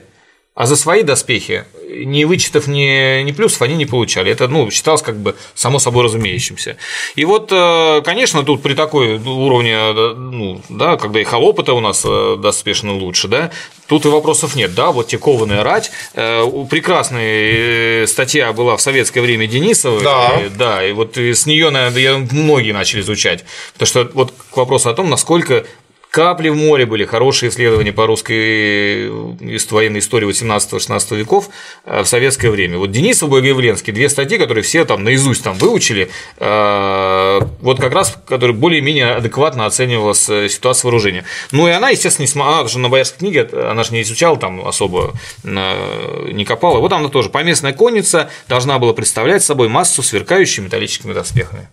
а 0.55 0.67
за 0.67 0.75
свои 0.75 1.01
доспехи, 1.01 1.65
ни 1.89 2.23
вычетов, 2.25 2.67
ни, 2.67 3.23
ни 3.23 3.31
плюсов 3.31 3.63
они 3.63 3.75
не 3.75 3.85
получали. 3.85 4.31
Это 4.31 4.47
ну, 4.47 4.69
считалось 4.69 5.01
как 5.01 5.17
бы 5.17 5.35
само 5.55 5.80
собой 5.80 6.03
разумеющимся. 6.03 6.77
И 7.15 7.25
вот, 7.25 7.51
э, 7.51 8.01
конечно, 8.03 8.43
тут 8.43 8.61
при 8.61 8.75
такой 8.75 9.17
уровне, 9.17 9.73
э, 9.73 10.13
ну, 10.15 10.61
да, 10.69 10.97
когда 10.97 11.19
и 11.19 11.23
холопы-то 11.23 11.73
у 11.73 11.80
нас 11.80 12.03
э, 12.05 12.38
доспешно 12.38 12.93
лучше, 12.93 13.27
да, 13.27 13.51
тут 13.88 14.05
и 14.05 14.09
вопросов 14.09 14.55
нет, 14.55 14.75
да, 14.75 14.91
вот 14.91 15.07
те 15.07 15.17
кованая 15.17 15.63
рать, 15.63 15.91
прекрасная 16.13 18.07
статья 18.07 18.53
была 18.53 18.77
в 18.77 18.81
советское 18.81 19.21
время 19.21 19.47
Денисова, 19.47 20.01
да, 20.01 20.39
и, 20.39 20.49
да, 20.49 20.85
и 20.85 20.93
вот 20.93 21.17
с 21.17 21.45
нее, 21.45 21.69
наверное, 21.69 22.27
многие 22.31 22.71
начали 22.71 23.01
изучать, 23.01 23.43
потому 23.73 23.88
что 23.88 24.09
вот 24.13 24.34
к 24.51 24.57
вопросу 24.57 24.89
о 24.89 24.93
том, 24.93 25.09
насколько 25.09 25.65
Капли 26.14 26.49
в 26.49 26.56
море 26.56 26.85
были 26.85 27.06
хорошие 27.06 27.49
исследования 27.49 27.91
по 27.91 28.06
русской 28.06 29.07
э, 29.07 29.57
военной 29.72 29.98
истории 29.98 30.30
18-16 30.30 31.15
веков 31.15 31.49
э, 31.85 32.03
в 32.03 32.06
советское 32.06 32.52
время. 32.52 32.77
Вот 32.77 32.91
Денисов 32.91 33.31
Богоявленский, 33.31 33.91
две 33.91 34.10
статьи, 34.10 34.38
которые 34.38 34.64
все 34.64 34.85
там 34.85 35.03
наизусть 35.03 35.44
там 35.44 35.57
выучили, 35.57 36.11
э, 36.38 37.40
вот 37.61 37.80
как 37.80 37.94
раз, 37.94 38.15
которые 38.27 38.56
более-менее 38.56 39.15
адекватно 39.15 39.65
оценивала 39.65 40.14
ситуацию 40.14 40.91
вооружения. 40.91 41.26
Ну 41.52 41.68
и 41.68 41.72
она, 41.72 41.90
естественно, 41.90 42.26
не 42.26 42.31
смогла, 42.31 42.60
она 42.60 42.68
же 42.68 42.77
на 42.77 42.90
боярской 42.90 43.18
книге, 43.18 43.49
она 43.52 43.81
же 43.81 43.94
не 43.94 44.03
изучала 44.03 44.38
там 44.38 44.68
особо, 44.68 45.15
не 45.44 46.45
копала. 46.45 46.77
Вот 46.77 46.94
она 46.94 47.10
тоже, 47.10 47.31
поместная 47.31 47.73
конница 47.73 48.30
должна 48.48 48.77
была 48.77 48.94
представлять 48.94 49.41
собой 49.41 49.68
массу 49.68 50.03
сверкающими 50.03 50.65
металлическими 50.65 51.11
доспехами. 51.11 51.69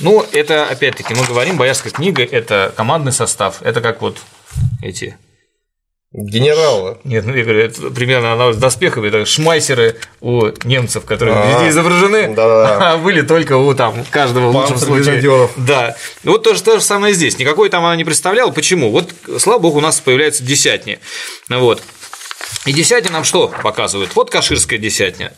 Ну, 0.00 0.24
это, 0.32 0.66
опять-таки, 0.66 1.14
мы 1.14 1.24
говорим, 1.24 1.56
боярская 1.56 1.92
книга– 1.92 2.22
это 2.30 2.72
командный 2.76 3.12
состав, 3.12 3.62
это 3.62 3.80
как 3.80 4.02
вот 4.02 4.18
эти 4.82 5.16
Генералы. 6.12 6.96
Нет, 7.04 7.26
ну 7.26 7.34
я 7.34 7.42
говорю, 7.42 7.60
это 7.60 7.90
примерно 7.90 8.32
аналог 8.32 8.54
с 8.54 8.56
доспехами, 8.56 9.08
это 9.08 9.26
шмайсеры 9.26 9.96
у 10.20 10.46
немцев, 10.64 11.04
которые 11.04 11.36
а, 11.36 11.52
везде 11.52 11.68
изображены, 11.68 12.34
да, 12.34 12.92
а 12.92 12.96
были 12.96 13.20
только 13.20 13.58
у 13.58 13.74
там 13.74 14.02
каждого 14.10 14.50
в 14.50 14.56
лучшем 14.56 14.78
случае. 14.78 15.50
Да. 15.56 15.94
Вот 16.24 16.42
то 16.42 16.54
же, 16.54 16.62
то 16.62 16.78
же 16.78 16.82
самое 16.82 17.12
здесь. 17.12 17.38
Никакой 17.38 17.68
там 17.68 17.84
она 17.84 17.96
не 17.96 18.04
представляла. 18.04 18.50
Почему? 18.50 18.90
Вот, 18.92 19.12
слава 19.38 19.58
богу, 19.58 19.78
у 19.78 19.82
нас 19.82 20.00
появляется 20.00 20.42
десятни. 20.42 21.00
Вот. 21.50 21.82
И 22.64 22.72
десятня 22.72 23.10
нам 23.10 23.24
что 23.24 23.48
показывает? 23.48 24.14
Вот 24.16 24.30
Каширская 24.30 24.78
десятня 24.78 25.34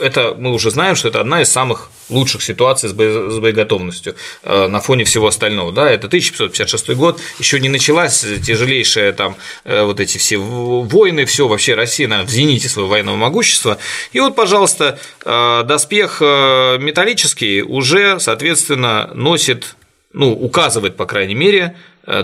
это 0.00 0.34
мы 0.38 0.52
уже 0.52 0.70
знаем, 0.70 0.96
что 0.96 1.08
это 1.08 1.20
одна 1.20 1.42
из 1.42 1.50
самых 1.50 1.90
лучших 2.08 2.42
ситуаций 2.42 2.88
с 2.88 2.92
боеготовностью 2.92 4.14
э, 4.42 4.68
на 4.68 4.80
фоне 4.80 5.04
всего 5.04 5.26
остального. 5.26 5.72
Да, 5.72 5.90
это 5.90 6.06
1556 6.06 6.90
год, 6.90 7.20
еще 7.38 7.58
не 7.58 7.68
началась 7.68 8.24
тяжелейшая 8.44 9.12
там 9.12 9.36
э, 9.64 9.82
вот 9.82 10.00
эти 10.00 10.18
все 10.18 10.36
войны, 10.36 11.24
все 11.24 11.48
вообще 11.48 11.74
Россия 11.74 12.06
наверное, 12.08 12.28
в 12.28 12.32
зените 12.32 12.68
своего 12.68 12.90
военного 12.90 13.16
могущества. 13.16 13.78
И 14.12 14.20
вот, 14.20 14.36
пожалуйста, 14.36 14.98
э, 15.24 15.62
доспех 15.64 16.20
металлический 16.20 17.62
уже, 17.62 18.20
соответственно, 18.20 19.10
носит, 19.14 19.76
ну, 20.12 20.32
указывает, 20.32 20.96
по 20.96 21.06
крайней 21.06 21.34
мере, 21.34 21.76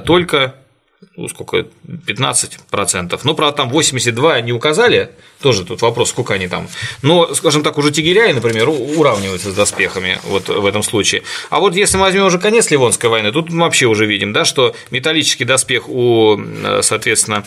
только 0.05 0.55
ну, 1.17 1.29
сколько, 1.29 1.67
15%. 1.87 3.21
Ну, 3.25 3.35
правда, 3.35 3.57
там 3.57 3.69
82 3.69 4.41
не 4.41 4.53
указали, 4.53 5.11
тоже 5.43 5.65
тут 5.65 5.83
вопрос, 5.83 6.09
сколько 6.11 6.35
они 6.35 6.49
там. 6.49 6.69
Но, 7.03 7.35
скажем 7.35 7.63
так, 7.63 7.77
уже 7.77 7.91
тигеляи, 7.91 8.33
например, 8.33 8.69
уравниваются 8.69 9.51
с 9.51 9.55
доспехами 9.55 10.19
вот 10.25 10.49
в 10.49 10.65
этом 10.65 10.83
случае. 10.83 11.23
А 11.51 11.61
вот 11.61 11.75
если 11.75 11.99
мы 11.99 12.05
возьмем 12.05 12.25
уже 12.25 12.39
конец 12.39 12.71
Ливонской 12.71 13.11
войны, 13.11 13.31
тут 13.31 13.51
мы 13.51 13.65
вообще 13.65 13.87
уже 13.87 14.07
видим, 14.07 14.33
да, 14.33 14.45
что 14.45 14.75
металлический 14.91 15.45
доспех 15.45 15.89
у, 15.89 16.41
соответственно, 16.81 17.45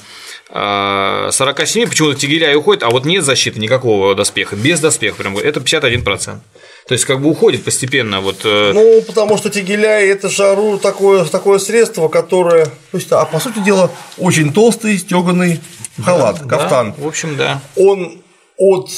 47 0.49 1.89
почему-то 1.89 2.19
тигеляй 2.19 2.55
уходит, 2.55 2.83
а 2.83 2.89
вот 2.89 3.05
нет 3.05 3.23
защиты 3.23 3.59
никакого 3.59 4.13
доспеха, 4.13 4.55
без 4.55 4.79
доспеха 4.79 5.17
прям, 5.17 5.37
это 5.37 5.59
51%. 5.59 6.39
То 6.87 6.93
есть 6.93 7.05
как 7.05 7.19
бы 7.19 7.29
уходит 7.29 7.63
постепенно 7.63 8.21
вот. 8.21 8.41
Э, 8.43 8.71
ну, 8.73 9.01
потому 9.01 9.37
что 9.37 9.49
тигеляй 9.49 10.07
это 10.07 10.29
жару 10.29 10.77
такое, 10.77 11.25
такое 11.25 11.57
средство, 11.57 12.09
которое. 12.09 12.65
То 12.65 12.97
есть, 12.97 13.11
а 13.11 13.25
по 13.25 13.39
сути 13.39 13.59
дела, 13.59 13.89
очень 14.17 14.53
толстый 14.53 14.97
стеганый 14.99 15.59
халат, 16.03 16.41
да, 16.43 16.57
кафтан. 16.57 16.93
Да, 16.95 17.03
в 17.03 17.07
общем, 17.07 17.37
да. 17.37 17.59
Он 17.75 18.21
от 18.57 18.91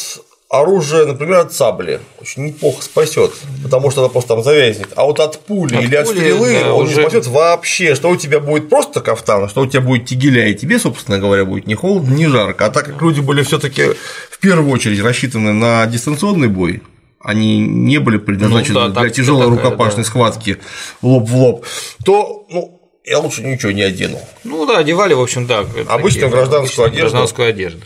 оружия, 0.50 1.06
например, 1.06 1.40
от 1.40 1.54
сабли 1.54 2.02
очень 2.20 2.48
неплохо 2.48 2.82
спасет, 2.82 3.32
потому 3.64 3.90
что 3.90 4.02
она 4.02 4.10
просто 4.10 4.36
там 4.36 4.44
завязнет. 4.44 4.90
А 4.98 5.06
вот 5.06 5.22
от 5.22 5.40
пули 5.40 5.76
от 5.76 5.84
или 5.84 5.96
от 5.96 6.08
стрелы 6.08 6.60
да, 6.62 6.74
он 6.74 6.86
уже... 6.86 6.96
не 6.96 7.02
спасет 7.04 7.28
вообще. 7.28 7.96
Что 7.96 8.10
у 8.10 8.18
тебя 8.18 8.42
будет 8.42 8.70
просто 8.70 9.00
кафтан, 9.00 9.48
что 9.48 9.62
у 9.62 9.66
тебя 9.66 9.82
будет 9.82 10.06
тигеля, 10.06 10.48
и 10.48 10.56
тебе, 10.56 10.78
собственно 10.78 11.20
говоря, 11.20 11.46
будет 11.46 11.68
не 11.68 11.76
холодно, 11.76 12.14
не 12.14 12.28
жарко. 12.28 12.66
А 12.66 12.70
так 12.70 12.86
как 12.86 13.02
люди 13.02 13.22
были 13.22 13.44
все-таки 13.44 13.94
в 14.30 14.40
первую 14.40 14.72
очередь 14.74 15.02
рассчитаны 15.02 15.54
на 15.54 15.86
дистанционный 15.86 16.50
бой, 16.50 16.82
они 17.20 17.60
не 17.60 17.98
были 18.00 18.18
предназначены 18.18 18.80
ну, 18.80 18.90
да, 18.90 19.02
для 19.02 19.10
тяжелой 19.10 19.48
рукопашной 19.48 20.04
да. 20.04 20.10
схватки 20.10 20.58
лоб 21.02 21.28
в 21.28 21.36
лоб, 21.36 21.66
то 22.06 22.46
ну, 22.50 22.82
я 23.04 23.20
лучше 23.20 23.42
ничего 23.42 23.72
не 23.72 23.82
одену. 23.82 24.20
Ну 24.44 24.66
да, 24.66 24.80
одевали, 24.80 25.14
в 25.14 25.22
общем, 25.22 25.48
да. 25.48 25.66
Обычную 25.88 26.30
гражданскую 26.30 26.88
одежду. 26.88 27.02
Гражданскую 27.02 27.50
одежду. 27.50 27.82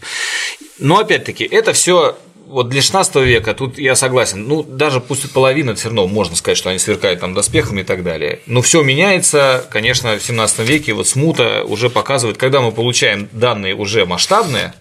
Но 0.79 0.97
опять-таки, 0.97 1.43
это 1.43 1.73
все 1.73 2.17
вот 2.51 2.67
для 2.67 2.81
16 2.81 3.15
века 3.17 3.53
тут 3.53 3.79
я 3.79 3.95
согласен. 3.95 4.47
Ну, 4.47 4.61
даже 4.61 4.99
пусть 4.99 5.31
половина, 5.31 5.73
все 5.73 5.85
равно 5.85 6.07
можно 6.07 6.35
сказать, 6.35 6.57
что 6.57 6.69
они 6.69 6.79
сверкают 6.79 7.21
там 7.21 7.33
доспехами 7.33 7.81
и 7.81 7.83
так 7.83 8.03
далее. 8.03 8.41
Но 8.45 8.61
все 8.61 8.83
меняется, 8.83 9.65
конечно, 9.71 10.17
в 10.17 10.23
17 10.23 10.59
веке 10.67 10.93
вот 10.93 11.07
смута 11.07 11.63
уже 11.63 11.89
показывает, 11.89 12.37
когда 12.37 12.59
мы 12.61 12.71
получаем 12.71 13.29
данные 13.31 13.73
уже 13.73 14.05
масштабные, 14.05 14.73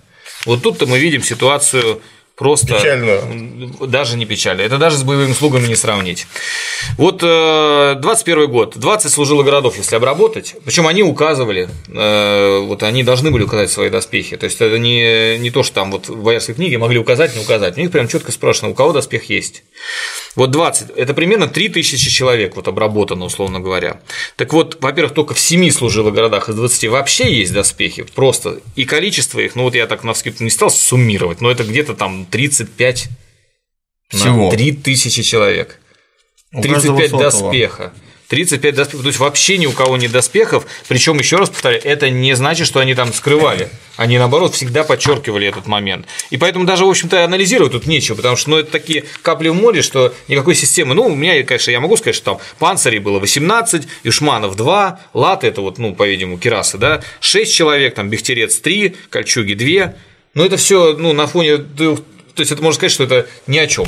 вот 0.47 0.62
тут-то 0.62 0.86
мы 0.86 0.98
видим 0.98 1.22
ситуацию 1.22 2.02
Просто 2.40 2.68
печально. 2.68 3.20
даже 3.86 4.16
не 4.16 4.24
печально. 4.24 4.62
Это 4.62 4.78
даже 4.78 4.96
с 4.96 5.02
боевыми 5.02 5.34
слугами 5.34 5.66
не 5.66 5.76
сравнить. 5.76 6.26
Вот 6.96 7.18
21 7.18 8.38
э, 8.38 8.46
год, 8.46 8.78
20 8.78 9.12
служило 9.12 9.42
городов, 9.42 9.76
если 9.76 9.94
обработать, 9.94 10.56
причем 10.64 10.86
они 10.86 11.02
указывали, 11.02 11.68
э, 11.88 12.58
вот 12.60 12.82
они 12.82 13.04
должны 13.04 13.30
были 13.30 13.42
указать 13.42 13.70
свои 13.70 13.90
доспехи. 13.90 14.38
То 14.38 14.44
есть 14.44 14.58
это 14.58 14.78
не, 14.78 15.36
не 15.36 15.50
то, 15.50 15.62
что 15.62 15.74
там 15.74 15.92
вот 15.92 16.08
в 16.08 16.22
боярской 16.22 16.54
книге 16.54 16.78
могли 16.78 16.98
указать, 16.98 17.36
не 17.36 17.42
указать. 17.42 17.76
У 17.76 17.80
них 17.82 17.90
прям 17.90 18.08
четко 18.08 18.32
спрашивано, 18.32 18.72
у 18.72 18.74
кого 18.74 18.94
доспех 18.94 19.28
есть. 19.28 19.62
Вот 20.34 20.50
20– 20.50 20.92
это 20.96 21.12
примерно 21.12 21.46
3000 21.46 22.10
человек 22.10 22.56
вот 22.56 22.68
обработано, 22.68 23.26
условно 23.26 23.60
говоря. 23.60 24.00
Так 24.36 24.54
вот, 24.54 24.78
во-первых, 24.80 25.12
только 25.12 25.34
в 25.34 25.38
7 25.38 25.70
служилых 25.70 26.14
городах 26.14 26.48
из 26.48 26.54
20 26.54 26.88
вообще 26.88 27.30
есть 27.30 27.52
доспехи, 27.52 28.04
просто. 28.14 28.60
И 28.76 28.86
количество 28.86 29.40
их, 29.40 29.56
ну 29.56 29.64
вот 29.64 29.74
я 29.74 29.86
так 29.86 30.04
на 30.04 30.14
вскидку 30.14 30.42
не 30.42 30.50
стал 30.50 30.70
суммировать, 30.70 31.42
но 31.42 31.50
это 31.50 31.64
где-то 31.64 31.92
там 31.92 32.30
35 32.31 33.09
Всего. 34.09 34.44
на 34.44 34.51
3000 34.51 35.23
человек. 35.23 35.78
35 36.52 37.11
доспеха. 37.12 37.93
35 38.31 38.74
доспехов, 38.77 39.02
то 39.02 39.09
есть 39.09 39.19
вообще 39.19 39.59
ни 39.59 39.66
у 39.66 39.73
кого 39.73 39.97
нет 39.97 40.12
доспехов, 40.12 40.65
причем 40.86 41.19
еще 41.19 41.36
раз 41.36 41.51
повторяю, 41.51 41.82
это 41.85 42.11
не 42.11 42.36
значит, 42.36 42.69
что 42.69 42.78
они 42.78 42.94
там 42.94 43.12
скрывали, 43.12 43.69
они 43.97 44.19
наоборот 44.19 44.55
всегда 44.55 44.85
подчеркивали 44.85 45.48
этот 45.48 45.66
момент. 45.66 46.07
И 46.31 46.36
поэтому 46.36 46.65
даже, 46.65 46.85
в 46.85 46.89
общем-то, 46.89 47.24
анализировать 47.24 47.73
тут 47.73 47.86
нечего, 47.86 48.15
потому 48.15 48.36
что 48.36 48.51
ну, 48.51 48.59
это 48.59 48.70
такие 48.70 49.05
капли 49.23 49.48
в 49.48 49.55
море, 49.55 49.82
что 49.82 50.15
никакой 50.28 50.55
системы. 50.55 50.94
Ну, 50.94 51.07
у 51.07 51.15
меня, 51.16 51.43
конечно, 51.43 51.73
я 51.73 51.81
могу 51.81 51.97
сказать, 51.97 52.15
что 52.15 52.35
там 52.35 52.40
панцирей 52.61 53.01
было 53.01 53.19
18, 53.19 53.82
Юшманов 54.05 54.55
2, 54.55 55.01
латы 55.12 55.48
это 55.48 55.61
вот, 55.61 55.78
ну, 55.78 55.97
по-видимому, 55.97 56.39
кирасы, 56.39 56.78
да, 56.78 57.02
6 57.19 57.52
человек, 57.52 57.97
там 57.97 58.11
Бехтерец 58.11 58.61
3, 58.61 58.94
Кольчуги 59.11 59.55
2. 59.55 59.94
Но 60.35 60.44
это 60.47 60.57
все, 60.57 60.97
ну, 60.97 61.12
на 61.12 61.27
фоне 61.27 61.57
то 62.35 62.40
есть 62.40 62.52
это 62.52 62.62
можно 62.62 62.77
сказать, 62.77 62.93
что 62.93 63.05
это 63.05 63.27
ни 63.47 63.59
о 63.59 63.66
чем. 63.66 63.86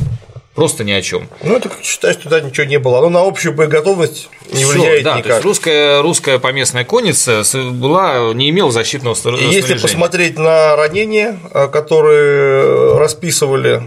Просто 0.54 0.84
ни 0.84 0.92
о 0.92 1.00
чем. 1.00 1.28
Ну, 1.42 1.56
это 1.56 1.70
считай, 1.82 2.12
что 2.12 2.24
туда 2.24 2.40
ничего 2.40 2.66
не 2.66 2.78
было. 2.78 2.98
Оно 2.98 3.08
на 3.08 3.20
общую 3.26 3.54
боеготовность 3.54 4.28
не 4.52 4.64
Всё, 4.64 4.72
влияет 4.74 5.02
да, 5.02 5.12
никак. 5.16 5.24
То 5.24 5.32
есть 5.32 5.44
русская, 5.44 6.02
русская 6.02 6.38
поместная 6.38 6.84
конница 6.84 7.42
была, 7.72 8.34
не 8.34 8.50
имела 8.50 8.70
защитного 8.70 9.14
снаряжения. 9.14 9.50
Если 9.50 9.78
посмотреть 9.78 10.38
на 10.38 10.76
ранения, 10.76 11.38
э, 11.54 11.68
которые 11.68 12.98
расписывали, 12.98 13.82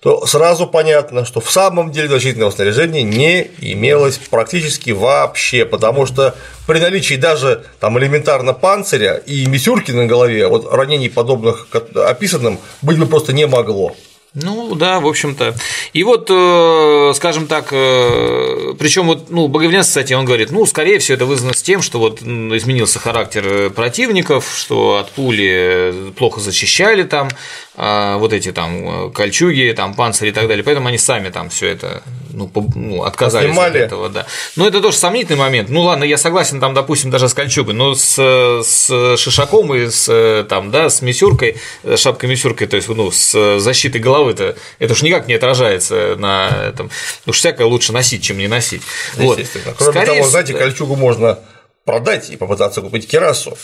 то 0.00 0.26
сразу 0.26 0.66
понятно, 0.66 1.24
что 1.24 1.40
в 1.40 1.50
самом 1.50 1.90
деле 1.90 2.08
защитного 2.08 2.50
снаряжения 2.50 3.02
не 3.02 3.50
имелось 3.60 4.18
практически 4.18 4.90
вообще, 4.90 5.64
потому 5.64 6.06
что 6.06 6.34
при 6.66 6.78
наличии 6.78 7.14
даже 7.14 7.64
там 7.80 7.98
элементарно 7.98 8.52
панциря 8.52 9.14
и 9.14 9.46
мисюрки 9.46 9.92
на 9.92 10.06
голове, 10.06 10.48
вот 10.48 10.72
ранений 10.72 11.08
подобных 11.08 11.68
описанным 11.94 12.58
быть 12.82 12.98
бы 12.98 13.06
просто 13.06 13.32
не 13.32 13.46
могло. 13.46 13.94
Ну 14.42 14.74
да, 14.74 15.00
в 15.00 15.06
общем-то. 15.06 15.54
И 15.94 16.04
вот, 16.04 16.28
э, 16.30 17.12
скажем 17.14 17.46
так, 17.46 17.68
э, 17.70 18.74
причем 18.78 19.06
вот, 19.06 19.30
ну, 19.30 19.48
Боговнец, 19.48 19.86
кстати, 19.86 20.12
он 20.12 20.26
говорит, 20.26 20.50
ну, 20.50 20.66
скорее 20.66 20.98
всего, 20.98 21.16
это 21.16 21.24
вызвано 21.24 21.54
с 21.54 21.62
тем, 21.62 21.80
что 21.80 21.98
вот 21.98 22.20
изменился 22.20 22.98
характер 22.98 23.70
противников, 23.70 24.54
что 24.54 24.96
от 24.96 25.10
пули 25.12 26.12
плохо 26.18 26.40
защищали 26.40 27.04
там 27.04 27.30
вот 27.76 28.32
эти 28.32 28.52
там 28.52 29.12
кольчуги, 29.12 29.72
там 29.76 29.94
панцири 29.94 30.30
и 30.30 30.32
так 30.32 30.48
далее, 30.48 30.64
поэтому 30.64 30.88
они 30.88 30.98
сами 30.98 31.28
там 31.28 31.50
все 31.50 31.68
это 31.68 32.02
ну, 32.36 32.48
по, 32.48 32.64
ну, 32.74 33.02
отказались 33.02 33.48
Снимали. 33.48 33.78
от 33.78 33.84
этого, 33.84 34.08
да. 34.08 34.26
Но 34.56 34.66
это 34.66 34.80
тоже 34.80 34.96
сомнительный 34.96 35.38
момент. 35.38 35.70
Ну 35.70 35.82
ладно, 35.82 36.04
я 36.04 36.18
согласен, 36.18 36.60
там, 36.60 36.74
допустим, 36.74 37.10
даже 37.10 37.28
с 37.28 37.34
кольчугой, 37.34 37.74
но 37.74 37.94
с, 37.94 38.16
с 38.62 39.16
шишаком 39.16 39.74
и 39.74 39.88
с 39.88 40.46
там, 40.48 40.70
да, 40.70 40.90
с 40.90 41.02
мисюркой, 41.02 41.56
шапкой 41.96 42.28
мисюркой, 42.28 42.66
то 42.66 42.76
есть 42.76 42.88
ну, 42.88 43.10
с 43.10 43.58
защитой 43.58 43.98
головы-то, 43.98 44.56
это 44.78 44.92
уж 44.92 45.02
никак 45.02 45.28
не 45.28 45.34
отражается 45.34 46.16
на 46.18 46.48
этом. 46.68 46.90
Уж 47.26 47.38
всякое 47.38 47.66
лучше 47.66 47.92
носить, 47.92 48.22
чем 48.22 48.38
не 48.38 48.48
носить. 48.48 48.82
Вот. 49.16 49.40
Кроме 49.78 49.92
Скорее 49.92 50.06
того, 50.18 50.28
знаете, 50.28 50.54
кольчугу 50.54 50.94
можно 50.94 51.38
продать 51.84 52.30
и 52.30 52.36
попытаться 52.36 52.82
купить 52.82 53.08
керасу. 53.08 53.56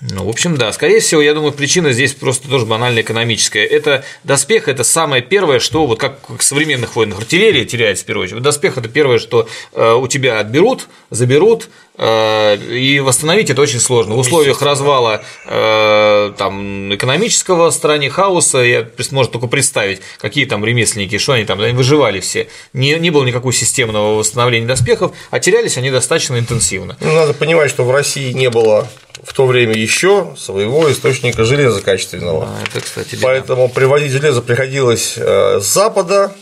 Ну, 0.00 0.24
в 0.24 0.30
общем, 0.30 0.56
да. 0.56 0.72
Скорее 0.72 1.00
всего, 1.00 1.20
я 1.20 1.34
думаю, 1.34 1.52
причина 1.52 1.92
здесь 1.92 2.14
просто 2.14 2.48
тоже 2.48 2.64
банально 2.64 3.00
экономическая. 3.00 3.66
Это 3.66 4.02
доспех 4.24 4.66
это 4.66 4.82
самое 4.82 5.22
первое, 5.22 5.58
что 5.58 5.86
вот 5.86 6.00
как 6.00 6.20
в 6.30 6.42
современных 6.42 6.96
войнах 6.96 7.18
артиллерия 7.18 7.66
теряется 7.66 8.04
в 8.04 8.06
первую 8.06 8.24
очередь. 8.24 8.42
Доспех 8.42 8.78
это 8.78 8.88
первое, 8.88 9.18
что 9.18 9.46
э, 9.74 9.92
у 9.92 10.08
тебя 10.08 10.40
отберут, 10.40 10.88
заберут, 11.10 11.68
и 12.00 13.00
восстановить 13.00 13.50
это 13.50 13.60
очень 13.60 13.80
сложно. 13.80 14.14
В 14.14 14.18
условиях 14.18 14.62
развала 14.62 15.22
э, 15.46 16.32
там, 16.38 16.94
экономического 16.94 17.70
стране 17.70 18.08
хаоса, 18.08 18.58
я 18.58 18.88
можно 19.10 19.32
только 19.32 19.48
представить, 19.48 20.00
какие 20.18 20.46
там 20.46 20.64
ремесленники, 20.64 21.18
что 21.18 21.34
они 21.34 21.44
там, 21.44 21.60
они 21.60 21.74
выживали 21.74 22.20
все. 22.20 22.48
Не, 22.72 22.94
не 22.94 23.10
было 23.10 23.24
никакого 23.24 23.52
системного 23.52 24.16
восстановления 24.16 24.66
доспехов, 24.66 25.12
а 25.30 25.40
терялись 25.40 25.76
они 25.76 25.90
достаточно 25.90 26.38
интенсивно. 26.38 26.96
Ну, 27.00 27.12
надо 27.12 27.34
понимать, 27.34 27.68
что 27.70 27.84
в 27.84 27.90
России 27.90 28.32
не 28.32 28.48
было 28.48 28.88
в 29.22 29.34
то 29.34 29.46
время 29.46 29.74
еще 29.74 30.34
своего 30.38 30.90
источника 30.90 31.44
железа 31.44 31.82
качественного. 31.82 32.44
А, 32.44 32.62
это, 32.66 32.80
кстати, 32.80 33.18
Поэтому 33.20 33.68
привозить 33.68 34.12
железо 34.12 34.40
приходилось 34.40 35.14
э, 35.16 35.60
с 35.60 35.66
запада, 35.66 36.32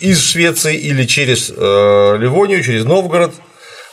из 0.00 0.22
Швеции 0.22 0.76
или 0.76 1.04
через 1.06 1.50
э, 1.50 2.16
Ливонию, 2.18 2.62
через 2.62 2.84
Новгород. 2.84 3.32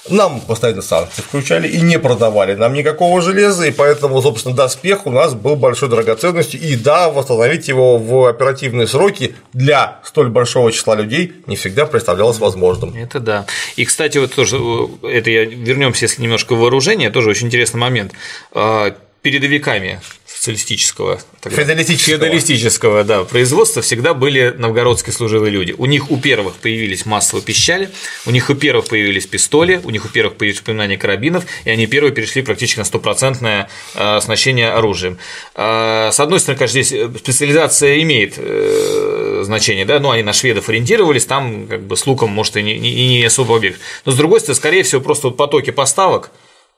Нам 0.10 0.42
постоянно 0.42 0.82
санкции 0.82 1.22
включали 1.22 1.68
и 1.68 1.82
не 1.82 2.00
продавали 2.00 2.56
нам 2.56 2.74
никакого 2.74 3.22
железа, 3.22 3.66
и 3.66 3.72
поэтому, 3.72 4.22
собственно, 4.22 4.56
доспех 4.56 5.06
у 5.06 5.12
нас 5.12 5.34
был 5.34 5.56
большой 5.56 5.90
драгоценностью, 5.90 6.60
и 6.62 6.76
да, 6.76 7.10
восстановить 7.10 7.68
его 7.68 7.98
в 7.98 8.28
оперативные 8.28 8.88
сроки 8.88 9.36
для 9.54 10.00
столь 10.04 10.30
большого 10.30 10.72
числа 10.72 10.96
людей 10.96 11.34
не 11.48 11.56
всегда 11.56 11.86
представлялось 11.86 12.40
возможным. 12.40 12.96
Это 12.96 13.20
да. 13.20 13.46
И, 13.76 13.86
кстати, 13.86 14.18
вот 14.18 14.34
тоже, 14.34 14.58
это 15.04 15.30
я 15.30 15.46
вернемся, 15.46 16.06
если 16.06 16.22
немножко 16.22 16.56
в 16.56 16.60
вооружение, 16.60 17.10
тоже 17.10 17.30
очень 17.30 17.48
интересный 17.48 17.80
момент. 17.80 18.14
А, 18.54 18.96
передовиками 19.22 20.00
социалистического, 20.40 21.20
тогда, 21.42 21.58
феодалистического. 21.58 22.18
феодалистического 22.18 23.04
да, 23.04 23.24
производства 23.26 23.82
всегда 23.82 24.14
были 24.14 24.56
новгородские 24.58 25.14
служилые 25.14 25.52
люди. 25.52 25.76
У 25.78 25.86
них 25.86 26.10
у 26.12 26.18
первых 26.18 26.54
появились 26.56 27.06
массовые 27.06 27.44
пищали, 27.44 27.90
у 28.26 28.32
них 28.32 28.50
у 28.50 28.56
первых 28.56 28.88
появились 28.88 29.28
пистоли, 29.28 29.82
у 29.84 29.90
них 29.90 30.06
у 30.06 30.08
первых 30.08 30.38
появились 30.38 30.62
упоминания 30.62 30.98
карабинов, 30.98 31.44
и 31.66 31.70
они 31.70 31.88
первые 31.88 32.14
перешли 32.14 32.42
практически 32.42 32.80
на 32.80 32.86
стопроцентное 32.86 33.70
э, 33.96 34.16
оснащение 34.16 34.70
оружием. 34.70 35.18
Э, 35.56 36.10
с 36.14 36.20
одной 36.22 36.40
стороны, 36.40 36.58
конечно, 36.58 36.82
здесь 36.82 37.20
специализация 37.20 38.02
имеет 38.02 38.36
э, 38.38 39.42
значение, 39.44 39.84
да, 39.84 40.00
ну 40.00 40.10
они 40.10 40.24
на 40.24 40.32
шведов 40.32 40.70
ориентировались, 40.70 41.26
там 41.26 41.68
как 41.68 41.84
бы 41.84 41.98
с 41.98 42.08
луком, 42.08 42.30
может, 42.30 42.56
и 42.56 42.64
не, 42.64 42.78
и 42.78 43.08
не 43.10 43.26
особо 43.26 43.58
объект. 43.58 43.82
Но 44.06 44.14
с 44.14 44.16
другой 44.16 44.40
стороны, 44.40 44.56
скорее 44.56 44.84
всего, 44.84 45.02
просто 45.02 45.32
потоки 45.32 45.72
поставок 45.72 46.32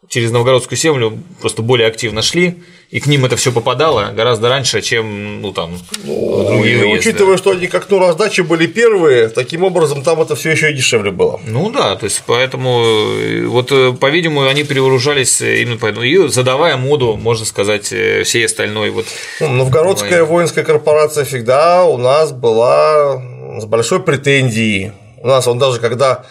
через 0.10 0.32
новгородскую 0.32 0.78
землю 0.78 1.20
просто 1.40 1.62
более 1.62 1.88
активно 1.88 2.22
шли, 2.22 2.64
и 2.90 3.00
к 3.00 3.06
ним 3.06 3.24
это 3.24 3.38
все 3.38 3.52
попадало 3.52 4.12
гораздо 4.14 4.50
раньше, 4.50 4.82
чем 4.82 5.42
ну 5.42 5.54
там 5.54 5.78
ну, 6.04 6.44
другие 6.44 6.92
и. 6.92 6.98
Учитывая, 6.98 7.38
что 7.38 7.52
они 7.52 7.68
как 7.68 7.90
ну 7.90 8.00
раздачи 8.00 8.42
были 8.42 8.66
первые, 8.66 9.30
таким 9.30 9.64
образом 9.64 10.04
там 10.04 10.20
это 10.22 10.36
все 10.36 10.52
еще 10.52 10.72
и 10.72 10.74
дешевле 10.74 11.12
было. 11.12 11.40
Ну 11.46 11.70
да, 11.72 11.96
то 11.96 12.06
есть 12.06 12.24
поэтому 12.26 12.84
э, 12.84 13.46
вот 13.46 13.72
э, 13.72 13.94
по-видимому 13.94 14.48
они 14.48 14.64
перевооружались 14.64 15.42
именно 15.42 15.78
поэтому 15.80 16.04
и 16.04 16.28
задавая 16.28 16.78
моду, 16.78 17.16
можно 17.16 17.46
сказать, 17.46 17.94
э, 17.94 18.24
всей 18.24 18.46
остальной 18.46 18.90
вот. 18.90 19.06
Ну, 19.40 19.50
Новгородская 19.50 20.24
воинская 20.24 20.64
корпорация 20.64 21.26
всегда 21.26 21.86
у 21.86 21.98
нас 21.98 22.32
была 22.32 23.22
с 23.60 23.66
большой 23.66 24.02
претензией. 24.02 24.94
У 25.18 25.28
нас 25.28 25.48
он 25.48 25.60
даже 25.60 25.80
когда 25.80 26.26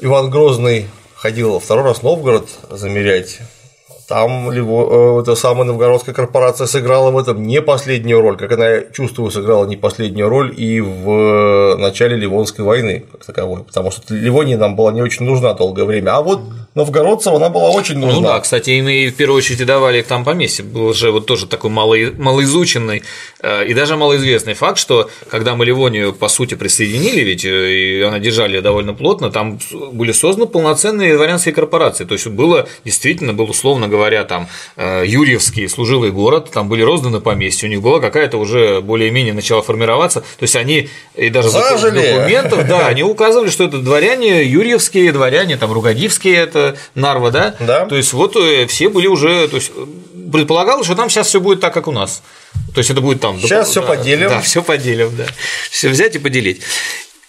Иван 0.00 0.30
Грозный 0.30 0.86
ходил 1.18 1.58
второй 1.58 1.84
раз 1.84 1.98
в 1.98 2.02
Новгород 2.04 2.48
замерять 2.70 3.40
там 4.08 4.50
его, 4.50 5.18
э, 5.18 5.22
эта 5.22 5.34
самая 5.34 5.64
новгородская 5.64 6.14
корпорация 6.14 6.66
сыграла 6.66 7.10
в 7.10 7.18
этом 7.18 7.42
не 7.42 7.60
последнюю 7.60 8.22
роль, 8.22 8.38
как 8.38 8.50
она, 8.52 8.80
чувствую, 8.90 9.30
сыграла 9.30 9.66
не 9.66 9.76
последнюю 9.76 10.30
роль 10.30 10.54
и 10.56 10.80
в 10.80 11.76
начале 11.76 12.16
Ливонской 12.16 12.64
войны 12.64 13.04
как 13.12 13.26
таковой, 13.26 13.64
потому 13.64 13.90
что 13.90 14.14
Ливония 14.14 14.56
нам 14.56 14.76
была 14.76 14.92
не 14.92 15.02
очень 15.02 15.26
нужна 15.26 15.52
долгое 15.52 15.84
время, 15.84 16.16
а 16.16 16.22
вот 16.22 16.40
новгородцам 16.74 17.36
она 17.36 17.50
была 17.50 17.68
очень 17.68 17.98
нужна. 17.98 18.20
Ну 18.20 18.22
да, 18.22 18.40
кстати, 18.40 18.70
им 18.70 18.88
и 18.88 19.10
в 19.10 19.14
первую 19.14 19.38
очередь 19.38 19.66
давали 19.66 20.00
там 20.00 20.24
поместье, 20.24 20.64
был 20.64 20.94
же 20.94 21.10
вот 21.10 21.26
тоже 21.26 21.46
такой 21.46 21.68
мало, 21.68 21.94
малоизученный 22.16 23.02
э, 23.42 23.66
и 23.66 23.74
даже 23.74 23.96
малоизвестный 23.96 24.54
факт, 24.54 24.78
что 24.78 25.10
когда 25.28 25.54
мы 25.54 25.66
Ливонию 25.66 26.14
по 26.14 26.28
сути 26.28 26.54
присоединили, 26.54 27.20
ведь 27.20 27.44
э, 27.44 27.72
и 27.72 28.00
она 28.00 28.20
держали 28.20 28.60
довольно 28.60 28.94
плотно, 28.94 29.30
там 29.30 29.58
были 29.92 30.12
созданы 30.12 30.46
полноценные 30.46 31.14
дворянские 31.14 31.54
корпорации, 31.54 32.06
то 32.06 32.14
есть 32.14 32.26
было 32.26 32.66
действительно 32.86 33.34
был 33.34 33.50
условно 33.50 33.86
говоря 33.86 33.97
говоря, 33.98 34.24
там 34.24 34.48
э, 34.76 35.04
Юрьевский 35.06 35.68
служилый 35.68 36.10
город, 36.10 36.50
там 36.52 36.68
были 36.68 36.82
розданы 36.82 37.20
поместья, 37.20 37.66
у 37.66 37.70
них 37.70 37.82
была 37.82 38.00
какая-то 38.00 38.38
уже 38.38 38.80
более-менее 38.80 39.34
начала 39.34 39.60
формироваться, 39.62 40.20
то 40.20 40.42
есть 40.42 40.56
они 40.56 40.88
и 41.14 41.28
даже 41.30 41.50
Зажили. 41.50 42.14
документов, 42.14 42.66
да, 42.66 42.86
они 42.86 43.02
указывали, 43.02 43.50
что 43.50 43.64
это 43.64 43.78
дворяне 43.78 44.44
юрьевские, 44.44 45.12
дворяне 45.12 45.56
там 45.56 45.72
ругадивские, 45.72 46.36
это 46.36 46.76
Нарва, 46.94 47.30
да, 47.30 47.54
да. 47.60 47.86
то 47.86 47.96
есть 47.96 48.12
вот 48.12 48.36
э, 48.36 48.66
все 48.66 48.88
были 48.88 49.08
уже, 49.08 49.48
то 49.48 49.56
есть 49.56 49.72
предполагалось, 50.32 50.86
что 50.86 50.94
там 50.94 51.10
сейчас 51.10 51.26
все 51.26 51.40
будет 51.40 51.60
так, 51.60 51.74
как 51.74 51.88
у 51.88 51.92
нас. 51.92 52.22
То 52.74 52.78
есть 52.78 52.90
это 52.90 53.00
будет 53.00 53.20
там. 53.20 53.38
Сейчас 53.40 53.68
все 53.70 53.82
поделим. 53.82 54.28
Да, 54.28 54.40
все 54.40 54.62
поделим, 54.62 55.14
да. 55.16 55.24
Все 55.70 55.88
взять 55.88 56.16
и 56.16 56.18
поделить. 56.18 56.62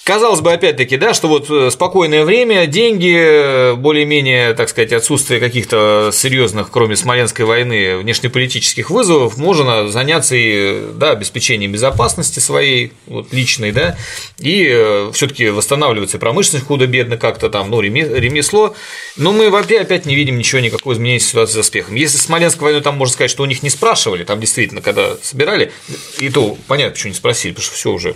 Казалось 0.03 0.41
бы, 0.41 0.51
опять-таки, 0.51 0.97
да, 0.97 1.13
что 1.13 1.27
вот 1.27 1.51
э, 1.51 1.69
спокойное 1.69 2.25
время, 2.25 2.65
деньги, 2.65 3.15
э, 3.15 3.73
более-менее, 3.75 4.55
так 4.55 4.69
сказать, 4.69 4.91
отсутствие 4.91 5.39
каких-то 5.39 6.09
серьезных, 6.11 6.71
кроме 6.71 6.95
Смоленской 6.95 7.45
войны, 7.45 7.97
внешнеполитических 7.97 8.89
вызовов, 8.89 9.37
можно 9.37 9.87
заняться 9.89 10.35
и 10.35 10.81
да, 10.95 11.11
обеспечением 11.11 11.73
безопасности 11.73 12.39
своей, 12.39 12.93
вот, 13.05 13.31
личной, 13.33 13.71
да, 13.71 13.97
и 14.39 14.67
э, 14.71 15.11
все-таки 15.13 15.49
восстанавливается 15.49 16.17
промышленность 16.17 16.65
худо-бедно 16.65 17.17
как-то 17.17 17.49
там, 17.49 17.69
ну, 17.69 17.79
ремесло, 17.81 18.75
но 19.15 19.31
мы 19.31 19.51
вообще 19.51 19.79
опять 19.79 20.07
не 20.07 20.15
видим 20.15 20.39
ничего, 20.39 20.59
никакого 20.59 20.93
изменения 20.93 21.19
ситуации 21.19 21.53
с 21.53 21.57
успехом. 21.57 21.93
Если 21.93 22.17
Смоленскую 22.17 22.63
войну 22.63 22.81
там 22.81 22.97
можно 22.97 23.13
сказать, 23.13 23.29
что 23.29 23.43
у 23.43 23.45
них 23.45 23.61
не 23.61 23.69
спрашивали, 23.69 24.23
там 24.23 24.39
действительно, 24.39 24.81
когда 24.81 25.17
собирали, 25.21 25.71
и 26.19 26.29
то 26.29 26.57
понятно, 26.67 26.93
почему 26.93 27.11
не 27.11 27.17
спросили, 27.17 27.51
потому 27.51 27.65
что 27.65 27.75
все 27.75 27.91
уже 27.91 28.15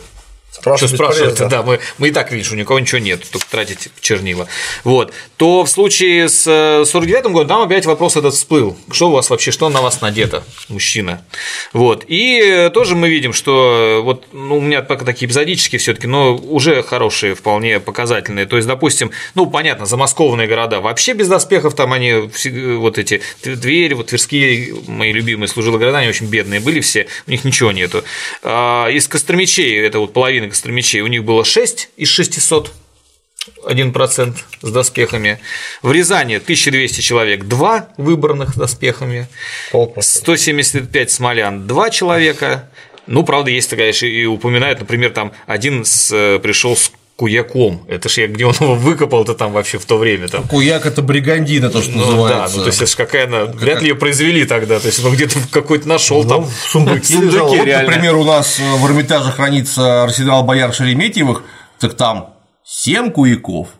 что 0.61 0.87
спрашивать, 0.87 1.47
да, 1.49 1.63
мы, 1.63 1.79
мы 1.97 2.07
и 2.07 2.11
так 2.11 2.31
видишь, 2.31 2.51
у 2.51 2.55
никого 2.55 2.79
ничего 2.79 2.99
нет, 2.99 3.23
только 3.29 3.47
тратить 3.49 3.89
чернила. 3.99 4.47
Вот. 4.83 5.13
То 5.37 5.65
в 5.65 5.69
случае 5.69 6.29
с 6.29 6.43
49 6.85 7.25
годом 7.25 7.47
там 7.47 7.61
опять 7.61 7.85
вопрос 7.85 8.15
этот 8.15 8.33
всплыл. 8.33 8.77
Что 8.91 9.09
у 9.09 9.11
вас 9.11 9.29
вообще, 9.29 9.51
что 9.51 9.69
на 9.69 9.81
вас 9.81 10.01
надето, 10.01 10.43
мужчина? 10.69 11.25
Вот. 11.73 12.05
И 12.07 12.69
тоже 12.73 12.95
мы 12.95 13.09
видим, 13.09 13.33
что 13.33 14.01
вот 14.03 14.25
ну, 14.31 14.57
у 14.57 14.61
меня 14.61 14.81
пока 14.81 15.05
такие 15.05 15.27
эпизодические 15.27 15.79
все 15.79 15.93
таки 15.93 16.07
но 16.07 16.35
уже 16.35 16.83
хорошие, 16.83 17.33
вполне 17.33 17.79
показательные. 17.79 18.45
То 18.45 18.55
есть, 18.55 18.67
допустим, 18.67 19.09
ну, 19.33 19.47
понятно, 19.47 19.85
замаскованные 19.87 20.47
города 20.47 20.79
вообще 20.79 21.13
без 21.13 21.27
доспехов, 21.27 21.75
там 21.75 21.91
они 21.91 22.29
вот 22.77 22.97
эти 22.99 23.21
двери, 23.43 23.93
вот 23.93 24.07
Тверские, 24.07 24.75
мои 24.87 25.11
любимые 25.11 25.47
служилые 25.47 25.79
города, 25.79 25.97
они 25.97 26.09
очень 26.09 26.27
бедные 26.27 26.59
были 26.59 26.81
все, 26.81 27.07
у 27.25 27.31
них 27.31 27.43
ничего 27.43 27.71
нету. 27.71 28.03
А 28.43 28.89
из 28.89 29.07
Костромичей, 29.07 29.75
это 29.79 29.97
вот 29.97 30.13
половина 30.13 30.49
костромичей, 30.53 31.01
у 31.01 31.07
них 31.07 31.23
было 31.23 31.43
6 31.43 31.89
из 31.97 32.09
600, 32.09 32.71
1% 33.65 34.35
с 34.61 34.71
доспехами. 34.71 35.39
В 35.81 35.91
Рязани 35.91 36.35
1200 36.35 37.01
человек, 37.01 37.43
2 37.45 37.89
выбранных 37.97 38.51
с 38.51 38.55
доспехами. 38.55 39.27
175 39.99 41.11
смолян, 41.11 41.67
2 41.67 41.89
человека. 41.89 42.69
Ну, 43.05 43.23
правда, 43.23 43.51
есть, 43.51 43.69
конечно, 43.69 44.05
и 44.05 44.25
упоминают, 44.25 44.79
например, 44.79 45.11
там 45.11 45.33
один 45.45 45.83
с, 45.83 46.09
э, 46.13 46.39
пришел 46.39 46.77
с 46.77 46.91
Куяком. 47.15 47.85
Это 47.87 48.09
ж 48.09 48.19
я 48.19 48.27
где 48.27 48.45
он 48.45 48.53
его 48.59 48.75
выкопал-то 48.75 49.35
там 49.35 49.51
вообще 49.51 49.77
в 49.77 49.85
то 49.85 49.97
время. 49.97 50.27
Там. 50.27 50.47
Куяк 50.47 50.85
это 50.85 51.01
бригандина, 51.01 51.69
то, 51.69 51.81
что 51.81 51.91
ну, 51.91 52.05
называется. 52.05 52.53
Да, 52.53 52.57
ну 52.57 52.63
то 52.63 52.69
есть 52.69 52.81
это 52.81 52.97
какая 52.97 53.27
она. 53.27 53.45
Ну, 53.45 53.53
вряд 53.53 53.81
ли 53.81 53.89
ее 53.89 53.95
произвели 53.95 54.45
тогда. 54.45 54.79
То 54.79 54.87
есть 54.87 55.03
он 55.03 55.13
где-то 55.13 55.37
какой-то 55.51 55.87
нашел 55.87 56.23
ну, 56.23 56.29
там 56.29 56.45
в 56.45 56.51
сундуке. 56.51 57.03
сундуке 57.03 57.57
вот, 57.57 57.67
например, 57.67 58.15
у 58.15 58.23
нас 58.23 58.59
э, 58.59 58.63
в 58.77 58.85
Эрмитаже 58.87 59.31
хранится 59.31 60.03
арсенал 60.03 60.43
бояр 60.43 60.73
Шереметьевых, 60.73 61.43
так 61.79 61.95
там 61.95 62.33
семь 62.63 63.11
куяков– 63.11 63.67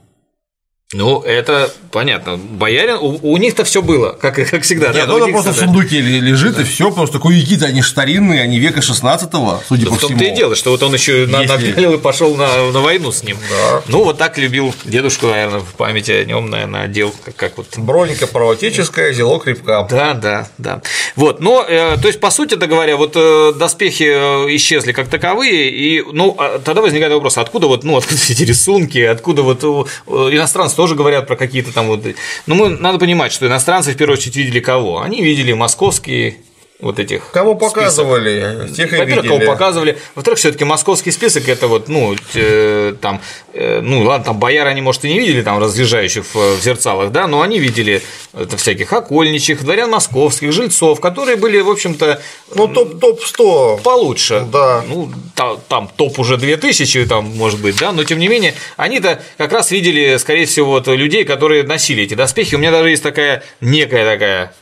ну, 0.93 1.21
это 1.21 1.71
понятно. 1.91 2.37
Боярин, 2.37 2.95
у, 2.95 3.19
у 3.21 3.37
них-то 3.37 3.63
все 3.63 3.81
было, 3.81 4.11
как, 4.19 4.35
как 4.35 4.63
всегда. 4.63 4.87
Нет, 4.93 5.07
да, 5.07 5.17
ну, 5.17 5.31
просто 5.31 5.51
в 5.51 5.57
сундуке 5.57 6.01
лежит, 6.01 6.55
да. 6.55 6.61
и 6.61 6.65
все, 6.65 6.91
просто 6.91 7.19
куяки-то 7.19 7.65
они 7.65 7.81
старинные, 7.81 8.41
они 8.41 8.59
века 8.59 8.79
16-го, 8.79 9.61
судя 9.67 9.85
да 9.85 9.89
по 9.91 9.97
в 9.97 9.99
том-то 9.99 10.17
всему. 10.17 10.33
и 10.33 10.35
дело, 10.35 10.55
что 10.55 10.71
вот 10.71 10.83
он 10.83 10.93
еще 10.93 11.25
напялил 11.27 11.93
и 11.93 11.97
пошел 11.97 12.35
на, 12.35 12.71
на 12.71 12.81
войну 12.81 13.11
с 13.11 13.23
ним. 13.23 13.37
Да. 13.49 13.81
Ну, 13.87 14.03
вот 14.03 14.17
так 14.17 14.37
любил 14.37 14.73
дедушку, 14.85 15.27
наверное, 15.27 15.59
в 15.59 15.73
памяти 15.73 16.11
о 16.11 16.25
нем, 16.25 16.49
наверное, 16.49 16.83
одел, 16.83 17.13
как, 17.23 17.35
как 17.35 17.57
вот. 17.57 17.67
Броника 17.77 18.27
правотеческая, 18.27 19.13
зело 19.13 19.39
крепка. 19.39 19.87
Да, 19.89 20.13
да, 20.13 20.47
да. 20.57 20.81
Вот, 21.15 21.39
но, 21.39 21.65
э, 21.67 21.97
то 22.01 22.07
есть, 22.07 22.19
по 22.19 22.31
сути 22.31 22.55
-то 22.55 22.67
говоря, 22.67 22.97
вот 22.97 23.13
э, 23.15 23.53
доспехи 23.55 24.03
э, 24.03 24.55
исчезли 24.55 24.91
как 24.91 25.09
таковые, 25.09 25.69
и, 25.69 26.03
ну, 26.11 26.35
а 26.37 26.59
тогда 26.59 26.81
возникает 26.81 27.13
вопрос, 27.13 27.37
откуда 27.37 27.67
вот, 27.67 27.83
ну, 27.83 27.97
откуда 27.97 28.19
эти 28.29 28.43
рисунки, 28.43 28.99
откуда 28.99 29.43
вот 29.43 29.63
иностранцы 29.63 30.75
тоже 30.83 30.95
говорят 30.95 31.27
про 31.27 31.37
какие-то 31.37 31.73
там 31.73 31.87
вот. 31.87 32.03
Но 32.45 32.55
мы 32.55 32.67
надо 32.67 32.99
понимать, 32.99 33.31
что 33.31 33.47
иностранцы 33.47 33.93
в 33.93 33.95
первую 33.95 34.17
очередь 34.17 34.35
видели 34.35 34.59
кого? 34.59 34.99
Они 34.99 35.23
видели 35.23 35.53
московские 35.53 36.35
вот 36.81 36.99
этих. 36.99 37.31
Кого 37.31 37.55
показывали, 37.55 38.65
список. 38.65 38.75
тех 38.75 38.93
и 38.93 38.97
Во-первых, 38.97 39.27
кого 39.27 39.39
показывали. 39.39 39.97
Во-вторых, 40.13 40.39
все-таки 40.39 40.65
московский 40.65 41.11
список 41.11 41.47
это 41.47 41.69
вот, 41.69 41.87
ну, 41.87 42.17
э, 42.35 42.95
там, 42.99 43.21
э, 43.53 43.79
ну, 43.79 44.03
ладно, 44.03 44.25
там 44.25 44.39
бояр 44.39 44.67
они, 44.67 44.81
может, 44.81 45.05
и 45.05 45.07
не 45.07 45.19
видели 45.19 45.41
там 45.41 45.57
разъезжающих 45.57 46.25
в, 46.25 46.57
в 46.57 46.61
зерцалах, 46.61 47.13
да, 47.13 47.27
но 47.27 47.41
они 47.41 47.59
видели 47.59 48.01
это 48.33 48.57
всяких 48.57 48.91
окольничих, 48.91 49.63
дворян 49.63 49.91
московских, 49.91 50.51
жильцов, 50.51 50.99
которые 50.99 51.37
были, 51.37 51.59
в 51.59 51.69
общем-то. 51.69 52.21
Ну, 52.55 52.67
топ-100. 52.67 53.81
Получше. 53.81 54.45
Да. 54.51 54.83
Ну, 54.87 55.11
там, 55.35 55.59
там 55.67 55.89
топ 55.95 56.17
уже 56.19 56.37
2000, 56.37 57.05
там, 57.05 57.25
может 57.37 57.59
быть, 57.61 57.77
да, 57.77 57.91
но 57.91 58.03
тем 58.03 58.19
не 58.19 58.27
менее, 58.27 58.55
они-то 58.77 59.21
как 59.37 59.53
раз 59.53 59.71
видели, 59.71 60.17
скорее 60.17 60.45
всего, 60.45 60.71
вот, 60.71 60.87
людей, 60.87 61.25
которые 61.25 61.63
носили 61.63 62.03
эти 62.03 62.15
доспехи. 62.15 62.55
У 62.55 62.57
меня 62.57 62.71
даже 62.71 62.89
есть 62.89 63.03
такая 63.03 63.43
некая 63.61 64.03
такая 64.03 64.53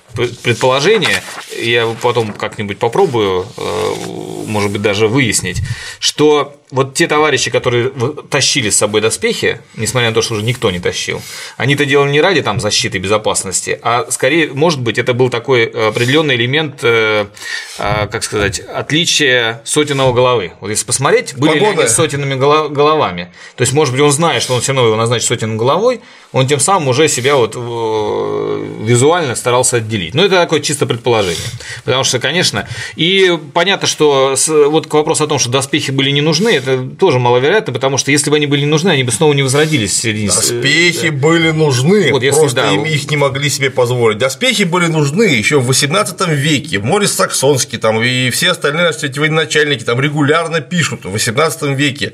предположение, 0.43 1.23
я 1.57 1.87
потом 2.01 2.33
как-нибудь 2.33 2.77
попробую, 2.79 3.47
э, 3.57 3.93
может 4.45 4.71
быть, 4.71 4.81
даже 4.81 5.07
выяснить, 5.07 5.61
что 5.99 6.60
вот 6.71 6.93
те 6.93 7.07
товарищи, 7.07 7.51
которые 7.51 7.91
тащили 8.29 8.69
с 8.69 8.77
собой 8.77 9.01
доспехи, 9.01 9.61
несмотря 9.75 10.09
на 10.09 10.15
то, 10.15 10.21
что 10.21 10.35
уже 10.35 10.43
никто 10.43 10.71
не 10.71 10.79
тащил, 10.79 11.21
они 11.57 11.75
это 11.75 11.85
делали 11.85 12.11
не 12.11 12.21
ради 12.21 12.41
там 12.41 12.59
защиты 12.59 12.97
и 12.97 13.01
безопасности, 13.01 13.77
а 13.81 14.07
скорее, 14.09 14.51
может 14.53 14.79
быть, 14.79 14.97
это 14.97 15.13
был 15.13 15.29
такой 15.29 15.65
определенный 15.65 16.35
элемент, 16.35 16.79
э, 16.83 17.27
э, 17.77 18.07
как 18.07 18.23
сказать, 18.23 18.59
отличия 18.59 19.61
сотенного 19.65 20.13
головы. 20.13 20.53
Вот 20.61 20.69
если 20.69 20.85
посмотреть, 20.85 21.35
были 21.35 21.59
Погода. 21.59 21.71
ли 21.71 21.79
они 21.81 21.89
с 21.89 21.95
сотенными 21.95 22.35
головами. 22.35 23.33
То 23.55 23.63
есть, 23.63 23.73
может 23.73 23.93
быть, 23.93 24.01
он 24.01 24.11
знает, 24.11 24.41
что 24.41 24.53
он 24.53 24.61
все 24.61 24.71
равно 24.71 24.87
его 24.87 24.97
назначит 24.97 25.27
сотенным 25.27 25.57
головой, 25.57 25.99
он 26.31 26.47
тем 26.47 26.61
самым 26.61 26.87
уже 26.87 27.09
себя 27.09 27.35
вот 27.35 27.55
э, 27.55 28.67
визуально 28.83 29.35
старался 29.35 29.77
отделить. 29.77 30.13
Но 30.13 30.23
это 30.23 30.35
такое 30.35 30.61
чисто 30.61 30.85
предположение. 30.85 31.37
Потому 31.83 32.05
что, 32.05 32.19
конечно, 32.19 32.67
и 32.95 33.37
понятно, 33.53 33.87
что 33.87 34.35
вот 34.47 34.87
к 34.87 34.93
вопросу 34.93 35.25
о 35.25 35.27
том, 35.27 35.39
что 35.39 35.49
доспехи 35.49 35.91
были 35.91 36.11
не 36.11 36.21
нужны, 36.21 36.60
это 36.61 36.95
тоже 36.95 37.19
маловероятно, 37.19 37.73
потому 37.73 37.97
что 37.97 38.11
если 38.11 38.29
бы 38.29 38.37
они 38.37 38.45
были 38.45 38.65
нужны, 38.65 38.89
они 38.89 39.03
бы 39.03 39.11
снова 39.11 39.33
не 39.33 39.43
возродились 39.43 39.91
в 39.91 39.95
середине. 39.95 40.27
Доспехи 40.27 41.09
да. 41.09 41.17
были 41.17 41.51
нужны, 41.51 42.11
вот 42.11 42.23
если, 42.23 42.39
просто 42.39 42.61
да, 42.61 42.71
им 42.71 42.85
их 42.85 43.09
не 43.09 43.17
могли 43.17 43.49
себе 43.49 43.69
позволить. 43.69 44.17
Доспехи 44.17 44.63
были 44.63 44.87
нужны 44.87 45.23
еще 45.23 45.59
в 45.59 45.65
18 45.65 46.27
веке. 46.29 46.79
Морис 46.79 47.13
Саксонский 47.13 47.77
там, 47.77 48.01
и 48.01 48.29
все 48.29 48.51
остальные 48.51 48.91
эти 49.01 49.19
военачальники 49.19 49.83
там 49.83 49.99
регулярно 49.99 50.61
пишут 50.61 51.05
в 51.05 51.11
18 51.11 51.77
веке, 51.77 52.13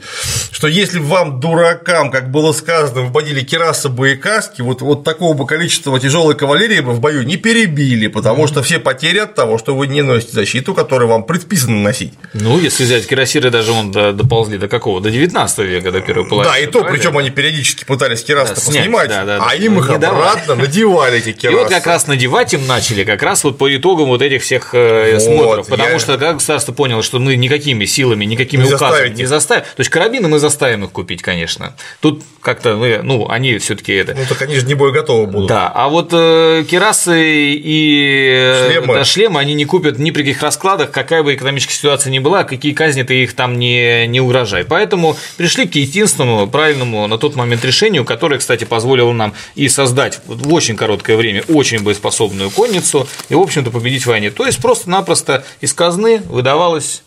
что 0.52 0.68
если 0.68 1.00
вам, 1.00 1.40
дуракам, 1.40 2.12
как 2.12 2.32
было 2.32 2.52
сказано, 2.52 3.02
вводили 3.02 3.42
керасы 3.42 3.90
бы 3.90 4.16
каски, 4.16 4.62
вот, 4.62 4.82
вот 4.82 5.04
такого 5.04 5.34
бы 5.34 5.46
количества 5.46 6.00
тяжелой 6.00 6.36
кавалерии 6.36 6.80
бы 6.80 6.94
в 6.94 7.00
бою 7.00 7.24
не 7.24 7.38
перебили, 7.38 8.08
потому 8.08 8.44
mm-hmm. 8.44 8.48
что 8.48 8.64
все 8.64 8.80
потери 8.80 9.20
от 9.20 9.36
того, 9.36 9.58
что 9.58 9.76
вы 9.76 9.88
не 9.88 10.02
носите 10.02 10.34
защиту, 10.34 10.74
которую 10.74 11.08
вам 11.10 11.24
предписано 11.24 11.82
носить. 11.82 12.14
Ну, 12.34 12.60
если 12.60 12.84
взять 12.84 13.08
кирасиры, 13.08 13.50
даже 13.50 13.72
он 13.72 13.92
до, 13.92 14.14
доползли 14.38 14.58
до 14.58 14.68
какого? 14.68 15.02
До 15.02 15.10
19 15.10 15.60
века, 15.60 15.92
до 15.92 16.02
первой 16.02 16.28
половины. 16.28 16.54
Да, 16.54 16.60
и 16.60 16.68
то, 16.68 16.84
причем 16.84 17.18
они 17.18 17.30
периодически 17.30 17.86
пытались 17.86 18.24
керасы 18.24 18.56
да, 18.56 18.62
поснимать, 18.62 19.10
да, 19.10 19.26
да, 19.26 19.40
а 19.42 19.56
им 19.56 19.80
их 19.80 19.90
обратно 19.90 20.56
надевали 20.56 21.18
эти 21.18 21.32
керасы. 21.34 21.58
И 21.58 21.60
вот 21.60 21.70
как 21.70 21.88
раз 21.88 22.08
надевать 22.08 22.54
им 22.54 22.68
начали, 22.68 23.04
как 23.04 23.24
раз 23.24 23.44
вот 23.44 23.58
по 23.58 23.76
итогам 23.76 24.08
вот 24.08 24.22
этих 24.22 24.44
всех 24.44 24.74
э, 24.74 25.14
вот, 25.14 25.22
смотров, 25.22 25.68
потому 25.68 25.94
я... 25.94 26.00
что 26.00 26.18
как 26.18 26.36
государство 26.36 26.74
поняло, 26.74 27.04
что 27.04 27.20
мы 27.20 27.36
никакими 27.36 27.86
силами, 27.86 28.26
никакими 28.26 28.64
не 28.64 28.68
указами 28.68 28.90
заставите. 28.90 29.16
не 29.16 29.26
заставим. 29.26 29.64
То 29.64 29.80
есть 29.80 29.90
карабины 29.90 30.28
мы 30.28 30.40
заставим 30.40 30.86
их 30.86 30.92
купить, 30.92 31.22
конечно. 31.22 31.76
Тут 32.00 32.24
как-то, 32.42 32.76
ну, 33.04 33.28
они 33.30 33.58
все-таки 33.58 33.94
это. 33.94 34.14
Ну, 34.14 34.22
так 34.28 34.42
они 34.44 34.56
же 34.56 34.66
не 34.66 34.74
бой 34.74 34.92
готовы 34.94 35.28
будут. 35.28 35.50
Да, 35.50 35.72
а 35.74 35.90
вот 35.90 36.10
э, 36.14 36.64
керасы 36.70 37.54
и 37.56 38.54
шлемы. 38.68 38.94
Да, 38.94 39.04
шлемы 39.04 39.40
они 39.40 39.54
не 39.54 39.66
купят 39.66 39.98
ни 40.00 40.12
при 40.12 40.22
каких 40.22 40.42
раскладах, 40.42 40.92
какая 40.92 41.24
бы 41.24 41.34
экономическая 41.34 41.74
ситуация 41.74 42.12
ни 42.12 42.20
была, 42.20 42.44
какие 42.44 42.74
казни 42.74 43.04
ты 43.04 43.24
их 43.24 43.34
там 43.34 43.58
не, 43.60 44.08
не 44.08 44.22
угрожай. 44.28 44.64
Поэтому 44.64 45.18
пришли 45.38 45.66
к 45.66 45.76
единственному 45.76 46.48
правильному 46.48 47.08
на 47.08 47.18
тот 47.18 47.36
момент 47.36 47.66
решению, 47.66 48.06
которое, 48.06 48.38
кстати, 48.38 48.66
позволило 48.66 49.12
нам 49.14 49.34
и 49.56 49.70
создать 49.70 50.22
в 50.26 50.54
очень 50.54 50.76
короткое 50.76 51.18
время 51.18 51.44
очень 51.48 51.84
боеспособную 51.84 52.52
конницу 52.52 53.08
и, 53.30 53.36
в 53.36 53.40
общем-то, 53.40 53.72
победить 53.72 54.04
в 54.04 54.08
войне. 54.08 54.30
То 54.30 54.46
есть 54.46 54.62
просто-напросто 54.62 55.44
из 55.62 55.74
казны 55.74 56.22
выдавалось 56.26 57.04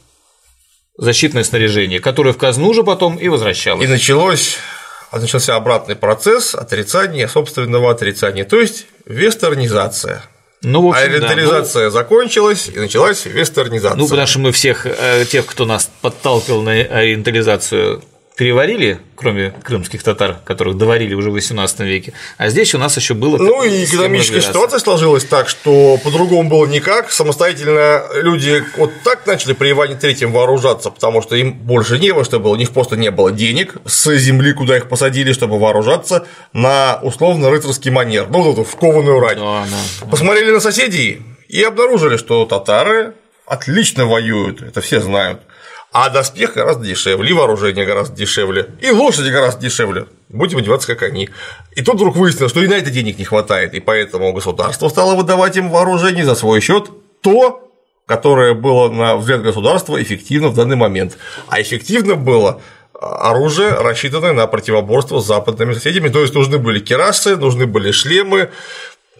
защитное 0.96 1.44
снаряжение, 1.44 2.00
которое 2.00 2.32
в 2.32 2.38
казну 2.38 2.74
же 2.74 2.82
потом 2.82 3.16
и 3.16 3.28
возвращалось. 3.28 3.84
И 3.84 3.88
началось 3.88 4.58
начался 5.12 5.56
обратный 5.56 5.96
процесс 5.96 6.54
отрицания 6.54 7.26
собственного 7.26 7.90
отрицания, 7.90 8.44
то 8.44 8.60
есть 8.60 8.86
вестернизация. 9.06 10.22
Ну, 10.62 10.90
общем, 10.90 11.04
Ориентализация 11.04 11.84
да, 11.84 11.86
ну... 11.86 11.90
закончилась 11.90 12.68
и 12.68 12.78
началась 12.78 13.24
вестернизация. 13.24 13.96
Ну, 13.96 14.06
потому 14.06 14.26
что 14.26 14.40
мы 14.40 14.52
всех 14.52 14.84
э, 14.84 15.24
тех, 15.24 15.46
кто 15.46 15.64
нас 15.64 15.90
подталкивал 16.02 16.62
на 16.62 16.72
ориентализацию, 16.72 18.02
переварили, 18.40 19.00
кроме 19.16 19.50
крымских 19.50 20.02
татар, 20.02 20.38
которых 20.46 20.78
доварили 20.78 21.12
уже 21.12 21.30
в 21.30 21.36
XVIII 21.36 21.84
веке, 21.84 22.14
а 22.38 22.48
здесь 22.48 22.74
у 22.74 22.78
нас 22.78 22.96
еще 22.96 23.12
было. 23.12 23.36
Ну 23.36 23.62
и 23.62 23.84
экономическая 23.84 24.40
ситуация 24.40 24.78
сложилась 24.78 25.26
так, 25.26 25.50
что 25.50 25.98
по-другому 26.02 26.48
было 26.48 26.64
никак. 26.64 27.12
Самостоятельно 27.12 28.02
люди 28.14 28.64
вот 28.78 28.92
так 29.04 29.26
начали 29.26 29.52
при 29.52 29.72
Иване 29.72 29.96
Третьем 29.96 30.32
вооружаться, 30.32 30.88
потому 30.88 31.20
что 31.20 31.36
им 31.36 31.52
больше 31.52 31.98
не 31.98 32.12
во 32.12 32.24
что 32.24 32.40
было, 32.40 32.52
у 32.52 32.56
них 32.56 32.70
просто 32.70 32.96
не 32.96 33.10
было 33.10 33.30
денег 33.30 33.74
с 33.84 34.10
земли, 34.16 34.54
куда 34.54 34.78
их 34.78 34.88
посадили, 34.88 35.34
чтобы 35.34 35.58
вооружаться 35.58 36.26
на 36.54 36.98
условно 37.02 37.50
рыцарский 37.50 37.90
манер, 37.90 38.26
ну 38.30 38.40
вот 38.40 38.66
в 38.66 38.76
кованую 38.76 39.20
рать. 39.20 39.36
Да, 39.36 39.66
да. 39.70 40.06
Посмотрели 40.06 40.50
на 40.50 40.60
соседей 40.60 41.20
и 41.46 41.62
обнаружили, 41.62 42.16
что 42.16 42.46
татары 42.46 43.12
отлично 43.44 44.06
воюют, 44.06 44.62
это 44.62 44.80
все 44.80 45.00
знают. 45.00 45.42
А 45.92 46.08
доспех 46.08 46.54
гораздо 46.54 46.86
дешевле, 46.86 47.30
и 47.30 47.32
вооружение 47.32 47.84
гораздо 47.84 48.16
дешевле, 48.16 48.70
и 48.80 48.90
лошади 48.90 49.30
гораздо 49.30 49.62
дешевле. 49.62 50.06
Будем 50.28 50.58
одеваться, 50.58 50.86
как 50.86 51.02
они. 51.02 51.30
И 51.74 51.82
тут 51.82 51.96
вдруг 51.96 52.14
выяснилось, 52.14 52.52
что 52.52 52.62
и 52.62 52.68
на 52.68 52.74
это 52.74 52.90
денег 52.90 53.18
не 53.18 53.24
хватает, 53.24 53.74
и 53.74 53.80
поэтому 53.80 54.32
государство 54.32 54.88
стало 54.88 55.16
выдавать 55.16 55.56
им 55.56 55.68
вооружение 55.68 56.24
за 56.24 56.36
свой 56.36 56.60
счет 56.60 56.88
то, 57.22 57.68
которое 58.06 58.54
было, 58.54 58.88
на 58.88 59.16
взгляд 59.16 59.42
государства, 59.42 60.00
эффективно 60.00 60.48
в 60.48 60.54
данный 60.54 60.76
момент. 60.76 61.16
А 61.48 61.60
эффективно 61.60 62.14
было 62.14 62.60
оружие, 63.00 63.70
рассчитанное 63.70 64.32
на 64.32 64.46
противоборство 64.46 65.20
с 65.20 65.26
западными 65.26 65.72
соседями. 65.72 66.08
То 66.08 66.20
есть 66.20 66.34
нужны 66.34 66.58
были 66.58 66.80
керасы, 66.80 67.36
нужны 67.36 67.66
были 67.66 67.92
шлемы, 67.92 68.50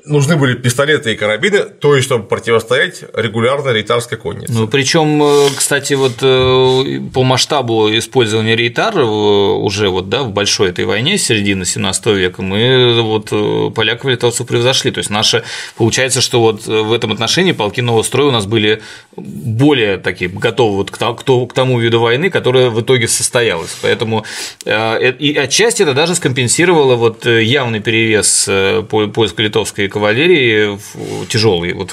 нужны 0.04 0.36
были 0.36 0.54
пистолеты 0.54 1.12
и 1.12 1.16
карабины, 1.16 1.64
то 1.64 1.94
есть, 1.94 2.06
чтобы 2.06 2.24
противостоять 2.24 3.04
регулярной 3.14 3.72
рейтарской 3.74 4.18
коннице. 4.18 4.52
Ну, 4.52 4.68
причем, 4.68 5.22
э, 5.22 5.48
кстати, 5.56 5.94
вот 5.94 6.18
э, 6.22 7.00
по 7.12 7.22
масштабу 7.22 7.88
использования 7.96 8.56
рейтара 8.56 9.04
уже 9.04 9.88
вот, 9.88 10.08
да, 10.08 10.22
в 10.22 10.32
большой 10.32 10.70
этой 10.70 10.84
войне 10.84 11.18
середины 11.18 11.64
17 11.64 12.06
века 12.06 12.42
мы 12.42 13.00
вот 13.02 13.28
э, 13.32 13.70
поляков 13.74 14.06
и 14.06 14.10
литовцев 14.12 14.46
превзошли. 14.46 14.90
То 14.90 14.98
есть, 14.98 15.10
наши, 15.10 15.42
получается, 15.76 16.20
что 16.20 16.40
вот 16.40 16.66
в 16.66 16.92
этом 16.92 17.12
отношении 17.12 17.52
полки 17.52 17.80
нового 17.80 18.02
строя 18.02 18.28
у 18.28 18.32
нас 18.32 18.46
были 18.46 18.82
более 19.16 19.98
такие 19.98 20.30
готовы 20.30 20.76
вот 20.76 20.90
к 20.90 21.52
тому 21.52 21.78
виду 21.78 22.00
войны, 22.00 22.30
которая 22.30 22.70
в 22.70 22.80
итоге 22.80 23.08
состоялась. 23.08 23.76
Поэтому 23.82 24.24
и 24.64 25.38
отчасти 25.38 25.82
это 25.82 25.94
даже 25.94 26.14
скомпенсировало 26.14 26.96
вот 26.96 27.26
явный 27.26 27.80
перевес 27.80 28.48
польско-литовской 28.88 29.89
кавалерии 29.90 30.78
тяжелый. 31.26 31.74
Вот 31.74 31.92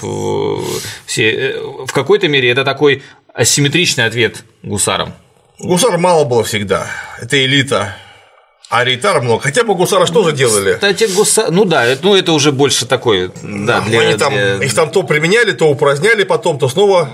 все, 1.06 1.30
э, 1.30 1.60
в 1.86 1.91
какой-то 1.91 2.28
мере 2.28 2.49
это 2.49 2.64
такой 2.64 3.03
асимметричный 3.34 4.06
ответ 4.06 4.44
гусарам. 4.64 5.14
Гусар 5.60 5.98
мало 5.98 6.24
было 6.24 6.44
всегда. 6.44 6.88
Это 7.19 7.44
элита 7.44 7.98
а 8.69 8.84
рейтар 8.84 9.22
много. 9.22 9.44
Хотя 9.44 9.64
бы 9.64 9.76
гусара 9.76 10.06
что 10.06 10.24
же 10.24 10.36
делали? 10.36 10.74
Кстати, 10.74 11.06
гусар. 11.15 11.52
Ну 11.52 11.64
да, 11.64 11.86
это, 11.86 12.06
ну 12.06 12.15
это 12.15 12.34
уже 12.34 12.52
больше 12.52 12.86
такой. 12.86 13.32
Да, 13.41 13.82
для, 13.82 14.02
они 14.02 14.18
там, 14.18 14.34
для... 14.34 14.56
Их 14.56 14.74
там 14.74 14.91
то 14.91 15.03
применяли, 15.03 15.53
то 15.53 15.69
упраздняли, 15.69 16.24
потом, 16.24 16.60
то 16.60 16.68
снова. 16.68 17.10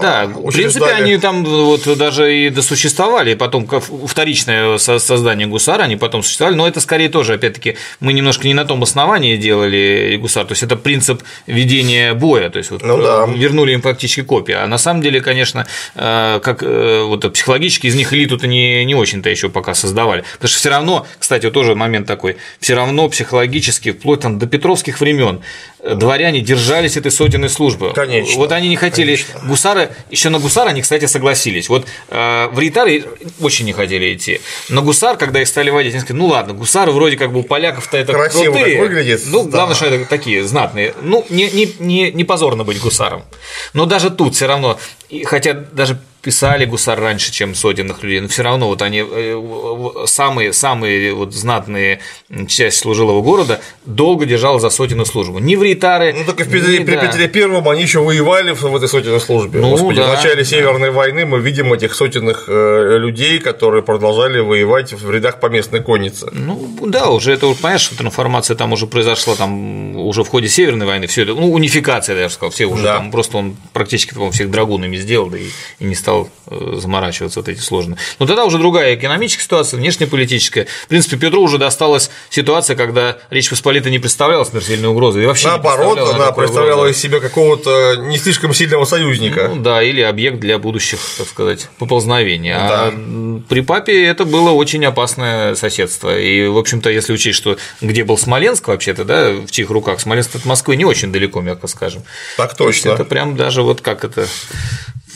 Да, 0.00 0.26
в 0.26 0.52
принципе, 0.52 0.86
они 0.86 1.18
там 1.18 1.44
вот 1.44 1.96
даже 1.96 2.36
и 2.36 2.50
досуществовали, 2.50 3.32
и 3.32 3.34
потом 3.34 3.68
вторичное 4.06 4.78
создание 4.78 5.46
гусара, 5.46 5.82
они 5.82 5.96
потом 5.96 6.22
существовали, 6.22 6.56
но 6.56 6.68
это 6.68 6.80
скорее 6.80 7.08
тоже, 7.08 7.34
опять-таки, 7.34 7.76
мы 8.00 8.12
немножко 8.12 8.46
не 8.46 8.54
на 8.54 8.64
том 8.64 8.82
основании 8.82 9.36
делали 9.36 10.16
гусар, 10.20 10.44
то 10.44 10.52
есть 10.52 10.62
это 10.62 10.76
принцип 10.76 11.22
ведения 11.46 12.14
боя, 12.14 12.50
то 12.50 12.58
есть 12.58 12.70
вот 12.70 12.82
ну, 12.82 13.02
да. 13.02 13.26
вернули 13.26 13.72
им 13.72 13.82
практически 13.82 14.22
копии. 14.22 14.54
А 14.54 14.66
на 14.66 14.78
самом 14.78 15.02
деле, 15.02 15.20
конечно, 15.20 15.66
э, 15.94 16.40
как 16.42 16.62
э, 16.62 17.02
вот 17.04 17.32
психологически 17.32 17.86
из 17.86 17.94
них 17.94 18.12
элиту-то 18.12 18.46
не, 18.46 18.84
не 18.84 18.94
очень-то 18.94 19.30
еще 19.30 19.48
пока 19.48 19.74
создавали, 19.74 20.24
потому 20.38 20.48
что 20.48 20.58
все 20.58 20.70
равно 20.70 21.06
кстати, 21.18 21.46
вот 21.46 21.54
тоже 21.54 21.74
момент 21.74 22.06
такой, 22.06 22.36
все 22.60 22.74
равно 22.74 23.08
психологически, 23.08 23.92
вплоть 23.92 24.20
там, 24.20 24.38
до 24.38 24.46
петровских 24.46 25.00
времен, 25.00 25.40
э, 25.80 25.94
дворяне 25.94 26.40
держались 26.40 26.96
этой 26.96 27.10
сотенной 27.10 27.48
службы. 27.48 27.92
Конечно. 27.94 28.36
Вот 28.36 28.52
они 28.52 28.68
не 28.68 28.76
хотели. 28.76 29.16
Конечно. 29.16 29.40
Гусары, 29.64 29.90
еще 30.10 30.28
на 30.28 30.38
гусар 30.40 30.68
они, 30.68 30.82
кстати, 30.82 31.06
согласились. 31.06 31.70
Вот 31.70 31.86
э, 32.10 32.48
в 32.48 32.58
рейтары 32.58 33.04
очень 33.40 33.64
не 33.64 33.72
хотели 33.72 34.14
идти. 34.14 34.42
Но 34.68 34.82
гусар, 34.82 35.16
когда 35.16 35.40
их 35.40 35.48
стали 35.48 35.70
водить, 35.70 35.94
они 35.94 36.02
сказали, 36.02 36.18
ну 36.20 36.26
ладно, 36.26 36.52
гусары 36.52 36.92
вроде 36.92 37.16
как 37.16 37.32
бы 37.32 37.40
у 37.40 37.42
поляков-то 37.44 37.96
это 37.96 38.12
Красиво 38.12 38.52
крутые. 38.52 38.76
Так 38.76 38.82
выглядит. 38.82 39.22
Ну, 39.24 39.44
главное, 39.44 39.68
да. 39.68 39.74
что 39.74 39.86
это 39.86 40.04
такие 40.04 40.44
знатные. 40.44 40.92
Ну, 41.00 41.24
не, 41.30 41.50
не, 41.50 41.74
не, 41.78 42.12
не 42.12 42.24
позорно 42.24 42.64
быть 42.64 42.78
гусаром. 42.78 43.24
Но 43.72 43.86
даже 43.86 44.10
тут 44.10 44.34
все 44.34 44.46
равно, 44.46 44.78
хотя 45.24 45.54
даже 45.54 45.98
писали 46.24 46.64
гусар 46.64 46.98
раньше, 46.98 47.30
чем 47.30 47.54
сотенных 47.54 48.02
людей, 48.02 48.20
но 48.20 48.28
все 48.28 48.42
равно 48.42 48.68
вот 48.68 48.80
они 48.80 49.04
э, 49.06 50.06
самые 50.06 50.52
самые 50.52 51.12
вот 51.12 51.34
знатные 51.34 52.00
часть 52.48 52.78
служилого 52.78 53.20
города 53.20 53.60
долго 53.84 54.24
держала 54.24 54.58
за 54.58 54.70
сотенную 54.70 55.06
службу. 55.06 55.38
Не 55.38 55.56
в 55.56 55.62
ритары. 55.62 56.14
Ну 56.14 56.20
и 56.22 56.42
в 56.42 56.50
Петре, 56.50 56.80
при 56.80 56.94
да. 56.96 57.06
Петре 57.06 57.28
Первом 57.28 57.68
они 57.68 57.82
еще 57.82 58.00
воевали 58.00 58.52
в 58.52 58.76
этой 58.76 58.88
сотенной 58.88 59.20
службе. 59.20 59.60
Ну, 59.60 59.70
Господи, 59.70 60.00
да, 60.00 60.06
в 60.06 60.14
начале 60.14 60.36
да. 60.36 60.44
Северной 60.44 60.90
войны 60.90 61.26
мы 61.26 61.40
видим 61.40 61.72
этих 61.72 61.94
сотенных 61.94 62.44
э, 62.48 62.96
людей, 62.98 63.38
которые 63.38 63.82
продолжали 63.82 64.40
воевать 64.40 64.92
в 64.94 65.10
рядах 65.10 65.40
поместной 65.40 65.82
конницы. 65.82 66.28
Ну 66.32 66.86
да, 66.86 67.10
уже 67.10 67.32
это 67.32 67.52
понятно, 67.54 67.78
что 67.78 67.96
трансформация 67.96 68.56
там 68.56 68.72
уже 68.72 68.86
произошла 68.86 69.34
там 69.34 69.96
уже 69.96 70.24
в 70.24 70.28
ходе 70.28 70.48
Северной 70.48 70.86
войны, 70.86 71.06
все 71.06 71.22
это, 71.22 71.34
ну 71.34 71.52
унификация, 71.52 72.14
я 72.14 72.22
даже 72.22 72.34
сказал, 72.34 72.50
все 72.50 72.66
уже 72.66 72.84
да. 72.84 72.96
там 72.96 73.10
просто 73.10 73.36
он 73.36 73.56
практически 73.72 74.14
по 74.14 74.30
всех 74.30 74.50
драгунами 74.50 74.96
сделал, 74.96 75.28
да 75.30 75.38
и, 75.38 75.48
и 75.80 75.84
не 75.84 75.94
стал 75.94 76.13
стал 76.14 76.28
э, 76.46 76.76
заморачиваться 76.78 77.40
вот 77.40 77.48
эти 77.48 77.60
сложные. 77.60 77.98
Но 78.18 78.26
тогда 78.26 78.44
уже 78.44 78.58
другая 78.58 78.94
экономическая 78.94 79.42
ситуация, 79.42 79.78
внешнеполитическая. 79.78 80.66
В 80.84 80.88
принципе, 80.88 81.16
Петру 81.16 81.42
уже 81.42 81.58
досталась 81.58 82.10
ситуация, 82.30 82.76
когда 82.76 83.18
Речь 83.30 83.50
Посполита 83.50 83.90
не 83.90 83.98
представляла 83.98 84.44
смертельной 84.44 84.88
угрозы. 84.88 85.22
И 85.22 85.26
вообще 85.26 85.48
Наоборот, 85.48 85.98
она 85.98 86.32
представляла 86.32 86.86
из 86.86 86.98
себя 86.98 87.20
какого-то 87.20 87.96
не 87.96 88.18
слишком 88.18 88.54
сильного 88.54 88.84
союзника. 88.84 89.50
Ну, 89.54 89.62
да, 89.62 89.82
или 89.82 90.00
объект 90.00 90.38
для 90.38 90.58
будущих, 90.58 91.00
так 91.18 91.26
сказать, 91.26 91.68
поползновений. 91.78 92.52
А 92.54 92.90
да. 92.90 93.42
при 93.48 93.60
папе 93.60 94.04
это 94.04 94.24
было 94.24 94.50
очень 94.50 94.84
опасное 94.84 95.54
соседство. 95.54 96.16
И, 96.16 96.46
в 96.46 96.58
общем-то, 96.58 96.90
если 96.90 97.12
учесть, 97.12 97.36
что 97.38 97.56
где 97.80 98.04
был 98.04 98.18
Смоленск 98.18 98.68
вообще-то, 98.68 99.04
да, 99.04 99.30
в 99.32 99.50
чьих 99.50 99.70
руках, 99.70 100.00
Смоленск 100.00 100.36
от 100.36 100.44
Москвы 100.44 100.76
не 100.76 100.84
очень 100.84 101.12
далеко, 101.12 101.40
мягко 101.40 101.66
скажем. 101.66 102.02
Так 102.36 102.56
точно. 102.56 102.90
То 102.90 102.94
это 102.94 103.04
прям 103.04 103.36
даже 103.36 103.62
вот 103.62 103.80
как 103.80 104.04
это, 104.04 104.26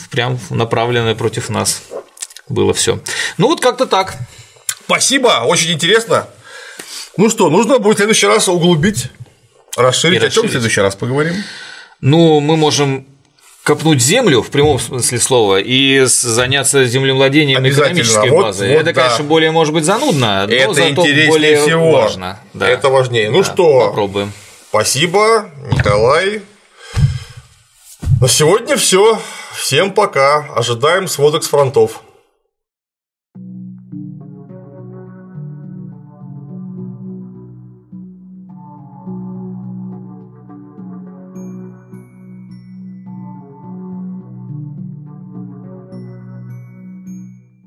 прям 0.09 0.39
направленное 0.49 1.15
против 1.15 1.49
нас 1.49 1.81
было 2.47 2.73
все. 2.73 2.99
Ну 3.37 3.47
вот 3.47 3.61
как-то 3.61 3.85
так. 3.85 4.15
Спасибо, 4.85 5.43
очень 5.45 5.71
интересно. 5.71 6.27
Ну 7.17 7.29
что, 7.29 7.49
нужно 7.49 7.79
будет 7.79 7.97
в 7.97 7.99
следующий 7.99 8.27
раз 8.27 8.47
углубить, 8.47 9.07
расширить. 9.75 10.23
О 10.23 10.29
чем 10.29 10.47
в 10.47 10.51
следующий 10.51 10.81
раз 10.81 10.95
поговорим? 10.95 11.35
Ну, 12.01 12.39
мы 12.39 12.55
можем 12.55 13.05
копнуть 13.63 14.01
землю 14.01 14.41
в 14.41 14.49
прямом 14.49 14.79
смысле 14.79 15.19
слова 15.19 15.59
и 15.59 16.01
заняться 16.05 16.85
землевладением 16.85 17.67
экономической 17.67 18.29
вот, 18.29 18.43
базой. 18.43 18.69
Вот, 18.69 18.81
это, 18.81 18.93
да. 18.93 19.03
конечно, 19.03 19.23
более 19.25 19.51
может 19.51 19.73
быть 19.73 19.85
занудно, 19.85 20.47
но 20.47 20.53
это 20.53 20.73
зато 20.73 21.03
более 21.27 21.61
всего. 21.61 21.91
важно. 21.91 22.39
Да. 22.53 22.67
Это 22.67 22.89
важнее. 22.89 23.29
Ну 23.29 23.43
да, 23.43 23.53
что, 23.53 23.87
попробуем. 23.87 24.31
Спасибо, 24.69 25.51
Николай. 25.71 26.41
На 28.21 28.27
сегодня 28.27 28.75
все. 28.75 29.21
Всем 29.59 29.93
пока. 29.93 30.47
Ожидаем 30.55 31.09
сводок 31.09 31.43
с 31.43 31.49
фронтов. 31.49 32.01